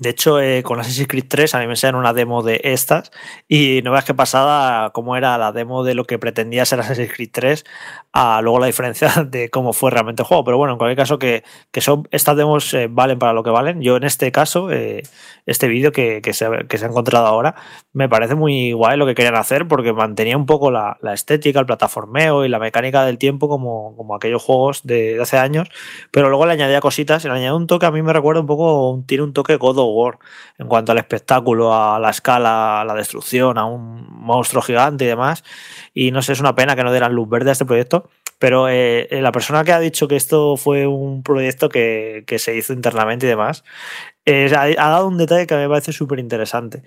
De 0.00 0.10
hecho, 0.10 0.40
eh, 0.40 0.62
con 0.64 0.80
Assassin's 0.80 1.06
Creed 1.06 1.26
3 1.28 1.54
a 1.54 1.60
mí 1.60 1.66
me 1.66 1.74
enseñaron 1.74 2.00
una 2.00 2.12
demo 2.12 2.42
de 2.42 2.60
estas 2.64 3.12
y 3.48 3.80
no 3.84 3.92
veas 3.92 4.04
qué 4.04 4.14
pasada 4.14 4.90
cómo 4.90 5.16
era 5.16 5.38
la 5.38 5.52
demo 5.52 5.84
de 5.84 5.94
lo 5.94 6.04
que 6.04 6.18
pretendía 6.18 6.64
ser 6.64 6.80
Assassin's 6.80 7.12
Creed 7.12 7.30
3 7.32 7.64
a 8.12 8.40
luego 8.42 8.58
la 8.58 8.66
diferencia 8.66 9.08
de 9.26 9.50
cómo 9.50 9.72
fue 9.72 9.90
realmente 9.90 10.22
el 10.22 10.26
juego. 10.26 10.44
Pero 10.44 10.58
bueno, 10.58 10.72
en 10.72 10.78
cualquier 10.78 10.96
caso 10.96 11.18
que, 11.18 11.44
que 11.70 11.80
son, 11.80 12.08
estas 12.10 12.36
demos 12.36 12.72
eh, 12.74 12.88
valen 12.90 13.18
para 13.18 13.32
lo 13.32 13.42
que 13.42 13.50
valen. 13.50 13.82
Yo 13.82 13.96
en 13.96 14.04
este 14.04 14.32
caso, 14.32 14.70
eh, 14.70 15.02
este 15.46 15.68
vídeo 15.68 15.92
que, 15.92 16.20
que, 16.22 16.32
se, 16.32 16.48
que, 16.68 16.78
se, 16.78 16.86
ha 16.86 16.88
encontrado 16.88 17.26
ahora, 17.26 17.54
me 17.92 18.08
parece 18.08 18.34
muy 18.34 18.72
guay 18.72 18.96
lo 18.96 19.06
que 19.06 19.14
querían 19.14 19.36
hacer 19.36 19.68
porque 19.68 19.92
mantenía 19.92 20.36
un 20.36 20.46
poco 20.46 20.70
la, 20.70 20.98
la 21.02 21.12
estética, 21.12 21.60
el 21.60 21.66
plataformeo 21.66 22.44
y 22.44 22.48
la 22.48 22.58
mecánica 22.58 23.04
del 23.04 23.18
tiempo 23.18 23.48
como, 23.48 23.96
como 23.96 24.14
aquellos 24.14 24.42
juegos 24.42 24.82
de, 24.84 25.20
hace 25.20 25.38
años, 25.38 25.68
pero 26.10 26.28
luego 26.28 26.46
le 26.46 26.52
añadía 26.52 26.80
cositas 26.80 27.24
y 27.24 27.28
le 27.28 27.34
añadía 27.34 27.54
un 27.54 27.66
toque, 27.66 27.86
a 27.86 27.90
mí 27.90 28.02
me 28.02 28.12
recuerda 28.12 28.40
un 28.40 28.46
poco, 28.46 29.02
tiene 29.06 29.24
un 29.24 29.32
toque 29.32 29.58
War 29.86 30.18
en 30.58 30.68
cuanto 30.68 30.92
al 30.92 30.98
espectáculo, 30.98 31.74
a 31.74 31.98
la 31.98 32.10
escala, 32.10 32.80
a 32.80 32.84
la 32.84 32.94
destrucción, 32.94 33.58
a 33.58 33.64
un 33.64 34.06
monstruo 34.08 34.62
gigante 34.62 35.04
y 35.04 35.08
demás. 35.08 35.44
Y 35.92 36.10
no 36.10 36.22
sé, 36.22 36.32
es 36.32 36.40
una 36.40 36.54
pena 36.54 36.76
que 36.76 36.84
no 36.84 36.90
dieran 36.90 37.14
luz 37.14 37.28
verde 37.28 37.50
a 37.50 37.52
este 37.52 37.64
proyecto. 37.64 38.08
Pero 38.38 38.68
eh, 38.68 39.08
la 39.10 39.32
persona 39.32 39.64
que 39.64 39.72
ha 39.72 39.80
dicho 39.80 40.08
que 40.08 40.16
esto 40.16 40.56
fue 40.56 40.86
un 40.86 41.22
proyecto 41.22 41.68
que, 41.68 42.24
que 42.26 42.38
se 42.38 42.56
hizo 42.56 42.72
internamente 42.72 43.26
y 43.26 43.28
demás, 43.28 43.64
eh, 44.26 44.50
ha, 44.54 44.62
ha, 44.62 44.90
dado 44.90 45.06
un 45.06 45.18
detalle 45.18 45.46
que 45.46 45.54
me 45.54 45.68
parece 45.68 45.92
súper 45.92 46.18
interesante, 46.18 46.82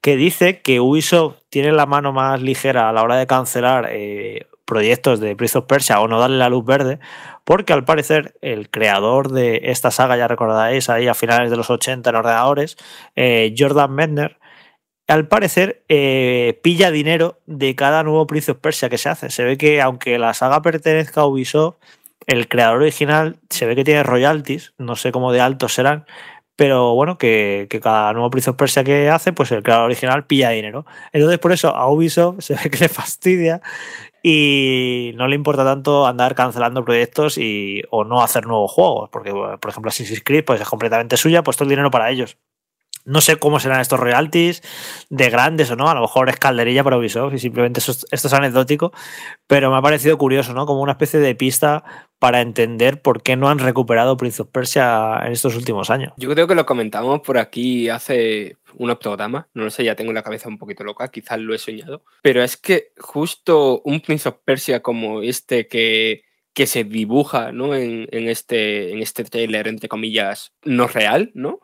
que 0.00 0.16
dice 0.16 0.60
que 0.60 0.80
Ubisoft 0.80 1.36
tiene 1.48 1.72
la 1.72 1.86
mano 1.86 2.12
más 2.12 2.40
ligera 2.40 2.88
a 2.88 2.92
la 2.92 3.02
hora 3.02 3.16
de 3.16 3.26
cancelar 3.26 3.88
eh, 3.90 4.46
proyectos 4.72 5.20
de 5.20 5.36
Prince 5.36 5.58
of 5.58 5.66
Persia 5.66 6.00
o 6.00 6.08
no 6.08 6.18
darle 6.18 6.38
la 6.38 6.48
luz 6.48 6.64
verde, 6.64 6.98
porque 7.44 7.74
al 7.74 7.84
parecer 7.84 8.38
el 8.40 8.70
creador 8.70 9.30
de 9.30 9.60
esta 9.64 9.90
saga, 9.90 10.16
ya 10.16 10.28
recordáis, 10.28 10.88
ahí 10.88 11.08
a 11.08 11.14
finales 11.14 11.50
de 11.50 11.58
los 11.58 11.68
80 11.68 12.08
en 12.08 12.16
ordenadores, 12.16 12.78
eh, 13.14 13.54
Jordan 13.56 13.92
Mendner, 13.92 14.38
al 15.08 15.28
parecer 15.28 15.84
eh, 15.90 16.58
pilla 16.62 16.90
dinero 16.90 17.40
de 17.44 17.74
cada 17.74 18.02
nuevo 18.02 18.26
Prince 18.26 18.52
of 18.52 18.58
Persia 18.58 18.88
que 18.88 18.96
se 18.96 19.10
hace. 19.10 19.28
Se 19.28 19.44
ve 19.44 19.58
que 19.58 19.82
aunque 19.82 20.18
la 20.18 20.32
saga 20.32 20.62
pertenezca 20.62 21.20
a 21.20 21.26
Ubisoft, 21.26 21.76
el 22.26 22.48
creador 22.48 22.78
original 22.78 23.36
se 23.50 23.66
ve 23.66 23.76
que 23.76 23.84
tiene 23.84 24.02
royalties, 24.04 24.72
no 24.78 24.96
sé 24.96 25.12
cómo 25.12 25.32
de 25.32 25.40
altos 25.42 25.74
serán, 25.74 26.06
pero 26.56 26.94
bueno, 26.94 27.18
que, 27.18 27.66
que, 27.70 27.80
cada 27.80 28.12
nuevo 28.12 28.30
Prince 28.30 28.50
of 28.50 28.56
Persia 28.56 28.84
que 28.84 29.10
hace, 29.10 29.32
pues 29.32 29.50
el 29.52 29.62
creador 29.62 29.86
original 29.86 30.26
pilla 30.26 30.50
dinero. 30.50 30.86
Entonces, 31.12 31.38
por 31.38 31.52
eso 31.52 31.74
a 31.74 31.90
Ubisoft 31.90 32.40
se 32.42 32.54
ve 32.54 32.70
que 32.70 32.78
le 32.78 32.88
fastidia 32.88 33.60
y 34.22 35.12
no 35.16 35.26
le 35.26 35.34
importa 35.34 35.64
tanto 35.64 36.06
andar 36.06 36.34
cancelando 36.34 36.84
proyectos 36.84 37.38
y, 37.38 37.82
o 37.90 38.04
no 38.04 38.22
hacer 38.22 38.46
nuevos 38.46 38.70
juegos, 38.70 39.10
porque, 39.10 39.32
por 39.32 39.70
ejemplo, 39.70 39.88
Assassin's 39.88 40.22
Creed 40.24 40.44
pues, 40.44 40.60
es 40.60 40.68
completamente 40.68 41.16
suya, 41.16 41.42
pues 41.42 41.56
todo 41.56 41.64
el 41.64 41.70
dinero 41.70 41.90
para 41.90 42.10
ellos. 42.10 42.38
No 43.04 43.20
sé 43.20 43.36
cómo 43.36 43.60
serán 43.60 43.80
estos 43.80 43.98
royalties, 43.98 44.62
de 45.10 45.30
grandes 45.30 45.70
o 45.70 45.76
no, 45.76 45.88
a 45.88 45.94
lo 45.94 46.00
mejor 46.02 46.28
es 46.28 46.36
calderilla 46.36 46.84
para 46.84 46.98
Ubisoft 46.98 47.34
y 47.34 47.38
simplemente 47.38 47.80
esto, 47.80 48.06
es 48.10 48.32
anecdótico, 48.32 48.92
pero 49.46 49.70
me 49.70 49.76
ha 49.76 49.82
parecido 49.82 50.18
curioso, 50.18 50.54
¿no? 50.54 50.66
Como 50.66 50.82
una 50.82 50.92
especie 50.92 51.20
de 51.20 51.34
pista 51.34 51.84
para 52.18 52.40
entender 52.40 53.02
por 53.02 53.22
qué 53.22 53.36
no 53.36 53.48
han 53.48 53.58
recuperado 53.58 54.16
Prince 54.16 54.42
of 54.42 54.48
Persia 54.48 55.20
en 55.24 55.32
estos 55.32 55.56
últimos 55.56 55.90
años. 55.90 56.12
Yo 56.16 56.30
creo 56.30 56.46
que 56.46 56.54
lo 56.54 56.64
comentamos 56.64 57.20
por 57.20 57.38
aquí 57.38 57.88
hace 57.88 58.56
un 58.74 58.90
octograma, 58.90 59.48
no 59.54 59.64
lo 59.64 59.70
sé, 59.70 59.84
ya 59.84 59.96
tengo 59.96 60.12
la 60.12 60.22
cabeza 60.22 60.48
un 60.48 60.58
poquito 60.58 60.84
loca, 60.84 61.08
quizás 61.08 61.38
lo 61.40 61.54
he 61.54 61.58
soñado, 61.58 62.04
pero 62.22 62.42
es 62.42 62.56
que 62.56 62.92
justo 62.98 63.82
un 63.84 64.00
Prince 64.00 64.28
of 64.28 64.36
Persia 64.44 64.80
como 64.80 65.22
este 65.22 65.66
que, 65.66 66.24
que 66.54 66.66
se 66.66 66.84
dibuja 66.84 67.52
¿no? 67.52 67.74
en, 67.74 68.08
en, 68.12 68.28
este, 68.28 68.92
en 68.92 69.00
este 69.00 69.24
trailer, 69.24 69.68
entre 69.68 69.88
comillas, 69.88 70.52
no 70.62 70.86
real, 70.86 71.30
¿no? 71.34 71.60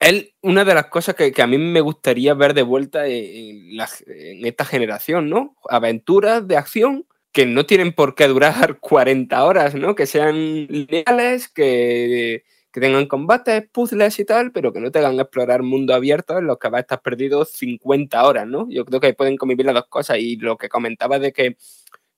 Él, 0.00 0.34
una 0.42 0.64
de 0.64 0.74
las 0.74 0.86
cosas 0.86 1.14
que, 1.14 1.32
que, 1.32 1.42
a 1.42 1.46
mí 1.46 1.58
me 1.58 1.80
gustaría 1.80 2.34
ver 2.34 2.54
de 2.54 2.62
vuelta 2.62 3.06
en, 3.06 3.76
la, 3.76 3.88
en 4.06 4.46
esta 4.46 4.64
generación, 4.64 5.28
¿no? 5.28 5.56
Aventuras 5.68 6.46
de 6.46 6.56
acción 6.56 7.06
que 7.32 7.46
no 7.46 7.66
tienen 7.66 7.92
por 7.92 8.14
qué 8.14 8.28
durar 8.28 8.78
40 8.80 9.44
horas, 9.44 9.74
¿no? 9.74 9.94
Que 9.94 10.06
sean 10.06 10.66
lineales, 10.66 11.48
que, 11.48 12.44
que 12.72 12.80
tengan 12.80 13.06
combates, 13.06 13.68
puzzles 13.70 14.18
y 14.20 14.24
tal, 14.24 14.52
pero 14.52 14.72
que 14.72 14.80
no 14.80 14.90
te 14.90 15.00
hagan 15.00 15.18
explorar 15.18 15.62
mundo 15.62 15.94
abierto 15.94 16.38
en 16.38 16.46
los 16.46 16.58
que 16.58 16.68
vas 16.68 16.78
a 16.78 16.82
estar 16.82 17.02
perdido 17.02 17.44
50 17.44 18.24
horas, 18.24 18.46
¿no? 18.46 18.68
Yo 18.70 18.84
creo 18.84 19.00
que 19.00 19.14
pueden 19.14 19.36
convivir 19.36 19.66
las 19.66 19.74
dos 19.74 19.88
cosas 19.88 20.18
y 20.18 20.36
lo 20.36 20.56
que 20.56 20.68
comentaba 20.68 21.18
de 21.18 21.32
que 21.32 21.56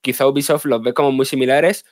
quizá 0.00 0.26
Ubisoft 0.26 0.66
los 0.66 0.82
ve 0.82 0.94
como 0.94 1.12
muy 1.12 1.26
similares, 1.26 1.84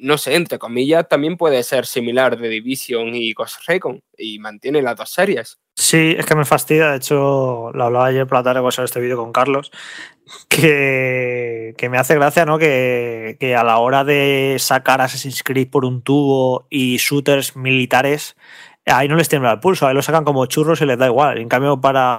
no 0.00 0.18
sé, 0.18 0.34
entre 0.34 0.58
comillas, 0.58 1.08
también 1.08 1.36
puede 1.36 1.62
ser 1.62 1.86
similar 1.86 2.38
de 2.38 2.48
Division 2.48 3.14
y 3.14 3.32
Ghost 3.32 3.66
Recon 3.66 4.00
y 4.16 4.38
mantiene 4.38 4.82
las 4.82 4.96
dos 4.96 5.10
series. 5.10 5.58
Sí, 5.74 6.14
es 6.16 6.24
que 6.24 6.34
me 6.34 6.44
fastidia. 6.44 6.90
De 6.90 6.96
hecho, 6.96 7.70
lo 7.72 7.84
hablaba 7.84 8.06
ayer 8.06 8.26
por 8.26 8.38
la 8.38 8.42
tarde 8.42 8.66
este 8.84 9.00
vídeo 9.00 9.16
con 9.16 9.32
Carlos. 9.32 9.70
Que, 10.48 11.74
que, 11.78 11.88
me 11.88 11.98
hace 11.98 12.16
gracia, 12.16 12.44
¿no? 12.44 12.58
Que, 12.58 13.36
que, 13.38 13.54
a 13.54 13.62
la 13.62 13.78
hora 13.78 14.02
de 14.02 14.56
sacar 14.58 15.00
Assassin's 15.00 15.44
Creed 15.44 15.70
por 15.70 15.84
un 15.84 16.02
tubo 16.02 16.66
y 16.68 16.96
shooters 16.96 17.54
militares, 17.54 18.34
ahí 18.86 19.08
no 19.08 19.16
les 19.16 19.28
tiembla 19.28 19.52
el 19.52 19.60
pulso, 19.60 19.86
ahí 19.86 19.94
lo 19.94 20.02
sacan 20.02 20.24
como 20.24 20.46
churros 20.46 20.80
y 20.80 20.86
les 20.86 20.98
da 20.98 21.06
igual. 21.06 21.38
En 21.38 21.48
cambio, 21.48 21.80
para 21.80 22.16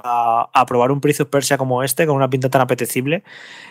aprobar 0.52 0.90
un 0.90 1.00
Prince 1.00 1.22
of 1.22 1.30
Persia 1.30 1.58
como 1.58 1.82
este, 1.82 2.06
con 2.06 2.16
una 2.16 2.30
pinta 2.30 2.50
tan 2.50 2.60
apetecible, 2.60 3.24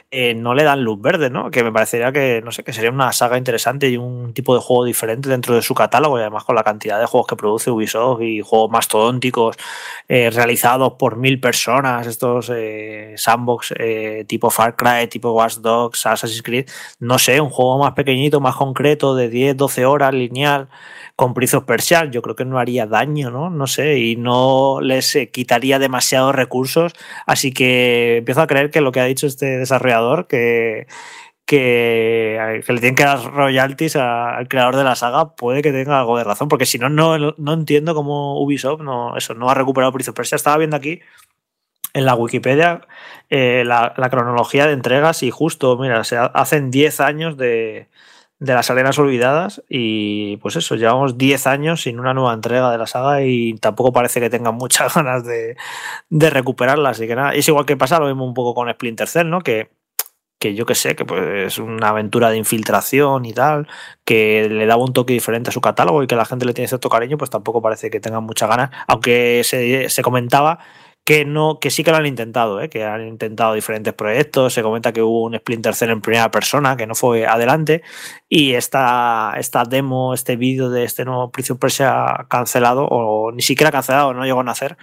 eh, 0.09 0.33
no 0.33 0.53
le 0.53 0.63
dan 0.63 0.83
luz 0.83 1.01
verde, 1.01 1.29
¿no? 1.29 1.51
Que 1.51 1.63
me 1.63 1.71
parecería 1.71 2.11
que, 2.13 2.41
no 2.41 2.51
sé, 2.51 2.63
que 2.63 2.71
sería 2.71 2.91
una 2.91 3.11
saga 3.11 3.37
interesante 3.37 3.89
y 3.89 3.97
un 3.97 4.33
tipo 4.33 4.55
de 4.55 4.61
juego 4.61 4.85
diferente 4.85 5.27
dentro 5.27 5.53
de 5.55 5.61
su 5.61 5.75
catálogo 5.75 6.17
y 6.17 6.21
además 6.21 6.45
con 6.45 6.55
la 6.55 6.63
cantidad 6.63 6.99
de 6.99 7.05
juegos 7.05 7.27
que 7.27 7.35
produce 7.35 7.71
Ubisoft 7.71 8.21
y 8.21 8.41
juegos 8.41 8.71
mastodónticos 8.71 9.57
eh, 10.07 10.29
realizados 10.29 10.93
por 10.93 11.17
mil 11.17 11.41
personas, 11.41 12.07
estos 12.07 12.49
eh, 12.55 13.15
sandbox 13.17 13.73
tipo 14.27 14.49
Far 14.49 14.75
Cry, 14.77 15.07
tipo 15.09 15.31
Watch 15.31 15.57
Dogs, 15.57 16.05
Assassin's 16.05 16.41
Creed, 16.41 16.69
no 16.99 17.19
sé, 17.19 17.41
un 17.41 17.49
juego 17.49 17.77
más 17.79 17.93
pequeñito, 17.93 18.39
más 18.39 18.55
concreto, 18.55 19.15
de 19.15 19.29
10, 19.29 19.57
12 19.57 19.85
horas, 19.85 20.13
lineal 20.13 20.69
con 21.17 21.33
Prince 21.33 21.57
of 21.57 21.63
Persia, 21.65 22.05
yo 22.05 22.21
creo 22.21 22.35
que 22.35 22.45
no 22.45 22.59
haría 22.59 22.85
daño, 22.85 23.31
¿no? 23.31 23.49
No 23.49 23.65
sé, 23.65 23.97
y 23.97 24.15
no 24.17 24.81
les 24.81 25.17
quitaría 25.31 25.79
demasiados 25.79 26.35
recursos. 26.35 26.93
Así 27.25 27.51
que 27.51 28.17
empiezo 28.17 28.41
a 28.41 28.47
creer 28.47 28.69
que 28.69 28.81
lo 28.81 28.91
que 28.91 28.99
ha 28.99 29.05
dicho 29.05 29.25
este 29.25 29.57
desarrollador, 29.57 29.96
que, 30.27 30.87
le 31.47 32.61
tienen 32.79 32.95
que 32.95 33.03
dar 33.03 33.23
royalties 33.31 33.95
al 33.95 34.47
creador 34.47 34.75
de 34.75 34.83
la 34.83 34.95
saga, 34.95 35.35
puede 35.35 35.61
que 35.61 35.71
tenga 35.71 35.99
algo 35.99 36.17
de 36.17 36.23
razón, 36.23 36.47
porque 36.49 36.65
si 36.65 36.77
no, 36.79 36.89
no, 36.89 37.17
no 37.37 37.53
entiendo 37.53 37.95
cómo 37.95 38.41
Ubisoft 38.41 38.81
no, 38.81 39.15
eso, 39.17 39.33
no 39.33 39.49
ha 39.49 39.53
recuperado 39.53 39.91
Prince 39.93 40.11
of 40.11 40.15
Persia. 40.15 40.35
Estaba 40.35 40.57
viendo 40.57 40.75
aquí 40.75 40.99
en 41.93 42.05
la 42.05 42.15
Wikipedia 42.15 42.81
eh, 43.29 43.63
la, 43.65 43.93
la, 43.97 44.09
cronología 44.09 44.67
de 44.67 44.73
entregas 44.73 45.23
y 45.23 45.31
justo, 45.31 45.77
mira, 45.77 46.03
se 46.03 46.17
hacen 46.17 46.69
10 46.69 46.99
años 46.99 47.37
de, 47.37 47.87
de 48.39 48.53
las 48.53 48.69
arenas 48.69 48.99
olvidadas 48.99 49.63
y 49.67 50.37
pues 50.37 50.55
eso, 50.55 50.75
llevamos 50.75 51.17
10 51.17 51.47
años 51.47 51.81
sin 51.81 51.99
una 51.99 52.13
nueva 52.13 52.33
entrega 52.33 52.71
de 52.71 52.77
la 52.77 52.85
saga 52.85 53.23
y 53.23 53.55
tampoco 53.55 53.91
parece 53.91 54.19
que 54.19 54.29
tengan 54.29 54.55
muchas 54.55 54.93
ganas 54.95 55.25
de, 55.25 55.57
de 56.09 56.29
recuperarla, 56.29 56.89
así 56.89 57.07
que 57.07 57.15
nada, 57.15 57.33
es 57.33 57.47
igual 57.47 57.65
que 57.65 57.77
pasa 57.77 57.99
lo 57.99 58.07
mismo 58.07 58.25
un 58.25 58.33
poco 58.33 58.53
con 58.53 58.71
Splinter 58.71 59.07
Cell, 59.07 59.29
¿no? 59.29 59.41
Que, 59.41 59.69
yo 60.55 60.65
que 60.65 60.75
sé, 60.75 60.95
que 60.95 61.05
pues 61.05 61.21
es 61.53 61.57
una 61.59 61.89
aventura 61.89 62.29
de 62.29 62.37
infiltración 62.37 63.25
y 63.25 63.33
tal, 63.33 63.67
que 64.05 64.47
le 64.49 64.65
daba 64.65 64.83
un 64.83 64.93
toque 64.93 65.13
diferente 65.13 65.49
a 65.49 65.53
su 65.53 65.61
catálogo 65.61 66.03
y 66.03 66.07
que 66.07 66.15
la 66.15 66.25
gente 66.25 66.45
le 66.45 66.53
tiene 66.53 66.67
cierto 66.67 66.89
cariño, 66.89 67.17
pues 67.17 67.29
tampoco 67.29 67.61
parece 67.61 67.89
que 67.89 67.99
tengan 67.99 68.23
muchas 68.23 68.49
ganas, 68.49 68.71
aunque 68.87 69.41
se, 69.43 69.89
se 69.89 70.01
comentaba 70.01 70.59
que 71.07 71.23
no 71.23 71.59
que 71.61 71.71
sí 71.71 71.85
que 71.85 71.91
lo 71.91 71.97
han 71.97 72.05
intentado, 72.05 72.59
¿eh? 72.59 72.69
que 72.69 72.83
han 72.83 73.07
intentado 73.07 73.53
diferentes 73.53 73.93
proyectos. 73.93 74.53
Se 74.53 74.61
comenta 74.61 74.91
que 74.91 75.01
hubo 75.01 75.23
un 75.23 75.37
Splinter 75.37 75.73
Cell 75.73 75.91
en 75.91 76.01
primera 76.01 76.31
persona 76.31 76.75
que 76.75 76.85
no 76.85 76.95
fue 76.95 77.25
adelante 77.25 77.81
y 78.27 78.55
esta, 78.55 79.33
esta 79.37 79.63
demo, 79.63 80.13
este 80.13 80.35
vídeo 80.35 80.69
de 80.69 80.83
este 80.83 81.05
nuevo 81.05 81.31
Prince 81.31 81.53
of 81.53 81.59
cancelado 82.27 82.85
o 82.89 83.31
ni 83.31 83.41
siquiera 83.41 83.71
cancelado, 83.71 84.13
no 84.13 84.25
llegó 84.25 84.41
a 84.41 84.43
nacer, 84.43 84.77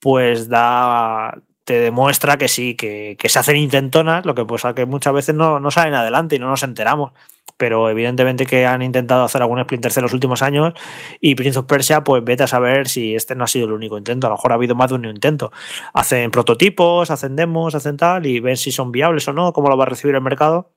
pues 0.00 0.48
da 0.48 1.40
te 1.64 1.78
demuestra 1.80 2.36
que 2.38 2.48
sí, 2.48 2.74
que, 2.74 3.16
que 3.18 3.28
se 3.28 3.38
hacen 3.38 3.56
intentonas, 3.56 4.24
lo 4.26 4.34
que 4.34 4.44
pasa 4.44 4.74
que 4.74 4.86
muchas 4.86 5.12
veces 5.12 5.34
no, 5.34 5.60
no 5.60 5.70
salen 5.70 5.94
adelante 5.94 6.36
y 6.36 6.38
no 6.38 6.48
nos 6.48 6.62
enteramos. 6.62 7.12
Pero 7.56 7.90
evidentemente 7.90 8.46
que 8.46 8.66
han 8.66 8.82
intentado 8.82 9.24
hacer 9.24 9.42
algún 9.42 9.60
Splinter 9.62 9.92
Cell 9.92 10.02
los 10.02 10.14
últimos 10.14 10.42
años 10.42 10.72
y 11.20 11.34
Prince 11.34 11.58
of 11.58 11.66
Persia, 11.66 12.02
pues 12.02 12.24
vete 12.24 12.44
a 12.44 12.46
saber 12.46 12.88
si 12.88 13.14
este 13.14 13.34
no 13.34 13.44
ha 13.44 13.46
sido 13.46 13.66
el 13.66 13.72
único 13.72 13.98
intento, 13.98 14.26
a 14.26 14.30
lo 14.30 14.36
mejor 14.36 14.52
ha 14.52 14.54
habido 14.54 14.74
más 14.74 14.88
de 14.88 14.94
un 14.96 15.04
intento. 15.04 15.52
Hacen 15.92 16.30
prototipos, 16.30 17.10
hacen 17.10 17.36
demos, 17.36 17.74
hacen 17.74 17.96
tal 17.96 18.26
y 18.26 18.40
ven 18.40 18.56
si 18.56 18.72
son 18.72 18.92
viables 18.92 19.28
o 19.28 19.32
no, 19.32 19.52
cómo 19.52 19.68
lo 19.68 19.76
va 19.76 19.84
a 19.84 19.88
recibir 19.88 20.14
el 20.14 20.22
mercado 20.22 20.72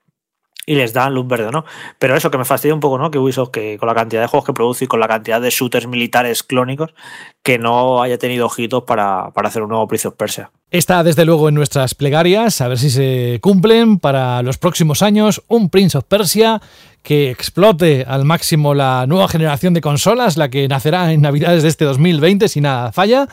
y 0.65 0.75
les 0.75 0.93
dan 0.93 1.13
luz 1.13 1.27
verde, 1.27 1.51
¿no? 1.51 1.65
Pero 1.99 2.15
eso 2.15 2.31
que 2.31 2.37
me 2.37 2.45
fastidia 2.45 2.73
un 2.73 2.79
poco, 2.79 2.97
¿no? 2.97 3.11
Que 3.11 3.19
Ubisoft, 3.19 3.51
que 3.51 3.77
con 3.77 3.87
la 3.87 3.95
cantidad 3.95 4.21
de 4.21 4.27
juegos 4.27 4.45
que 4.45 4.53
produce 4.53 4.85
y 4.85 4.87
con 4.87 4.99
la 4.99 5.07
cantidad 5.07 5.41
de 5.41 5.49
shooters 5.49 5.87
militares 5.87 6.43
clónicos, 6.43 6.93
que 7.41 7.59
no 7.59 8.01
haya 8.01 8.17
tenido 8.17 8.45
ojitos 8.45 8.83
para, 8.83 9.31
para 9.31 9.49
hacer 9.49 9.61
un 9.61 9.69
nuevo 9.69 9.87
Prince 9.87 10.07
of 10.07 10.15
Persia. 10.15 10.51
Está 10.71 11.03
desde 11.03 11.25
luego 11.25 11.49
en 11.49 11.55
nuestras 11.55 11.95
plegarias, 11.95 12.61
a 12.61 12.67
ver 12.67 12.79
si 12.79 12.89
se 12.89 13.39
cumplen 13.41 13.99
para 13.99 14.41
los 14.41 14.57
próximos 14.57 15.01
años 15.01 15.43
un 15.47 15.69
Prince 15.69 15.97
of 15.97 16.05
Persia 16.05 16.61
que 17.03 17.29
explote 17.29 18.05
al 18.07 18.23
máximo 18.23 18.73
la 18.73 19.05
nueva 19.07 19.27
generación 19.27 19.73
de 19.73 19.81
consolas, 19.81 20.37
la 20.37 20.49
que 20.49 20.69
nacerá 20.69 21.11
en 21.11 21.21
Navidades 21.21 21.61
de 21.61 21.69
este 21.69 21.83
2020 21.83 22.47
si 22.47 22.61
nada 22.61 22.93
falla. 22.93 23.27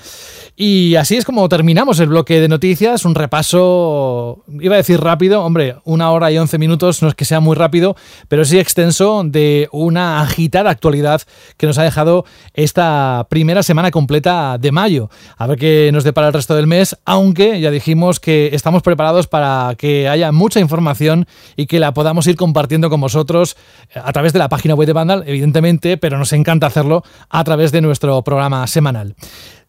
Y 0.56 0.97
así 0.97 1.16
es 1.16 1.24
como 1.24 1.48
terminamos 1.48 2.01
el 2.01 2.09
bloque 2.09 2.40
de 2.40 2.48
noticias, 2.48 3.05
un 3.05 3.14
repaso, 3.14 4.44
iba 4.60 4.74
a 4.74 4.78
decir 4.78 5.01
rápido, 5.01 5.44
hombre, 5.44 5.76
una 5.84 6.10
hora 6.10 6.32
y 6.32 6.38
once 6.38 6.59
minutos 6.59 7.01
no 7.01 7.09
es 7.09 7.14
que 7.14 7.24
sea 7.24 7.38
muy 7.38 7.55
rápido, 7.55 7.97
pero 8.28 8.44
sí 8.44 8.59
extenso 8.59 9.22
de 9.24 9.68
una 9.70 10.20
agitada 10.20 10.70
actualidad 10.70 11.22
que 11.56 11.66
nos 11.66 11.78
ha 11.78 11.84
dejado 11.84 12.24
esta 12.55 13.28
primera 13.30 13.62
semana 13.62 13.92
completa 13.92 14.59
de 14.59 14.72
mayo. 14.72 15.10
A 15.38 15.47
ver 15.47 15.59
qué 15.59 15.90
nos 15.92 16.02
depara 16.02 16.26
el 16.26 16.34
resto 16.34 16.56
del 16.56 16.66
mes, 16.66 16.97
aunque 17.05 17.60
ya 17.60 17.70
dijimos 17.70 18.18
que 18.18 18.51
estamos 18.52 18.82
preparados 18.82 19.28
para 19.28 19.76
que 19.78 20.09
haya 20.09 20.32
mucha 20.32 20.59
información 20.59 21.26
y 21.56 21.66
que 21.66 21.78
la 21.78 21.94
podamos 21.94 22.26
ir 22.26 22.34
compartiendo 22.34 22.90
con 22.90 23.01
vosotros 23.01 23.56
a 23.95 24.12
través 24.12 24.32
de 24.32 24.39
la 24.39 24.49
página 24.49 24.74
web 24.74 24.87
de 24.87 24.93
Vandal, 24.93 25.24
evidentemente, 25.27 25.97
pero 25.97 26.19
nos 26.19 26.32
encanta 26.32 26.66
hacerlo 26.66 27.03
a 27.28 27.45
través 27.45 27.73
de 27.73 27.81
nuestro 27.81 28.23
programa 28.23 28.66
semanal. 28.66 29.15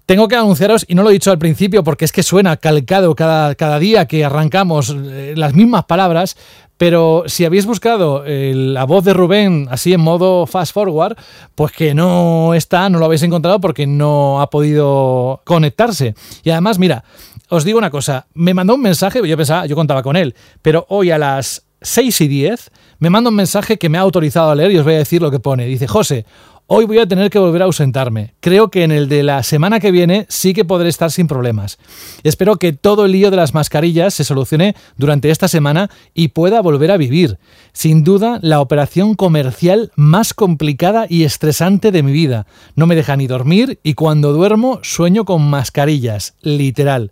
Tengo 0.06 0.28
que 0.28 0.36
anunciaros, 0.36 0.86
y 0.88 0.96
no 0.96 1.04
lo 1.04 1.10
he 1.10 1.14
dicho 1.14 1.32
al 1.32 1.38
principio 1.38 1.84
porque 1.84 2.06
es 2.06 2.12
que 2.12 2.24
suena 2.24 2.58
calcado 2.58 3.16
cada, 3.16 3.56
cada 3.56 3.80
día 3.80 4.08
que 4.08 4.26
arrancamos 4.26 4.96
eh, 4.98 5.34
las 5.38 5.54
mismas 5.54 5.86
palabras, 5.86 6.36
pero 6.82 7.26
si 7.28 7.46
habéis 7.46 7.68
buscado 7.68 8.24
la 8.26 8.86
voz 8.86 9.06
de 9.06 9.14
Rubén 9.14 9.68
así 9.70 9.94
en 9.94 10.02
modo 10.02 10.48
fast 10.48 10.74
forward, 10.74 11.16
pues 11.54 11.72
que 11.74 11.94
no 11.94 12.56
está, 12.56 12.90
no 12.90 12.98
lo 12.98 13.06
habéis 13.06 13.22
encontrado 13.22 13.62
porque 13.62 13.86
no 13.86 14.42
ha 14.42 14.50
podido 14.50 15.42
conectarse. 15.46 16.16
Y 16.44 16.50
además, 16.50 16.80
mira, 16.80 17.04
os 17.50 17.66
digo 17.66 17.78
una 17.78 17.92
cosa, 17.92 18.26
me 18.34 18.56
mandó 18.56 18.74
un 18.74 18.82
mensaje, 18.82 19.22
yo 19.28 19.38
pensaba, 19.38 19.68
yo 19.68 19.76
contaba 19.76 20.02
con 20.02 20.16
él, 20.16 20.34
pero 20.64 20.88
hoy 20.90 21.12
a 21.12 21.20
las 21.20 21.68
6 21.82 22.22
y 22.22 22.28
10 22.28 22.72
me 23.02 23.10
manda 23.10 23.32
un 23.32 23.36
mensaje 23.36 23.80
que 23.80 23.90
me 23.90 23.98
ha 23.98 24.02
autorizado 24.02 24.52
a 24.52 24.56
leer 24.56 24.72
y 24.72 24.78
os 24.78 24.86
voy 24.86 24.94
a 24.94 25.00
decir 25.00 25.24
lo 25.24 25.32
que 25.32 25.40
pone. 25.40 25.66
Dice, 25.66 25.88
José, 25.88 26.24
hoy 26.68 26.86
voy 26.86 27.00
a 27.00 27.08
tener 27.08 27.32
que 27.32 27.40
volver 27.40 27.64
a 27.64 27.66
ausentarme. 27.66 28.36
Creo 28.42 28.70
que 28.70 28.84
en 28.84 28.92
el 28.92 29.10
de 29.10 29.24
la 29.24 29.42
semana 29.42 29.80
que 29.80 29.90
viene 29.90 30.28
sí 30.30 30.54
que 30.54 30.66
podré 30.66 30.88
estar 30.88 31.10
sin 31.10 31.26
problemas. 31.26 31.80
Espero 32.22 32.58
que 32.58 32.74
todo 32.74 33.06
el 33.06 33.14
lío 33.14 33.32
de 33.32 33.38
las 33.38 33.56
mascarillas 33.56 34.14
se 34.14 34.24
solucione 34.24 34.76
durante 34.98 35.32
esta 35.32 35.48
semana 35.48 35.90
y 36.14 36.28
pueda 36.28 36.62
volver 36.62 36.92
a 36.92 36.98
vivir. 36.98 37.40
Sin 37.74 38.04
duda, 38.04 38.38
la 38.44 38.62
operación 38.62 39.16
comercial 39.16 39.92
más 39.96 40.36
complicada 40.36 41.08
y 41.10 41.24
estresante 41.24 41.92
de 41.92 42.04
mi 42.04 42.12
vida. 42.12 42.46
No 42.76 42.86
me 42.86 42.96
deja 42.96 43.18
ni 43.18 43.26
dormir 43.26 43.80
y 43.82 43.96
cuando 43.96 44.32
duermo 44.32 44.80
sueño 44.84 45.26
con 45.26 45.50
mascarillas, 45.50 46.36
literal 46.42 47.12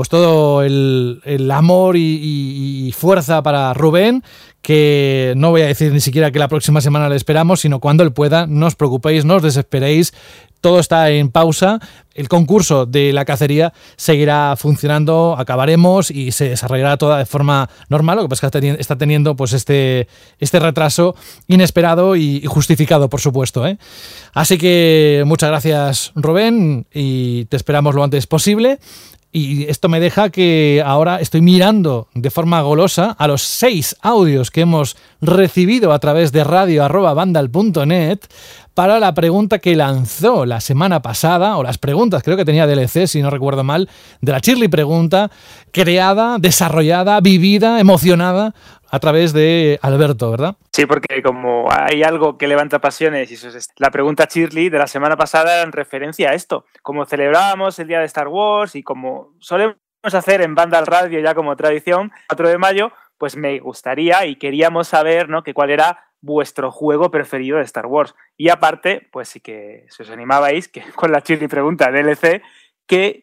pues 0.00 0.08
todo 0.08 0.62
el, 0.62 1.50
amor 1.52 1.94
y, 1.94 2.90
fuerza 2.96 3.42
para 3.42 3.74
Rubén, 3.74 4.24
que 4.62 5.32
no 5.36 5.50
voy 5.50 5.62
a 5.62 5.66
decir 5.66 5.92
ni 5.92 6.00
siquiera 6.00 6.30
que 6.30 6.38
la 6.38 6.48
próxima 6.48 6.80
semana 6.80 7.08
le 7.08 7.16
esperamos, 7.16 7.60
sino 7.60 7.80
cuando 7.80 8.02
él 8.02 8.12
pueda, 8.12 8.46
no 8.46 8.66
os 8.66 8.76
preocupéis, 8.76 9.24
no 9.24 9.36
os 9.36 9.42
desesperéis, 9.42 10.12
todo 10.60 10.78
está 10.78 11.10
en 11.10 11.30
pausa, 11.30 11.80
el 12.14 12.28
concurso 12.28 12.84
de 12.84 13.14
la 13.14 13.24
cacería 13.24 13.72
seguirá 13.96 14.54
funcionando, 14.56 15.34
acabaremos 15.38 16.10
y 16.10 16.32
se 16.32 16.50
desarrollará 16.50 16.98
toda 16.98 17.18
de 17.18 17.24
forma 17.24 17.70
normal, 17.88 18.16
lo 18.16 18.22
que 18.24 18.28
pasa 18.28 18.48
es 18.48 18.60
que 18.60 18.76
está 18.78 18.98
teniendo 18.98 19.36
pues 19.36 19.54
este, 19.54 20.06
este 20.38 20.60
retraso 20.60 21.14
inesperado 21.46 22.14
y 22.16 22.44
justificado, 22.46 23.08
por 23.08 23.20
supuesto. 23.20 23.66
¿eh? 23.66 23.78
Así 24.34 24.58
que 24.58 25.22
muchas 25.24 25.48
gracias 25.48 26.12
Rubén 26.14 26.86
y 26.92 27.46
te 27.46 27.56
esperamos 27.56 27.94
lo 27.94 28.04
antes 28.04 28.26
posible. 28.26 28.78
Y 29.32 29.64
esto 29.70 29.88
me 29.88 30.00
deja 30.00 30.30
que 30.30 30.82
ahora 30.84 31.20
estoy 31.20 31.40
mirando 31.40 32.08
de 32.14 32.30
forma 32.30 32.60
golosa 32.62 33.14
a 33.16 33.28
los 33.28 33.42
seis 33.42 33.94
audios 34.02 34.50
que 34.50 34.62
hemos 34.62 34.96
recibido 35.20 35.92
a 35.92 36.00
través 36.00 36.32
de 36.32 36.42
radio.bandal.net 36.42 38.18
para 38.74 38.98
la 38.98 39.14
pregunta 39.14 39.58
que 39.58 39.76
lanzó 39.76 40.46
la 40.46 40.60
semana 40.60 41.02
pasada, 41.02 41.58
o 41.58 41.62
las 41.62 41.78
preguntas, 41.78 42.22
creo 42.22 42.36
que 42.36 42.44
tenía 42.44 42.66
DLC, 42.66 43.06
si 43.06 43.20
no 43.22 43.30
recuerdo 43.30 43.62
mal, 43.62 43.88
de 44.20 44.32
la 44.32 44.40
Chirly 44.40 44.68
Pregunta, 44.68 45.30
creada, 45.70 46.38
desarrollada, 46.38 47.20
vivida, 47.20 47.78
emocionada 47.78 48.54
a 48.90 48.98
través 48.98 49.32
de 49.32 49.78
Alberto, 49.82 50.30
¿verdad? 50.30 50.56
Sí, 50.72 50.86
porque 50.86 51.22
como 51.22 51.68
hay 51.70 52.02
algo 52.02 52.36
que 52.36 52.48
levanta 52.48 52.80
pasiones, 52.80 53.30
y 53.30 53.34
eso 53.34 53.48
es 53.48 53.70
la 53.76 53.90
pregunta 53.90 54.28
Shirley 54.30 54.68
de 54.68 54.78
la 54.78 54.86
semana 54.86 55.16
pasada 55.16 55.62
en 55.62 55.72
referencia 55.72 56.30
a 56.30 56.34
esto. 56.34 56.64
Como 56.82 57.06
celebrábamos 57.06 57.78
el 57.78 57.88
día 57.88 58.00
de 58.00 58.06
Star 58.06 58.28
Wars 58.28 58.74
y 58.74 58.82
como 58.82 59.34
solemos 59.38 59.76
hacer 60.02 60.42
en 60.42 60.54
Banda 60.54 60.78
al 60.78 60.86
Radio 60.86 61.20
ya 61.20 61.34
como 61.34 61.56
tradición, 61.56 62.10
4 62.28 62.48
de 62.48 62.58
mayo, 62.58 62.92
pues 63.18 63.36
me 63.36 63.58
gustaría 63.60 64.26
y 64.26 64.36
queríamos 64.36 64.88
saber 64.88 65.28
¿no? 65.28 65.42
que 65.42 65.54
cuál 65.54 65.70
era 65.70 66.10
vuestro 66.22 66.70
juego 66.70 67.10
preferido 67.10 67.58
de 67.58 67.64
Star 67.64 67.86
Wars. 67.86 68.14
Y 68.36 68.48
aparte, 68.48 69.08
pues 69.12 69.28
sí 69.28 69.40
que 69.40 69.86
si 69.88 70.02
os 70.02 70.10
animabais, 70.10 70.68
que 70.68 70.82
con 70.96 71.12
la 71.12 71.20
Shirley 71.20 71.48
pregunta 71.48 71.90
DLC, 71.90 72.42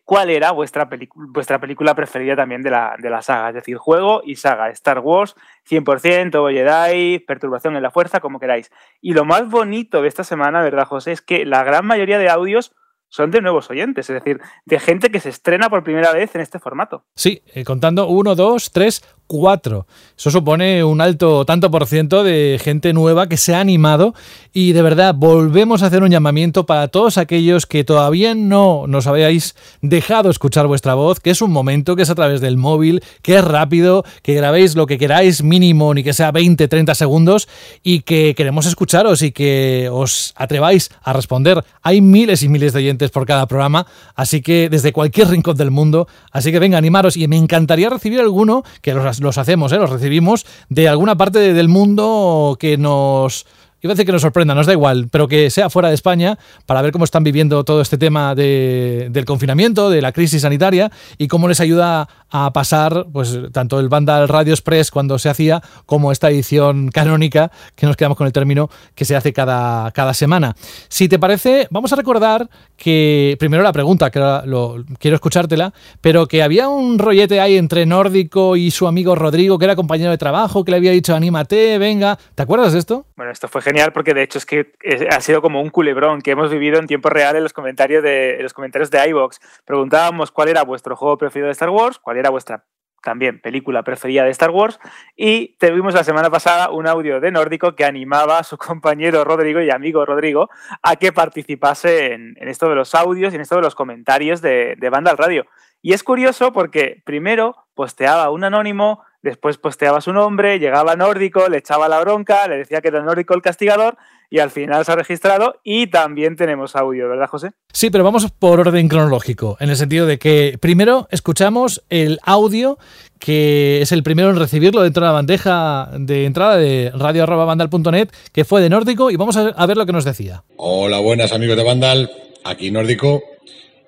cuál 0.06 0.30
era 0.30 0.52
vuestra, 0.52 0.88
película 0.90 1.96
preferida 1.96 2.36
también 2.36 2.62
de 2.62 2.72
la, 2.72 2.96
de 2.98 3.22
saga, 3.22 3.50
es 3.50 3.56
decir, 3.56 3.78
juego 3.78 4.22
y 4.24 4.36
saga, 4.36 4.70
Star 4.70 5.00
Wars, 5.00 5.36
100%, 5.70 6.36
o 6.36 6.50
Jedi, 6.50 7.20
Perturbación 7.20 7.76
en 7.76 7.84
la 7.84 7.92
Fuerza, 7.92 8.20
como 8.20 8.40
queráis. 8.40 8.72
Y 9.02 9.14
lo 9.14 9.26
más 9.26 9.50
bonito 9.50 10.02
de 10.02 10.08
esta 10.08 10.24
semana, 10.24 10.62
¿verdad, 10.62 10.86
José? 10.86 11.12
Es 11.12 11.22
que 11.22 11.46
la 11.46 11.64
gran 11.64 11.86
mayoría 11.86 12.18
de 12.18 12.30
audios 12.30 12.74
son 13.10 13.32
de 13.32 13.42
nuevos 13.42 13.70
oyentes, 13.70 14.10
es 14.10 14.14
decir, 14.14 14.40
de 14.66 14.80
gente 14.80 15.10
que 15.10 15.20
se 15.20 15.30
estrena 15.30 15.70
por 15.70 15.84
primera 15.84 16.12
vez 16.12 16.36
en 16.36 16.42
este 16.42 16.60
formato. 16.60 17.06
Sí, 17.16 17.42
eh, 17.54 17.64
contando 17.64 18.08
uno, 18.08 18.36
dos, 18.36 18.72
tres, 18.72 19.04
4. 19.28 19.86
Eso 20.18 20.32
supone 20.32 20.84
un 20.84 21.02
alto 21.02 21.46
tanto 21.46 21.70
por 21.70 21.86
ciento 21.86 22.24
de 22.24 22.60
gente 22.64 22.94
nueva 22.94 23.30
que 23.30 23.38
se 23.38 23.54
ha 23.54 23.60
animado 23.60 24.16
y 24.52 24.72
de 24.72 24.82
verdad 24.82 25.14
volvemos 25.14 25.84
a 25.84 25.88
hacer 25.88 26.02
un 26.02 26.10
llamamiento 26.10 26.66
para 26.66 26.88
todos 26.88 27.18
aquellos 27.18 27.66
que 27.66 27.84
todavía 27.84 28.34
no 28.34 28.86
nos 28.88 29.06
habéis 29.06 29.56
dejado 29.82 30.30
escuchar 30.30 30.66
vuestra 30.68 30.96
voz, 30.96 31.20
que 31.20 31.30
es 31.30 31.42
un 31.42 31.52
momento, 31.52 31.96
que 31.96 32.04
es 32.04 32.10
a 32.10 32.16
través 32.16 32.42
del 32.42 32.58
móvil, 32.58 33.04
que 33.22 33.36
es 33.36 33.44
rápido, 33.44 34.04
que 34.24 34.34
grabéis 34.34 34.76
lo 34.76 34.88
que 34.88 34.98
queráis 34.98 35.44
mínimo 35.44 35.94
ni 35.94 36.04
que 36.04 36.14
sea 36.14 36.32
20, 36.32 36.68
30 36.68 36.96
segundos 36.96 37.48
y 37.84 38.02
que 38.02 38.34
queremos 38.36 38.66
escucharos 38.66 39.22
y 39.22 39.32
que 39.32 39.90
os 39.92 40.34
atreváis 40.36 40.90
a 41.04 41.14
responder. 41.14 41.64
Hay 41.84 42.02
miles 42.02 42.44
y 42.44 42.50
miles 42.50 42.74
de 42.74 42.80
oyentes 42.80 43.12
por 43.12 43.26
cada 43.26 43.46
programa, 43.48 43.86
así 44.16 44.42
que 44.42 44.70
desde 44.70 44.94
cualquier 44.94 45.28
rincón 45.30 45.58
del 45.58 45.72
mundo, 45.72 46.08
así 46.32 46.52
que 46.52 46.60
venga, 46.60 46.78
animaros 46.78 47.18
y 47.18 47.28
me 47.28 47.38
encantaría 47.38 47.90
recibir 47.90 48.20
alguno 48.20 48.64
que 48.82 48.94
los 48.94 49.04
los 49.20 49.38
hacemos, 49.38 49.72
¿eh? 49.72 49.78
los 49.78 49.90
recibimos 49.90 50.46
de 50.70 50.88
alguna 50.88 51.18
parte 51.18 51.54
del 51.54 51.70
mundo 51.70 52.58
que 52.60 52.78
nos 52.78 53.46
iba 53.82 53.92
a 53.92 53.96
decir 53.96 54.06
que 54.06 54.12
nos 54.12 54.22
sorprenda, 54.22 54.56
nos 54.56 54.66
da 54.66 54.74
igual, 54.74 55.08
pero 55.12 55.28
que 55.28 55.50
sea 55.50 55.70
fuera 55.70 55.90
de 55.90 55.96
España 55.96 56.38
para 56.66 56.82
ver 56.82 56.92
cómo 56.92 57.06
están 57.06 57.24
viviendo 57.24 57.64
todo 57.64 57.82
este 57.82 57.98
tema 57.98 58.34
del 58.34 59.26
confinamiento, 59.26 59.90
de 59.90 60.02
la 60.02 60.12
crisis 60.12 60.42
sanitaria 60.42 60.92
y 61.18 61.28
cómo 61.28 61.48
les 61.48 61.60
ayuda 61.60 62.10
a 62.30 62.52
pasar 62.54 63.06
pues 63.12 63.38
tanto 63.52 63.80
el 63.80 63.90
Vandal 63.90 64.28
Radio 64.28 64.54
Express 64.54 64.92
cuando 64.92 65.20
se 65.20 65.30
hacía 65.30 65.62
como 65.86 66.12
esta 66.12 66.30
edición 66.30 66.90
canónica 66.90 67.52
que 67.76 67.86
nos 67.86 67.96
quedamos 67.96 68.18
con 68.18 68.28
el 68.28 68.34
término 68.34 68.70
que 68.96 69.06
se 69.06 69.16
hace 69.16 69.34
cada, 69.34 69.92
cada 69.92 70.14
semana. 70.14 70.56
Si 70.90 71.08
te 71.08 71.20
parece, 71.20 71.68
vamos 71.70 71.94
a 71.94 71.96
recordar 71.96 72.50
que 72.76 73.36
primero 73.40 73.64
la 73.64 73.74
pregunta, 73.74 74.12
que 74.12 74.20
lo, 74.20 74.84
quiero 75.00 75.16
escuchártela, 75.16 75.74
pero 76.02 76.28
que 76.28 76.44
había 76.44 76.70
un 76.70 77.00
rollete 77.00 77.40
ahí 77.40 77.58
entre 77.58 77.86
Nórdico 77.86 78.56
y 78.56 78.72
su 78.72 78.88
amigo 78.88 79.16
Rodrigo, 79.16 79.58
que 79.58 79.66
era 79.66 79.76
compañero 79.76 80.12
de 80.12 80.18
trabajo, 80.18 80.64
que 80.64 80.72
le 80.72 80.78
había 80.78 80.92
dicho 80.92 81.16
anímate, 81.16 81.78
venga. 81.78 82.18
¿Te 82.36 82.44
acuerdas 82.44 82.74
de 82.74 82.80
esto? 82.80 83.06
Bueno, 83.16 83.32
esto 83.32 83.48
fue 83.48 83.62
genial 83.62 83.94
porque 83.94 84.14
de 84.14 84.24
hecho 84.24 84.38
es 84.38 84.46
que 84.46 84.74
ha 85.10 85.22
sido 85.22 85.42
como 85.42 85.62
un 85.62 85.70
culebrón 85.70 86.22
que 86.22 86.32
hemos 86.32 86.52
vivido 86.52 86.80
en 86.80 86.88
tiempo 86.88 87.10
real 87.10 87.36
en 87.36 87.44
los 87.44 87.54
comentarios 87.54 88.04
de, 88.04 88.38
los 88.42 88.54
comentarios 88.54 88.92
de 88.92 89.10
iVox. 89.10 89.40
Preguntábamos 89.66 90.32
cuál 90.32 90.50
era 90.50 90.64
vuestro 90.64 90.96
juego 90.96 91.18
preferido 91.18 91.48
de 91.48 91.54
Star 91.54 91.70
Wars, 91.70 92.00
cuál 92.00 92.17
era 92.18 92.30
vuestra 92.30 92.66
también 93.04 93.40
película 93.40 93.84
preferida 93.84 94.24
de 94.24 94.32
Star 94.32 94.50
Wars. 94.50 94.80
Y 95.16 95.56
tuvimos 95.60 95.94
la 95.94 96.04
semana 96.04 96.30
pasada 96.30 96.72
un 96.72 96.88
audio 96.88 97.20
de 97.20 97.32
Nórdico 97.32 97.76
que 97.76 97.86
animaba 97.86 98.40
a 98.40 98.44
su 98.44 98.58
compañero 98.58 99.24
Rodrigo 99.24 99.62
y 99.62 99.70
amigo 99.70 100.06
Rodrigo 100.06 100.50
a 100.82 100.96
que 100.98 101.14
participase 101.14 102.14
en, 102.14 102.36
esto 102.40 102.68
de 102.70 102.76
los 102.76 102.96
audios 102.96 103.32
y 103.32 103.36
en 103.36 103.42
esto 103.42 103.56
de 103.56 103.62
los 103.62 103.76
comentarios 103.76 104.42
de, 104.42 104.76
de 104.78 104.90
Banda 104.90 105.12
al 105.12 105.18
Radio. 105.18 105.46
Y 105.82 105.94
es 105.94 106.04
curioso 106.04 106.52
porque 106.52 107.02
primero 107.06 107.68
posteaba 107.76 108.30
un 108.30 108.44
anónimo, 108.44 109.04
después 109.22 109.58
posteaba 109.58 110.02
su 110.02 110.12
nombre, 110.12 110.60
llegaba 110.60 110.96
Nórdico, 110.96 111.48
le 111.48 111.58
echaba 111.58 111.88
la 111.88 112.00
bronca, 112.02 112.48
le 112.48 112.58
decía 112.58 112.82
que 112.82 112.90
era 112.90 113.04
Nórdico 113.04 113.34
el 113.36 113.42
castigador 113.42 113.98
y 114.30 114.40
al 114.40 114.52
final 114.52 114.84
se 114.86 114.92
ha 114.92 114.96
registrado 114.96 115.60
y 115.64 115.88
también 115.88 116.36
tenemos 116.36 116.76
audio, 116.76 117.08
¿verdad, 117.10 117.28
José? 117.28 117.52
Sí, 117.72 117.90
pero 117.90 118.04
vamos 118.04 118.30
por 118.32 118.60
orden 118.60 118.88
cronológico, 118.88 119.58
en 119.60 119.70
el 119.70 119.78
sentido 119.78 120.06
de 120.06 120.20
que 120.20 120.58
primero 120.60 121.08
escuchamos 121.12 121.84
el 121.90 122.20
audio 122.24 122.78
que 123.20 123.82
es 123.82 123.92
el 123.92 124.04
primero 124.04 124.30
en 124.30 124.38
recibirlo 124.38 124.84
dentro 124.84 125.02
de 125.02 125.08
la 125.08 125.14
bandeja 125.14 125.90
de 125.98 126.26
entrada 126.26 126.58
de 126.58 126.92
radio.bandal.net, 126.94 128.10
que 128.32 128.46
fue 128.46 128.62
de 128.62 128.70
Nórdico, 128.70 129.10
y 129.10 129.16
vamos 129.16 129.38
a 129.38 129.66
ver 129.66 129.78
lo 129.78 129.86
que 129.86 129.94
nos 129.94 130.06
decía. 130.06 130.44
Hola, 130.58 131.00
buenas 131.00 131.34
amigos 131.34 131.58
de 131.58 131.64
Vandal, 131.64 132.12
aquí 132.44 132.70
Nórdico. 132.70 133.24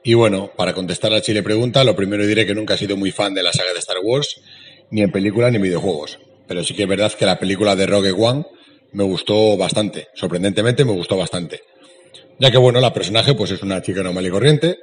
Y 0.03 0.13
bueno, 0.15 0.49
para 0.55 0.73
contestar 0.73 1.13
a 1.13 1.21
Chile 1.21 1.43
pregunta, 1.43 1.83
lo 1.83 1.95
primero 1.95 2.25
diré 2.25 2.45
que 2.45 2.55
nunca 2.55 2.73
he 2.73 2.77
sido 2.77 2.97
muy 2.97 3.11
fan 3.11 3.33
de 3.33 3.43
la 3.43 3.53
saga 3.53 3.73
de 3.73 3.79
Star 3.79 3.97
Wars, 4.01 4.41
ni 4.89 5.01
en 5.01 5.11
películas 5.11 5.51
ni 5.51 5.57
en 5.57 5.63
videojuegos. 5.63 6.19
Pero 6.47 6.63
sí 6.63 6.73
que 6.73 6.83
es 6.83 6.89
verdad 6.89 7.11
que 7.13 7.25
la 7.25 7.37
película 7.37 7.75
de 7.75 7.85
Rogue 7.85 8.11
One 8.11 8.45
me 8.91 9.03
gustó 9.03 9.57
bastante. 9.57 10.07
Sorprendentemente 10.13 10.85
me 10.85 10.91
gustó 10.91 11.17
bastante. 11.17 11.61
Ya 12.39 12.51
que 12.51 12.57
bueno, 12.57 12.79
la 12.79 12.93
personaje 12.93 13.33
pues 13.33 13.51
es 13.51 13.61
una 13.61 13.81
chica 13.81 14.01
normal 14.01 14.25
y 14.25 14.29
corriente, 14.29 14.79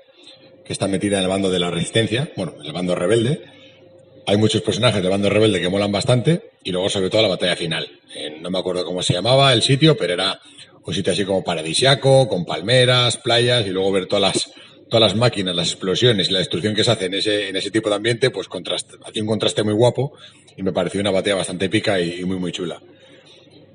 que 0.64 0.72
está 0.72 0.88
metida 0.88 1.18
en 1.18 1.24
el 1.24 1.28
bando 1.28 1.50
de 1.50 1.58
la 1.58 1.70
resistencia, 1.70 2.30
bueno, 2.36 2.54
en 2.60 2.66
el 2.66 2.72
bando 2.72 2.94
rebelde. 2.94 3.40
Hay 4.26 4.36
muchos 4.36 4.62
personajes 4.62 5.00
del 5.02 5.10
bando 5.10 5.30
rebelde 5.30 5.60
que 5.60 5.68
molan 5.68 5.92
bastante, 5.92 6.50
y 6.64 6.72
luego 6.72 6.88
sobre 6.88 7.08
todo 7.10 7.22
la 7.22 7.28
batalla 7.28 7.56
final. 7.56 7.88
no 8.40 8.50
me 8.50 8.58
acuerdo 8.58 8.84
cómo 8.84 9.02
se 9.02 9.12
llamaba 9.12 9.52
el 9.52 9.62
sitio, 9.62 9.96
pero 9.96 10.14
era 10.14 10.40
un 10.84 10.94
sitio 10.94 11.12
así 11.12 11.24
como 11.24 11.44
paradisiaco, 11.44 12.28
con 12.28 12.44
palmeras, 12.44 13.16
playas, 13.16 13.66
y 13.66 13.70
luego 13.70 13.92
ver 13.92 14.06
todas 14.06 14.22
las 14.22 14.50
todas 14.88 15.12
las 15.12 15.16
máquinas, 15.16 15.54
las 15.54 15.68
explosiones 15.72 16.28
y 16.28 16.32
la 16.32 16.38
destrucción 16.38 16.74
que 16.74 16.84
se 16.84 16.90
hace 16.90 17.06
en 17.06 17.14
ese, 17.14 17.48
en 17.48 17.56
ese 17.56 17.70
tipo 17.70 17.88
de 17.88 17.96
ambiente, 17.96 18.30
pues 18.30 18.48
contraste, 18.48 18.96
hacía 19.04 19.22
un 19.22 19.28
contraste 19.28 19.62
muy 19.62 19.74
guapo 19.74 20.12
y 20.56 20.62
me 20.62 20.72
pareció 20.72 21.00
una 21.00 21.10
batalla 21.10 21.36
bastante 21.36 21.66
épica 21.66 22.00
y, 22.00 22.24
muy, 22.24 22.38
muy 22.38 22.52
chula. 22.52 22.80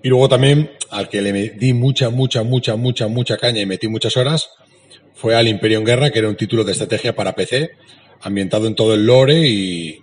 Y 0.04 0.10
luego 0.10 0.30
también, 0.30 0.72
al 0.90 1.10
que 1.10 1.22
le 1.22 1.32
di 1.52 1.74
mucha, 1.74 2.10
mucha, 2.10 2.44
mucha, 2.44 2.76
mucha, 2.76 3.08
mucha 3.08 3.38
caña 3.38 3.62
y 3.62 3.66
metí 3.66 3.88
muchas 3.88 4.18
horas, 4.18 4.50
fue 5.14 5.36
al 5.36 5.48
Imperio 5.48 5.78
en 5.78 5.86
Guerra, 5.86 6.10
que 6.10 6.20
era 6.20 6.30
un 6.30 6.36
título 6.36 6.64
de 6.64 6.72
estrategia 6.72 7.16
para 7.16 7.36
PC, 7.36 7.72
ambientado 8.22 8.68
en 8.68 8.76
todo 8.76 8.96
el 8.96 9.06
lore 9.06 9.48
y, 9.48 10.00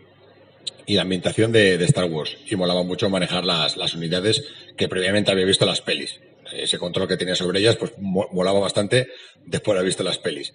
y 0.87 0.95
la 0.95 1.03
ambientación 1.03 1.51
de, 1.51 1.79
de, 1.79 1.85
Star 1.87 2.05
Wars. 2.05 2.37
Y 2.49 2.55
molaba 2.55 2.85
mucho 2.85 3.11
manejar 3.11 3.45
las, 3.45 3.77
las 3.77 3.95
unidades 3.95 4.45
que 4.77 4.89
previamente 4.89 5.33
había 5.33 5.45
visto 5.45 5.67
las 5.67 5.81
pelis. 5.81 6.21
Ese 6.53 6.79
control 6.79 7.09
que 7.09 7.17
tenía 7.17 7.35
sobre 7.35 7.61
ellas, 7.61 7.77
pues 7.77 7.93
molaba 7.99 8.61
bastante 8.61 9.09
después 9.45 9.75
de 9.75 9.81
haber 9.81 9.89
visto 9.89 10.05
las 10.05 10.19
pelis. 10.19 10.55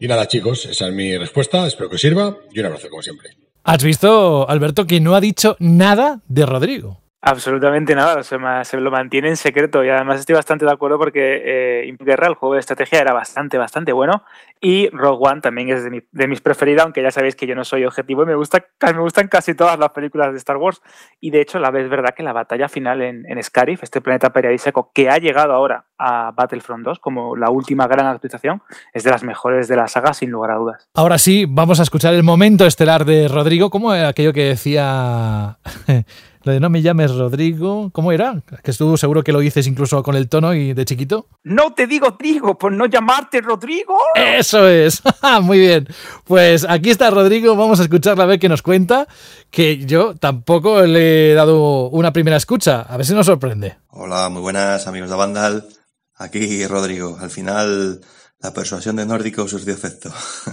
Y 0.00 0.08
nada, 0.08 0.28
chicos, 0.28 0.66
esa 0.66 0.88
es 0.88 0.94
mi 0.94 1.16
respuesta. 1.18 1.66
Espero 1.66 1.88
que 1.88 1.96
os 1.96 2.00
sirva 2.00 2.36
y 2.52 2.60
un 2.60 2.66
abrazo, 2.66 2.88
como 2.88 3.02
siempre. 3.02 3.30
Has 3.64 3.82
visto, 3.82 4.48
Alberto, 4.48 4.86
que 4.86 5.00
no 5.00 5.14
ha 5.14 5.20
dicho 5.20 5.56
nada 5.58 6.22
de 6.28 6.46
Rodrigo. 6.46 7.02
Absolutamente 7.28 7.96
nada, 7.96 8.22
se, 8.22 8.76
lo 8.76 8.90
mantiene 8.92 9.30
en 9.30 9.36
secreto 9.36 9.82
y 9.82 9.88
además 9.88 10.20
estoy 10.20 10.36
bastante 10.36 10.64
de 10.64 10.70
acuerdo 10.70 10.96
porque 10.96 11.42
eh, 11.44 11.96
Guerra, 11.98 12.28
el 12.28 12.34
juego 12.34 12.54
de 12.54 12.60
estrategia, 12.60 13.00
era 13.00 13.12
bastante, 13.12 13.58
bastante 13.58 13.92
bueno 13.92 14.22
y 14.60 14.88
Rogue 14.90 15.28
One 15.28 15.40
también 15.40 15.68
es 15.70 15.82
de, 15.82 16.28
mis 16.28 16.40
preferidas, 16.40 16.84
aunque 16.84 17.02
ya 17.02 17.10
sabéis 17.10 17.34
que 17.34 17.48
yo 17.48 17.56
no 17.56 17.64
soy 17.64 17.84
objetivo 17.84 18.22
y 18.22 18.26
me, 18.26 18.36
gusta, 18.36 18.64
me 18.80 19.00
gustan 19.00 19.26
casi 19.26 19.56
todas 19.56 19.76
las 19.76 19.90
películas 19.90 20.30
de 20.30 20.38
Star 20.38 20.56
Wars 20.56 20.80
y 21.20 21.30
de 21.30 21.40
hecho 21.40 21.58
la 21.58 21.72
vez 21.72 21.90
verdad 21.90 22.14
que 22.16 22.22
la 22.22 22.32
batalla 22.32 22.68
final 22.68 23.02
en, 23.02 23.28
en 23.28 23.42
Scarif, 23.42 23.82
este 23.82 24.00
planeta 24.00 24.30
periodístico 24.32 24.92
que 24.94 25.10
ha 25.10 25.18
llegado 25.18 25.52
ahora 25.52 25.86
a 25.98 26.30
Battlefront 26.30 26.84
2 26.84 27.00
como 27.00 27.34
la 27.34 27.50
última 27.50 27.88
gran 27.88 28.06
actualización, 28.06 28.62
es 28.92 29.02
de 29.02 29.10
las 29.10 29.24
mejores 29.24 29.66
de 29.66 29.74
la 29.74 29.88
saga 29.88 30.14
sin 30.14 30.30
lugar 30.30 30.52
a 30.52 30.54
dudas. 30.58 30.88
Ahora 30.94 31.18
sí, 31.18 31.44
vamos 31.48 31.80
a 31.80 31.82
escuchar 31.82 32.14
el 32.14 32.22
momento 32.22 32.66
estelar 32.66 33.04
de 33.04 33.26
Rodrigo, 33.26 33.68
como 33.68 33.90
aquello 33.90 34.32
que 34.32 34.44
decía... 34.44 35.58
Lo 36.46 36.52
de 36.52 36.60
no 36.60 36.70
me 36.70 36.80
llames 36.80 37.12
Rodrigo, 37.12 37.90
¿cómo 37.92 38.12
era? 38.12 38.40
Que 38.62 38.70
estuvo 38.70 38.96
seguro 38.96 39.24
que 39.24 39.32
lo 39.32 39.40
dices 39.40 39.66
incluso 39.66 40.00
con 40.04 40.14
el 40.14 40.28
tono 40.28 40.54
y 40.54 40.74
de 40.74 40.84
chiquito. 40.84 41.26
No 41.42 41.74
te 41.74 41.88
digo 41.88 42.10
Rodrigo 42.10 42.56
por 42.56 42.70
no 42.70 42.86
llamarte 42.86 43.40
Rodrigo. 43.40 43.98
Eso 44.14 44.68
es. 44.68 45.02
Muy 45.42 45.58
bien. 45.58 45.88
Pues 46.22 46.64
aquí 46.68 46.90
está 46.90 47.10
Rodrigo, 47.10 47.56
vamos 47.56 47.80
a 47.80 47.82
escucharla 47.82 48.22
a 48.22 48.26
ver 48.28 48.38
qué 48.38 48.48
nos 48.48 48.62
cuenta, 48.62 49.08
que 49.50 49.84
yo 49.86 50.14
tampoco 50.14 50.82
le 50.82 51.32
he 51.32 51.34
dado 51.34 51.88
una 51.88 52.12
primera 52.12 52.36
escucha, 52.36 52.82
a 52.82 52.96
ver 52.96 53.04
si 53.04 53.12
nos 53.12 53.26
sorprende. 53.26 53.78
Hola, 53.88 54.28
muy 54.28 54.40
buenas 54.40 54.86
amigos 54.86 55.10
de 55.10 55.16
Vandal. 55.16 55.66
Aquí 56.14 56.64
Rodrigo. 56.68 57.18
Al 57.20 57.30
final 57.30 58.00
la 58.38 58.52
persuasión 58.52 58.94
de 58.94 59.04
Nórdico 59.04 59.48
surtió 59.48 59.74
efecto. 59.74 60.12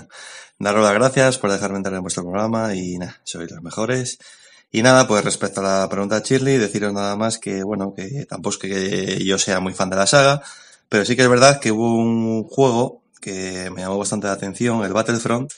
Daros 0.57 0.83
las 0.83 0.93
gracias 0.95 1.37
por 1.37 1.51
dejarme 1.51 1.77
entrar 1.77 1.93
en 1.93 2.01
vuestro 2.01 2.23
programa 2.23 2.73
y 2.73 2.97
nada, 2.97 3.21
sois 3.25 3.51
los 3.51 3.61
mejores. 3.61 4.17
Y 4.75 4.81
nada, 4.81 5.07
pues 5.07 5.23
respecto 5.23 5.61
a 5.61 5.81
la 5.81 5.87
pregunta 5.87 6.19
de 6.19 6.25
Shirley, 6.25 6.57
deciros 6.57 6.91
nada 6.91 7.15
más 7.15 7.37
que, 7.37 7.63
bueno, 7.63 7.93
que 7.95 8.25
tampoco 8.25 8.55
es 8.55 8.57
que 8.57 9.23
yo 9.23 9.37
sea 9.37 9.59
muy 9.59 9.71
fan 9.71 9.91
de 9.91 9.97
la 9.97 10.07
saga, 10.07 10.41
pero 10.89 11.05
sí 11.05 11.15
que 11.15 11.21
es 11.21 11.29
verdad 11.29 11.59
que 11.59 11.71
hubo 11.71 11.93
un 11.93 12.43
juego 12.43 13.03
que 13.21 13.69
me 13.69 13.81
llamó 13.81 13.99
bastante 13.99 14.25
la 14.25 14.33
atención, 14.33 14.83
el 14.83 14.91
Battlefront, 14.91 15.51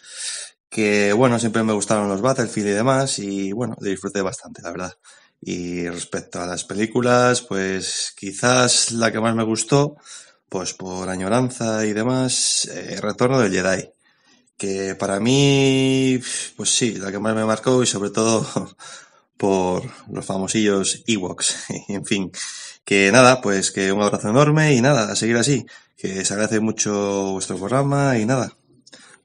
que, 0.70 1.14
bueno, 1.14 1.40
siempre 1.40 1.64
me 1.64 1.72
gustaron 1.72 2.10
los 2.10 2.20
Battlefield 2.20 2.68
y 2.68 2.72
demás, 2.72 3.18
y 3.20 3.54
bueno, 3.54 3.78
disfruté 3.80 4.22
bastante, 4.22 4.62
la 4.62 4.72
verdad. 4.72 4.94
Y 5.40 5.88
respecto 5.88 6.42
a 6.42 6.46
las 6.46 6.66
películas, 6.66 7.42
pues 7.42 8.14
quizás 8.18 8.92
la 8.92 9.14
que 9.14 9.22
más 9.22 9.34
me 9.34 9.46
gustó, 9.46 9.96
pues 10.50 10.74
por 10.74 11.08
añoranza 11.08 11.86
y 11.86 11.94
demás, 11.94 12.66
eh, 12.66 13.00
Retorno 13.02 13.40
del 13.40 13.54
Jedi. 13.54 13.92
Que 14.58 14.96
para 14.96 15.20
mí, 15.20 16.20
pues 16.56 16.70
sí, 16.70 16.96
la 16.96 17.12
que 17.12 17.20
más 17.20 17.36
me 17.36 17.46
marcó 17.46 17.84
y 17.84 17.88
sobre 17.88 18.10
todo 18.10 18.46
por 19.38 19.84
los 20.12 20.26
famosillos 20.26 21.04
Ewoks. 21.08 21.66
en 21.90 22.06
fin, 22.06 22.32
que 22.84 23.12
nada, 23.12 23.42
pues 23.42 23.72
que 23.72 23.92
un 23.92 24.02
abrazo 24.02 24.30
enorme 24.30 24.74
y 24.74 24.82
nada, 24.82 25.12
a 25.12 25.16
seguir 25.16 25.38
así. 25.38 25.66
Que 25.98 26.26
se 26.26 26.34
agradece 26.34 26.60
mucho 26.60 27.32
vuestro 27.32 27.58
programa 27.58 28.18
y 28.18 28.26
nada, 28.26 28.54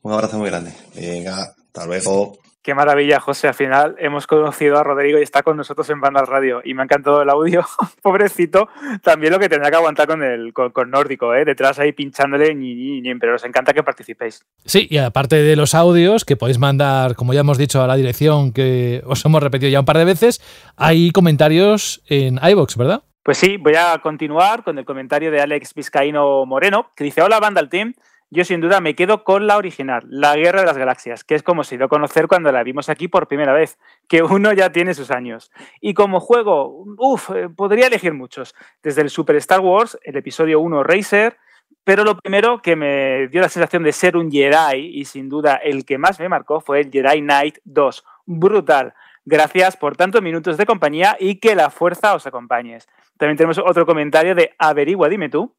un 0.03 0.13
abrazo 0.13 0.39
muy 0.39 0.49
grande. 0.49 0.73
Venga, 0.95 1.55
hasta 1.67 1.87
luego. 1.87 2.39
Qué 2.63 2.75
maravilla, 2.75 3.21
José. 3.21 3.49
Al 3.49 3.55
final 3.55 3.97
hemos 3.99 4.27
conocido 4.27 4.79
a 4.79 4.83
Rodrigo 4.83 5.19
y 5.19 5.23
está 5.23 5.43
con 5.43 5.57
nosotros 5.57 5.89
en 5.89 5.99
Banda 5.99 6.23
Radio. 6.27 6.61
Y 6.63 6.75
me 6.75 6.83
ha 6.83 6.85
encantado 6.85 7.23
el 7.23 7.31
audio. 7.31 7.65
Pobrecito. 8.03 8.69
También 9.03 9.33
lo 9.33 9.39
que 9.39 9.49
tendrá 9.49 9.71
que 9.71 9.77
aguantar 9.77 10.07
con 10.07 10.23
el 10.23 10.53
con, 10.53 10.91
Nórdico, 10.91 11.35
¿eh? 11.35 11.47
detrás 11.47 11.79
ahí 11.79 11.93
pinchándole. 11.93 12.55
Ni, 12.55 13.01
ni, 13.01 13.15
pero 13.15 13.33
nos 13.33 13.45
encanta 13.45 13.73
que 13.73 13.83
participéis. 13.83 14.45
Sí, 14.67 14.87
y 14.91 14.99
aparte 14.99 15.37
de 15.37 15.57
los 15.57 15.75
audios 15.75 16.27
que 16.27 16.37
podéis 16.37 16.59
mandar, 16.59 17.15
como 17.15 17.33
ya 17.33 17.41
hemos 17.41 17.57
dicho, 17.57 17.83
a 17.83 17.87
la 17.87 17.97
dirección 17.97 18.53
que 18.53 19.03
os 19.07 19.25
hemos 19.25 19.43
repetido 19.43 19.71
ya 19.71 19.81
un 19.81 19.87
par 19.87 19.97
de 19.97 20.05
veces, 20.05 20.43
hay 20.77 21.13
comentarios 21.13 22.03
en 22.09 22.39
iBox, 22.43 22.77
¿verdad? 22.77 23.05
Pues 23.23 23.39
sí, 23.39 23.57
voy 23.57 23.75
a 23.77 23.99
continuar 24.03 24.65
con 24.65 24.79
el 24.79 24.85
comentario 24.85 25.31
de 25.31 25.41
Alex 25.41 25.73
Vizcaíno 25.73 26.45
Moreno, 26.45 26.91
que 26.95 27.05
dice: 27.05 27.23
Hola, 27.23 27.41
Banda 27.41 27.61
al 27.61 27.71
Team. 27.71 27.95
Yo 28.33 28.45
sin 28.45 28.61
duda 28.61 28.81
me 28.81 28.95
quedo 28.95 29.25
con 29.25 29.49
la 29.49 29.57
original, 29.57 30.05
La 30.09 30.37
Guerra 30.37 30.61
de 30.61 30.67
las 30.67 30.79
Galaxias, 30.79 31.25
que 31.25 31.35
es 31.35 31.43
como 31.43 31.65
se 31.65 31.77
dio 31.77 31.87
a 31.87 31.89
conocer 31.89 32.29
cuando 32.29 32.53
la 32.53 32.63
vimos 32.63 32.89
aquí 32.89 33.09
por 33.09 33.27
primera 33.27 33.53
vez, 33.53 33.77
que 34.07 34.23
uno 34.23 34.53
ya 34.53 34.71
tiene 34.71 34.95
sus 34.95 35.11
años. 35.11 35.51
Y 35.81 35.95
como 35.95 36.21
juego, 36.21 36.85
uff, 36.97 37.31
eh, 37.31 37.49
podría 37.49 37.89
elegir 37.89 38.15
muchos, 38.15 38.55
desde 38.85 39.03
el 39.03 39.11
Super 39.11 39.35
Star 39.35 39.59
Wars, 39.59 39.99
el 40.05 40.17
episodio 40.17 40.61
1 40.61 40.85
Racer, 40.85 41.39
pero 41.83 42.05
lo 42.05 42.17
primero 42.17 42.63
que 42.63 42.77
me 42.77 43.27
dio 43.27 43.41
la 43.41 43.49
sensación 43.49 43.83
de 43.83 43.91
ser 43.91 44.17
un 44.17 44.31
Jedi, 44.31 44.79
y 44.79 45.07
sin 45.07 45.29
duda 45.29 45.57
el 45.57 45.85
que 45.85 45.99
más 45.99 46.21
me 46.21 46.29
marcó, 46.29 46.61
fue 46.61 46.83
el 46.83 46.91
Jedi 46.93 47.23
Knight 47.23 47.59
2. 47.65 48.05
Brutal. 48.27 48.95
Gracias 49.25 49.77
por 49.77 49.97
tantos 49.97 50.23
minutos 50.23 50.57
de 50.57 50.67
compañía 50.67 51.17
y 51.19 51.41
que 51.41 51.57
la 51.57 51.69
fuerza 51.69 52.15
os 52.15 52.29
acompañe. 52.29 52.79
También 53.19 53.37
tenemos 53.37 53.59
otro 53.59 53.85
comentario 53.85 54.37
de 54.37 54.55
Averigua, 54.57 55.09
dime 55.09 55.29
tú, 55.29 55.53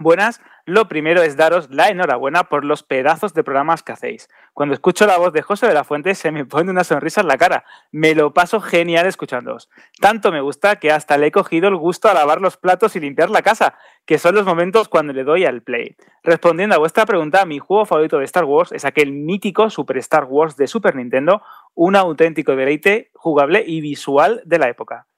Buenas, 0.00 0.40
lo 0.64 0.86
primero 0.86 1.22
es 1.22 1.36
daros 1.36 1.70
la 1.70 1.88
enhorabuena 1.88 2.44
por 2.44 2.64
los 2.64 2.84
pedazos 2.84 3.34
de 3.34 3.42
programas 3.42 3.82
que 3.82 3.90
hacéis. 3.90 4.28
Cuando 4.54 4.72
escucho 4.72 5.06
la 5.06 5.18
voz 5.18 5.32
de 5.32 5.42
José 5.42 5.66
de 5.66 5.74
la 5.74 5.82
Fuente 5.82 6.14
se 6.14 6.30
me 6.30 6.44
pone 6.44 6.70
una 6.70 6.84
sonrisa 6.84 7.20
en 7.20 7.26
la 7.26 7.36
cara. 7.36 7.64
Me 7.90 8.14
lo 8.14 8.32
paso 8.32 8.60
genial 8.60 9.06
escuchándoos. 9.06 9.68
Tanto 10.00 10.30
me 10.30 10.40
gusta 10.40 10.76
que 10.76 10.92
hasta 10.92 11.18
le 11.18 11.26
he 11.26 11.32
cogido 11.32 11.66
el 11.66 11.74
gusto 11.74 12.08
a 12.08 12.14
lavar 12.14 12.40
los 12.40 12.56
platos 12.56 12.94
y 12.94 13.00
limpiar 13.00 13.28
la 13.28 13.42
casa, 13.42 13.76
que 14.06 14.18
son 14.18 14.36
los 14.36 14.46
momentos 14.46 14.88
cuando 14.88 15.12
le 15.12 15.24
doy 15.24 15.44
al 15.44 15.62
play. 15.62 15.96
Respondiendo 16.22 16.76
a 16.76 16.78
vuestra 16.78 17.04
pregunta, 17.04 17.44
mi 17.44 17.58
juego 17.58 17.84
favorito 17.84 18.18
de 18.18 18.24
Star 18.26 18.44
Wars 18.44 18.70
es 18.70 18.84
aquel 18.84 19.10
mítico 19.10 19.68
Super 19.68 19.96
Star 19.96 20.26
Wars 20.26 20.56
de 20.56 20.68
Super 20.68 20.94
Nintendo, 20.94 21.42
un 21.74 21.96
auténtico 21.96 22.54
deleite 22.54 23.10
jugable 23.14 23.64
y 23.66 23.80
visual 23.80 24.42
de 24.44 24.60
la 24.60 24.68
época. 24.68 25.08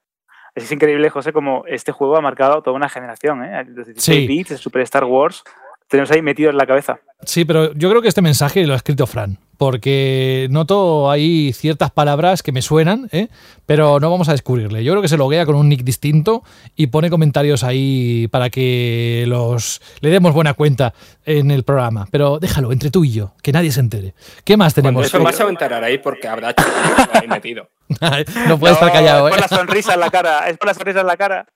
Es 0.55 0.71
increíble, 0.73 1.11
José, 1.11 1.33
como 1.33 1.65
este 1.67 1.93
juego 1.93 2.17
ha 2.17 2.21
marcado 2.21 2.63
toda 2.63 2.77
una 2.77 2.89
generación. 2.89 3.45
¿eh? 3.45 3.65
Los 3.67 3.87
16 3.87 4.03
Sí. 4.21 4.27
bits, 4.27 4.51
el 4.53 4.59
Super 4.59 4.83
Star 4.83 5.05
Wars, 5.05 5.45
tenemos 5.89 6.11
ahí 6.11 6.23
metido 6.23 6.51
en 6.51 6.57
la 6.57 6.67
cabeza. 6.67 7.01
Sí, 7.25 7.45
pero 7.45 7.73
yo 7.75 7.91
creo 7.91 8.01
que 8.03 8.09
este 8.09 8.23
mensaje 8.23 8.67
lo 8.67 8.73
ha 8.73 8.77
escrito 8.77 9.07
Fran, 9.07 9.39
porque 9.59 10.47
noto 10.51 11.11
ahí 11.11 11.53
ciertas 11.53 11.91
palabras 11.91 12.43
que 12.43 12.51
me 12.53 12.63
suenan, 12.63 13.09
¿eh? 13.13 13.29
pero 13.67 14.01
no 14.01 14.11
vamos 14.11 14.29
a 14.29 14.33
descubrirle. 14.33 14.83
Yo 14.85 14.93
creo 14.93 15.03
que 15.03 15.09
se 15.09 15.17
loguea 15.19 15.45
con 15.47 15.55
un 15.57 15.69
nick 15.69 15.83
distinto 15.83 16.43
y 16.77 16.87
pone 16.89 17.11
comentarios 17.11 17.63
ahí 17.65 18.27
para 18.29 18.51
que 18.51 19.25
los 19.27 19.83
le 20.01 20.11
demos 20.11 20.33
buena 20.33 20.55
cuenta 20.55 20.95
en 21.25 21.51
el 21.51 21.63
programa. 21.65 22.07
Pero 22.11 22.39
déjalo, 22.39 22.73
entre 22.73 22.91
tú 22.91 23.05
y 23.05 23.13
yo, 23.13 23.35
que 23.43 23.53
nadie 23.53 23.71
se 23.73 23.81
entere. 23.81 24.15
¿Qué 24.45 24.57
más 24.57 24.75
Cuando 24.75 24.89
tenemos? 25.01 25.07
eso 25.07 25.23
vas 25.23 25.41
a 25.41 25.49
enterar 25.49 25.85
ahí 25.85 25.99
porque 25.99 26.27
habrá 26.29 26.55
chicos 26.55 27.09
ahí 27.15 27.29
metido. 27.29 27.69
no 28.49 28.59
puede 28.59 28.75
estar 28.75 28.93
callado, 28.93 29.29
Es 29.29 29.35
¿eh? 29.35 29.39
por 29.39 29.51
la 29.51 29.57
sonrisa 29.57 29.95
en 29.95 30.01
la 30.01 30.11
cara, 30.11 30.49
es 30.49 30.59
por 30.59 30.69
la 30.69 30.75
sonrisa 30.75 31.01
en 31.01 31.07
la 31.07 31.17
cara. 31.17 31.47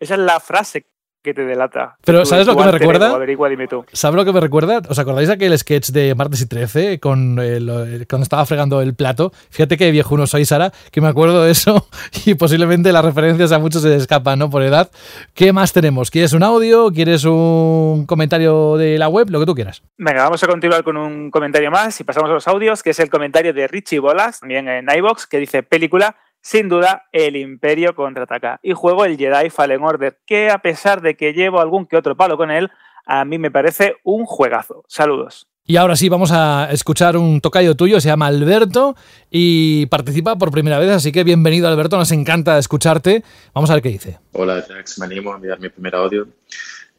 Esa 0.00 0.14
es 0.14 0.20
la 0.20 0.40
frase 0.40 0.86
que 1.24 1.34
te 1.34 1.44
delata. 1.44 1.96
Pero 2.04 2.20
Tú- 2.20 2.26
¿sabes 2.26 2.46
lo 2.46 2.54
que 2.54 2.62
me 2.64 2.70
recuerda? 2.70 3.10
averigua, 3.10 3.48
dime 3.48 3.66
tú. 3.66 3.84
¿Sabes 3.92 4.14
lo 4.16 4.24
que 4.26 4.32
me 4.32 4.40
recuerda? 4.40 4.82
¿Os 4.88 4.98
acordáis 4.98 5.26
de 5.28 5.34
aquel 5.34 5.58
sketch 5.58 5.88
de 5.90 6.14
martes 6.14 6.42
y 6.42 6.46
13 6.46 7.00
con 7.00 7.38
el- 7.38 7.68
el- 7.68 8.06
cuando 8.06 8.22
estaba 8.24 8.44
fregando 8.44 8.80
el 8.82 8.94
plato? 8.94 9.32
Fíjate 9.50 9.76
qué 9.78 9.90
viejuno 9.90 10.26
soy, 10.26 10.44
Sara, 10.44 10.70
que 10.92 11.00
me 11.00 11.08
acuerdo 11.08 11.42
de 11.42 11.50
eso 11.50 11.88
y 12.26 12.34
posiblemente 12.34 12.92
las 12.92 13.04
referencias 13.04 13.50
a 13.52 13.58
muchos 13.58 13.82
se 13.82 13.88
les 13.88 14.02
escapan, 14.02 14.38
¿no? 14.38 14.50
Por 14.50 14.62
edad. 14.62 14.90
¿Qué 15.32 15.52
más 15.52 15.72
tenemos? 15.72 16.10
¿Quieres 16.10 16.34
un 16.34 16.42
audio? 16.42 16.92
¿Quieres 16.92 17.24
un 17.24 18.04
comentario 18.06 18.76
de 18.76 18.98
la 18.98 19.08
web? 19.08 19.30
Lo 19.30 19.40
que 19.40 19.46
tú 19.46 19.54
quieras. 19.54 19.82
Venga, 19.96 20.24
vamos 20.24 20.44
a 20.44 20.46
continuar 20.46 20.84
con 20.84 20.98
un 20.98 21.30
comentario 21.30 21.70
más 21.70 21.98
y 22.00 22.04
pasamos 22.04 22.28
a 22.30 22.34
los 22.34 22.46
audios, 22.48 22.82
que 22.82 22.90
es 22.90 23.00
el 23.00 23.08
comentario 23.08 23.54
de 23.54 23.66
Richie 23.66 23.98
Bolas, 23.98 24.40
también 24.40 24.68
en 24.68 24.86
iBox, 24.94 25.26
que 25.26 25.38
dice 25.38 25.62
película, 25.62 26.16
sin 26.44 26.68
duda, 26.68 27.06
El 27.10 27.36
Imperio 27.36 27.94
contraataca. 27.94 28.60
Y 28.62 28.74
juego 28.74 29.06
el 29.06 29.16
Jedi 29.16 29.48
Fallen 29.48 29.82
Order, 29.82 30.18
que 30.26 30.50
a 30.50 30.58
pesar 30.58 31.00
de 31.00 31.16
que 31.16 31.32
llevo 31.32 31.58
algún 31.58 31.86
que 31.86 31.96
otro 31.96 32.18
palo 32.18 32.36
con 32.36 32.50
él, 32.50 32.70
a 33.06 33.24
mí 33.24 33.38
me 33.38 33.50
parece 33.50 33.96
un 34.04 34.26
juegazo. 34.26 34.84
Saludos. 34.86 35.48
Y 35.64 35.76
ahora 35.76 35.96
sí, 35.96 36.10
vamos 36.10 36.32
a 36.32 36.68
escuchar 36.70 37.16
un 37.16 37.40
tocayo 37.40 37.74
tuyo, 37.74 37.98
se 37.98 38.08
llama 38.08 38.26
Alberto 38.26 38.94
y 39.30 39.86
participa 39.86 40.36
por 40.36 40.50
primera 40.50 40.78
vez, 40.78 40.90
así 40.90 41.12
que 41.12 41.24
bienvenido 41.24 41.66
Alberto, 41.66 41.96
nos 41.96 42.12
encanta 42.12 42.58
escucharte. 42.58 43.24
Vamos 43.54 43.70
a 43.70 43.74
ver 43.74 43.82
qué 43.82 43.88
dice. 43.88 44.18
Hola, 44.32 44.62
Jax, 44.68 44.98
me 44.98 45.06
animo 45.06 45.32
a 45.32 45.36
enviar 45.36 45.58
mi 45.58 45.70
primer 45.70 45.94
audio. 45.94 46.28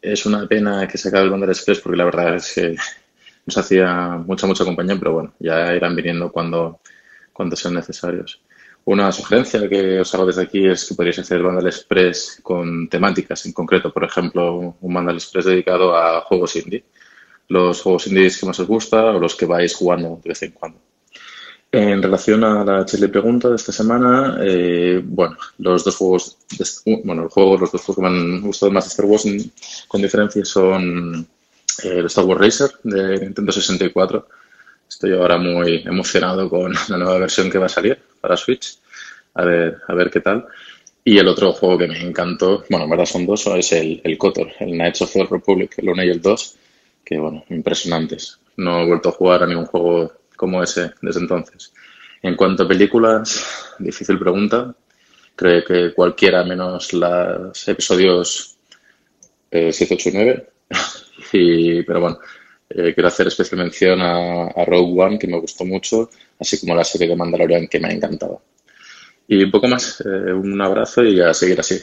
Es 0.02 0.26
una 0.26 0.48
pena 0.48 0.88
que 0.88 0.98
se 0.98 1.10
acabe 1.10 1.26
el 1.26 1.30
Bundle 1.30 1.52
Express 1.52 1.82
porque 1.82 1.98
la 1.98 2.06
verdad 2.06 2.34
es 2.34 2.52
que 2.52 2.76
nos 3.46 3.58
hacía 3.60 4.24
mucha, 4.26 4.48
mucha 4.48 4.66
compañía, 4.66 4.96
pero 4.98 5.14
bueno, 5.14 5.34
ya 5.38 5.76
irán 5.76 5.96
viniendo 5.96 6.32
cuando, 6.32 6.80
cuando 7.32 7.56
sean 7.56 7.76
necesarios. 7.76 8.42
Una 8.86 9.12
sugerencia 9.12 9.68
que 9.68 10.00
os 10.00 10.14
hago 10.14 10.28
desde 10.28 10.44
aquí 10.44 10.66
es 10.68 10.86
que 10.86 10.94
podríais 10.96 11.18
hacer 11.20 11.42
Bundle 11.42 11.70
Express 11.70 12.40
con 12.44 12.88
temáticas 12.88 13.46
en 13.48 13.54
concreto, 13.54 13.92
por 13.92 14.04
ejemplo, 14.04 14.76
un 14.80 14.94
Bundle 14.94 15.16
Express 15.16 15.46
dedicado 15.46 15.96
a 15.96 16.22
juegos 16.22 16.56
indie. 16.56 16.84
Los 17.48 17.82
juegos 17.82 18.08
indies 18.08 18.40
que 18.40 18.46
más 18.46 18.60
os 18.60 18.68
gusta 18.68 19.06
o 19.06 19.20
los 19.20 19.36
que 19.36 19.46
vais 19.48 19.74
jugando 19.74 20.20
de 20.24 20.30
vez 20.30 20.42
en 20.44 20.52
cuando. 20.52 20.80
En 21.72 22.02
relación 22.02 22.44
a 22.44 22.64
la 22.64 22.86
chile 22.86 23.10
pregunta 23.10 23.50
de 23.50 23.56
esta 23.56 23.72
semana, 23.72 24.38
eh, 24.42 25.02
bueno, 25.04 25.36
los 25.58 25.84
dos 25.84 25.96
juegos, 25.96 26.38
de- 26.58 27.02
bueno, 27.04 27.24
el 27.24 27.30
juego, 27.30 27.58
los 27.58 27.72
dos 27.72 27.82
juegos 27.82 27.96
que 27.96 28.02
me 28.02 28.08
han 28.08 28.42
gustado 28.42 28.72
más 28.72 28.86
de 28.86 28.90
Star 28.90 29.06
Wars 29.08 29.26
con 29.88 30.02
diferencia 30.02 30.46
son 30.46 31.28
eh, 31.84 31.90
el 32.00 32.06
Star 32.06 32.24
Wars 32.26 32.40
Racer 32.40 32.72
de 32.84 33.20
Nintendo 33.20 33.52
64. 33.52 34.28
Estoy 34.88 35.14
ahora 35.14 35.38
muy 35.38 35.84
emocionado 35.86 36.50
con 36.50 36.74
la 36.90 36.98
nueva 36.98 37.20
versión 37.20 37.50
que 37.50 37.58
va 37.58 37.66
a 37.66 37.70
salir 37.70 37.98
para 38.22 38.38
Switch. 38.38 38.78
A 39.34 39.44
ver, 39.44 39.78
a 39.88 39.94
ver 39.94 40.10
qué 40.10 40.22
tal. 40.22 40.46
Y 41.04 41.18
el 41.20 41.28
otro 41.28 41.54
juego 41.54 41.78
que 41.78 41.88
me 41.88 42.02
encantó, 42.02 42.64
bueno, 42.70 42.86
en 42.86 42.90
verdad 42.90 43.06
son 43.06 43.26
dos, 43.26 43.46
es 43.48 43.72
el, 43.74 44.02
el 44.04 44.18
KOTOR, 44.18 44.54
el 44.60 44.72
Knights 44.72 45.04
of 45.04 45.14
the 45.14 45.26
Republic, 45.26 45.76
el 45.78 45.90
1 45.90 46.04
y 46.04 46.10
el 46.10 46.22
2, 46.22 46.58
que 47.04 47.20
bueno, 47.20 47.46
impresionantes. 47.50 48.40
No 48.58 48.82
he 48.82 48.88
vuelto 48.88 49.10
a 49.10 49.12
jugar 49.12 49.44
a 49.44 49.46
ningún 49.46 49.68
juego 49.68 50.14
como 50.36 50.64
ese 50.64 50.94
desde 51.02 51.20
entonces. 51.20 51.74
En 52.24 52.36
cuanto 52.36 52.64
a 52.64 52.68
películas, 52.68 53.76
difícil 53.80 54.18
pregunta. 54.18 54.74
Creo 55.36 55.64
que 55.64 55.94
cualquiera 55.94 56.44
menos 56.44 56.94
los 56.94 57.68
episodios 57.68 58.58
eh, 59.52 59.72
7, 59.72 59.94
8 59.94 60.10
y 60.10 60.12
9. 60.12 60.50
Y, 61.32 61.84
pero 61.84 62.02
bueno, 62.02 62.20
eh, 62.78 62.94
quiero 62.94 63.08
hacer 63.08 63.28
especial 63.28 63.62
mención 63.62 64.02
a, 64.02 64.66
Rogue 64.66 65.02
One, 65.02 65.20
que 65.20 65.28
me 65.28 65.40
gustó 65.40 65.64
mucho, 65.64 66.10
así 66.40 66.60
como 66.60 66.76
la 66.76 66.84
serie 66.84 67.08
de 67.08 67.16
Mandalorian, 67.16 67.68
que 67.68 67.80
me 67.80 67.88
ha 67.88 67.92
encantado. 67.92 68.42
Y 69.28 69.44
un 69.44 69.50
poco 69.50 69.68
más, 69.68 70.02
eh, 70.02 70.34
un 70.34 70.62
abrazo 70.62 71.04
y 71.04 71.20
a 71.20 71.34
seguir 71.34 71.60
así. 71.60 71.80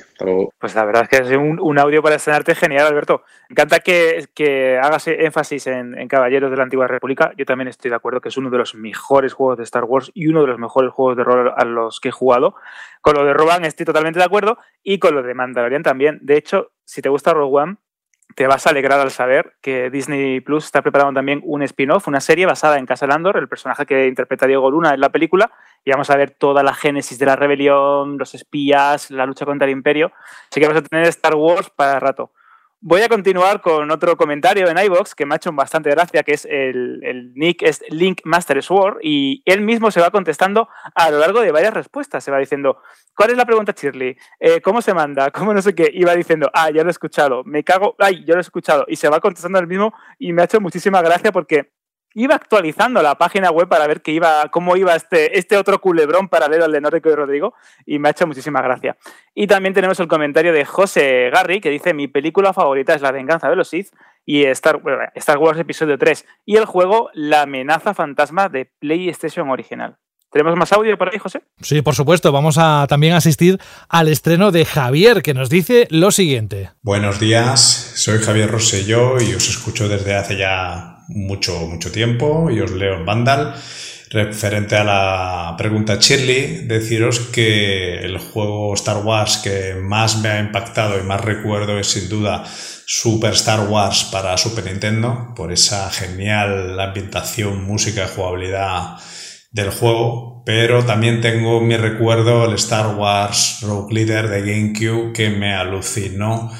Pues 0.58 0.74
la 0.76 0.84
verdad 0.84 1.02
es 1.04 1.08
que 1.08 1.24
es 1.24 1.36
un, 1.36 1.58
un 1.58 1.78
audio 1.78 2.00
para 2.00 2.14
estrenarte 2.14 2.54
genial, 2.54 2.86
Alberto. 2.86 3.24
Me 3.48 3.54
encanta 3.54 3.80
que, 3.80 4.26
que 4.32 4.78
hagas 4.78 5.08
énfasis 5.08 5.66
en, 5.66 5.98
en 5.98 6.06
Caballeros 6.06 6.50
de 6.50 6.56
la 6.56 6.62
Antigua 6.62 6.86
República. 6.86 7.32
Yo 7.36 7.44
también 7.44 7.66
estoy 7.66 7.88
de 7.88 7.96
acuerdo 7.96 8.20
que 8.20 8.28
es 8.28 8.36
uno 8.36 8.50
de 8.50 8.58
los 8.58 8.76
mejores 8.76 9.32
juegos 9.32 9.56
de 9.56 9.64
Star 9.64 9.84
Wars 9.84 10.12
y 10.14 10.28
uno 10.28 10.42
de 10.42 10.48
los 10.48 10.58
mejores 10.58 10.92
juegos 10.92 11.16
de 11.16 11.24
rol 11.24 11.52
a 11.56 11.64
los 11.64 11.98
que 11.98 12.10
he 12.10 12.12
jugado. 12.12 12.54
Con 13.00 13.14
lo 13.14 13.24
de 13.24 13.32
Roban 13.32 13.64
estoy 13.64 13.86
totalmente 13.86 14.20
de 14.20 14.24
acuerdo 14.24 14.58
y 14.84 14.98
con 15.00 15.14
lo 15.14 15.24
de 15.24 15.34
Mandalorian 15.34 15.82
también. 15.82 16.20
De 16.22 16.36
hecho, 16.36 16.70
si 16.84 17.02
te 17.02 17.08
gusta 17.08 17.32
Rogue 17.32 17.62
One, 17.62 17.76
te 18.34 18.46
vas 18.46 18.66
a 18.66 18.70
alegrar 18.70 19.00
al 19.00 19.10
saber 19.10 19.54
que 19.60 19.90
Disney 19.90 20.40
Plus 20.40 20.64
está 20.64 20.82
preparando 20.82 21.18
también 21.18 21.40
un 21.44 21.62
spin-off, 21.62 22.08
una 22.08 22.20
serie 22.20 22.46
basada 22.46 22.78
en 22.78 22.86
Castle 22.86 23.12
Andor, 23.12 23.36
el 23.36 23.48
personaje 23.48 23.86
que 23.86 24.06
interpreta 24.06 24.46
Diego 24.46 24.70
Luna 24.70 24.94
en 24.94 25.00
la 25.00 25.10
película, 25.10 25.50
y 25.84 25.90
vamos 25.90 26.10
a 26.10 26.16
ver 26.16 26.30
toda 26.30 26.62
la 26.62 26.74
génesis 26.74 27.18
de 27.18 27.26
la 27.26 27.36
rebelión, 27.36 28.18
los 28.18 28.34
espías, 28.34 29.10
la 29.10 29.26
lucha 29.26 29.44
contra 29.44 29.66
el 29.66 29.72
imperio. 29.72 30.12
Así 30.50 30.60
que 30.60 30.66
vamos 30.66 30.82
a 30.82 30.86
tener 30.86 31.06
Star 31.08 31.34
Wars 31.34 31.70
para 31.70 31.98
rato. 31.98 32.30
Voy 32.84 33.00
a 33.02 33.08
continuar 33.08 33.60
con 33.60 33.92
otro 33.92 34.16
comentario 34.16 34.68
en 34.68 34.76
iBox 34.76 35.14
que 35.14 35.24
me 35.24 35.34
ha 35.34 35.36
hecho 35.36 35.52
bastante 35.52 35.88
gracia, 35.88 36.24
que 36.24 36.32
es 36.32 36.44
el, 36.46 36.98
el 37.04 37.32
nick 37.32 37.62
es 37.62 37.80
Link 37.90 38.22
Master 38.24 38.60
Sword, 38.60 38.98
y 39.02 39.40
él 39.46 39.60
mismo 39.60 39.92
se 39.92 40.00
va 40.00 40.10
contestando 40.10 40.68
a 40.96 41.08
lo 41.12 41.20
largo 41.20 41.42
de 41.42 41.52
varias 41.52 41.72
respuestas. 41.74 42.24
Se 42.24 42.32
va 42.32 42.38
diciendo, 42.38 42.78
¿cuál 43.14 43.30
es 43.30 43.36
la 43.36 43.44
pregunta, 43.44 43.72
Shirley? 43.72 44.16
Eh, 44.40 44.60
¿Cómo 44.60 44.82
se 44.82 44.94
manda? 44.94 45.30
¿Cómo 45.30 45.54
no 45.54 45.62
sé 45.62 45.76
qué? 45.76 45.88
Y 45.94 46.02
va 46.02 46.16
diciendo, 46.16 46.50
ah, 46.52 46.70
ya 46.70 46.82
lo 46.82 46.88
he 46.88 46.90
escuchado, 46.90 47.44
me 47.44 47.62
cago, 47.62 47.94
ay, 48.00 48.24
ya 48.26 48.34
lo 48.34 48.40
he 48.40 48.42
escuchado. 48.42 48.84
Y 48.88 48.96
se 48.96 49.08
va 49.08 49.20
contestando 49.20 49.60
el 49.60 49.68
mismo 49.68 49.94
y 50.18 50.32
me 50.32 50.42
ha 50.42 50.46
hecho 50.46 50.60
muchísima 50.60 51.02
gracia 51.02 51.30
porque 51.30 51.70
iba 52.14 52.34
actualizando 52.34 53.02
la 53.02 53.16
página 53.16 53.50
web 53.50 53.68
para 53.68 53.86
ver 53.86 54.02
que 54.02 54.12
iba, 54.12 54.48
cómo 54.50 54.76
iba 54.76 54.94
este, 54.94 55.38
este 55.38 55.56
otro 55.56 55.80
culebrón 55.80 56.28
paralelo 56.28 56.64
al 56.64 56.72
de 56.72 56.80
Nórdico 56.80 57.10
y 57.10 57.14
Rodrigo 57.14 57.54
y 57.86 57.98
me 57.98 58.08
ha 58.08 58.10
hecho 58.12 58.26
muchísima 58.26 58.62
gracia. 58.62 58.96
Y 59.34 59.46
también 59.46 59.74
tenemos 59.74 59.98
el 60.00 60.08
comentario 60.08 60.52
de 60.52 60.64
José 60.64 61.30
Garry 61.30 61.60
que 61.60 61.70
dice 61.70 61.94
mi 61.94 62.08
película 62.08 62.52
favorita 62.52 62.94
es 62.94 63.02
La 63.02 63.12
venganza 63.12 63.48
de 63.48 63.56
los 63.56 63.68
Sith 63.68 63.88
y 64.24 64.44
Star, 64.44 64.80
bueno, 64.80 64.98
Star 65.14 65.38
Wars 65.38 65.58
Episodio 65.58 65.98
3 65.98 66.26
y 66.44 66.56
el 66.56 66.64
juego 66.64 67.10
La 67.14 67.42
amenaza 67.42 67.94
fantasma 67.94 68.48
de 68.48 68.70
PlayStation 68.78 69.50
original. 69.50 69.96
¿Tenemos 70.32 70.56
más 70.56 70.72
audio 70.72 70.96
por 70.96 71.10
ahí, 71.10 71.18
José? 71.18 71.42
Sí, 71.60 71.82
por 71.82 71.94
supuesto. 71.94 72.32
Vamos 72.32 72.56
a 72.58 72.86
también 72.88 73.12
asistir 73.12 73.60
al 73.90 74.08
estreno 74.08 74.50
de 74.50 74.64
Javier, 74.64 75.22
que 75.22 75.34
nos 75.34 75.50
dice 75.50 75.86
lo 75.90 76.10
siguiente. 76.10 76.70
Buenos 76.80 77.20
días, 77.20 77.60
soy 77.96 78.18
Javier 78.18 78.50
Rosselló 78.50 79.20
y 79.20 79.34
os 79.34 79.46
escucho 79.50 79.88
desde 79.88 80.14
hace 80.14 80.38
ya 80.38 80.91
mucho, 81.14 81.66
mucho 81.66 81.90
tiempo 81.90 82.50
y 82.50 82.60
os 82.60 82.70
leo 82.72 82.96
en 82.96 83.06
Vandal. 83.06 83.54
Referente 84.10 84.76
a 84.76 84.84
la 84.84 85.54
pregunta 85.56 85.96
Shirley, 85.98 86.66
deciros 86.66 87.18
que 87.18 88.00
el 88.00 88.18
juego 88.18 88.74
Star 88.74 88.98
Wars 88.98 89.38
que 89.38 89.74
más 89.74 90.18
me 90.18 90.28
ha 90.28 90.40
impactado 90.40 90.98
y 90.98 91.02
más 91.02 91.24
recuerdo 91.24 91.78
es 91.78 91.86
sin 91.86 92.10
duda 92.10 92.44
Super 92.46 93.32
Star 93.32 93.68
Wars 93.70 94.04
para 94.12 94.36
Super 94.36 94.66
Nintendo, 94.66 95.32
por 95.34 95.50
esa 95.50 95.88
genial 95.88 96.78
ambientación, 96.78 97.64
música 97.64 98.04
y 98.04 98.14
jugabilidad 98.14 98.96
del 99.50 99.70
juego, 99.70 100.42
pero 100.44 100.84
también 100.84 101.22
tengo 101.22 101.62
mi 101.62 101.78
recuerdo 101.78 102.44
el 102.44 102.54
Star 102.54 102.96
Wars 102.96 103.60
Rogue 103.62 103.94
Leader 103.94 104.28
de 104.28 104.40
GameCube 104.40 105.12
que 105.14 105.30
me 105.30 105.54
alucinó 105.54 106.50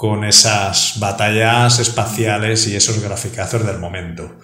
con 0.00 0.24
esas 0.24 0.98
batallas 0.98 1.78
espaciales 1.78 2.66
y 2.66 2.74
esos 2.74 3.02
graficazos 3.02 3.66
del 3.66 3.76
momento. 3.76 4.38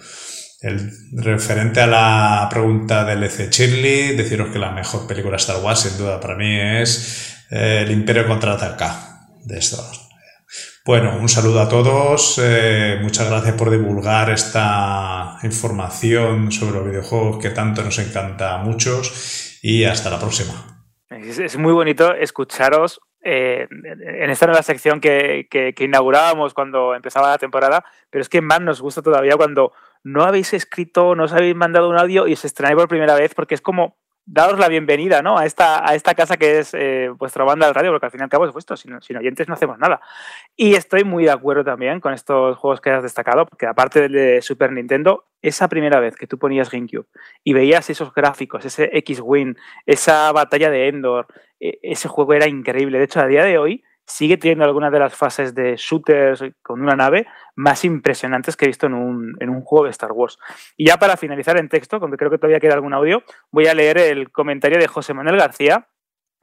El 0.61 0.91
referente 1.13 1.81
a 1.81 1.87
la 1.87 2.47
pregunta 2.47 3.03
del 3.03 3.23
EC 3.23 3.49
Shirley, 3.49 4.15
deciros 4.15 4.49
que 4.49 4.59
la 4.59 4.69
mejor 4.69 5.07
película 5.07 5.37
Star 5.37 5.59
Wars 5.63 5.79
sin 5.79 5.97
duda 5.97 6.19
para 6.19 6.35
mí 6.35 6.59
es 6.59 7.43
eh, 7.49 7.81
El 7.83 7.91
Imperio 7.91 8.27
contraataca 8.27 9.29
de 9.45 9.57
estos. 9.57 10.07
Bueno, 10.85 11.17
un 11.19 11.27
saludo 11.27 11.61
a 11.61 11.67
todos. 11.67 12.39
Eh, 12.39 12.99
muchas 13.01 13.27
gracias 13.27 13.55
por 13.55 13.71
divulgar 13.71 14.29
esta 14.29 15.39
información 15.41 16.51
sobre 16.51 16.77
los 16.77 16.85
videojuegos 16.85 17.39
que 17.41 17.49
tanto 17.49 17.81
nos 17.81 17.97
encanta 17.97 18.53
a 18.53 18.57
muchos 18.59 19.57
y 19.63 19.85
hasta 19.85 20.11
la 20.11 20.19
próxima. 20.19 20.85
Es, 21.09 21.57
muy 21.57 21.73
bonito 21.73 22.13
escucharos 22.13 22.99
eh, 23.29 23.67
en 23.69 24.29
esta 24.29 24.45
nueva 24.45 24.63
sección 24.63 25.01
que, 25.01 25.47
que, 25.49 25.83
inaugurábamos 25.83 26.53
cuando 26.53 26.95
empezaba 26.95 27.31
la 27.31 27.37
temporada, 27.37 27.83
pero 28.09 28.21
es 28.21 28.29
que 28.29 28.39
más 28.39 28.61
nos 28.61 28.81
gusta 28.81 29.01
todavía 29.01 29.35
cuando 29.35 29.73
no 30.01 30.23
habéis 30.23 30.53
escrito, 30.53 31.13
no 31.13 31.25
os 31.25 31.33
habéis 31.33 31.53
mandado 31.53 31.89
un 31.89 31.99
audio 31.99 32.25
y 32.25 32.33
os 32.33 32.45
estrenáis 32.45 32.77
por 32.77 32.87
primera 32.87 33.15
vez, 33.15 33.35
porque 33.35 33.55
es 33.55 33.59
como 33.59 33.97
daros 34.27 34.59
la 34.59 34.67
bienvenida 34.67 35.21
¿no? 35.21 35.37
a, 35.37 35.45
esta, 35.45 35.89
a 35.89 35.95
esta 35.95 36.13
casa 36.13 36.35
que 36.35 36.59
es 36.59 36.73
eh, 36.73 37.09
vuestra 37.17 37.45
banda 37.45 37.65
de 37.67 37.73
radio, 37.73 37.91
porque 37.91 38.07
al 38.07 38.11
fin 38.11 38.19
y 38.19 38.23
al 38.23 38.29
cabo 38.29 38.45
es 38.45 38.51
vuestro, 38.51 38.75
sin, 38.75 39.01
sin, 39.01 39.15
oyentes 39.15 39.47
no 39.47 39.53
hacemos 39.53 39.79
nada. 39.79 40.01
Y 40.55 40.75
estoy 40.75 41.05
muy 41.05 41.23
de 41.23 41.31
acuerdo 41.31 41.63
también 41.63 42.01
con 42.01 42.13
estos 42.13 42.57
juegos 42.57 42.81
que 42.81 42.91
has 42.91 43.01
destacado, 43.01 43.45
porque 43.45 43.65
aparte 43.65 44.01
del 44.01 44.11
de 44.11 44.41
Super 44.41 44.73
Nintendo, 44.73 45.25
esa 45.41 45.69
primera 45.69 45.99
vez 46.01 46.17
que 46.17 46.27
tú 46.27 46.37
ponías 46.37 46.69
GameCube 46.69 47.07
y 47.43 47.53
veías 47.53 47.89
esos 47.89 48.13
gráficos, 48.13 48.65
ese 48.65 48.89
X-Wing, 48.91 49.55
esa 49.85 50.31
batalla 50.33 50.69
de 50.69 50.89
Endor, 50.89 51.27
e, 51.59 51.79
ese 51.81 52.09
juego 52.09 52.33
era 52.33 52.47
increíble. 52.47 52.97
De 52.97 53.05
hecho, 53.05 53.21
a 53.21 53.27
día 53.27 53.45
de 53.45 53.57
hoy 53.57 53.83
sigue 54.07 54.37
teniendo 54.37 54.63
algunas 54.63 54.91
de 54.91 54.99
las 54.99 55.13
fases 55.13 55.53
de 55.53 55.75
shooters 55.75 56.43
con 56.63 56.81
una 56.81 56.95
nave 56.95 57.27
más 57.55 57.83
impresionantes 57.83 58.55
que 58.55 58.65
he 58.65 58.69
visto 58.69 58.87
en 58.87 58.93
un, 58.93 59.35
en 59.39 59.49
un, 59.49 59.61
juego 59.61 59.85
de 59.85 59.91
Star 59.91 60.13
Wars. 60.13 60.39
Y 60.77 60.87
ya 60.87 60.97
para 60.97 61.17
finalizar 61.17 61.57
en 61.57 61.67
texto, 61.67 61.99
porque 61.99 62.17
creo 62.17 62.31
que 62.31 62.37
todavía 62.37 62.59
queda 62.59 62.73
algún 62.73 62.93
audio, 62.93 63.21
voy 63.51 63.67
a 63.67 63.73
leer 63.73 63.97
el 63.97 64.31
comentario 64.31 64.79
de 64.79 64.87
José 64.87 65.13
Manuel 65.13 65.37
García, 65.37 65.87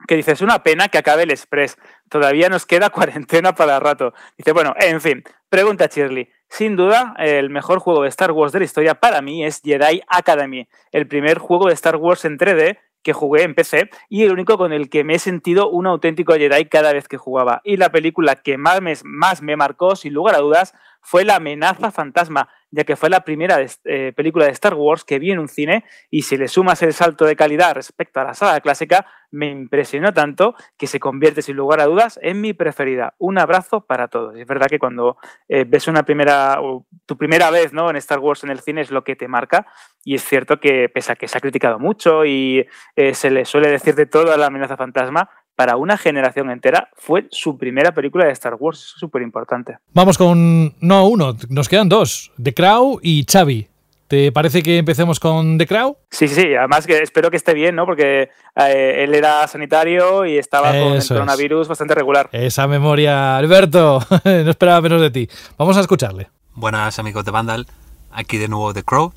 que 0.07 0.15
dice, 0.15 0.33
es 0.33 0.41
una 0.41 0.61
pena 0.61 0.89
que 0.89 0.99
acabe 0.99 1.23
el 1.23 1.31
Express, 1.31 1.77
todavía 2.09 2.49
nos 2.49 2.65
queda 2.65 2.89
cuarentena 2.91 3.55
para 3.55 3.79
rato. 3.79 4.13
Dice, 4.37 4.51
bueno, 4.51 4.75
en 4.79 5.01
fin, 5.01 5.23
pregunta 5.49 5.87
Shirley. 5.87 6.29
Sin 6.47 6.75
duda, 6.75 7.15
el 7.17 7.49
mejor 7.49 7.79
juego 7.79 8.03
de 8.03 8.09
Star 8.09 8.31
Wars 8.31 8.51
de 8.51 8.59
la 8.59 8.65
historia 8.65 8.95
para 8.95 9.21
mí 9.21 9.43
es 9.43 9.61
Jedi 9.63 10.01
Academy, 10.07 10.67
el 10.91 11.07
primer 11.07 11.39
juego 11.39 11.67
de 11.67 11.73
Star 11.73 11.95
Wars 11.95 12.23
en 12.25 12.37
3D 12.37 12.77
que 13.05 13.13
jugué 13.13 13.43
en 13.43 13.53
PC 13.53 13.91
y 14.09 14.23
el 14.23 14.31
único 14.31 14.57
con 14.57 14.73
el 14.73 14.89
que 14.89 15.03
me 15.03 15.13
he 15.13 15.19
sentido 15.19 15.69
un 15.69 15.85
auténtico 15.85 16.33
Jedi 16.33 16.65
cada 16.65 16.91
vez 16.91 17.07
que 17.07 17.17
jugaba. 17.17 17.61
Y 17.63 17.77
la 17.77 17.91
película 17.91 18.35
que 18.37 18.57
más 18.57 18.81
me, 18.81 18.95
más 19.03 19.43
me 19.43 19.55
marcó, 19.55 19.95
sin 19.95 20.13
lugar 20.13 20.33
a 20.33 20.39
dudas, 20.39 20.73
fue 21.05 21.23
La 21.23 21.35
amenaza 21.35 21.91
fantasma, 21.91 22.49
ya 22.71 22.83
que 22.83 22.95
fue 22.95 23.11
la 23.11 23.21
primera 23.21 23.59
eh, 23.85 24.11
película 24.15 24.45
de 24.45 24.51
Star 24.51 24.73
Wars 24.73 25.03
que 25.03 25.19
vi 25.19 25.31
en 25.31 25.37
un 25.37 25.47
cine 25.47 25.85
y 26.09 26.23
si 26.23 26.35
le 26.35 26.47
sumas 26.47 26.81
el 26.81 26.93
salto 26.93 27.25
de 27.25 27.35
calidad 27.35 27.75
respecto 27.75 28.19
a 28.19 28.23
la 28.23 28.33
saga 28.33 28.59
clásica, 28.59 29.05
me 29.29 29.47
impresionó 29.47 30.13
tanto 30.13 30.55
que 30.77 30.87
se 30.87 30.99
convierte 30.99 31.43
sin 31.43 31.57
lugar 31.57 31.79
a 31.79 31.85
dudas 31.85 32.19
en 32.23 32.41
mi 32.41 32.53
preferida. 32.53 33.13
Un 33.19 33.37
abrazo 33.37 33.85
para 33.85 34.07
todos. 34.07 34.35
Es 34.35 34.47
verdad 34.47 34.67
que 34.67 34.79
cuando 34.79 35.17
eh, 35.47 35.63
ves 35.67 35.87
una 35.87 36.03
primera, 36.03 36.59
tu 37.05 37.17
primera 37.17 37.51
vez 37.51 37.71
¿no? 37.71 37.89
en 37.89 37.97
Star 37.97 38.19
Wars 38.19 38.43
en 38.43 38.49
el 38.49 38.61
cine 38.61 38.81
es 38.81 38.89
lo 38.89 39.03
que 39.03 39.15
te 39.15 39.27
marca 39.27 39.67
y 40.03 40.15
es 40.15 40.23
cierto 40.23 40.59
que 40.59 40.89
pese 40.89 41.11
a 41.11 41.15
que 41.15 41.27
se 41.27 41.37
ha 41.37 41.41
criticado 41.41 41.77
mucho 41.77 42.25
y 42.25 42.65
eh, 42.95 43.13
se 43.13 43.29
le 43.29 43.45
suele 43.45 43.69
decir 43.69 43.93
de 43.93 44.07
todo 44.07 44.33
a 44.33 44.37
la 44.37 44.47
amenaza 44.47 44.75
fantasma, 44.75 45.29
para 45.55 45.77
una 45.77 45.97
generación 45.97 46.49
entera 46.49 46.89
fue 46.95 47.27
su 47.31 47.57
primera 47.57 47.93
película 47.93 48.25
de 48.25 48.31
Star 48.31 48.55
Wars. 48.59 48.79
Eso 48.79 48.93
es 48.95 48.99
súper 48.99 49.21
importante. 49.21 49.77
Vamos 49.93 50.17
con, 50.17 50.75
no 50.79 51.07
uno, 51.07 51.35
nos 51.49 51.69
quedan 51.69 51.89
dos, 51.89 52.31
The 52.41 52.53
Crow 52.53 52.99
y 53.01 53.25
Xavi. 53.29 53.67
¿Te 54.07 54.31
parece 54.31 54.61
que 54.61 54.77
empecemos 54.77 55.19
con 55.19 55.57
The 55.57 55.65
Crow? 55.65 55.97
Sí, 56.11 56.27
sí, 56.27 56.53
además 56.53 56.85
que 56.85 57.01
espero 57.01 57.31
que 57.31 57.37
esté 57.37 57.55
bien, 57.55 57.75
¿no? 57.75 57.87
Porque 57.87 58.29
eh, 58.55 59.03
él 59.03 59.15
era 59.15 59.47
sanitario 59.47 60.25
y 60.27 60.37
estaba 60.37 60.69
con 60.69 60.93
el 60.93 61.07
coronavirus 61.07 61.67
bastante 61.67 61.95
regular. 61.95 62.29
Esa 62.31 62.67
memoria, 62.67 63.35
Alberto, 63.35 63.99
no 64.23 64.49
esperaba 64.49 64.81
menos 64.81 65.01
de 65.01 65.09
ti. 65.09 65.27
Vamos 65.57 65.75
a 65.77 65.81
escucharle. 65.81 66.29
Buenas 66.53 66.99
amigos 66.99 67.25
de 67.25 67.31
Vandal, 67.31 67.65
aquí 68.11 68.37
de 68.37 68.47
nuevo 68.47 68.73
The 68.75 68.83
Crow. 68.83 69.11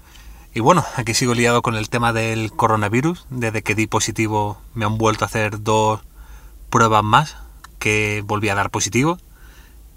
Y 0.55 0.60
bueno, 0.60 0.82
aquí 0.97 1.12
sigo 1.12 1.35
liado 1.35 1.60
con 1.60 1.77
el 1.77 1.90
tema 1.90 2.15
del 2.15 2.51
coronavirus. 2.52 3.27
Desde 3.28 3.62
que 3.62 3.74
di 3.74 3.86
positivo 3.86 4.59
me 4.74 4.86
han 4.86 4.97
vuelto 4.97 5.24
a 5.24 5.27
hacer 5.27 5.62
dos 5.62 6.01
pruebas 6.70 7.05
más 7.05 7.36
que 7.78 8.23
volví 8.27 8.49
a 8.49 8.55
dar 8.55 8.70
positivo. 8.70 9.19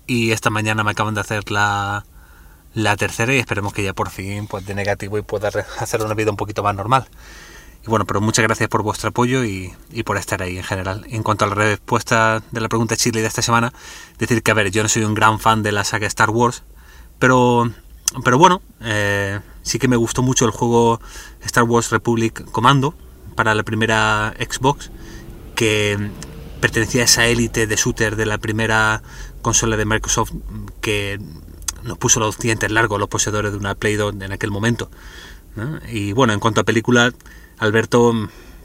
Y 0.08 0.32
esta 0.32 0.50
mañana 0.50 0.84
me 0.84 0.92
acaban 0.92 1.14
de 1.14 1.22
hacer 1.22 1.52
la, 1.52 2.06
la 2.74 2.98
tercera 2.98 3.34
y 3.34 3.40
esperemos 3.40 3.74
que 3.74 3.84
ya 3.84 3.94
por 3.94 4.10
fin 4.10 4.48
pues 4.48 4.66
de 4.66 4.76
negativo 4.76 5.18
y 5.18 5.22
pueda 5.22 5.50
hacer 5.80 6.02
una 6.04 6.14
vida 6.14 6.32
un 6.32 6.38
poquito 6.38 6.64
más 6.64 6.76
normal. 6.76 7.08
Y 7.84 7.90
bueno, 7.90 8.06
pero 8.06 8.22
muchas 8.22 8.44
gracias 8.44 8.70
por 8.70 8.84
vuestro 8.84 9.10
apoyo 9.10 9.44
y, 9.44 9.74
y, 9.92 10.04
por 10.04 10.18
estar 10.18 10.44
ahí 10.44 10.58
en 10.58 10.64
general. 10.64 11.04
En 11.10 11.24
cuanto 11.24 11.46
a 11.46 11.48
la 11.48 11.56
respuesta 11.56 12.44
de 12.52 12.62
la 12.62 12.70
pregunta 12.70 12.96
chile 12.96 13.22
de 13.22 13.28
esta 13.28 13.42
semana, 13.42 13.74
decir 14.20 14.44
que 14.44 14.52
a 14.52 14.54
ver, 14.54 14.70
yo 14.70 14.84
no 14.84 14.90
soy 14.90 15.04
un 15.04 15.16
gran 15.16 15.40
fan 15.40 15.64
de 15.64 15.72
la 15.72 15.84
saga 15.84 16.06
Star 16.06 16.30
Wars, 16.30 16.64
pero, 17.18 17.72
pero 18.24 18.38
bueno, 18.38 18.62
eh, 18.82 19.40
sí 19.64 19.80
que 19.80 19.88
me 19.88 19.96
gustó 19.96 20.22
mucho 20.22 20.46
el 20.46 20.52
juego 20.52 21.02
Star 21.44 21.64
Wars 21.64 21.90
Republic 21.90 22.46
Commando 22.52 22.94
para 23.36 23.56
la 23.56 23.64
primera 23.64 24.36
Xbox, 24.38 24.92
que, 25.56 26.12
pertenecía 26.62 27.02
a 27.02 27.06
esa 27.06 27.28
élite 27.28 27.68
de 27.68 27.76
shooter 27.76 28.16
de 28.16 28.26
la 28.26 28.38
primera 28.38 29.02
consola 29.42 29.76
de 29.76 29.86
Microsoft 29.86 30.32
que 30.80 31.20
nos 31.84 31.98
puso 31.98 32.20
los 32.20 32.38
dientes 32.38 32.72
largos 32.72 33.00
los 33.00 33.10
poseedores 33.10 33.52
de 33.52 33.58
una 33.58 33.76
Play 33.76 33.96
2 33.96 34.16
en 34.22 34.32
aquel 34.32 34.52
momento. 34.52 34.90
Y 35.90 36.14
bueno, 36.14 36.34
en 36.34 36.40
cuanto 36.40 36.62
a 36.62 36.64
película, 36.64 37.12
Alberto 37.58 38.14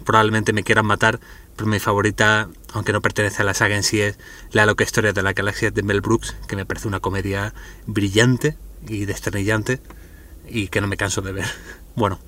probablemente 0.05 0.53
me 0.53 0.63
quieran 0.63 0.87
matar, 0.87 1.19
pero 1.57 1.69
mi 1.69 1.81
favorita, 1.81 2.49
aunque 2.73 2.93
no 2.93 3.03
pertenece 3.03 3.43
a 3.43 3.45
la 3.45 3.55
saga 3.55 3.75
en 3.75 3.83
sí, 3.83 4.01
es 4.01 4.19
La 4.53 4.67
loca 4.67 4.85
historia 4.85 5.13
de 5.13 5.23
la 5.23 5.33
galaxia 5.33 5.71
de 5.71 5.83
Mel 5.83 6.01
Brooks, 6.01 6.37
que 6.47 6.55
me 6.55 6.65
parece 6.65 6.87
una 6.87 7.01
comedia 7.01 7.55
brillante 7.87 8.57
y 8.87 9.05
desternillante 9.05 9.81
y 10.49 10.69
que 10.69 10.81
no 10.81 10.87
me 10.87 10.97
canso 10.97 11.23
de 11.23 11.33
ver. 11.33 11.47
Bueno, 11.97 12.21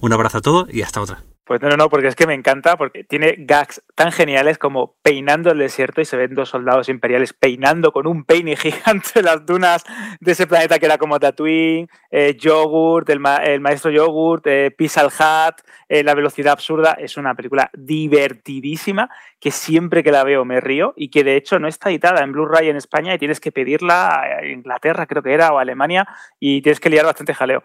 un 0.00 0.12
abrazo 0.12 0.38
a 0.38 0.40
todos 0.40 0.72
y 0.72 0.82
hasta 0.82 1.00
otra. 1.00 1.24
Pues 1.46 1.62
no, 1.62 1.68
no, 1.68 1.76
no, 1.76 1.88
porque 1.88 2.08
es 2.08 2.16
que 2.16 2.26
me 2.26 2.34
encanta, 2.34 2.76
porque 2.76 3.04
tiene 3.04 3.36
gags 3.38 3.80
tan 3.94 4.10
geniales 4.10 4.58
como 4.58 4.96
peinando 5.02 5.52
el 5.52 5.58
desierto 5.58 6.00
y 6.00 6.04
se 6.04 6.16
ven 6.16 6.34
dos 6.34 6.48
soldados 6.48 6.88
imperiales 6.88 7.34
peinando 7.34 7.92
con 7.92 8.08
un 8.08 8.24
peine 8.24 8.56
gigante 8.56 9.22
las 9.22 9.46
dunas 9.46 9.84
de 10.18 10.32
ese 10.32 10.48
planeta 10.48 10.80
que 10.80 10.86
era 10.86 10.98
como 10.98 11.20
Tatooine, 11.20 11.86
eh, 12.10 12.36
Yogurt, 12.36 13.08
el, 13.10 13.20
maestro 13.20 13.92
Yogurt, 13.92 14.44
eh, 14.48 14.72
Pixel 14.76 15.06
Hat, 15.20 15.60
eh, 15.88 16.02
La 16.02 16.16
velocidad 16.16 16.54
absurda. 16.54 16.94
Es 16.98 17.16
una 17.16 17.36
película 17.36 17.70
divertidísima 17.74 19.08
que 19.38 19.52
siempre 19.52 20.02
que 20.02 20.10
la 20.10 20.24
veo 20.24 20.44
me 20.44 20.60
río 20.60 20.94
y 20.96 21.10
que 21.10 21.22
de 21.22 21.36
hecho 21.36 21.60
no 21.60 21.68
está 21.68 21.90
editada 21.90 22.24
en 22.24 22.32
Blu-ray 22.32 22.70
en 22.70 22.76
España 22.76 23.14
y 23.14 23.18
tienes 23.18 23.38
que 23.38 23.52
pedirla 23.52 24.20
a 24.20 24.44
Inglaterra, 24.44 25.06
creo 25.06 25.22
que 25.22 25.32
era, 25.32 25.52
o 25.52 25.58
a 25.58 25.62
Alemania, 25.62 26.08
y 26.40 26.60
tienes 26.60 26.80
que 26.80 26.90
liar 26.90 27.04
bastante 27.04 27.34
jaleo. 27.34 27.62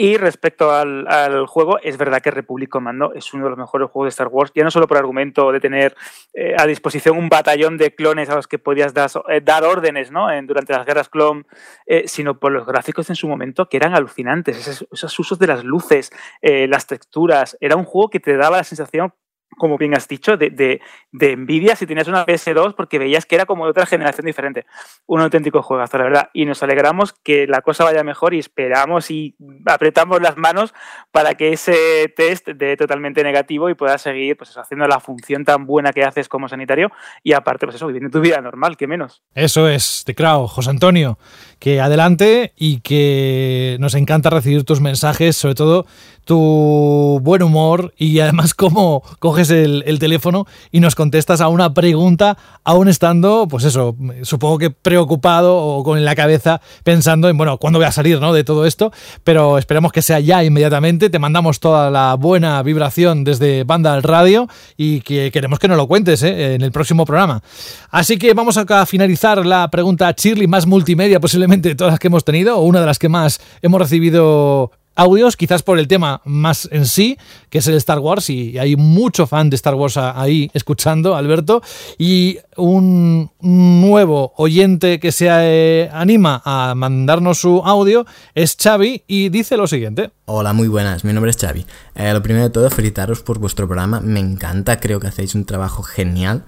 Y 0.00 0.16
respecto 0.16 0.70
al, 0.70 1.46
juego, 1.48 1.80
es 1.82 1.96
verdad 1.98 2.22
que 2.22 2.30
Republic 2.30 2.68
Commando 2.68 3.12
es 3.14 3.34
uno 3.34 3.42
de 3.42 3.50
los 3.50 3.58
mejores 3.58 3.90
juegos 3.90 4.06
de 4.06 4.10
Star 4.10 4.28
Wars, 4.28 4.52
ya 4.54 4.62
no 4.62 4.70
solo 4.70 4.86
por 4.86 4.96
argumento 4.96 5.50
de 5.50 5.58
tener 5.58 5.96
eh, 6.34 6.54
a 6.56 6.66
disposición 6.66 7.18
un 7.18 7.28
batallón 7.28 7.76
de 7.78 7.92
clones 7.92 8.30
a 8.30 8.36
los 8.36 8.46
que 8.46 8.60
podías 8.60 8.92
eh, 9.28 9.40
dar 9.42 9.64
órdenes 9.64 10.12
¿no? 10.12 10.28
durante 10.44 10.72
las 10.72 10.86
guerras 10.86 11.08
clon, 11.08 11.48
eh, 11.84 12.04
sino 12.06 12.38
por 12.38 12.52
los 12.52 12.64
gráficos 12.64 13.10
en 13.10 13.16
su 13.16 13.26
momento 13.26 13.68
que 13.68 13.76
eran 13.76 13.92
alucinantes, 13.92 14.68
esos, 14.68 15.18
usos 15.18 15.36
de 15.40 15.48
las 15.48 15.64
luces, 15.64 16.12
las 16.42 16.86
texturas. 16.86 17.56
Era 17.60 17.74
un 17.74 17.82
juego 17.82 18.08
que 18.08 18.20
te 18.20 18.36
daba 18.36 18.58
la 18.58 18.64
sensación 18.64 19.12
como 19.58 19.76
bien 19.76 19.94
has 19.94 20.08
dicho, 20.08 20.36
de, 20.36 20.50
de, 20.50 20.80
de, 21.12 21.32
envidia 21.32 21.76
si 21.76 21.86
tenías 21.86 22.08
una 22.08 22.24
PS2 22.24 22.74
porque 22.74 22.98
veías 22.98 23.26
que 23.26 23.34
era 23.34 23.46
como 23.46 23.64
de 23.64 23.70
otra 23.70 23.86
generación 23.86 24.26
diferente. 24.26 24.66
Un 25.06 25.20
auténtico 25.20 25.62
juegazo, 25.62 25.98
la 25.98 26.04
verdad. 26.04 26.30
Y 26.32 26.44
nos 26.44 26.62
alegramos 26.62 27.12
que 27.12 27.46
la 27.46 27.60
cosa 27.60 27.84
vaya 27.84 28.02
mejor 28.04 28.34
y 28.34 28.38
esperamos 28.38 29.10
y 29.10 29.36
apretamos 29.66 30.22
las 30.22 30.36
manos 30.36 30.72
para 31.10 31.34
que 31.34 31.52
ese 31.52 32.12
test 32.16 32.48
dé 32.48 32.76
totalmente 32.76 33.22
negativo 33.22 33.68
y 33.68 33.74
puedas 33.74 34.02
seguir 34.02 34.36
pues 34.36 34.56
haciendo 34.56 34.86
la 34.86 35.00
función 35.00 35.44
tan 35.44 35.66
buena 35.66 35.92
que 35.92 36.04
haces 36.04 36.28
como 36.28 36.48
sanitario 36.48 36.90
y 37.22 37.32
aparte, 37.32 37.66
pues 37.66 37.76
eso, 37.76 37.86
viviendo 37.86 38.10
tu 38.10 38.20
vida 38.20 38.40
normal, 38.40 38.76
que 38.76 38.86
menos. 38.86 39.22
Eso 39.34 39.68
es, 39.68 40.04
te 40.04 40.14
creo, 40.14 40.46
José 40.46 40.70
Antonio, 40.70 41.18
que 41.58 41.80
adelante 41.80 42.52
y 42.56 42.80
que 42.80 43.76
nos 43.80 43.94
encanta 43.94 44.30
recibir 44.30 44.64
tus 44.64 44.80
mensajes, 44.80 45.36
sobre 45.36 45.54
todo 45.54 45.86
tu 46.24 47.20
buen 47.22 47.42
humor 47.42 47.94
y 47.96 48.20
además 48.20 48.54
cómo 48.54 49.02
coges 49.18 49.47
el, 49.50 49.98
teléfono 49.98 50.46
y 50.70 50.80
nos 50.80 50.94
contestas 50.94 51.40
a 51.40 51.48
una 51.48 51.74
pregunta 51.74 52.38
aún 52.64 52.88
estando, 52.88 53.48
pues 53.48 53.64
eso, 53.64 53.96
supongo 54.22 54.58
que 54.58 54.70
preocupado 54.70 55.56
o 55.56 55.82
con 55.82 56.04
la 56.04 56.14
cabeza 56.14 56.60
pensando 56.84 57.28
en, 57.28 57.36
bueno, 57.36 57.58
¿cuándo 57.58 57.78
voy 57.78 57.86
a 57.86 57.92
salir 57.92 58.20
¿no? 58.20 58.32
de 58.32 58.44
todo 58.44 58.66
esto? 58.66 58.92
Pero 59.24 59.58
esperemos 59.58 59.92
que 59.92 60.02
sea 60.02 60.20
ya 60.20 60.44
inmediatamente. 60.44 61.10
Te 61.10 61.18
mandamos 61.18 61.60
toda 61.60 61.90
la 61.90 62.14
buena 62.14 62.62
vibración 62.62 63.24
desde 63.24 63.64
Banda 63.64 63.94
al 63.94 64.02
Radio 64.02 64.48
y 64.76 65.00
que 65.00 65.30
queremos 65.32 65.58
que 65.58 65.68
nos 65.68 65.76
lo 65.76 65.86
cuentes 65.86 66.22
¿eh? 66.22 66.54
en 66.54 66.62
el 66.62 66.72
próximo 66.72 67.04
programa. 67.04 67.42
Así 67.90 68.18
que 68.18 68.34
vamos 68.34 68.56
a 68.56 68.86
finalizar 68.86 69.44
la 69.44 69.68
pregunta 69.70 70.14
Shirley 70.16 70.46
más 70.46 70.66
multimedia 70.66 71.20
posiblemente 71.20 71.70
de 71.70 71.74
todas 71.74 71.92
las 71.92 72.00
que 72.00 72.08
hemos 72.08 72.24
tenido 72.24 72.56
o 72.58 72.62
una 72.62 72.80
de 72.80 72.86
las 72.86 72.98
que 72.98 73.08
más 73.08 73.40
hemos 73.62 73.80
recibido 73.80 74.70
audios, 74.98 75.36
quizás 75.36 75.62
por 75.62 75.78
el 75.78 75.86
tema 75.86 76.20
más 76.24 76.68
en 76.72 76.84
sí, 76.84 77.16
que 77.50 77.58
es 77.58 77.66
el 77.68 77.74
Star 77.76 78.00
Wars, 78.00 78.28
y 78.30 78.58
hay 78.58 78.74
mucho 78.74 79.28
fan 79.28 79.48
de 79.48 79.54
Star 79.54 79.76
Wars 79.76 79.96
ahí 79.96 80.50
escuchando, 80.52 81.14
Alberto, 81.14 81.62
y 81.98 82.38
un 82.56 83.30
nuevo 83.40 84.32
oyente 84.36 84.98
que 84.98 85.12
se 85.12 85.28
eh, 85.30 85.88
anima 85.92 86.42
a 86.44 86.74
mandarnos 86.74 87.38
su 87.38 87.62
audio 87.64 88.06
es 88.34 88.56
Xavi 88.60 89.04
y 89.06 89.28
dice 89.28 89.56
lo 89.56 89.68
siguiente. 89.68 90.10
Hola, 90.24 90.52
muy 90.52 90.66
buenas, 90.66 91.04
mi 91.04 91.12
nombre 91.12 91.30
es 91.30 91.36
Xavi. 91.36 91.64
Eh, 91.94 92.12
lo 92.12 92.20
primero 92.20 92.46
de 92.46 92.50
todo, 92.50 92.68
felicitaros 92.68 93.22
por 93.22 93.38
vuestro 93.38 93.68
programa, 93.68 94.00
me 94.00 94.18
encanta, 94.18 94.80
creo 94.80 94.98
que 94.98 95.06
hacéis 95.06 95.36
un 95.36 95.44
trabajo 95.44 95.84
genial. 95.84 96.44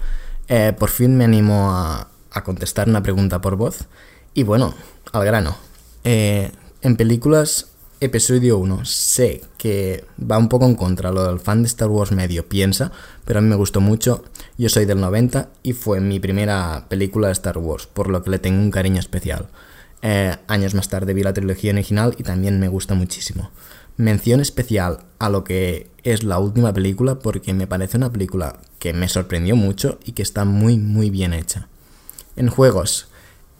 Eh, 0.48 0.74
por 0.76 0.90
fin 0.90 1.16
me 1.16 1.24
animo 1.24 1.70
a, 1.70 2.08
contestar 2.44 2.88
una 2.88 3.02
pregunta 3.02 3.40
por 3.40 3.54
voz. 3.54 3.86
Y 4.34 4.42
bueno, 4.42 4.74
al 5.12 5.24
grano. 5.24 5.56
En 6.02 6.96
películas, 6.96 7.69
episodio 8.00 8.56
1, 8.56 8.86
sé 8.86 9.42
que 9.58 10.04
va 10.18 10.38
un 10.38 10.48
poco 10.48 10.64
en 10.64 10.74
contra 10.74 11.12
lo 11.12 11.26
del 11.26 11.38
fan 11.38 11.62
de 11.62 11.68
Star 11.68 11.88
Wars 11.88 12.12
medio 12.12 12.48
piensa, 12.48 12.92
pero 13.26 13.38
a 13.38 13.42
mí 13.42 13.48
me 13.48 13.56
gustó 13.56 13.82
mucho. 13.82 14.24
Yo 14.56 14.70
soy 14.70 14.86
del 14.86 15.00
90 15.00 15.50
y 15.62 15.74
fue 15.74 16.00
mi 16.00 16.18
primera 16.18 16.86
película 16.88 17.28
de 17.28 17.34
Star 17.34 17.58
Wars, 17.58 17.86
por 17.86 18.08
lo 18.08 18.22
que 18.22 18.30
le 18.30 18.38
tengo 18.38 18.60
un 18.60 18.70
cariño 18.70 18.98
especial. 18.98 19.48
Eh, 20.00 20.34
años 20.48 20.74
más 20.74 20.88
tarde 20.88 21.12
vi 21.12 21.22
la 21.22 21.34
trilogía 21.34 21.72
original 21.72 22.14
y 22.16 22.22
también 22.22 22.58
me 22.58 22.68
gusta 22.68 22.94
muchísimo. 22.94 23.50
Mención 23.98 24.40
especial 24.40 25.00
a 25.18 25.28
lo 25.28 25.44
que 25.44 25.90
es 26.02 26.24
la 26.24 26.38
última 26.38 26.72
película 26.72 27.18
porque 27.18 27.52
me 27.52 27.66
parece 27.66 27.98
una 27.98 28.10
película 28.10 28.60
que 28.78 28.94
me 28.94 29.10
sorprendió 29.10 29.56
mucho 29.56 29.98
y 30.06 30.12
que 30.12 30.22
está 30.22 30.46
muy 30.46 30.78
muy 30.78 31.10
bien 31.10 31.34
hecha. 31.34 31.68
En 32.34 32.48
juegos, 32.48 33.08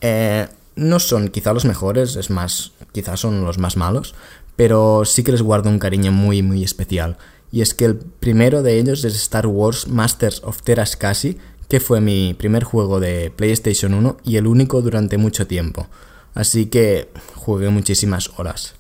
eh, 0.01 0.49
no 0.77 0.99
son 0.99 1.29
quizá 1.29 1.53
los 1.53 1.67
mejores, 1.67 2.17
es 2.17 2.31
más, 2.31 2.73
quizás 2.93 3.21
son 3.21 3.45
los 3.45 3.59
más 3.59 3.77
malos, 3.77 4.15
pero 4.57 5.05
sí 5.05 5.23
que 5.23 5.33
les 5.33 5.43
guardo 5.43 5.71
un 5.71 5.79
cariño 5.79 6.13
muy, 6.13 6.43
muy 6.43 6.63
especial. 6.65 7.17
Y 7.53 7.63
es 7.63 7.75
que 7.75 7.85
el 7.85 7.97
primero 7.97 8.63
de 8.63 8.79
ellos 8.79 9.05
es 9.05 9.15
Star 9.17 9.47
Wars 9.47 9.89
Masters 9.89 10.43
of 10.45 10.63
Terascasi, 10.63 11.39
que 11.69 11.81
fue 11.81 12.01
mi 12.01 12.35
primer 12.35 12.65
juego 12.65 13.01
de 13.01 13.33
PlayStation 13.35 13.95
1 13.95 14.19
y 14.25 14.37
el 14.37 14.47
único 14.47 14.83
durante 14.83 15.19
mucho 15.19 15.47
tiempo. 15.47 15.89
Así 16.35 16.67
que 16.67 17.09
jugué 17.35 17.69
muchísimas 17.71 18.31
horas. 18.39 18.75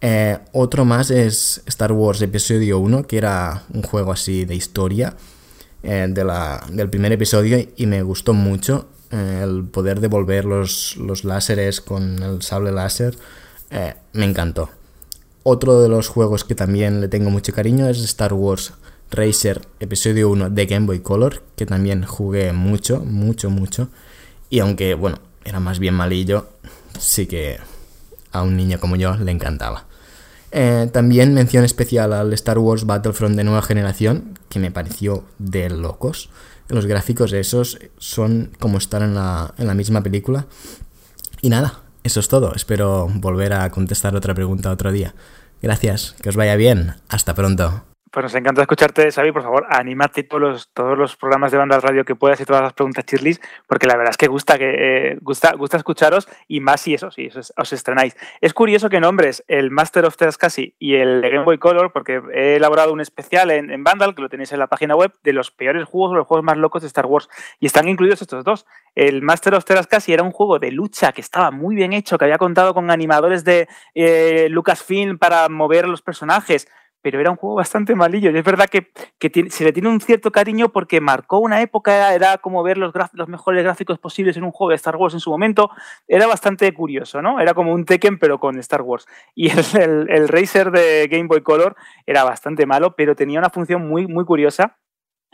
Eh, 0.00 0.38
otro 0.52 0.84
más 0.84 1.10
es 1.10 1.62
Star 1.66 1.92
Wars 1.92 2.20
Episodio 2.20 2.78
1, 2.78 3.06
que 3.06 3.16
era 3.16 3.62
un 3.72 3.82
juego 3.82 4.12
así 4.12 4.44
de 4.44 4.54
historia 4.54 5.16
eh, 5.82 6.06
de 6.08 6.24
la, 6.24 6.62
del 6.70 6.90
primer 6.90 7.12
episodio 7.12 7.58
y 7.76 7.86
me 7.86 8.02
gustó 8.02 8.34
mucho. 8.34 8.88
Eh, 9.10 9.40
el 9.42 9.64
poder 9.64 10.00
devolver 10.00 10.44
los, 10.44 10.96
los 10.98 11.24
láseres 11.24 11.80
con 11.80 12.22
el 12.22 12.42
sable 12.42 12.72
láser, 12.72 13.16
eh, 13.74 13.94
me 14.12 14.24
encantó. 14.24 14.70
Otro 15.42 15.82
de 15.82 15.88
los 15.88 16.08
juegos 16.08 16.44
que 16.44 16.54
también 16.54 17.02
le 17.02 17.08
tengo 17.08 17.28
mucho 17.28 17.52
cariño 17.52 17.88
es 17.88 17.98
Star 17.98 18.32
Wars 18.32 18.72
Racer 19.10 19.60
Episodio 19.80 20.30
1 20.30 20.50
de 20.50 20.66
Game 20.66 20.86
Boy 20.86 21.00
Color, 21.00 21.42
que 21.56 21.66
también 21.66 22.04
jugué 22.04 22.52
mucho, 22.52 23.00
mucho, 23.00 23.50
mucho. 23.50 23.88
Y 24.48 24.60
aunque, 24.60 24.94
bueno, 24.94 25.18
era 25.44 25.60
más 25.60 25.78
bien 25.78 25.94
malillo, 25.94 26.48
sí 26.98 27.26
que 27.26 27.58
a 28.32 28.42
un 28.42 28.56
niño 28.56 28.80
como 28.80 28.96
yo 28.96 29.16
le 29.16 29.30
encantaba. 29.30 29.84
Eh, 30.50 30.88
también 30.92 31.34
mención 31.34 31.64
especial 31.64 32.12
al 32.12 32.32
Star 32.32 32.58
Wars 32.58 32.86
Battlefront 32.86 33.36
de 33.36 33.44
nueva 33.44 33.60
generación, 33.60 34.38
que 34.48 34.60
me 34.60 34.70
pareció 34.70 35.24
de 35.38 35.68
locos 35.68 36.30
los 36.68 36.86
gráficos 36.86 37.32
esos 37.32 37.78
son 37.98 38.50
como 38.58 38.78
estar 38.78 39.02
en 39.02 39.14
la, 39.14 39.54
en 39.58 39.66
la 39.66 39.74
misma 39.74 40.02
película. 40.02 40.46
Y 41.40 41.50
nada, 41.50 41.80
eso 42.04 42.20
es 42.20 42.28
todo. 42.28 42.54
Espero 42.54 43.08
volver 43.12 43.54
a 43.54 43.70
contestar 43.70 44.14
otra 44.14 44.34
pregunta 44.34 44.70
otro 44.70 44.92
día. 44.92 45.14
Gracias, 45.60 46.14
que 46.22 46.28
os 46.28 46.36
vaya 46.36 46.54
bien. 46.56 46.94
Hasta 47.08 47.34
pronto. 47.34 47.93
Pues 48.14 48.22
nos 48.22 48.34
encanta 48.36 48.62
escucharte, 48.62 49.10
Xavi. 49.10 49.32
Por 49.32 49.42
favor, 49.42 49.66
anímate 49.68 50.22
todos 50.22 50.40
los, 50.40 50.68
todos 50.72 50.96
los 50.96 51.16
programas 51.16 51.50
de 51.50 51.58
banda 51.58 51.80
radio 51.80 52.04
que 52.04 52.14
puedas 52.14 52.40
y 52.40 52.44
todas 52.44 52.62
las 52.62 52.72
preguntas 52.72 53.04
chirlis, 53.04 53.40
porque 53.66 53.88
la 53.88 53.96
verdad 53.96 54.12
es 54.12 54.16
que 54.16 54.28
gusta 54.28 54.56
que 54.56 54.70
eh, 54.78 55.18
gusta, 55.20 55.54
gusta 55.54 55.78
escucharos 55.78 56.28
y 56.46 56.60
más 56.60 56.82
si 56.82 56.94
eso, 56.94 57.10
si 57.10 57.28
os 57.56 57.72
estrenáis. 57.72 58.16
Es 58.40 58.54
curioso 58.54 58.88
que 58.88 59.00
nombres 59.00 59.42
el 59.48 59.72
Master 59.72 60.04
of 60.04 60.16
Casi 60.38 60.76
y 60.78 60.94
el 60.94 61.22
Game 61.22 61.42
Boy 61.42 61.58
Color, 61.58 61.90
porque 61.90 62.22
he 62.32 62.54
elaborado 62.54 62.92
un 62.92 63.00
especial 63.00 63.50
en, 63.50 63.72
en 63.72 63.82
Vandal, 63.82 64.14
que 64.14 64.22
lo 64.22 64.28
tenéis 64.28 64.52
en 64.52 64.60
la 64.60 64.68
página 64.68 64.94
web, 64.94 65.12
de 65.24 65.32
los 65.32 65.50
peores 65.50 65.84
juegos 65.84 66.12
o 66.12 66.14
los 66.14 66.28
juegos 66.28 66.44
más 66.44 66.56
locos 66.56 66.82
de 66.82 66.86
Star 66.86 67.06
Wars. 67.06 67.28
Y 67.58 67.66
están 67.66 67.88
incluidos 67.88 68.22
estos 68.22 68.44
dos. 68.44 68.64
El 68.94 69.22
Master 69.22 69.54
of 69.56 69.64
Casi 69.90 70.12
era 70.12 70.22
un 70.22 70.30
juego 70.30 70.60
de 70.60 70.70
lucha 70.70 71.10
que 71.10 71.20
estaba 71.20 71.50
muy 71.50 71.74
bien 71.74 71.92
hecho, 71.92 72.16
que 72.16 72.26
había 72.26 72.38
contado 72.38 72.74
con 72.74 72.92
animadores 72.92 73.42
de 73.42 73.66
eh, 73.96 74.46
Lucasfilm 74.50 75.18
para 75.18 75.48
mover 75.48 75.88
los 75.88 76.00
personajes 76.00 76.68
pero 77.04 77.20
era 77.20 77.30
un 77.30 77.36
juego 77.36 77.56
bastante 77.56 77.94
malillo. 77.94 78.30
Y 78.30 78.38
es 78.38 78.42
verdad 78.44 78.66
que, 78.66 78.90
se 79.50 79.64
le 79.64 79.72
tiene 79.74 79.90
un 79.90 80.00
cierto 80.00 80.32
cariño 80.32 80.70
porque 80.70 81.02
marcó 81.02 81.38
una 81.38 81.60
época, 81.60 82.14
era, 82.14 82.38
como 82.38 82.62
ver 82.62 82.78
los, 82.78 82.94
los, 83.12 83.28
mejores 83.28 83.62
gráficos 83.62 83.98
posibles 83.98 84.38
en 84.38 84.44
un 84.44 84.52
juego 84.52 84.70
de 84.70 84.76
Star 84.76 84.96
Wars 84.96 85.12
en 85.12 85.20
su 85.20 85.30
momento. 85.30 85.68
Era 86.08 86.26
bastante 86.26 86.72
curioso, 86.72 87.20
¿no? 87.20 87.40
Era 87.40 87.52
como 87.52 87.74
un 87.74 87.84
Tekken, 87.84 88.18
pero 88.18 88.40
con 88.40 88.58
Star 88.58 88.80
Wars. 88.80 89.06
Y 89.34 89.50
el, 89.50 90.08
el, 90.08 90.28
Racer 90.28 90.70
de 90.70 91.06
Game 91.10 91.26
Boy 91.26 91.42
Color 91.42 91.76
era 92.06 92.24
bastante 92.24 92.64
malo, 92.64 92.96
pero 92.96 93.14
tenía 93.14 93.38
una 93.38 93.50
función 93.50 93.86
muy, 93.86 94.06
muy 94.06 94.24
curiosa. 94.24 94.78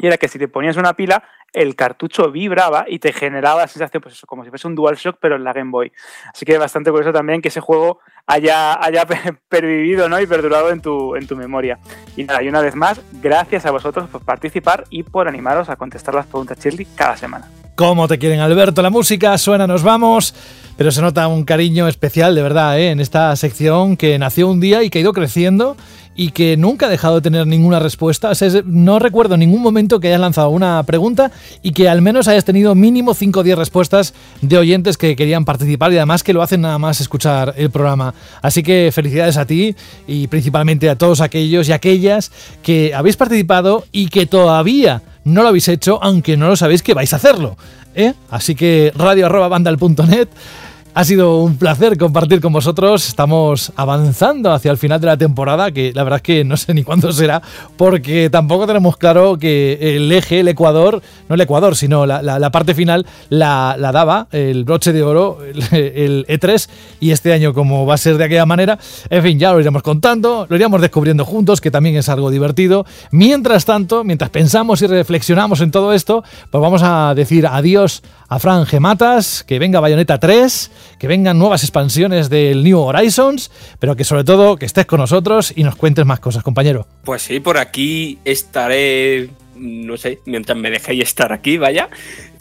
Y 0.00 0.06
era 0.06 0.16
que 0.16 0.28
si 0.28 0.38
te 0.38 0.48
ponías 0.48 0.76
una 0.76 0.94
pila, 0.94 1.22
el 1.52 1.76
cartucho 1.76 2.30
vibraba 2.30 2.84
y 2.88 2.98
te 2.98 3.12
generaba 3.12 3.62
la 3.62 3.68
sensación, 3.68 4.02
pues 4.02 4.14
eso, 4.14 4.26
como 4.26 4.44
si 4.44 4.50
fuese 4.50 4.66
un 4.66 4.74
DualShock, 4.74 5.18
pero 5.20 5.36
en 5.36 5.44
la 5.44 5.52
Game 5.52 5.70
Boy. 5.70 5.92
Así 6.32 6.46
que 6.46 6.56
bastante 6.58 6.90
curioso 6.90 7.12
también 7.12 7.42
que 7.42 7.48
ese 7.48 7.60
juego 7.60 8.00
haya, 8.26 8.82
haya 8.82 9.06
pervivido 9.48 10.08
¿no? 10.08 10.20
y 10.20 10.26
perdurado 10.26 10.70
en 10.70 10.80
tu, 10.80 11.16
en 11.16 11.26
tu 11.26 11.36
memoria. 11.36 11.78
Y 12.16 12.24
nada, 12.24 12.42
y 12.42 12.48
una 12.48 12.60
vez 12.60 12.74
más, 12.74 13.00
gracias 13.20 13.66
a 13.66 13.70
vosotros 13.70 14.08
por 14.08 14.24
participar 14.24 14.84
y 14.90 15.02
por 15.02 15.28
animaros 15.28 15.68
a 15.68 15.76
contestar 15.76 16.14
las 16.14 16.26
preguntas 16.26 16.58
Shirley 16.58 16.86
cada 16.94 17.16
semana. 17.16 17.48
¿Cómo 17.74 18.08
te 18.08 18.18
quieren, 18.18 18.40
Alberto? 18.40 18.82
La 18.82 18.90
música 18.90 19.36
suena, 19.38 19.66
nos 19.66 19.82
vamos. 19.82 20.34
Pero 20.76 20.90
se 20.90 21.02
nota 21.02 21.28
un 21.28 21.44
cariño 21.44 21.88
especial, 21.88 22.34
de 22.34 22.42
verdad, 22.42 22.78
¿eh? 22.78 22.90
en 22.90 23.00
esta 23.00 23.34
sección 23.36 23.96
que 23.96 24.18
nació 24.18 24.48
un 24.48 24.60
día 24.60 24.82
y 24.82 24.88
que 24.88 24.98
ha 24.98 25.02
ido 25.02 25.12
creciendo 25.12 25.76
y 26.20 26.32
que 26.32 26.58
nunca 26.58 26.84
ha 26.84 26.90
dejado 26.90 27.14
de 27.14 27.20
tener 27.22 27.46
ninguna 27.46 27.78
respuesta. 27.78 28.32
no 28.66 28.98
recuerdo 28.98 29.38
ningún 29.38 29.62
momento 29.62 30.00
que 30.00 30.08
hayas 30.08 30.20
lanzado 30.20 30.50
una 30.50 30.82
pregunta 30.82 31.32
y 31.62 31.72
que 31.72 31.88
al 31.88 32.02
menos 32.02 32.28
hayas 32.28 32.44
tenido 32.44 32.74
mínimo 32.74 33.14
5 33.14 33.40
o 33.40 33.42
10 33.42 33.56
respuestas 33.56 34.12
de 34.42 34.58
oyentes 34.58 34.98
que 34.98 35.16
querían 35.16 35.46
participar 35.46 35.94
y 35.94 35.96
además 35.96 36.22
que 36.22 36.34
lo 36.34 36.42
hacen 36.42 36.60
nada 36.60 36.76
más 36.76 37.00
escuchar 37.00 37.54
el 37.56 37.70
programa. 37.70 38.12
Así 38.42 38.62
que 38.62 38.90
felicidades 38.92 39.38
a 39.38 39.46
ti 39.46 39.74
y 40.06 40.26
principalmente 40.26 40.90
a 40.90 40.98
todos 40.98 41.22
aquellos 41.22 41.70
y 41.70 41.72
aquellas 41.72 42.32
que 42.62 42.92
habéis 42.94 43.16
participado 43.16 43.86
y 43.90 44.08
que 44.08 44.26
todavía 44.26 45.00
no 45.24 45.40
lo 45.42 45.48
habéis 45.48 45.68
hecho, 45.68 46.00
aunque 46.02 46.36
no 46.36 46.48
lo 46.48 46.56
sabéis 46.56 46.82
que 46.82 46.92
vais 46.92 47.14
a 47.14 47.16
hacerlo. 47.16 47.56
¿eh? 47.94 48.12
Así 48.28 48.54
que 48.54 48.92
radio.bandal.net 48.94 50.28
ha 50.92 51.04
sido 51.04 51.38
un 51.38 51.56
placer 51.56 51.96
compartir 51.96 52.40
con 52.40 52.52
vosotros. 52.52 53.08
Estamos 53.08 53.72
avanzando 53.76 54.52
hacia 54.52 54.70
el 54.70 54.78
final 54.78 55.00
de 55.00 55.06
la 55.06 55.16
temporada, 55.16 55.70
que 55.70 55.92
la 55.94 56.02
verdad 56.02 56.18
es 56.18 56.22
que 56.22 56.44
no 56.44 56.56
sé 56.56 56.74
ni 56.74 56.82
cuándo 56.82 57.12
será, 57.12 57.42
porque 57.76 58.28
tampoco 58.30 58.66
tenemos 58.66 58.96
claro 58.96 59.38
que 59.38 59.96
el 59.96 60.10
eje, 60.10 60.40
el 60.40 60.48
Ecuador, 60.48 61.02
no 61.28 61.34
el 61.34 61.40
Ecuador, 61.40 61.76
sino 61.76 62.06
la, 62.06 62.50
parte 62.50 62.74
final 62.74 63.06
la, 63.28 63.76
daba 63.78 64.26
el 64.32 64.64
broche 64.64 64.92
de 64.92 65.02
oro, 65.02 65.38
el, 65.70 66.26
E3, 66.26 66.68
y 67.00 67.12
este 67.12 67.32
año 67.32 67.54
como 67.54 67.86
va 67.86 67.94
a 67.94 67.98
ser 67.98 68.16
de 68.18 68.24
aquella 68.24 68.46
manera, 68.46 68.78
en 69.08 69.22
fin, 69.22 69.38
ya 69.38 69.52
lo 69.52 69.60
iremos 69.60 69.82
contando, 69.82 70.46
lo 70.48 70.56
iremos 70.56 70.80
descubriendo 70.80 71.24
juntos, 71.24 71.60
que 71.60 71.70
también 71.70 71.96
es 71.96 72.08
algo 72.08 72.30
divertido. 72.30 72.84
Mientras 73.10 73.64
tanto, 73.64 74.04
mientras 74.04 74.30
pensamos 74.30 74.82
y 74.82 74.86
reflexionamos 74.86 75.60
en 75.60 75.70
todo 75.70 75.92
esto, 75.92 76.24
pues 76.50 76.60
vamos 76.60 76.82
a 76.82 77.14
decir 77.14 77.46
adiós 77.46 78.02
a 78.28 78.38
Fran 78.38 78.66
Gematas, 78.66 79.44
que 79.44 79.58
venga 79.58 79.80
Bayonetta 79.80 80.18
3, 80.18 80.70
que 81.00 81.08
vengan 81.08 81.38
nuevas 81.38 81.64
expansiones 81.64 82.28
del 82.28 82.62
New 82.62 82.78
Horizons, 82.78 83.50
pero 83.78 83.96
que 83.96 84.04
sobre 84.04 84.22
todo 84.22 84.56
que 84.56 84.66
estés 84.66 84.84
con 84.84 85.00
nosotros 85.00 85.50
y 85.56 85.64
nos 85.64 85.74
cuentes 85.74 86.04
más 86.04 86.20
cosas, 86.20 86.42
compañero. 86.42 86.86
Pues 87.04 87.22
sí, 87.22 87.40
por 87.40 87.56
aquí 87.56 88.18
estaré, 88.22 89.30
no 89.56 89.96
sé, 89.96 90.18
mientras 90.26 90.58
me 90.58 90.70
dejéis 90.70 91.04
estar 91.04 91.32
aquí, 91.32 91.56
vaya, 91.56 91.88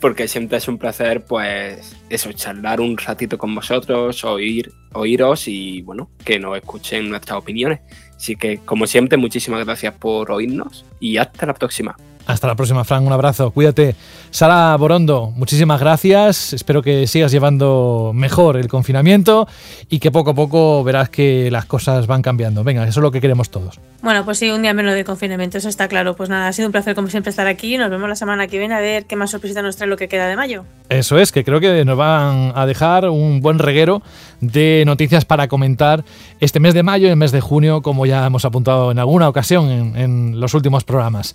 porque 0.02 0.28
siempre 0.28 0.58
es 0.58 0.68
un 0.68 0.78
placer, 0.78 1.24
pues, 1.24 1.96
eso, 2.10 2.34
charlar 2.34 2.82
un 2.82 2.98
ratito 2.98 3.38
con 3.38 3.56
vosotros, 3.56 4.26
oír, 4.26 4.74
oíros 4.92 5.48
y, 5.48 5.82
bueno, 5.82 6.10
que 6.26 6.38
nos 6.38 6.58
escuchen 6.58 7.10
nuestras 7.10 7.40
opiniones. 7.40 7.80
Así 8.14 8.36
que, 8.36 8.58
como 8.58 8.88
siempre, 8.88 9.18
muchísimas 9.18 9.64
gracias 9.66 9.94
por 9.96 10.32
oírnos 10.32 10.86
y 11.00 11.16
hasta 11.16 11.46
la 11.46 11.54
próxima. 11.54 11.96
Hasta 12.30 12.46
la 12.46 12.54
próxima, 12.54 12.84
Frank. 12.84 13.08
Un 13.08 13.12
abrazo. 13.12 13.50
Cuídate. 13.50 13.96
Sara 14.30 14.78
Borondo, 14.78 15.34
muchísimas 15.36 15.80
gracias. 15.80 16.54
Espero 16.54 16.84
que 16.84 17.08
sigas 17.08 17.32
llevando 17.32 18.12
mejor 18.14 18.56
el 18.58 18.68
confinamiento 18.68 19.48
y 19.90 19.98
que 19.98 20.12
poco 20.12 20.30
a 20.30 20.34
poco 20.36 20.84
verás 20.84 21.10
que 21.10 21.50
las 21.50 21.66
cosas 21.66 22.06
van 22.06 22.22
cambiando. 22.22 22.64
Venga, 22.64 22.84
eso 22.84 23.00
es 23.00 23.04
lo 23.04 23.10
que 23.10 23.20
queremos 23.20 23.50
todos. 23.50 23.80
Bueno, 24.04 24.24
pues 24.26 24.38
sí, 24.38 24.52
un 24.52 24.62
día 24.62 24.76
menos 24.76 24.94
de 24.94 25.04
confinamiento, 25.04 25.58
eso 25.58 25.70
está 25.70 25.88
claro. 25.88 26.16
Pues 26.16 26.30
nada, 26.30 26.48
ha 26.48 26.54
sido 26.54 26.68
un 26.68 26.72
placer 26.72 26.94
como 26.94 27.08
siempre 27.08 27.32
estar 27.32 27.48
aquí. 27.48 27.80
Nos 27.80 27.90
vemos 27.90 28.08
la 28.08 28.16
semana 28.16 28.46
que 28.46 28.60
viene 28.60 28.76
a 28.76 28.80
ver 28.80 29.06
qué 29.06 29.16
más 29.16 29.32
sorpresita 29.32 29.64
nos 29.64 29.78
trae 29.78 29.90
lo 29.90 29.98
que 29.98 30.08
queda 30.08 30.28
de 30.28 30.36
mayo. 30.36 30.66
Eso 30.90 31.18
es, 31.18 31.32
que 31.32 31.44
creo 31.44 31.60
que 31.60 31.84
nos 31.84 31.98
van 31.98 32.54
a 32.56 32.68
dejar 32.68 33.10
un 33.10 33.42
buen 33.42 33.58
reguero 33.58 34.04
de 34.40 34.84
noticias 34.86 35.26
para 35.26 35.48
comentar 35.48 36.06
este 36.40 36.60
mes 36.60 36.76
de 36.76 36.84
mayo 36.84 37.08
y 37.08 37.10
el 37.10 37.18
mes 37.18 37.32
de 37.32 37.42
junio, 37.42 37.82
como 37.82 38.06
ya 38.06 38.24
hemos 38.28 38.46
apuntado 38.46 38.92
en 38.92 39.00
alguna 39.00 39.28
ocasión 39.28 39.72
en, 39.72 39.98
en 39.98 40.40
los 40.40 40.54
últimos 40.54 40.84
programas. 40.84 41.34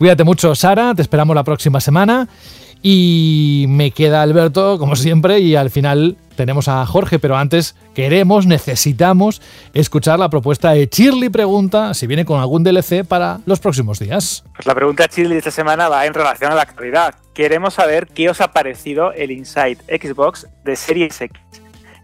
Cuídate 0.00 0.24
mucho, 0.24 0.54
Sara, 0.54 0.94
te 0.94 1.02
esperamos 1.02 1.36
la 1.36 1.44
próxima 1.44 1.78
semana. 1.78 2.26
Y 2.80 3.66
me 3.68 3.90
queda 3.90 4.22
Alberto, 4.22 4.78
como 4.78 4.96
siempre, 4.96 5.40
y 5.40 5.56
al 5.56 5.68
final 5.68 6.16
tenemos 6.36 6.68
a 6.68 6.86
Jorge, 6.86 7.18
pero 7.18 7.36
antes 7.36 7.76
queremos, 7.94 8.46
necesitamos 8.46 9.42
escuchar 9.74 10.18
la 10.18 10.30
propuesta 10.30 10.70
de 10.70 10.88
Shirley 10.90 11.28
Pregunta 11.28 11.92
si 11.92 12.06
viene 12.06 12.24
con 12.24 12.40
algún 12.40 12.64
DLC 12.64 13.04
para 13.06 13.40
los 13.44 13.60
próximos 13.60 13.98
días. 13.98 14.42
Pues 14.54 14.64
la 14.64 14.74
pregunta 14.74 15.02
de 15.02 15.10
Shirley 15.14 15.34
de 15.34 15.40
esta 15.40 15.50
semana 15.50 15.90
va 15.90 16.06
en 16.06 16.14
relación 16.14 16.50
a 16.50 16.54
la 16.54 16.62
actualidad. 16.62 17.16
Queremos 17.34 17.74
saber 17.74 18.06
qué 18.06 18.30
os 18.30 18.40
ha 18.40 18.52
parecido 18.52 19.12
el 19.12 19.30
Inside 19.30 19.80
Xbox 19.86 20.48
de 20.64 20.76
Series 20.76 21.20
X. 21.20 21.38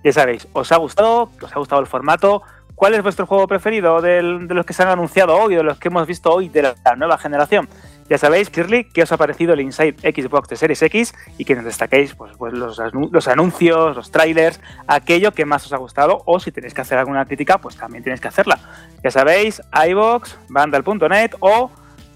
Ya 0.05 0.13
sabéis, 0.13 0.47
¿os 0.53 0.71
ha 0.71 0.77
gustado? 0.77 1.31
¿Os 1.41 1.51
ha 1.51 1.59
gustado 1.59 1.81
el 1.81 1.87
formato? 1.87 2.43
¿Cuál 2.77 2.93
es 2.95 3.03
vuestro 3.03 3.25
juego 3.27 3.49
preferido 3.49 4.03
de 4.03 4.23
los 4.23 4.67
que 4.67 4.75
se 4.75 4.83
han 4.83 4.91
anunciado 4.91 5.35
hoy, 5.35 5.55
de 5.55 5.63
los 5.63 5.79
que 5.79 5.89
hemos 5.89 6.07
visto 6.07 6.31
hoy 6.31 6.51
de 6.51 6.63
la, 6.63 6.75
nueva 6.97 7.17
generación? 7.17 7.69
Ya 8.11 8.19
sabéis, 8.19 8.53
Shirley, 8.53 8.85
qué 8.85 9.03
os 9.03 9.11
ha 9.11 9.17
parecido 9.17 9.55
el 9.55 9.63
Inside 9.63 9.97
Xbox 10.13 10.49
de 10.51 10.57
Series 10.57 10.83
X 10.83 11.15
y 11.39 11.45
que 11.47 11.57
nos 11.57 11.65
destaquéis 11.65 12.15
pues, 12.15 12.37
pues 12.37 12.53
los, 12.53 12.79
anu- 12.79 13.09
los 13.11 13.27
anuncios, 13.29 13.97
los 13.97 14.11
trailers, 14.13 14.61
aquello 14.87 15.33
que 15.33 15.47
más 15.47 15.65
os 15.65 15.73
ha 15.73 15.79
gustado 15.79 16.23
o 16.27 16.39
si 16.39 16.53
tenéis 16.53 16.75
que 16.75 16.83
hacer 16.83 16.99
alguna 16.99 17.25
crítica, 17.25 17.59
pues 17.59 17.77
también 17.77 18.05
tenéis 18.05 18.21
que 18.21 18.29
hacerla. 18.29 18.61
Ya 19.03 19.11
sabéis, 19.11 19.63
iVox, 19.89 20.39
vandal.net 20.51 21.31
o 21.41 21.71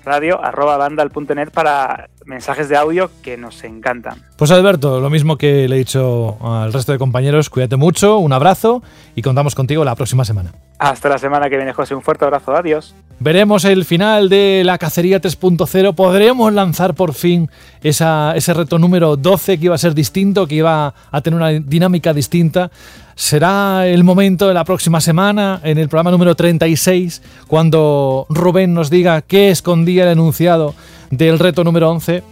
radio 0.05 0.45
arroba 0.45 0.77
vandal.net 0.77 1.51
para 1.51 2.09
mensajes 2.31 2.69
de 2.71 2.77
audio 2.77 3.11
que 3.23 3.37
nos 3.37 3.63
encantan. 3.65 4.23
Pues 4.37 4.51
Alberto, 4.51 5.01
lo 5.01 5.11
mismo 5.11 5.37
que 5.37 5.69
le 5.69 5.77
he 5.77 5.79
dicho 5.81 6.39
al 6.41 6.73
resto 6.73 6.93
de 6.93 6.99
compañeros, 6.99 7.51
cuídate 7.51 7.77
mucho, 7.77 8.17
un 8.19 8.33
abrazo 8.33 8.83
y 9.15 9.21
contamos 9.23 9.55
contigo 9.55 9.85
la 9.85 9.95
próxima 9.97 10.25
semana. 10.25 10.53
Hasta 10.79 11.11
la 11.11 11.19
semana 11.19 11.51
que 11.51 11.57
viene, 11.57 11.75
José. 11.75 11.95
Un 11.95 12.01
fuerte 12.01 12.25
abrazo. 12.25 12.57
Adiós. 12.57 12.95
Veremos 13.19 13.67
el 13.67 13.85
final 13.85 14.31
de 14.31 14.63
la 14.65 14.79
cacería 14.79 15.21
3.0. 15.21 15.95
Podremos 15.95 16.51
lanzar 16.55 16.95
por 16.95 17.13
fin 17.13 17.51
esa- 17.83 18.33
ese 18.35 18.55
reto 18.55 18.79
número 18.79 19.17
12 19.17 19.59
que 19.59 19.67
iba 19.67 19.75
a 19.75 19.79
ser 19.79 19.93
distinto, 19.95 20.47
que 20.47 20.55
iba 20.55 20.95
a 21.11 21.21
tener 21.21 21.37
una 21.37 21.51
dinámica 21.51 22.15
distinta. 22.15 22.71
Será 23.15 23.87
el 23.87 24.03
momento 24.05 24.49
de 24.49 24.55
la 24.55 24.65
próxima 24.65 25.03
semana, 25.03 25.61
en 25.65 25.77
el 25.77 25.91
programa 25.91 26.11
número 26.13 26.35
36, 26.35 27.21
cuando 27.47 28.25
Rubén 28.31 28.73
nos 28.73 28.89
diga 28.89 29.21
qué 29.21 29.51
escondía 29.51 30.05
el 30.05 30.13
enunciado 30.13 30.75
del 31.11 31.39
reto 31.39 31.65
número 31.65 31.91
11. 31.91 32.23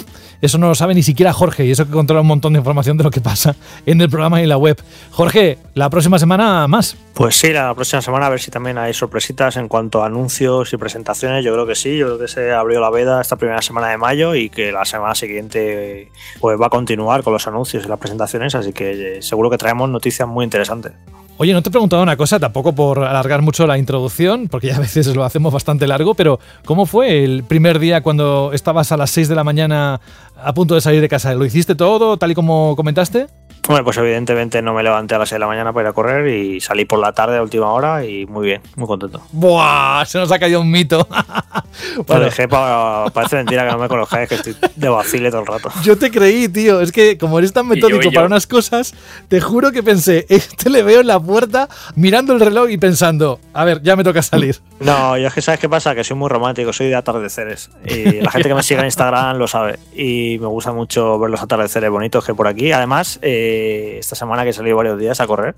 Eso 0.40 0.56
no 0.56 0.68
lo 0.68 0.74
sabe 0.76 0.94
ni 0.94 1.02
siquiera 1.02 1.32
Jorge, 1.32 1.64
y 1.64 1.72
eso 1.72 1.84
que 1.84 1.90
controla 1.90 2.20
un 2.20 2.28
montón 2.28 2.52
de 2.52 2.60
información 2.60 2.96
de 2.96 3.02
lo 3.02 3.10
que 3.10 3.20
pasa 3.20 3.56
en 3.86 4.00
el 4.00 4.08
programa 4.08 4.38
y 4.38 4.44
en 4.44 4.48
la 4.48 4.56
web. 4.56 4.80
Jorge, 5.10 5.58
la 5.74 5.90
próxima 5.90 6.16
semana 6.18 6.68
más. 6.68 6.96
Pues 7.14 7.36
sí, 7.36 7.52
la 7.52 7.74
próxima 7.74 8.00
semana 8.02 8.26
a 8.26 8.28
ver 8.28 8.40
si 8.40 8.52
también 8.52 8.78
hay 8.78 8.94
sorpresitas 8.94 9.56
en 9.56 9.66
cuanto 9.66 10.02
a 10.02 10.06
anuncios 10.06 10.72
y 10.72 10.76
presentaciones. 10.76 11.44
Yo 11.44 11.52
creo 11.52 11.66
que 11.66 11.74
sí, 11.74 11.96
yo 11.96 12.06
creo 12.06 12.18
que 12.20 12.28
se 12.28 12.52
abrió 12.52 12.80
la 12.80 12.90
veda 12.90 13.20
esta 13.20 13.34
primera 13.34 13.60
semana 13.62 13.88
de 13.88 13.96
mayo 13.96 14.36
y 14.36 14.48
que 14.48 14.70
la 14.70 14.84
semana 14.84 15.16
siguiente 15.16 16.12
pues 16.38 16.60
va 16.60 16.66
a 16.66 16.70
continuar 16.70 17.24
con 17.24 17.32
los 17.32 17.46
anuncios 17.48 17.84
y 17.84 17.88
las 17.88 17.98
presentaciones, 17.98 18.54
así 18.54 18.72
que 18.72 19.16
eh, 19.18 19.22
seguro 19.22 19.50
que 19.50 19.58
traemos 19.58 19.90
noticias 19.90 20.28
muy 20.28 20.44
interesantes. 20.44 20.92
Oye, 21.40 21.52
no 21.52 21.62
te 21.62 21.68
he 21.68 21.70
preguntado 21.70 22.02
una 22.02 22.16
cosa, 22.16 22.40
tampoco 22.40 22.74
por 22.74 23.04
alargar 23.04 23.42
mucho 23.42 23.64
la 23.64 23.78
introducción, 23.78 24.48
porque 24.48 24.66
ya 24.66 24.76
a 24.76 24.80
veces 24.80 25.06
lo 25.14 25.22
hacemos 25.22 25.52
bastante 25.54 25.86
largo, 25.86 26.14
pero 26.14 26.40
¿cómo 26.64 26.84
fue 26.84 27.22
el 27.22 27.44
primer 27.44 27.78
día 27.78 28.02
cuando 28.02 28.50
estabas 28.52 28.90
a 28.90 28.96
las 28.96 29.10
6 29.10 29.28
de 29.28 29.36
la 29.36 29.44
mañana 29.44 30.00
a 30.36 30.52
punto 30.52 30.74
de 30.74 30.80
salir 30.80 31.00
de 31.00 31.08
casa? 31.08 31.32
¿Lo 31.34 31.44
hiciste 31.44 31.76
todo 31.76 32.16
tal 32.16 32.32
y 32.32 32.34
como 32.34 32.74
comentaste? 32.74 33.28
Bueno, 33.66 33.84
pues 33.84 33.98
evidentemente 33.98 34.62
no 34.62 34.72
me 34.72 34.82
levanté 34.82 35.14
a 35.14 35.18
las 35.18 35.28
6 35.28 35.36
de 35.36 35.40
la 35.40 35.46
mañana 35.46 35.72
para 35.74 35.88
ir 35.88 35.90
a 35.90 35.92
correr 35.92 36.26
y 36.28 36.58
salí 36.60 36.86
por 36.86 36.98
la 37.00 37.12
tarde 37.12 37.36
a 37.36 37.42
última 37.42 37.70
hora 37.70 38.02
y 38.04 38.24
muy 38.24 38.46
bien, 38.46 38.62
muy 38.76 38.86
contento. 38.86 39.20
¡Buah! 39.32 40.04
Se 40.06 40.18
nos 40.18 40.32
ha 40.32 40.38
caído 40.38 40.62
un 40.62 40.70
mito. 40.70 41.06
Lo 41.96 42.04
Bueno. 42.04 42.24
dejé 42.24 42.48
para. 42.48 43.10
Parece 43.12 43.36
mentira 43.36 43.66
que 43.66 43.72
no 43.72 43.78
me 43.78 43.88
conozcáis, 43.88 44.26
que 44.28 44.36
estoy 44.36 44.56
de 44.74 44.88
vacile 44.88 45.30
todo 45.30 45.42
el 45.42 45.46
rato. 45.48 45.70
Yo 45.82 45.98
te 45.98 46.10
creí, 46.10 46.48
tío. 46.48 46.80
Es 46.80 46.92
que 46.92 47.18
como 47.18 47.38
eres 47.38 47.52
tan 47.52 47.68
metódico 47.68 48.00
y 48.00 48.04
yo. 48.06 48.12
para 48.12 48.26
unas 48.26 48.46
cosas, 48.46 48.94
te 49.28 49.40
juro 49.40 49.70
que 49.70 49.82
pensé, 49.82 50.24
este 50.30 50.70
le 50.70 50.82
veo 50.82 51.00
en 51.00 51.06
la 51.06 51.20
puerta 51.20 51.68
mirando 51.94 52.32
el 52.32 52.40
reloj 52.40 52.70
y 52.70 52.78
pensando, 52.78 53.38
a 53.52 53.64
ver, 53.64 53.82
ya 53.82 53.96
me 53.96 54.04
toca 54.04 54.22
salir. 54.22 54.58
No, 54.80 55.18
yo 55.18 55.26
es 55.26 55.34
que 55.34 55.42
sabes 55.42 55.58
qué 55.58 55.68
pasa, 55.68 55.94
que 55.94 56.04
soy 56.04 56.16
muy 56.16 56.28
romántico, 56.28 56.72
soy 56.72 56.88
de 56.88 56.94
atardeceres. 56.94 57.70
Y 57.84 58.20
la 58.20 58.30
gente 58.30 58.48
que 58.48 58.54
me 58.54 58.62
sigue 58.62 58.80
en 58.80 58.86
Instagram 58.86 59.36
lo 59.36 59.48
sabe. 59.48 59.78
Y 59.94 60.38
me 60.40 60.46
gusta 60.46 60.72
mucho 60.72 61.18
ver 61.18 61.30
los 61.30 61.42
atardeceres 61.42 61.90
bonitos 61.90 62.24
que 62.24 62.34
por 62.34 62.46
aquí. 62.46 62.70
Además, 62.70 63.18
eh, 63.22 63.96
esta 63.98 64.14
semana 64.14 64.44
que 64.44 64.50
he 64.50 64.52
salido 64.52 64.76
varios 64.76 64.98
días 64.98 65.20
a 65.20 65.26
correr 65.26 65.56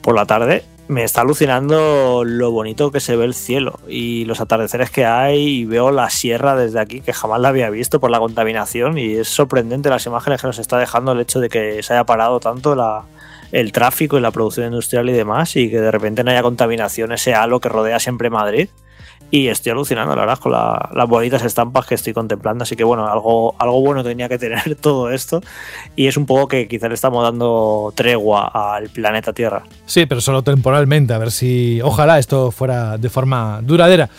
por 0.00 0.16
la 0.16 0.26
tarde, 0.26 0.64
me 0.88 1.04
está 1.04 1.20
alucinando 1.20 2.24
lo 2.24 2.50
bonito 2.50 2.90
que 2.90 2.98
se 2.98 3.14
ve 3.14 3.24
el 3.24 3.34
cielo 3.34 3.78
y 3.86 4.24
los 4.24 4.40
atardeceres 4.40 4.90
que 4.90 5.06
hay. 5.06 5.60
Y 5.60 5.64
veo 5.64 5.92
la 5.92 6.10
sierra 6.10 6.56
desde 6.56 6.80
aquí, 6.80 7.00
que 7.00 7.12
jamás 7.12 7.40
la 7.40 7.48
había 7.48 7.70
visto 7.70 8.00
por 8.00 8.10
la 8.10 8.18
contaminación. 8.18 8.98
Y 8.98 9.14
es 9.14 9.28
sorprendente 9.28 9.88
las 9.88 10.04
imágenes 10.06 10.40
que 10.40 10.48
nos 10.48 10.58
está 10.58 10.78
dejando 10.78 11.12
el 11.12 11.20
hecho 11.20 11.38
de 11.38 11.48
que 11.48 11.80
se 11.84 11.92
haya 11.92 12.04
parado 12.04 12.40
tanto 12.40 12.74
la, 12.74 13.04
el 13.52 13.70
tráfico 13.70 14.18
y 14.18 14.20
la 14.20 14.30
producción 14.32 14.66
industrial 14.66 15.08
y 15.08 15.12
demás, 15.12 15.54
y 15.56 15.70
que 15.70 15.80
de 15.80 15.90
repente 15.90 16.24
no 16.24 16.30
haya 16.30 16.42
contaminación, 16.42 17.12
ese 17.12 17.34
halo 17.34 17.60
que 17.60 17.68
rodea 17.68 18.00
siempre 18.00 18.30
Madrid. 18.30 18.68
Y 19.30 19.48
estoy 19.48 19.72
alucinando, 19.72 20.14
la 20.14 20.22
verdad, 20.22 20.38
con 20.38 20.52
la- 20.52 20.90
las 20.94 21.08
bonitas 21.08 21.42
estampas 21.42 21.86
que 21.86 21.94
estoy 21.94 22.12
contemplando. 22.12 22.64
Así 22.64 22.76
que 22.76 22.84
bueno, 22.84 23.06
algo, 23.06 23.54
algo 23.58 23.80
bueno 23.80 24.04
tenía 24.04 24.28
que 24.28 24.36
tener 24.38 24.74
todo 24.80 25.10
esto. 25.10 25.40
Y 25.96 26.06
es 26.06 26.18
un 26.18 26.26
poco 26.26 26.48
que 26.48 26.68
quizá 26.68 26.86
le 26.88 26.94
estamos 26.94 27.22
dando 27.22 27.94
tregua 27.96 28.48
al 28.76 28.90
planeta 28.90 29.32
Tierra. 29.32 29.62
Sí, 29.86 30.04
pero 30.04 30.20
solo 30.20 30.42
temporalmente, 30.42 31.14
a 31.14 31.18
ver 31.18 31.30
si 31.30 31.80
ojalá 31.82 32.18
esto 32.18 32.50
fuera 32.50 32.98
de 32.98 33.08
forma 33.08 33.60
duradera. 33.62 34.10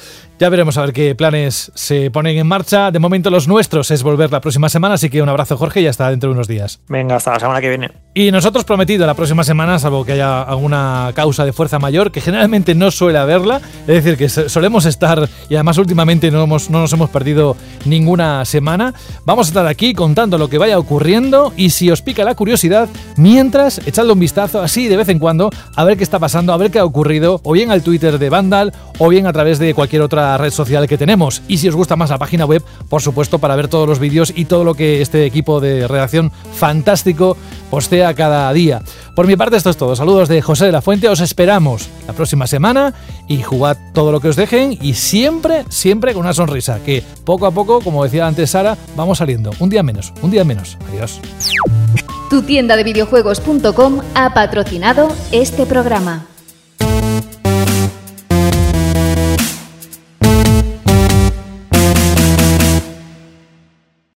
Ya 0.43 0.49
veremos 0.49 0.77
a 0.77 0.81
ver 0.81 0.91
qué 0.91 1.15
planes 1.15 1.71
se 1.73 2.11
ponen 2.11 2.37
en 2.37 2.45
marcha. 2.45 2.91
De 2.91 2.99
momento 2.99 3.29
los 3.29 3.47
nuestros 3.47 3.89
es 3.91 4.03
volver 4.03 4.29
la 4.29 4.41
próxima 4.41 4.67
semana, 4.67 4.95
así 4.95 5.09
que 5.09 5.21
un 5.21 5.29
abrazo 5.29 5.55
Jorge 5.55 5.79
y 5.79 5.87
hasta 5.87 6.09
dentro 6.09 6.27
de 6.29 6.33
unos 6.33 6.49
días. 6.49 6.81
Venga, 6.89 7.15
hasta 7.15 7.31
la 7.31 7.39
semana 7.39 7.61
que 7.61 7.69
viene. 7.69 7.91
Y 8.13 8.29
nosotros 8.29 8.65
prometido 8.65 9.07
la 9.07 9.13
próxima 9.13 9.45
semana, 9.45 9.79
salvo 9.79 10.03
que 10.03 10.11
haya 10.11 10.41
alguna 10.43 11.11
causa 11.15 11.45
de 11.45 11.53
fuerza 11.53 11.79
mayor, 11.79 12.11
que 12.11 12.19
generalmente 12.19 12.75
no 12.75 12.91
suele 12.91 13.19
haberla, 13.19 13.61
es 13.87 14.03
decir, 14.03 14.17
que 14.17 14.27
so- 14.27 14.49
solemos 14.49 14.85
estar, 14.85 15.29
y 15.49 15.55
además 15.55 15.77
últimamente 15.77 16.29
no, 16.29 16.43
hemos- 16.43 16.69
no 16.69 16.79
nos 16.81 16.91
hemos 16.91 17.09
perdido 17.09 17.55
ninguna 17.85 18.43
semana, 18.43 18.93
vamos 19.25 19.47
a 19.47 19.49
estar 19.51 19.65
aquí 19.65 19.93
contando 19.93 20.37
lo 20.37 20.49
que 20.49 20.57
vaya 20.57 20.77
ocurriendo 20.77 21.53
y 21.55 21.69
si 21.69 21.89
os 21.89 22.01
pica 22.01 22.25
la 22.25 22.35
curiosidad, 22.35 22.89
mientras 23.15 23.79
echadle 23.87 24.11
un 24.11 24.19
vistazo 24.19 24.61
así 24.61 24.89
de 24.89 24.97
vez 24.97 25.07
en 25.07 25.19
cuando 25.19 25.49
a 25.75 25.83
ver 25.85 25.95
qué 25.97 26.03
está 26.03 26.19
pasando, 26.19 26.51
a 26.53 26.57
ver 26.57 26.69
qué 26.69 26.79
ha 26.79 26.85
ocurrido, 26.85 27.39
o 27.43 27.53
bien 27.53 27.71
al 27.71 27.81
Twitter 27.81 28.19
de 28.19 28.29
Vandal, 28.29 28.73
o 28.99 29.07
bien 29.09 29.25
a 29.25 29.33
través 29.33 29.57
de 29.57 29.73
cualquier 29.73 30.01
otra 30.03 30.32
red 30.37 30.51
social 30.51 30.87
que 30.87 30.97
tenemos. 30.97 31.41
Y 31.47 31.57
si 31.57 31.67
os 31.69 31.75
gusta 31.75 31.95
más 31.95 32.09
la 32.09 32.17
página 32.17 32.45
web, 32.45 32.63
por 32.89 33.01
supuesto, 33.01 33.39
para 33.39 33.55
ver 33.55 33.67
todos 33.67 33.87
los 33.87 33.99
vídeos 33.99 34.33
y 34.35 34.45
todo 34.45 34.63
lo 34.63 34.73
que 34.73 35.01
este 35.01 35.25
equipo 35.25 35.59
de 35.59 35.87
redacción 35.87 36.31
fantástico 36.53 37.37
postea 37.69 38.13
cada 38.13 38.51
día. 38.53 38.81
Por 39.15 39.27
mi 39.27 39.35
parte, 39.35 39.57
esto 39.57 39.69
es 39.69 39.77
todo. 39.77 39.95
Saludos 39.95 40.27
de 40.29 40.41
José 40.41 40.65
de 40.65 40.71
la 40.71 40.81
Fuente. 40.81 41.07
Os 41.07 41.19
esperamos 41.19 41.89
la 42.07 42.13
próxima 42.13 42.47
semana 42.47 42.93
y 43.27 43.41
jugad 43.41 43.77
todo 43.93 44.11
lo 44.11 44.19
que 44.19 44.29
os 44.29 44.35
dejen 44.35 44.77
y 44.81 44.93
siempre, 44.93 45.65
siempre 45.69 46.13
con 46.13 46.23
una 46.23 46.33
sonrisa. 46.33 46.79
Que 46.83 47.03
poco 47.23 47.45
a 47.45 47.51
poco, 47.51 47.81
como 47.81 48.03
decía 48.03 48.27
antes 48.27 48.51
Sara, 48.51 48.77
vamos 48.95 49.19
saliendo. 49.19 49.51
Un 49.59 49.69
día 49.69 49.83
menos, 49.83 50.13
un 50.21 50.31
día 50.31 50.43
menos. 50.43 50.77
Adiós. 50.89 51.19
Tu 52.29 52.41
tienda 52.41 52.75
de 52.75 52.83
videojuegos.com 52.83 54.01
ha 54.15 54.33
patrocinado 54.33 55.09
este 55.31 55.65
programa. 55.65 56.32